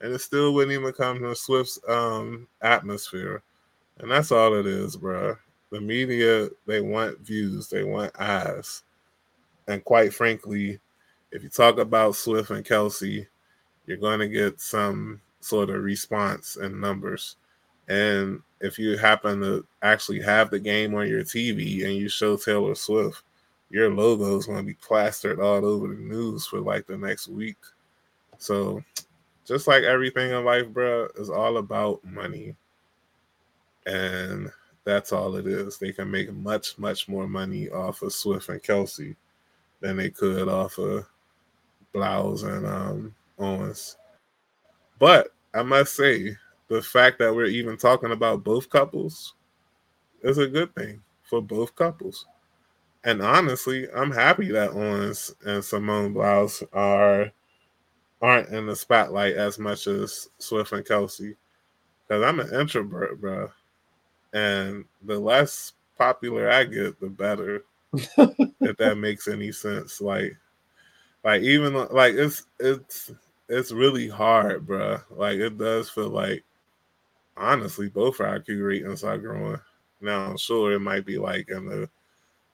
and 0.00 0.12
it 0.12 0.18
still 0.18 0.52
wouldn't 0.54 0.78
even 0.78 0.92
come 0.92 1.20
to 1.20 1.34
Swift's 1.34 1.78
um 1.88 2.48
atmosphere. 2.62 3.42
And 3.98 4.10
that's 4.10 4.32
all 4.32 4.54
it 4.54 4.66
is, 4.66 4.96
bro. 4.96 5.36
The 5.70 5.80
media, 5.80 6.48
they 6.66 6.80
want 6.80 7.20
views, 7.20 7.68
they 7.68 7.82
want 7.84 8.18
eyes. 8.20 8.82
And 9.66 9.84
quite 9.84 10.14
frankly, 10.14 10.78
if 11.32 11.42
you 11.42 11.48
talk 11.48 11.78
about 11.78 12.16
Swift 12.16 12.50
and 12.50 12.64
Kelce, 12.64 13.26
you're 13.86 13.96
going 13.96 14.20
to 14.20 14.28
get 14.28 14.60
some 14.60 15.20
sort 15.40 15.70
of 15.70 15.82
response 15.82 16.56
and 16.56 16.80
numbers. 16.80 17.36
And 17.88 18.42
if 18.60 18.78
you 18.78 18.96
happen 18.96 19.40
to 19.40 19.66
actually 19.82 20.20
have 20.22 20.50
the 20.50 20.58
game 20.58 20.94
on 20.94 21.08
your 21.08 21.22
TV 21.22 21.84
and 21.84 21.94
you 21.94 22.08
show 22.08 22.36
Taylor 22.36 22.74
Swift, 22.74 23.22
your 23.70 23.92
logo 23.92 24.36
is 24.36 24.46
going 24.46 24.58
to 24.58 24.64
be 24.64 24.74
plastered 24.74 25.40
all 25.40 25.64
over 25.64 25.88
the 25.88 25.94
news 25.94 26.46
for 26.46 26.60
like 26.60 26.86
the 26.86 26.96
next 26.96 27.28
week. 27.28 27.58
So, 28.38 28.82
just 29.44 29.66
like 29.66 29.84
everything 29.84 30.30
in 30.30 30.44
life, 30.44 30.68
bro, 30.68 31.08
is 31.16 31.30
all 31.30 31.58
about 31.58 32.04
money. 32.04 32.56
And 33.86 34.50
that's 34.86 35.12
all 35.12 35.34
it 35.34 35.46
is. 35.48 35.76
They 35.76 35.92
can 35.92 36.10
make 36.10 36.32
much, 36.32 36.78
much 36.78 37.08
more 37.08 37.26
money 37.26 37.68
off 37.68 38.02
of 38.02 38.12
Swift 38.12 38.48
and 38.48 38.62
Kelce 38.62 39.16
than 39.80 39.96
they 39.96 40.10
could 40.10 40.48
off 40.48 40.78
of 40.78 41.04
Biles 41.92 42.44
and 42.44 42.64
um, 42.64 43.14
Owens. 43.38 43.96
But 44.98 45.28
I 45.52 45.62
must 45.62 45.96
say, 45.96 46.36
the 46.68 46.80
fact 46.80 47.18
that 47.18 47.34
we're 47.34 47.46
even 47.46 47.76
talking 47.76 48.12
about 48.12 48.44
both 48.44 48.70
couples 48.70 49.34
is 50.22 50.38
a 50.38 50.46
good 50.46 50.74
thing 50.74 51.02
for 51.22 51.42
both 51.42 51.74
couples. 51.74 52.24
And 53.04 53.20
honestly, 53.20 53.88
I'm 53.94 54.10
happy 54.10 54.50
that 54.52 54.70
Owens 54.70 55.34
and 55.44 55.64
Simone 55.64 56.12
Biles 56.12 56.62
are 56.72 57.32
aren't 58.22 58.48
in 58.48 58.66
the 58.66 58.74
spotlight 58.74 59.34
as 59.34 59.58
much 59.58 59.86
as 59.88 60.28
Swift 60.38 60.72
and 60.72 60.84
Kelce. 60.84 61.36
Because 62.06 62.22
I'm 62.24 62.40
an 62.40 62.54
introvert, 62.54 63.20
bro. 63.20 63.50
And 64.36 64.84
the 65.02 65.18
less 65.18 65.72
popular 65.96 66.50
I 66.50 66.64
get, 66.64 67.00
the 67.00 67.08
better. 67.08 67.64
if 67.94 68.76
that 68.76 68.98
makes 68.98 69.28
any 69.28 69.50
sense. 69.50 70.02
Like, 70.02 70.36
like 71.24 71.40
even 71.40 71.72
like 71.90 72.12
it's 72.12 72.44
it's 72.60 73.12
it's 73.48 73.72
really 73.72 74.08
hard, 74.10 74.66
bro. 74.66 74.98
Like 75.10 75.38
it 75.38 75.56
does 75.56 75.88
feel 75.88 76.10
like 76.10 76.44
honestly 77.34 77.88
both 77.88 78.20
our 78.20 78.38
IQ 78.38 78.66
ratings 78.66 79.04
are 79.04 79.16
growing. 79.16 79.58
Now, 80.02 80.26
I'm 80.26 80.36
sure, 80.36 80.72
it 80.72 80.80
might 80.80 81.06
be 81.06 81.16
like 81.16 81.48
in 81.48 81.64
the 81.64 81.88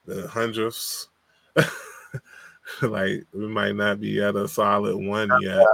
the 0.06 0.28
hundredths. 0.28 1.08
like 2.82 3.24
we 3.32 3.48
might 3.48 3.74
not 3.74 4.00
be 4.00 4.22
at 4.22 4.36
a 4.36 4.46
solid 4.46 4.96
one 4.96 5.30
yet. 5.40 5.66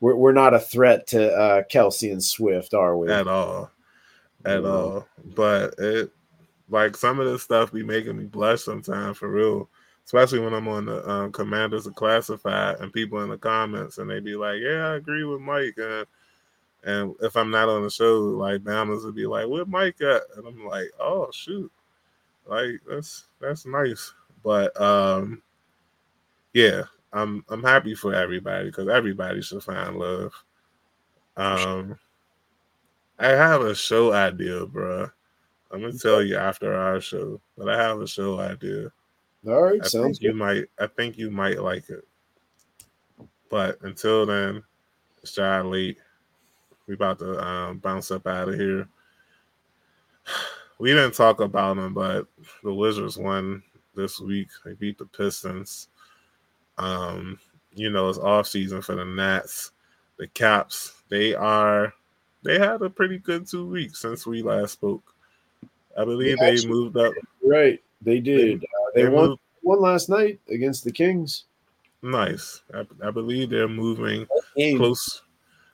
We're 0.00 0.16
we're 0.16 0.32
not 0.32 0.54
a 0.54 0.58
threat 0.58 1.06
to 1.08 1.32
uh, 1.32 1.62
Kelce 1.72 2.10
and 2.10 2.24
Swift, 2.24 2.74
are 2.74 2.96
we? 2.96 3.12
At 3.12 3.28
all, 3.28 3.70
at 4.44 4.64
all. 4.64 5.06
But 5.34 5.74
it 5.78 6.10
like 6.68 6.96
some 6.96 7.18
of 7.18 7.26
this 7.26 7.42
stuff 7.42 7.72
be 7.72 7.82
making 7.82 8.16
me 8.16 8.24
blush 8.24 8.62
sometimes 8.62 9.18
for 9.18 9.28
real. 9.28 9.68
Especially 10.04 10.40
when 10.40 10.54
I'm 10.54 10.66
on 10.66 10.86
the 10.86 11.08
um, 11.08 11.32
Commanders 11.32 11.86
of 11.86 11.94
Classified 11.94 12.76
and 12.80 12.92
people 12.92 13.22
in 13.22 13.30
the 13.30 13.38
comments 13.38 13.98
and 13.98 14.10
they 14.10 14.18
be 14.18 14.34
like, 14.34 14.58
"Yeah, 14.60 14.88
I 14.88 14.94
agree 14.96 15.24
with 15.24 15.40
Mike," 15.40 15.76
and 15.78 16.06
and 16.84 17.14
if 17.20 17.36
I'm 17.36 17.50
not 17.50 17.68
on 17.68 17.82
the 17.82 17.90
show, 17.90 18.18
like 18.20 18.62
Bama's 18.62 19.04
would 19.04 19.14
be 19.14 19.26
like, 19.26 19.46
"Where 19.46 19.64
Mike 19.66 20.00
at?" 20.00 20.22
And 20.36 20.46
I'm 20.46 20.66
like, 20.66 20.90
"Oh 20.98 21.30
shoot, 21.32 21.70
like 22.46 22.80
that's 22.88 23.26
that's 23.40 23.66
nice." 23.66 24.12
But 24.42 24.78
um, 24.80 25.42
yeah, 26.54 26.82
I'm 27.12 27.44
I'm 27.48 27.62
happy 27.62 27.94
for 27.94 28.14
everybody 28.14 28.66
because 28.66 28.88
everybody 28.88 29.42
should 29.42 29.62
find 29.62 29.96
love. 29.96 30.32
Um, 31.36 31.98
I 33.20 33.28
have 33.28 33.60
a 33.60 33.74
show 33.74 34.12
idea, 34.12 34.64
bro. 34.64 35.10
I'm 35.70 35.80
gonna 35.82 35.92
tell 35.92 36.22
you 36.22 36.36
after 36.36 36.74
our 36.74 37.00
show, 37.00 37.40
but 37.56 37.68
I 37.68 37.76
have 37.80 38.00
a 38.00 38.06
show 38.06 38.40
idea. 38.40 38.90
All 39.46 39.62
right, 39.62 39.80
I 39.82 39.86
sounds 39.86 39.92
think 39.92 40.20
good. 40.20 40.26
you 40.26 40.34
might. 40.34 40.64
I 40.78 40.86
think 40.86 41.18
you 41.18 41.30
might 41.30 41.62
like 41.62 41.88
it. 41.90 42.06
But 43.50 43.78
until 43.82 44.24
then, 44.24 44.62
it's 45.22 45.32
John 45.32 45.70
late. 45.70 45.98
We 46.86 46.94
about 46.94 47.18
to 47.18 47.38
um, 47.46 47.78
bounce 47.78 48.10
up 48.10 48.26
out 48.26 48.48
of 48.48 48.54
here. 48.54 48.88
We 50.78 50.88
didn't 50.94 51.12
talk 51.12 51.40
about 51.40 51.76
them, 51.76 51.92
but 51.92 52.26
the 52.64 52.72
Wizards 52.72 53.18
won 53.18 53.62
this 53.94 54.18
week. 54.18 54.48
They 54.64 54.72
beat 54.72 54.96
the 54.96 55.04
Pistons. 55.04 55.88
Um, 56.78 57.38
you 57.74 57.90
know, 57.90 58.08
it's 58.08 58.16
off 58.16 58.46
season 58.46 58.80
for 58.80 58.94
the 58.94 59.04
Nats. 59.04 59.72
The 60.16 60.26
Caps, 60.28 61.02
they 61.10 61.34
are 61.34 61.92
they 62.42 62.58
had 62.58 62.82
a 62.82 62.90
pretty 62.90 63.18
good 63.18 63.46
two 63.46 63.66
weeks 63.66 64.00
since 64.00 64.26
we 64.26 64.42
last 64.42 64.72
spoke. 64.72 65.14
I 65.98 66.04
believe 66.04 66.38
they, 66.38 66.52
actually, 66.52 66.68
moved 66.68 66.96
up. 66.96 67.12
Right, 67.42 67.82
they 68.00 68.20
did. 68.20 68.60
They, 68.60 68.66
uh, 68.66 68.90
they, 68.94 69.02
they 69.02 69.08
won 69.08 69.28
moved, 69.30 69.40
won 69.62 69.80
last 69.80 70.08
night 70.08 70.40
against 70.48 70.84
the 70.84 70.92
Kings. 70.92 71.44
Nice. 72.02 72.62
I, 72.72 72.86
I 73.04 73.10
believe 73.10 73.50
they're 73.50 73.68
moving 73.68 74.26
close, 74.76 75.22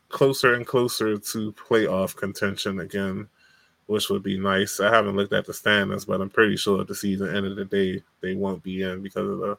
closer 0.09 0.55
and 0.55 0.67
closer 0.67 1.17
to 1.17 1.53
playoff 1.53 2.17
contention 2.17 2.81
again, 2.81 3.29
which 3.87 4.11
would 4.11 4.23
be 4.23 4.39
nice. 4.39 4.81
I 4.81 4.93
haven't 4.93 5.17
looked 5.17 5.33
at 5.33 5.47
the 5.47 5.55
standings, 5.55 6.05
but 6.05 6.21
I'm 6.21 6.31
pretty 6.31 6.57
sure 6.57 6.81
at 6.81 6.89
the 6.89 6.95
season 6.95 7.35
end 7.35 7.47
of 7.47 7.57
the 7.57 7.65
day 7.65 8.03
they 8.21 8.35
won't 8.35 8.63
be 8.63 8.83
in 8.83 9.03
because 9.03 9.29
of 9.29 9.39
the 9.39 9.59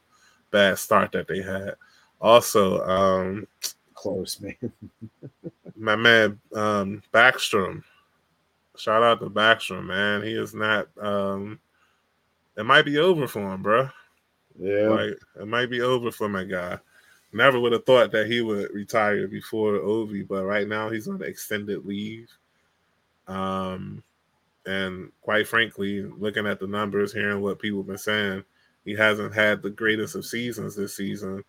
bad 0.52 0.78
start 0.78 1.12
that 1.14 1.28
they 1.28 1.42
had. 1.42 1.76
Also, 2.20 2.82
um, 2.86 3.48
close 3.94 4.40
man. 4.42 4.56
my 5.78 5.96
man 5.96 6.40
um, 6.54 7.02
Backstrom. 7.14 7.84
Shout 8.76 9.04
out 9.04 9.20
to 9.22 9.30
Backstrom, 9.30 9.86
man. 9.86 10.22
He 10.24 10.34
is 10.34 10.54
not. 10.54 10.88
Um, 11.00 11.60
it 12.56 12.66
might 12.66 12.86
be 12.86 12.98
over 12.98 13.28
for 13.28 13.54
him, 13.54 13.62
bro. 13.62 13.90
Yeah, 14.60 14.90
like 14.90 15.20
it 15.40 15.48
might 15.48 15.70
be 15.70 15.82
over 15.82 16.12
for 16.12 16.28
my 16.28 16.44
guy. 16.44 16.80
Never 17.34 17.60
would 17.60 17.74
have 17.74 17.86
thought 17.86 18.12
that 18.12 18.28
he 18.28 18.42
would 18.42 18.74
retire 18.74 19.28
before 19.28 19.74
Ovi, 19.74 20.28
but 20.28 20.46
right 20.46 20.68
now 20.68 20.90
he's 20.90 21.08
on 21.08 21.22
extended 21.22 21.86
leave. 21.86 22.30
Um, 23.28 24.04
and 24.66 25.12
quite 25.22 25.48
frankly, 25.48 26.04
looking 26.04 26.48
at 26.48 26.60
the 26.60 26.68
numbers, 26.68 27.14
hearing 27.14 27.42
what 27.42 27.60
people 27.60 27.80
have 27.80 27.88
been 27.88 27.98
saying, 27.98 28.44
he 28.86 28.94
hasn't 28.96 29.34
had 29.34 29.62
the 29.62 29.70
greatest 29.70 30.16
of 30.16 30.26
seasons 30.26 30.76
this 30.76 30.96
season, 30.96 31.44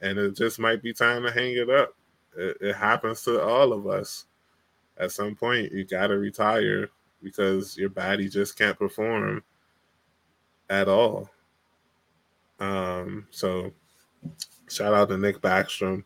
and 0.00 0.18
it 0.18 0.36
just 0.36 0.58
might 0.58 0.82
be 0.82 0.92
time 0.92 1.22
to 1.22 1.32
hang 1.32 1.54
it 1.54 1.70
up. 1.70 1.94
It, 2.36 2.56
it 2.60 2.76
happens 2.76 3.22
to 3.22 3.42
all 3.42 3.72
of 3.72 3.86
us. 3.86 4.26
At 4.96 5.12
some 5.12 5.34
point, 5.34 5.72
you 5.72 5.84
got 5.84 6.08
to 6.08 6.18
retire 6.18 6.88
because 7.22 7.76
your 7.76 7.88
body 7.88 8.28
just 8.28 8.56
can't 8.56 8.78
perform 8.78 9.42
at 10.70 10.88
all. 10.88 11.28
Um, 12.60 13.26
so 13.30 13.72
shout 14.68 14.94
out 14.94 15.08
to 15.08 15.18
Nick 15.18 15.40
Backstrom. 15.40 16.04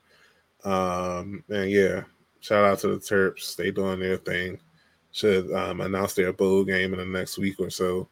Um, 0.65 1.45
and 1.49 1.71
yeah, 1.71 2.03
shout 2.41 2.65
out 2.65 2.79
to 2.81 2.89
the 2.89 2.97
Terps. 2.97 3.57
They 3.57 3.71
doing 3.71 4.01
their 4.01 4.17
thing. 4.17 4.59
Should 5.13 5.53
um, 5.53 5.81
announce 5.81 6.15
their 6.15 6.33
bowl 6.33 6.65
game 6.65 6.93
in 6.93 6.99
the 6.99 7.05
next 7.05 7.39
week 7.39 7.57
or 7.61 7.71
so. 7.71 8.09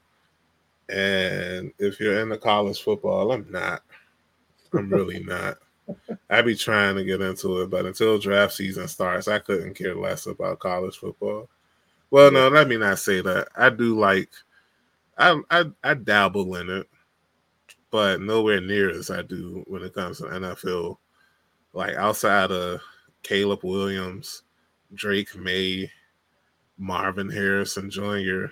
And 0.88 1.72
if 1.78 1.98
you're 2.00 2.20
into 2.20 2.38
college 2.38 2.82
football, 2.82 3.32
I'm 3.32 3.46
not. 3.50 3.82
I'm 4.72 4.90
really 4.90 5.22
not. 5.22 5.58
I 6.28 6.42
be 6.42 6.56
trying 6.56 6.96
to 6.96 7.04
get 7.04 7.20
into 7.20 7.62
it, 7.62 7.70
but 7.70 7.86
until 7.86 8.18
draft 8.18 8.54
season 8.54 8.88
starts, 8.88 9.28
I 9.28 9.38
couldn't 9.38 9.74
care 9.74 9.94
less 9.94 10.26
about 10.26 10.58
college 10.58 10.96
football. 10.96 11.48
Well, 12.10 12.30
no, 12.30 12.48
let 12.48 12.68
me 12.68 12.76
not 12.76 12.98
say 12.98 13.20
that. 13.20 13.48
I 13.56 13.70
do 13.70 13.98
like 13.98 14.30
I 15.18 15.40
I, 15.50 15.64
I 15.82 15.94
dabble 15.94 16.56
in 16.56 16.70
it, 16.70 16.88
but 17.90 18.20
nowhere 18.20 18.60
near 18.60 18.90
as 18.90 19.10
I 19.10 19.22
do 19.22 19.64
when 19.66 19.82
it 19.82 19.94
comes 19.94 20.18
to 20.18 20.24
NFL. 20.24 20.98
Like 21.72 21.94
outside 21.96 22.50
of 22.50 22.80
Caleb 23.22 23.60
Williams, 23.62 24.42
Drake 24.94 25.36
Maye, 25.36 25.90
Marvin 26.78 27.30
Harrison 27.30 27.90
Jr., 27.90 28.46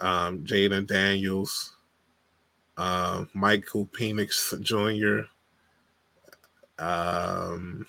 um, 0.00 0.44
Jayden 0.44 0.86
Daniels, 0.86 1.76
uh, 2.76 3.24
Michael 3.34 3.86
Penix 3.86 4.60
Jr., 4.62 5.28
um, 6.80 7.86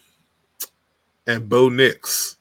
and 1.26 1.47
Bo 1.49 1.69
Nix. 1.69 2.38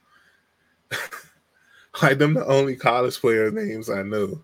like 2.02 2.18
them, 2.18 2.34
the 2.34 2.44
only 2.46 2.76
college 2.76 3.18
player 3.18 3.50
names 3.50 3.88
I 3.88 4.02
know. 4.02 4.42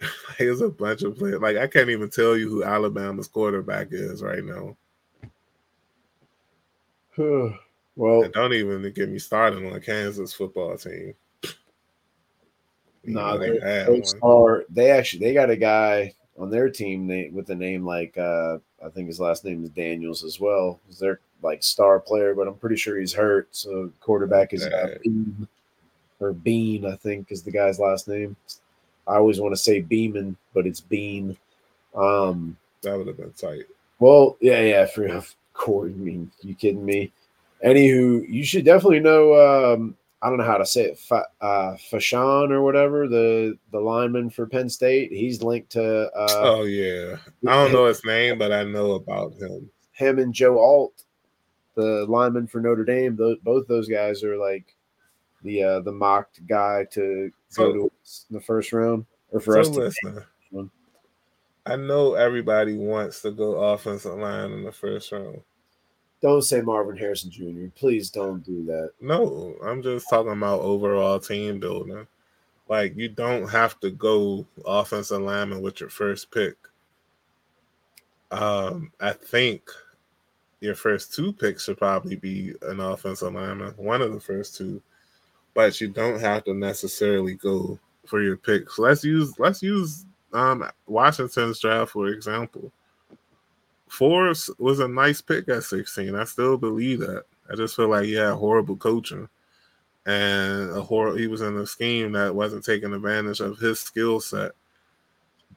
There's 0.38 0.60
a 0.60 0.68
bunch 0.68 1.02
of 1.02 1.18
players. 1.18 1.40
Like 1.40 1.56
I 1.56 1.66
can't 1.66 1.90
even 1.90 2.10
tell 2.10 2.36
you 2.36 2.48
who 2.48 2.64
Alabama's 2.64 3.28
quarterback 3.28 3.88
is 3.90 4.22
right 4.22 4.44
now. 4.44 4.76
well, 7.96 8.22
and 8.22 8.32
don't 8.32 8.52
even 8.52 8.82
get 8.92 9.08
me 9.08 9.18
started 9.18 9.64
on 9.64 9.72
the 9.72 9.80
Kansas 9.80 10.32
football 10.32 10.76
team. 10.76 11.14
No, 13.06 13.20
nah, 13.20 13.36
they, 13.36 13.58
they 13.58 14.02
are. 14.22 14.64
They 14.70 14.90
actually 14.90 15.26
they 15.26 15.34
got 15.34 15.50
a 15.50 15.56
guy 15.56 16.14
on 16.38 16.50
their 16.50 16.68
team 16.68 17.06
they, 17.06 17.28
with 17.32 17.50
a 17.50 17.54
name 17.54 17.84
like 17.84 18.16
uh, 18.18 18.58
I 18.84 18.88
think 18.90 19.08
his 19.08 19.20
last 19.20 19.44
name 19.44 19.64
is 19.64 19.70
Daniels 19.70 20.24
as 20.24 20.40
well. 20.40 20.80
He's 20.86 20.98
their 20.98 21.20
like 21.42 21.62
star 21.62 22.00
player, 22.00 22.34
but 22.34 22.48
I'm 22.48 22.54
pretty 22.54 22.76
sure 22.76 22.98
he's 22.98 23.12
hurt. 23.12 23.48
So 23.52 23.90
quarterback 24.00 24.52
is 24.52 24.64
uh, 24.64 24.96
Bean 25.02 25.48
or 26.20 26.32
Bean, 26.32 26.86
I 26.86 26.96
think 26.96 27.30
is 27.30 27.42
the 27.42 27.50
guy's 27.50 27.78
last 27.78 28.08
name. 28.08 28.36
I 29.06 29.16
always 29.16 29.40
want 29.40 29.52
to 29.52 29.60
say 29.60 29.80
Beeman, 29.80 30.36
but 30.54 30.66
it's 30.66 30.80
Bean. 30.80 31.36
Um, 31.94 32.56
that 32.82 32.96
would 32.96 33.06
have 33.06 33.16
been 33.16 33.32
tight. 33.32 33.64
Well, 33.98 34.36
yeah, 34.40 34.60
yeah, 34.60 34.86
for 34.86 35.22
Corey. 35.52 35.92
I 35.92 35.96
mean, 35.96 36.30
you 36.42 36.54
kidding 36.54 36.84
me? 36.84 37.12
Anywho, 37.64 38.28
you 38.28 38.44
should 38.44 38.64
definitely 38.64 39.00
know 39.00 39.74
um, 39.74 39.96
I 40.24 40.30
don't 40.30 40.38
know 40.38 40.44
how 40.44 40.56
to 40.56 40.64
say 40.64 40.84
it, 40.84 40.98
Fa, 40.98 41.26
uh, 41.42 41.76
Fashawn 41.92 42.50
or 42.50 42.62
whatever, 42.62 43.06
the 43.06 43.58
the 43.72 43.78
lineman 43.78 44.30
for 44.30 44.46
Penn 44.46 44.70
State. 44.70 45.12
He's 45.12 45.42
linked 45.42 45.72
to. 45.72 46.10
Uh, 46.16 46.40
oh 46.40 46.62
yeah, 46.62 47.16
I 47.46 47.54
don't 47.56 47.72
know 47.72 47.84
his 47.84 48.02
name, 48.06 48.38
but 48.38 48.50
I 48.50 48.64
know 48.64 48.92
about 48.92 49.34
him. 49.34 49.70
Him 49.92 50.18
and 50.18 50.32
Joe 50.32 50.58
Alt, 50.58 51.04
the 51.74 52.06
lineman 52.08 52.46
for 52.46 52.62
Notre 52.62 52.86
Dame. 52.86 53.16
Those, 53.16 53.36
both 53.42 53.68
those 53.68 53.86
guys 53.86 54.24
are 54.24 54.38
like 54.38 54.74
the 55.42 55.62
uh, 55.62 55.80
the 55.80 55.92
mocked 55.92 56.46
guy 56.46 56.86
to 56.92 57.30
so, 57.48 57.72
go 57.72 57.72
to 57.72 57.92
the 58.30 58.40
first 58.40 58.72
round 58.72 59.04
or 59.30 59.40
for 59.40 59.62
so 59.62 59.82
us. 59.82 59.94
To 60.52 60.70
I 61.66 61.76
know 61.76 62.14
everybody 62.14 62.78
wants 62.78 63.20
to 63.22 63.30
go 63.30 63.56
offensive 63.56 64.14
line 64.14 64.52
in 64.52 64.64
the 64.64 64.72
first 64.72 65.12
round. 65.12 65.42
Don't 66.24 66.40
say 66.40 66.62
Marvin 66.62 66.96
Harrison 66.96 67.30
Jr. 67.30 67.66
Please 67.74 68.08
don't 68.08 68.42
do 68.42 68.64
that. 68.64 68.92
No, 68.98 69.56
I'm 69.62 69.82
just 69.82 70.08
talking 70.08 70.32
about 70.32 70.62
overall 70.62 71.20
team 71.20 71.60
building. 71.60 72.06
Like 72.66 72.96
you 72.96 73.10
don't 73.10 73.46
have 73.46 73.78
to 73.80 73.90
go 73.90 74.46
offensive 74.64 75.20
lineman 75.20 75.60
with 75.60 75.80
your 75.80 75.90
first 75.90 76.30
pick. 76.30 76.56
Um, 78.30 78.90
I 79.02 79.12
think 79.12 79.68
your 80.60 80.74
first 80.74 81.12
two 81.12 81.30
picks 81.30 81.64
should 81.64 81.76
probably 81.76 82.16
be 82.16 82.54
an 82.62 82.80
offensive 82.80 83.34
lineman, 83.34 83.74
one 83.76 84.00
of 84.00 84.14
the 84.14 84.20
first 84.20 84.56
two, 84.56 84.80
but 85.52 85.78
you 85.78 85.88
don't 85.88 86.20
have 86.20 86.44
to 86.44 86.54
necessarily 86.54 87.34
go 87.34 87.78
for 88.06 88.22
your 88.22 88.38
picks. 88.38 88.78
Let's 88.78 89.04
use 89.04 89.38
let's 89.38 89.62
use 89.62 90.06
um 90.32 90.66
Washington's 90.86 91.60
draft 91.60 91.90
for 91.90 92.08
example. 92.08 92.72
Forbes 93.94 94.50
was 94.58 94.80
a 94.80 94.88
nice 94.88 95.20
pick 95.20 95.48
at 95.48 95.64
16. 95.64 96.14
I 96.14 96.24
still 96.24 96.56
believe 96.56 97.00
that. 97.00 97.24
I 97.50 97.54
just 97.54 97.76
feel 97.76 97.88
like 97.88 98.04
he 98.04 98.14
had 98.14 98.34
horrible 98.34 98.76
coaching 98.76 99.28
and 100.06 100.70
a 100.70 100.82
horror 100.82 101.16
he 101.16 101.26
was 101.26 101.40
in 101.40 101.56
a 101.56 101.66
scheme 101.66 102.12
that 102.12 102.34
wasn't 102.34 102.64
taking 102.64 102.92
advantage 102.92 103.40
of 103.40 103.58
his 103.58 103.80
skill 103.80 104.20
set. 104.20 104.52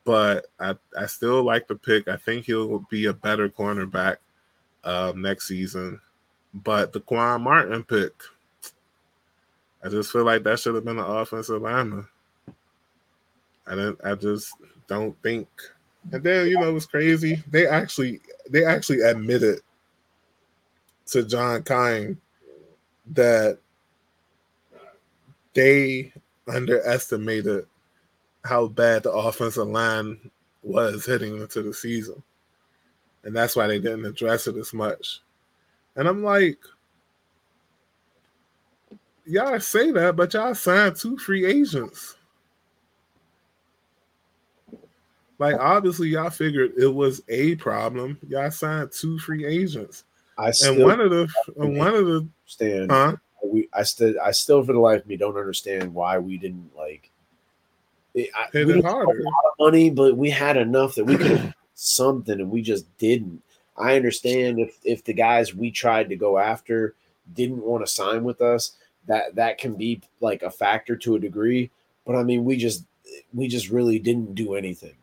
But 0.03 0.47
I, 0.59 0.75
I 0.97 1.05
still 1.07 1.43
like 1.43 1.67
the 1.67 1.75
pick. 1.75 2.07
I 2.07 2.15
think 2.15 2.45
he'll 2.45 2.79
be 2.89 3.05
a 3.05 3.13
better 3.13 3.49
cornerback 3.49 4.17
uh, 4.83 5.11
next 5.15 5.47
season. 5.47 5.99
But 6.53 6.93
the 6.93 7.01
Quan 7.01 7.41
Martin 7.41 7.83
pick, 7.83 8.13
I 9.83 9.89
just 9.89 10.11
feel 10.11 10.23
like 10.23 10.43
that 10.43 10.59
should 10.59 10.75
have 10.75 10.85
been 10.85 10.99
an 10.99 11.05
offensive 11.05 11.61
lineman. 11.61 12.07
I 13.67 13.71
didn't. 13.71 13.99
I 14.03 14.15
just 14.15 14.53
don't 14.87 15.21
think. 15.21 15.47
And 16.11 16.23
then 16.23 16.47
you 16.47 16.59
know 16.59 16.75
it's 16.75 16.85
crazy. 16.85 17.43
They 17.49 17.67
actually 17.67 18.21
they 18.49 18.65
actually 18.65 19.01
admitted 19.01 19.59
to 21.07 21.23
John 21.23 21.63
Keim 21.63 22.19
that 23.13 23.59
they 25.53 26.13
underestimated 26.47 27.65
how 28.43 28.67
bad 28.67 29.03
the 29.03 29.11
offensive 29.11 29.67
line 29.67 30.31
was 30.61 31.05
heading 31.05 31.37
into 31.37 31.61
the 31.61 31.73
season. 31.73 32.21
And 33.23 33.35
that's 33.35 33.55
why 33.55 33.67
they 33.67 33.79
didn't 33.79 34.05
address 34.05 34.47
it 34.47 34.55
as 34.55 34.73
much. 34.73 35.21
And 35.95 36.07
I'm 36.07 36.23
like, 36.23 36.59
y'all 39.25 39.59
say 39.59 39.91
that, 39.91 40.15
but 40.15 40.33
y'all 40.33 40.55
signed 40.55 40.95
two 40.95 41.17
free 41.17 41.45
agents. 41.45 42.16
Like 45.39 45.55
obviously 45.59 46.09
y'all 46.09 46.29
figured 46.29 46.73
it 46.77 46.87
was 46.87 47.21
a 47.29 47.55
problem. 47.55 48.17
Y'all 48.27 48.51
signed 48.51 48.91
two 48.91 49.19
free 49.19 49.45
agents. 49.45 50.03
I 50.37 50.51
and 50.65 50.83
one 50.83 50.99
of 50.99 51.09
the 51.09 51.27
and 51.57 51.77
one 51.77 51.95
of 51.95 52.05
the 52.05 52.27
stand 52.45 52.91
huh? 52.91 53.15
we 53.43 53.67
I 53.73 53.83
still 53.83 54.13
I 54.23 54.31
still 54.31 54.63
for 54.63 54.73
the 54.73 54.79
life 54.79 55.01
of 55.01 55.07
me 55.07 55.17
don't 55.17 55.37
understand 55.37 55.93
why 55.93 56.17
we 56.17 56.37
didn't 56.37 56.71
like 56.75 57.11
it, 58.13 58.29
I, 58.35 58.47
we 58.53 58.65
didn't 58.65 58.85
harder. 58.85 59.19
a 59.19 59.23
lot 59.23 59.45
of 59.45 59.59
money, 59.59 59.89
but 59.89 60.17
we 60.17 60.29
had 60.29 60.57
enough 60.57 60.95
that 60.95 61.05
we 61.05 61.17
could 61.17 61.53
something 61.75 62.39
and 62.39 62.49
we 62.49 62.61
just 62.61 62.85
didn't. 62.97 63.41
I 63.77 63.95
understand 63.95 64.59
if 64.59 64.77
if 64.83 65.03
the 65.03 65.13
guys 65.13 65.53
we 65.53 65.71
tried 65.71 66.09
to 66.09 66.15
go 66.15 66.37
after 66.37 66.95
didn't 67.33 67.63
want 67.63 67.85
to 67.85 67.91
sign 67.91 68.23
with 68.23 68.41
us, 68.41 68.73
that 69.07 69.35
that 69.35 69.57
can 69.57 69.75
be 69.75 70.01
like 70.19 70.43
a 70.43 70.49
factor 70.49 70.95
to 70.97 71.15
a 71.15 71.19
degree. 71.19 71.69
But 72.05 72.15
I 72.15 72.23
mean, 72.23 72.43
we 72.43 72.57
just 72.57 72.85
we 73.33 73.47
just 73.47 73.69
really 73.69 73.99
didn't 73.99 74.33
do 74.33 74.55
anything. 74.55 74.95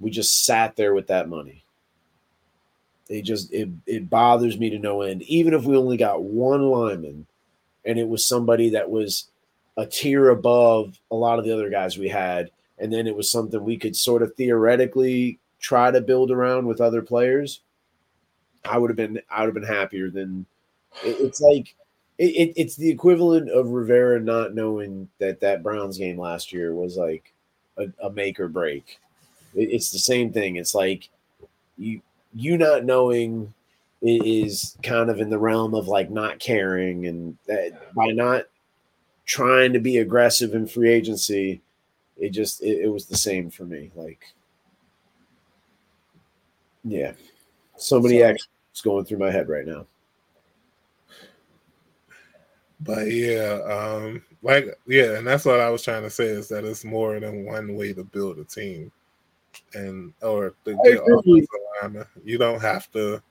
We 0.00 0.10
just 0.10 0.44
sat 0.44 0.76
there 0.76 0.94
with 0.94 1.06
that 1.08 1.28
money. 1.28 1.64
It 3.08 3.22
just 3.22 3.52
it 3.52 3.68
it 3.86 4.10
bothers 4.10 4.58
me 4.58 4.70
to 4.70 4.78
no 4.78 5.02
end. 5.02 5.22
Even 5.22 5.54
if 5.54 5.64
we 5.64 5.76
only 5.76 5.96
got 5.96 6.22
one 6.22 6.70
lineman, 6.70 7.26
and 7.84 7.98
it 7.98 8.08
was 8.08 8.26
somebody 8.26 8.70
that 8.70 8.90
was 8.90 9.28
a 9.76 9.86
tier 9.86 10.30
above 10.30 10.98
a 11.10 11.14
lot 11.14 11.38
of 11.38 11.44
the 11.44 11.52
other 11.52 11.70
guys 11.70 11.98
we 11.98 12.08
had, 12.08 12.50
and 12.78 12.92
then 12.92 13.06
it 13.06 13.14
was 13.14 13.30
something 13.30 13.62
we 13.62 13.76
could 13.76 13.94
sort 13.96 14.22
of 14.22 14.34
theoretically 14.34 15.38
try 15.60 15.90
to 15.90 16.00
build 16.00 16.30
around 16.30 16.66
with 16.66 16.80
other 16.80 17.02
players. 17.02 17.60
I 18.64 18.78
would 18.78 18.90
have 18.90 18.96
been 18.96 19.20
I 19.30 19.40
would 19.40 19.54
have 19.54 19.62
been 19.62 19.76
happier 19.76 20.10
than 20.10 20.46
it, 21.04 21.16
it's 21.20 21.40
like 21.40 21.74
it, 22.18 22.54
it's 22.56 22.76
the 22.76 22.90
equivalent 22.90 23.50
of 23.50 23.68
Rivera 23.68 24.20
not 24.20 24.54
knowing 24.54 25.08
that 25.18 25.40
that 25.40 25.62
Browns 25.62 25.98
game 25.98 26.18
last 26.18 26.52
year 26.52 26.74
was 26.74 26.96
like 26.96 27.32
a, 27.76 27.86
a 28.02 28.10
make 28.10 28.40
or 28.40 28.48
break. 28.48 28.98
It, 29.56 29.70
it's 29.72 29.90
the 29.90 29.98
same 29.98 30.32
thing. 30.32 30.56
It's 30.56 30.74
like 30.74 31.08
you 31.78 32.00
you 32.34 32.58
not 32.58 32.84
knowing 32.84 33.52
is 34.02 34.76
kind 34.82 35.10
of 35.10 35.20
in 35.20 35.30
the 35.30 35.38
realm 35.38 35.74
of 35.74 35.88
like 35.88 36.10
not 36.10 36.38
caring 36.38 37.06
and 37.06 37.36
that 37.46 37.94
by 37.94 38.08
not 38.08 38.44
trying 39.24 39.72
to 39.72 39.80
be 39.80 39.98
aggressive 39.98 40.54
in 40.54 40.66
free 40.66 40.90
agency 40.90 41.60
it 42.18 42.28
just 42.28 42.62
it, 42.62 42.82
it 42.82 42.88
was 42.88 43.06
the 43.06 43.16
same 43.16 43.50
for 43.50 43.64
me 43.64 43.90
like 43.96 44.34
yeah. 46.86 47.12
So 47.76 48.00
many 48.00 48.20
so, 48.20 48.26
actions 48.26 48.48
going 48.82 49.04
through 49.04 49.18
my 49.18 49.30
head 49.30 49.48
right 49.48 49.66
now. 49.66 49.86
But 52.80 53.10
yeah 53.10 53.58
um 53.64 54.22
like 54.42 54.78
yeah 54.86 55.16
and 55.16 55.26
that's 55.26 55.46
what 55.46 55.60
i 55.60 55.70
was 55.70 55.82
trying 55.82 56.02
to 56.02 56.10
say 56.10 56.26
is 56.26 56.46
that 56.48 56.62
it's 56.62 56.84
more 56.84 57.18
than 57.18 57.46
one 57.46 57.74
way 57.74 57.94
to 57.94 58.04
build 58.04 58.38
a 58.38 58.44
team 58.44 58.92
and 59.76 60.12
or 60.22 60.54
the 60.64 60.74
get 60.84 61.02
offensive 61.06 61.48
alignment. 61.82 62.06
You 62.24 62.38
don't 62.38 62.60
have 62.60 62.90
to 62.92 63.22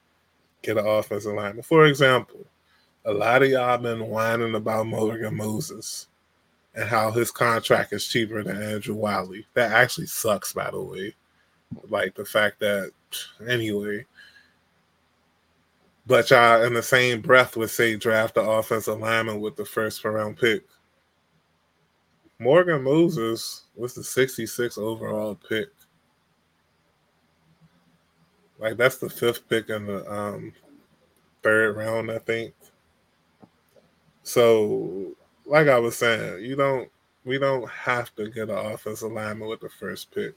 get 0.61 0.77
an 0.77 0.88
offensive 0.88 1.34
lineman. 1.34 1.63
For 1.63 1.88
example, 1.88 2.45
a 3.05 3.13
lot 3.13 3.43
of 3.43 3.49
y'all 3.49 3.77
been 3.77 4.07
whining 4.07 4.55
about 4.55 4.88
Morgan 4.88 5.35
Moses 5.35 6.07
and 6.73 6.88
how 6.88 7.11
his 7.11 7.31
contract 7.31 7.93
is 7.93 8.07
cheaper 8.07 8.43
than 8.43 8.61
Andrew 8.61 8.95
Wylie. 8.95 9.45
That 9.53 9.72
actually 9.72 10.07
sucks, 10.07 10.53
by 10.53 10.72
the 10.72 10.81
way. 10.81 11.15
Like 11.89 12.15
the 12.15 12.26
fact 12.26 12.59
that, 12.59 12.91
anyway. 13.47 14.05
But 16.07 16.30
y'all, 16.30 16.63
in 16.63 16.73
the 16.73 16.84
same 16.84 17.22
breath, 17.22 17.57
would 17.57 17.69
say 17.69 17.95
draft 17.95 18.35
the 18.35 18.41
offensive 18.41 18.99
lineman 18.99 19.39
with 19.39 19.55
the 19.55 19.65
first 19.65 20.03
round 20.03 20.38
pick. 20.38 20.63
Morgan 22.38 22.84
Moses 22.84 23.63
was 23.76 23.93
the 23.93 24.03
66 24.03 24.77
overall 24.77 25.39
pick. 25.47 25.69
Like 28.60 28.77
that's 28.77 28.98
the 28.98 29.10
fifth 29.10 29.48
pick 29.49 29.69
in 29.69 29.86
the 29.86 30.11
um, 30.11 30.53
third 31.44 31.76
round, 31.76 32.11
I 32.11 32.19
think. 32.19 32.53
So, 34.23 35.14
like 35.45 35.68
I 35.68 35.77
was 35.77 35.98
saying, 35.98 36.44
you 36.44 36.56
don't 36.56 36.90
we 37.26 37.40
don't 37.40 37.69
have 37.69 38.15
to 38.15 38.30
get 38.30 38.49
an 38.49 38.57
offensive 38.57 39.11
lineman 39.11 39.49
with 39.49 39.60
the 39.60 39.69
first 39.69 40.11
pick. 40.14 40.36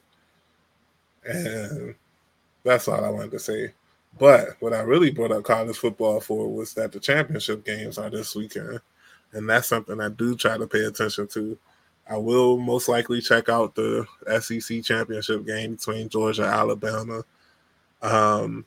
And 1.23 1.95
that's 2.63 2.87
all 2.87 3.05
I 3.05 3.09
wanted 3.09 3.31
to 3.31 3.39
say. 3.39 3.73
But 4.17 4.57
what 4.59 4.73
I 4.73 4.81
really 4.81 5.11
brought 5.11 5.31
up 5.31 5.43
college 5.43 5.77
football 5.77 6.19
for 6.19 6.51
was 6.51 6.73
that 6.73 6.91
the 6.91 6.99
championship 6.99 7.63
games 7.63 7.97
are 7.97 8.09
this 8.09 8.35
weekend. 8.35 8.79
And 9.33 9.47
that's 9.47 9.67
something 9.67 10.01
I 10.01 10.09
do 10.09 10.35
try 10.35 10.57
to 10.57 10.65
pay 10.65 10.85
attention 10.85 11.27
to. 11.27 11.57
I 12.09 12.17
will 12.17 12.57
most 12.57 12.89
likely 12.89 13.21
check 13.21 13.49
out 13.49 13.75
the 13.75 14.07
SEC 14.41 14.83
championship 14.83 15.45
game 15.45 15.75
between 15.75 16.09
Georgia 16.09 16.43
and 16.43 16.51
Alabama. 16.51 17.23
Um, 18.01 18.65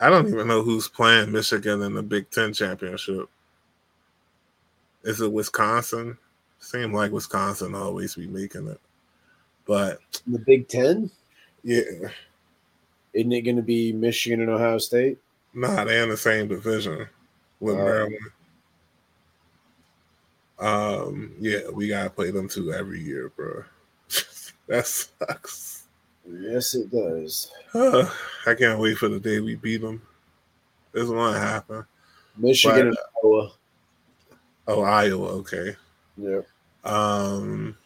I 0.00 0.10
don't 0.10 0.28
even 0.28 0.48
know 0.48 0.62
who's 0.62 0.88
playing 0.88 1.32
Michigan 1.32 1.82
in 1.82 1.94
the 1.94 2.02
Big 2.02 2.30
Ten 2.30 2.52
championship. 2.52 3.28
Is 5.04 5.20
it 5.20 5.32
Wisconsin? 5.32 6.18
Seems 6.58 6.92
like 6.92 7.12
Wisconsin 7.12 7.74
always 7.74 8.14
be 8.14 8.26
making 8.26 8.66
it, 8.68 8.80
but 9.66 10.00
the 10.26 10.38
Big 10.38 10.68
Ten, 10.68 11.10
yeah, 11.62 12.08
isn't 13.12 13.32
it 13.32 13.42
going 13.42 13.56
to 13.56 13.62
be 13.62 13.92
Michigan 13.92 14.40
and 14.40 14.50
Ohio 14.50 14.78
State? 14.78 15.18
Nah, 15.54 15.84
they're 15.84 16.02
in 16.02 16.08
the 16.10 16.16
same 16.16 16.48
division 16.48 17.06
with 17.60 17.76
uh, 17.76 17.84
Maryland. 17.84 18.16
Um, 20.58 21.32
yeah, 21.38 21.68
we 21.72 21.88
gotta 21.88 22.10
play 22.10 22.30
them 22.30 22.48
two 22.48 22.72
every 22.72 23.00
year, 23.00 23.30
bro. 23.36 23.64
that 24.66 24.86
sucks. 24.86 25.75
Yes, 26.28 26.74
it 26.74 26.90
does. 26.90 27.50
Uh, 27.74 28.10
I 28.46 28.54
can't 28.54 28.80
wait 28.80 28.98
for 28.98 29.08
the 29.08 29.20
day 29.20 29.40
we 29.40 29.54
beat 29.54 29.80
them. 29.80 30.02
This 30.92 31.08
won't 31.08 31.36
happen. 31.36 31.84
Michigan 32.36 32.90
but, 32.90 32.98
and 32.98 32.98
Iowa. 33.22 33.52
Oh, 34.68 34.82
Iowa. 34.82 35.28
Okay. 35.38 35.76
Yep. 36.16 36.46
Um, 36.84 37.76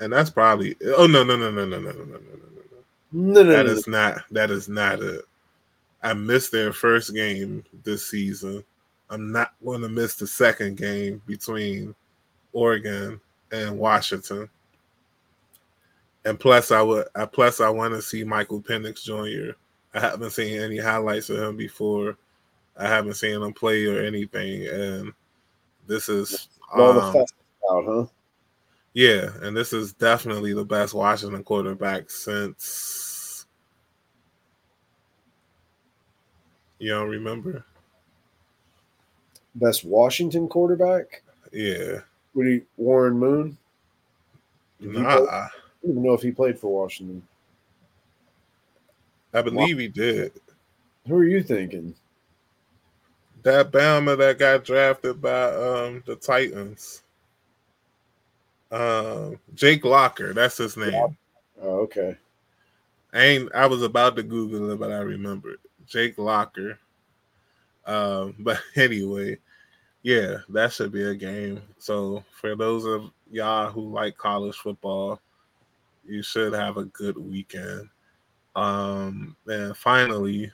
and 0.00 0.12
that's 0.12 0.30
probably. 0.30 0.76
Oh 0.96 1.06
no, 1.06 1.24
no 1.24 1.36
no 1.36 1.50
no 1.50 1.64
no 1.64 1.80
no 1.80 1.92
no 1.92 1.92
no 1.92 2.04
no 2.04 2.18
no 3.12 3.12
no 3.12 3.42
no. 3.42 3.52
That 3.52 3.66
is 3.66 3.86
not. 3.86 4.22
That 4.30 4.50
is 4.50 4.68
not 4.68 5.00
it. 5.00 5.24
I 6.02 6.12
missed 6.12 6.52
their 6.52 6.72
first 6.72 7.14
game 7.14 7.64
this 7.82 8.10
season. 8.10 8.62
I'm 9.10 9.32
not 9.32 9.54
going 9.64 9.80
to 9.80 9.88
miss 9.88 10.16
the 10.16 10.26
second 10.26 10.76
game 10.76 11.22
between 11.26 11.94
Oregon 12.52 13.20
and 13.52 13.78
Washington. 13.78 14.48
And 16.24 16.38
plus, 16.40 16.70
I 16.70 16.80
would. 16.82 17.06
I, 17.14 17.26
plus, 17.26 17.60
I 17.60 17.68
want 17.68 17.94
to 17.94 18.02
see 18.02 18.24
Michael 18.24 18.60
Penix 18.60 19.04
Jr. 19.04 19.56
I 19.94 20.00
haven't 20.00 20.30
seen 20.30 20.60
any 20.60 20.78
highlights 20.78 21.30
of 21.30 21.38
him 21.38 21.56
before. 21.56 22.16
I 22.76 22.88
haven't 22.88 23.14
seen 23.14 23.40
him 23.40 23.52
play 23.52 23.84
or 23.86 24.00
anything, 24.02 24.66
and 24.66 25.12
this 25.86 26.08
is 26.08 26.48
um, 26.72 26.98
out, 26.98 27.28
huh? 27.70 28.06
Yeah, 28.94 29.28
and 29.42 29.56
this 29.56 29.72
is 29.72 29.92
definitely 29.92 30.54
the 30.54 30.64
best 30.64 30.94
Washington 30.94 31.44
quarterback 31.44 32.10
since 32.10 33.14
You 36.84 36.90
don't 36.90 37.08
remember? 37.08 37.64
Best 39.54 39.84
Washington 39.84 40.48
quarterback? 40.48 41.22
Yeah. 41.50 42.00
Would 42.34 42.46
he 42.46 42.60
Warren 42.76 43.18
Moon? 43.18 43.56
Nah. 44.80 45.48
I 45.84 45.86
don't 45.86 45.98
even 45.98 46.02
know 46.02 46.14
if 46.14 46.22
he 46.22 46.30
played 46.30 46.58
for 46.58 46.72
Washington. 46.72 47.22
I 49.34 49.42
believe 49.42 49.78
he 49.78 49.88
did. 49.88 50.32
Who 51.06 51.16
are 51.16 51.24
you 51.24 51.42
thinking? 51.42 51.94
That 53.42 53.70
Bama 53.70 54.16
that 54.16 54.38
got 54.38 54.64
drafted 54.64 55.20
by 55.20 55.44
um 55.50 56.02
the 56.06 56.16
Titans. 56.16 57.02
Um 58.70 59.38
Jake 59.54 59.84
Locker, 59.84 60.32
that's 60.32 60.56
his 60.56 60.76
name. 60.76 61.16
Oh, 61.60 61.80
okay. 61.80 62.16
I 63.12 63.20
ain't 63.20 63.54
I 63.54 63.66
was 63.66 63.82
about 63.82 64.16
to 64.16 64.22
Google 64.22 64.70
it, 64.70 64.78
but 64.78 64.90
I 64.90 64.98
remembered. 65.00 65.58
Jake 65.86 66.16
Locker. 66.16 66.78
Um, 67.86 68.34
but 68.38 68.58
anyway, 68.76 69.38
yeah, 70.02 70.38
that 70.48 70.72
should 70.72 70.92
be 70.92 71.02
a 71.02 71.14
game. 71.14 71.60
So 71.78 72.24
for 72.40 72.56
those 72.56 72.86
of 72.86 73.10
y'all 73.30 73.70
who 73.70 73.92
like 73.92 74.16
college 74.16 74.56
football, 74.56 75.20
you 76.06 76.22
should 76.22 76.52
have 76.52 76.76
a 76.76 76.84
good 76.86 77.16
weekend. 77.16 77.88
Um, 78.56 79.36
and 79.46 79.76
finally, 79.76 80.50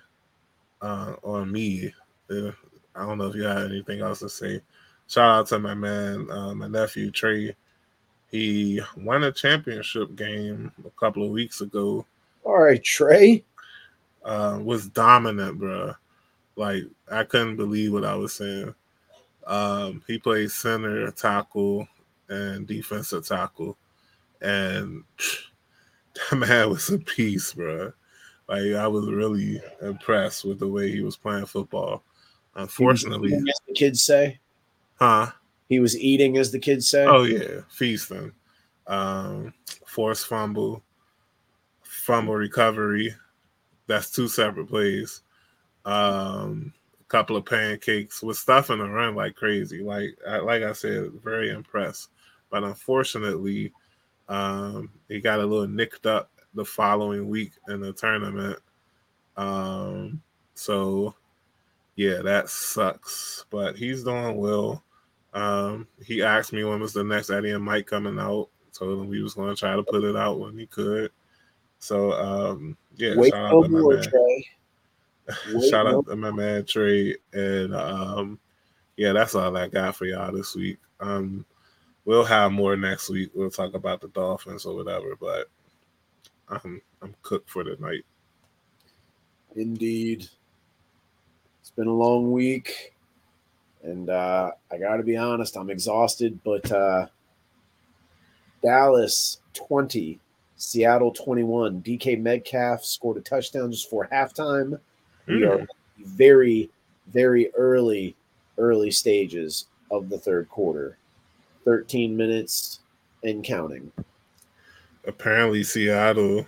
uh, 0.81 1.15
on 1.23 1.53
me, 1.53 1.93
uh, 2.31 2.51
I 2.95 3.07
don't 3.07 3.19
know 3.19 3.27
if 3.27 3.35
you 3.35 3.43
had 3.43 3.71
anything 3.71 4.01
else 4.01 4.21
to 4.21 4.29
say. 4.29 4.61
Shout 5.07 5.29
out 5.29 5.47
to 5.49 5.59
my 5.59 5.75
man, 5.75 6.31
uh, 6.31 6.55
my 6.55 6.69
nephew 6.69 7.11
Trey. 7.11 7.55
He 8.31 8.81
won 8.97 9.25
a 9.25 9.33
championship 9.33 10.15
game 10.15 10.71
a 10.87 10.91
couple 10.91 11.25
of 11.25 11.31
weeks 11.31 11.61
ago. 11.61 12.07
All 12.45 12.61
right, 12.61 12.83
Trey. 12.83 13.45
Uh, 14.25 14.61
was 14.63 14.89
dominant, 14.89 15.59
bro. 15.59 15.95
Like 16.57 16.85
I 17.11 17.25
couldn't 17.25 17.57
believe 17.57 17.93
what 17.93 18.05
I 18.05 18.15
was 18.15 18.35
saying. 18.35 18.75
Um, 19.47 20.03
he 20.07 20.19
played 20.19 20.51
center, 20.51 21.11
tackle, 21.11 21.89
and 22.29 22.67
defensive 22.67 23.27
tackle, 23.27 23.77
and 24.41 25.05
that 26.31 26.37
man 26.37 26.71
was 26.71 26.91
a 26.91 26.99
piece, 26.99 27.55
bro. 27.55 27.93
Like 28.49 28.75
I 28.75 28.89
was 28.89 29.09
really 29.09 29.61
impressed 29.81 30.45
with 30.45 30.59
the 30.59 30.69
way 30.69 30.91
he 30.91 31.03
was 31.03 31.17
playing 31.17 31.47
football. 31.47 32.03
Unfortunately, 32.57 33.33
as 33.35 33.61
the 33.67 33.75
kids 33.75 34.03
say, 34.03 34.41
huh? 34.99 35.31
He 35.69 35.79
was 35.79 35.97
eating, 35.97 36.37
as 36.37 36.51
the 36.51 36.59
kids 36.59 36.89
say. 36.89 37.05
Oh 37.05 37.23
yeah, 37.23 37.61
feasting. 37.69 38.33
Um, 38.89 39.55
force 39.87 40.25
fumble, 40.25 40.83
fumble 41.83 42.35
recovery. 42.35 43.15
That's 43.87 44.11
two 44.11 44.27
separate 44.27 44.69
plays. 44.69 45.23
Um, 45.85 46.73
a 47.01 47.05
couple 47.05 47.37
of 47.37 47.45
pancakes 47.45 48.21
with 48.21 48.37
stuff 48.37 48.71
in 48.71 48.81
the 48.81 48.89
run 48.89 49.15
like 49.15 49.37
crazy. 49.37 49.83
Like 49.85 50.19
like 50.43 50.65
I 50.65 50.73
said, 50.73 51.12
very 51.23 51.51
impressed. 51.51 52.09
But 52.51 52.65
unfortunately, 52.65 53.73
um, 54.31 54.90
he 55.09 55.20
got 55.20 55.40
a 55.40 55.44
little 55.44 55.66
nicked 55.66 56.07
up 56.07 56.31
the 56.55 56.65
following 56.65 57.28
week 57.28 57.52
in 57.69 57.81
the 57.81 57.93
tournament. 57.93 58.59
Um, 59.36 60.23
so 60.55 61.15
yeah, 61.97 62.23
that 62.23 62.48
sucks. 62.48 63.44
But 63.51 63.77
he's 63.77 64.05
doing 64.05 64.36
well. 64.36 64.85
Um, 65.35 65.86
he 66.05 66.23
asked 66.23 66.52
me 66.52 66.65
when 66.65 66.81
was 66.81 66.93
the 66.93 67.05
next 67.05 67.31
Eddie 67.31 67.51
and 67.51 67.65
Mike 67.65 67.86
coming 67.86 68.19
out. 68.19 68.48
Told 68.73 69.01
him 69.01 69.09
we 69.09 69.20
was 69.20 69.35
going 69.35 69.55
to 69.55 69.59
try 69.59 69.74
to 69.74 69.82
put 69.82 70.05
it 70.05 70.16
out 70.16 70.39
when 70.39 70.57
he 70.57 70.66
could. 70.66 71.11
So 71.81 72.12
um, 72.12 72.77
yeah, 72.97 73.15
Wait 73.16 73.32
shout 73.32 73.52
out 73.52 73.62
to 73.65 73.69
my 73.69 73.81
man. 73.81 74.02
Trey. 74.02 74.48
shout 75.70 75.86
out 75.89 76.07
to 76.07 76.16
my 76.16 76.31
man 76.31 76.65
Trey, 76.65 77.16
and 77.32 77.74
um, 77.74 78.39
yeah, 78.97 79.12
that's 79.12 79.35
all 79.35 79.57
I 79.57 79.66
got 79.66 79.97
for 79.97 80.05
y'all 80.05 80.32
this 80.32 80.55
week. 80.55 80.78
Um, 81.01 81.44
we'll 82.05 82.25
have 82.25 82.53
more 82.53 82.77
next 82.77 83.09
week. 83.09 83.31
We'll 83.35 83.51
talk 83.51 83.75
about 83.75 84.01
the 84.01 84.09
Dolphins 84.09 84.67
or 84.67 84.75
whatever, 84.75 85.17
but 85.17 85.49
I'm 86.49 86.81
I'm 87.03 87.15
cooked 87.23 87.49
for 87.49 87.65
the 87.65 87.77
night. 87.79 88.05
Indeed. 89.57 90.29
It's 91.61 91.71
been 91.71 91.87
a 91.87 91.93
long 91.93 92.33
week. 92.33 92.95
And 93.83 94.11
uh, 94.11 94.51
I 94.71 94.79
got 94.79 94.97
to 94.97 95.03
be 95.03 95.17
honest, 95.17 95.57
I'm 95.57 95.71
exhausted, 95.71 96.39
but 96.45 96.71
uh, 96.71 97.07
Dallas 98.63 99.41
20, 99.55 100.19
Seattle 100.57 101.13
21. 101.13 101.83
DK 101.83 102.21
Metcalf 102.21 102.85
scored 102.85 103.17
a 103.17 103.21
touchdown 103.21 103.73
just 103.73 103.89
for 103.89 104.09
halftime. 104.13 104.79
Mm. 105.27 105.39
We 105.39 105.45
are 105.45 105.67
very, 105.99 106.71
very 107.07 107.53
early, 107.55 108.15
early 108.59 108.91
stages 108.91 109.67
of 109.91 110.09
the 110.09 110.19
third 110.19 110.49
quarter. 110.49 110.99
13 111.65 112.16
minutes 112.16 112.81
and 113.23 113.45
counting. 113.45 113.91
Apparently, 115.07 115.62
Seattle 115.62 116.47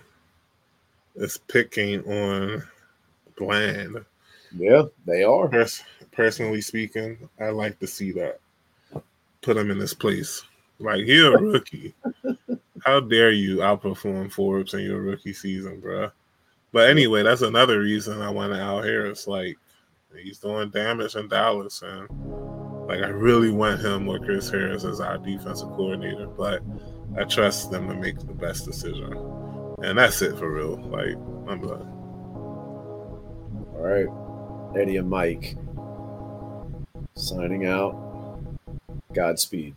is 1.15 1.37
picking 1.47 2.03
on 2.05 2.63
Bland. 3.37 4.03
Yeah, 4.55 4.83
they 5.05 5.23
are. 5.23 5.47
Pers- 5.47 5.83
personally 6.11 6.61
speaking, 6.61 7.17
I 7.39 7.49
like 7.49 7.79
to 7.79 7.87
see 7.87 8.11
that. 8.13 8.39
Put 9.41 9.57
him 9.57 9.71
in 9.71 9.79
this 9.79 9.93
place. 9.93 10.43
Like 10.79 11.05
he's 11.05 11.23
a 11.23 11.31
rookie. 11.37 11.93
How 12.85 12.99
dare 12.99 13.31
you 13.31 13.57
outperform 13.57 14.31
Forbes 14.31 14.73
in 14.73 14.81
your 14.81 15.01
rookie 15.01 15.33
season, 15.33 15.79
bro? 15.79 16.11
But 16.71 16.89
anyway, 16.89 17.23
that's 17.23 17.41
another 17.41 17.79
reason 17.79 18.21
I 18.21 18.29
want 18.29 18.53
Al 18.53 18.81
Harris. 18.81 19.27
Like 19.27 19.57
he's 20.21 20.39
doing 20.39 20.69
damage 20.69 21.15
in 21.15 21.27
Dallas, 21.27 21.81
and 21.81 22.07
like 22.87 23.01
I 23.01 23.09
really 23.09 23.51
want 23.51 23.81
him 23.81 24.07
or 24.07 24.19
Chris 24.19 24.49
Harris 24.49 24.83
as 24.83 24.99
our 24.99 25.17
defensive 25.17 25.69
coordinator. 25.69 26.27
But 26.27 26.61
I 27.17 27.23
trust 27.23 27.71
them 27.71 27.87
to 27.87 27.95
make 27.95 28.19
the 28.19 28.33
best 28.33 28.65
decision, 28.65 29.13
and 29.83 29.97
that's 29.97 30.21
it 30.21 30.37
for 30.37 30.51
real. 30.51 30.77
Like 30.77 31.15
I'm 31.47 31.61
done. 31.61 31.89
All 33.75 33.81
right. 33.81 34.07
Eddie 34.79 34.97
and 34.97 35.09
Mike 35.09 35.55
signing 37.15 37.65
out. 37.65 37.99
Godspeed. 39.13 39.75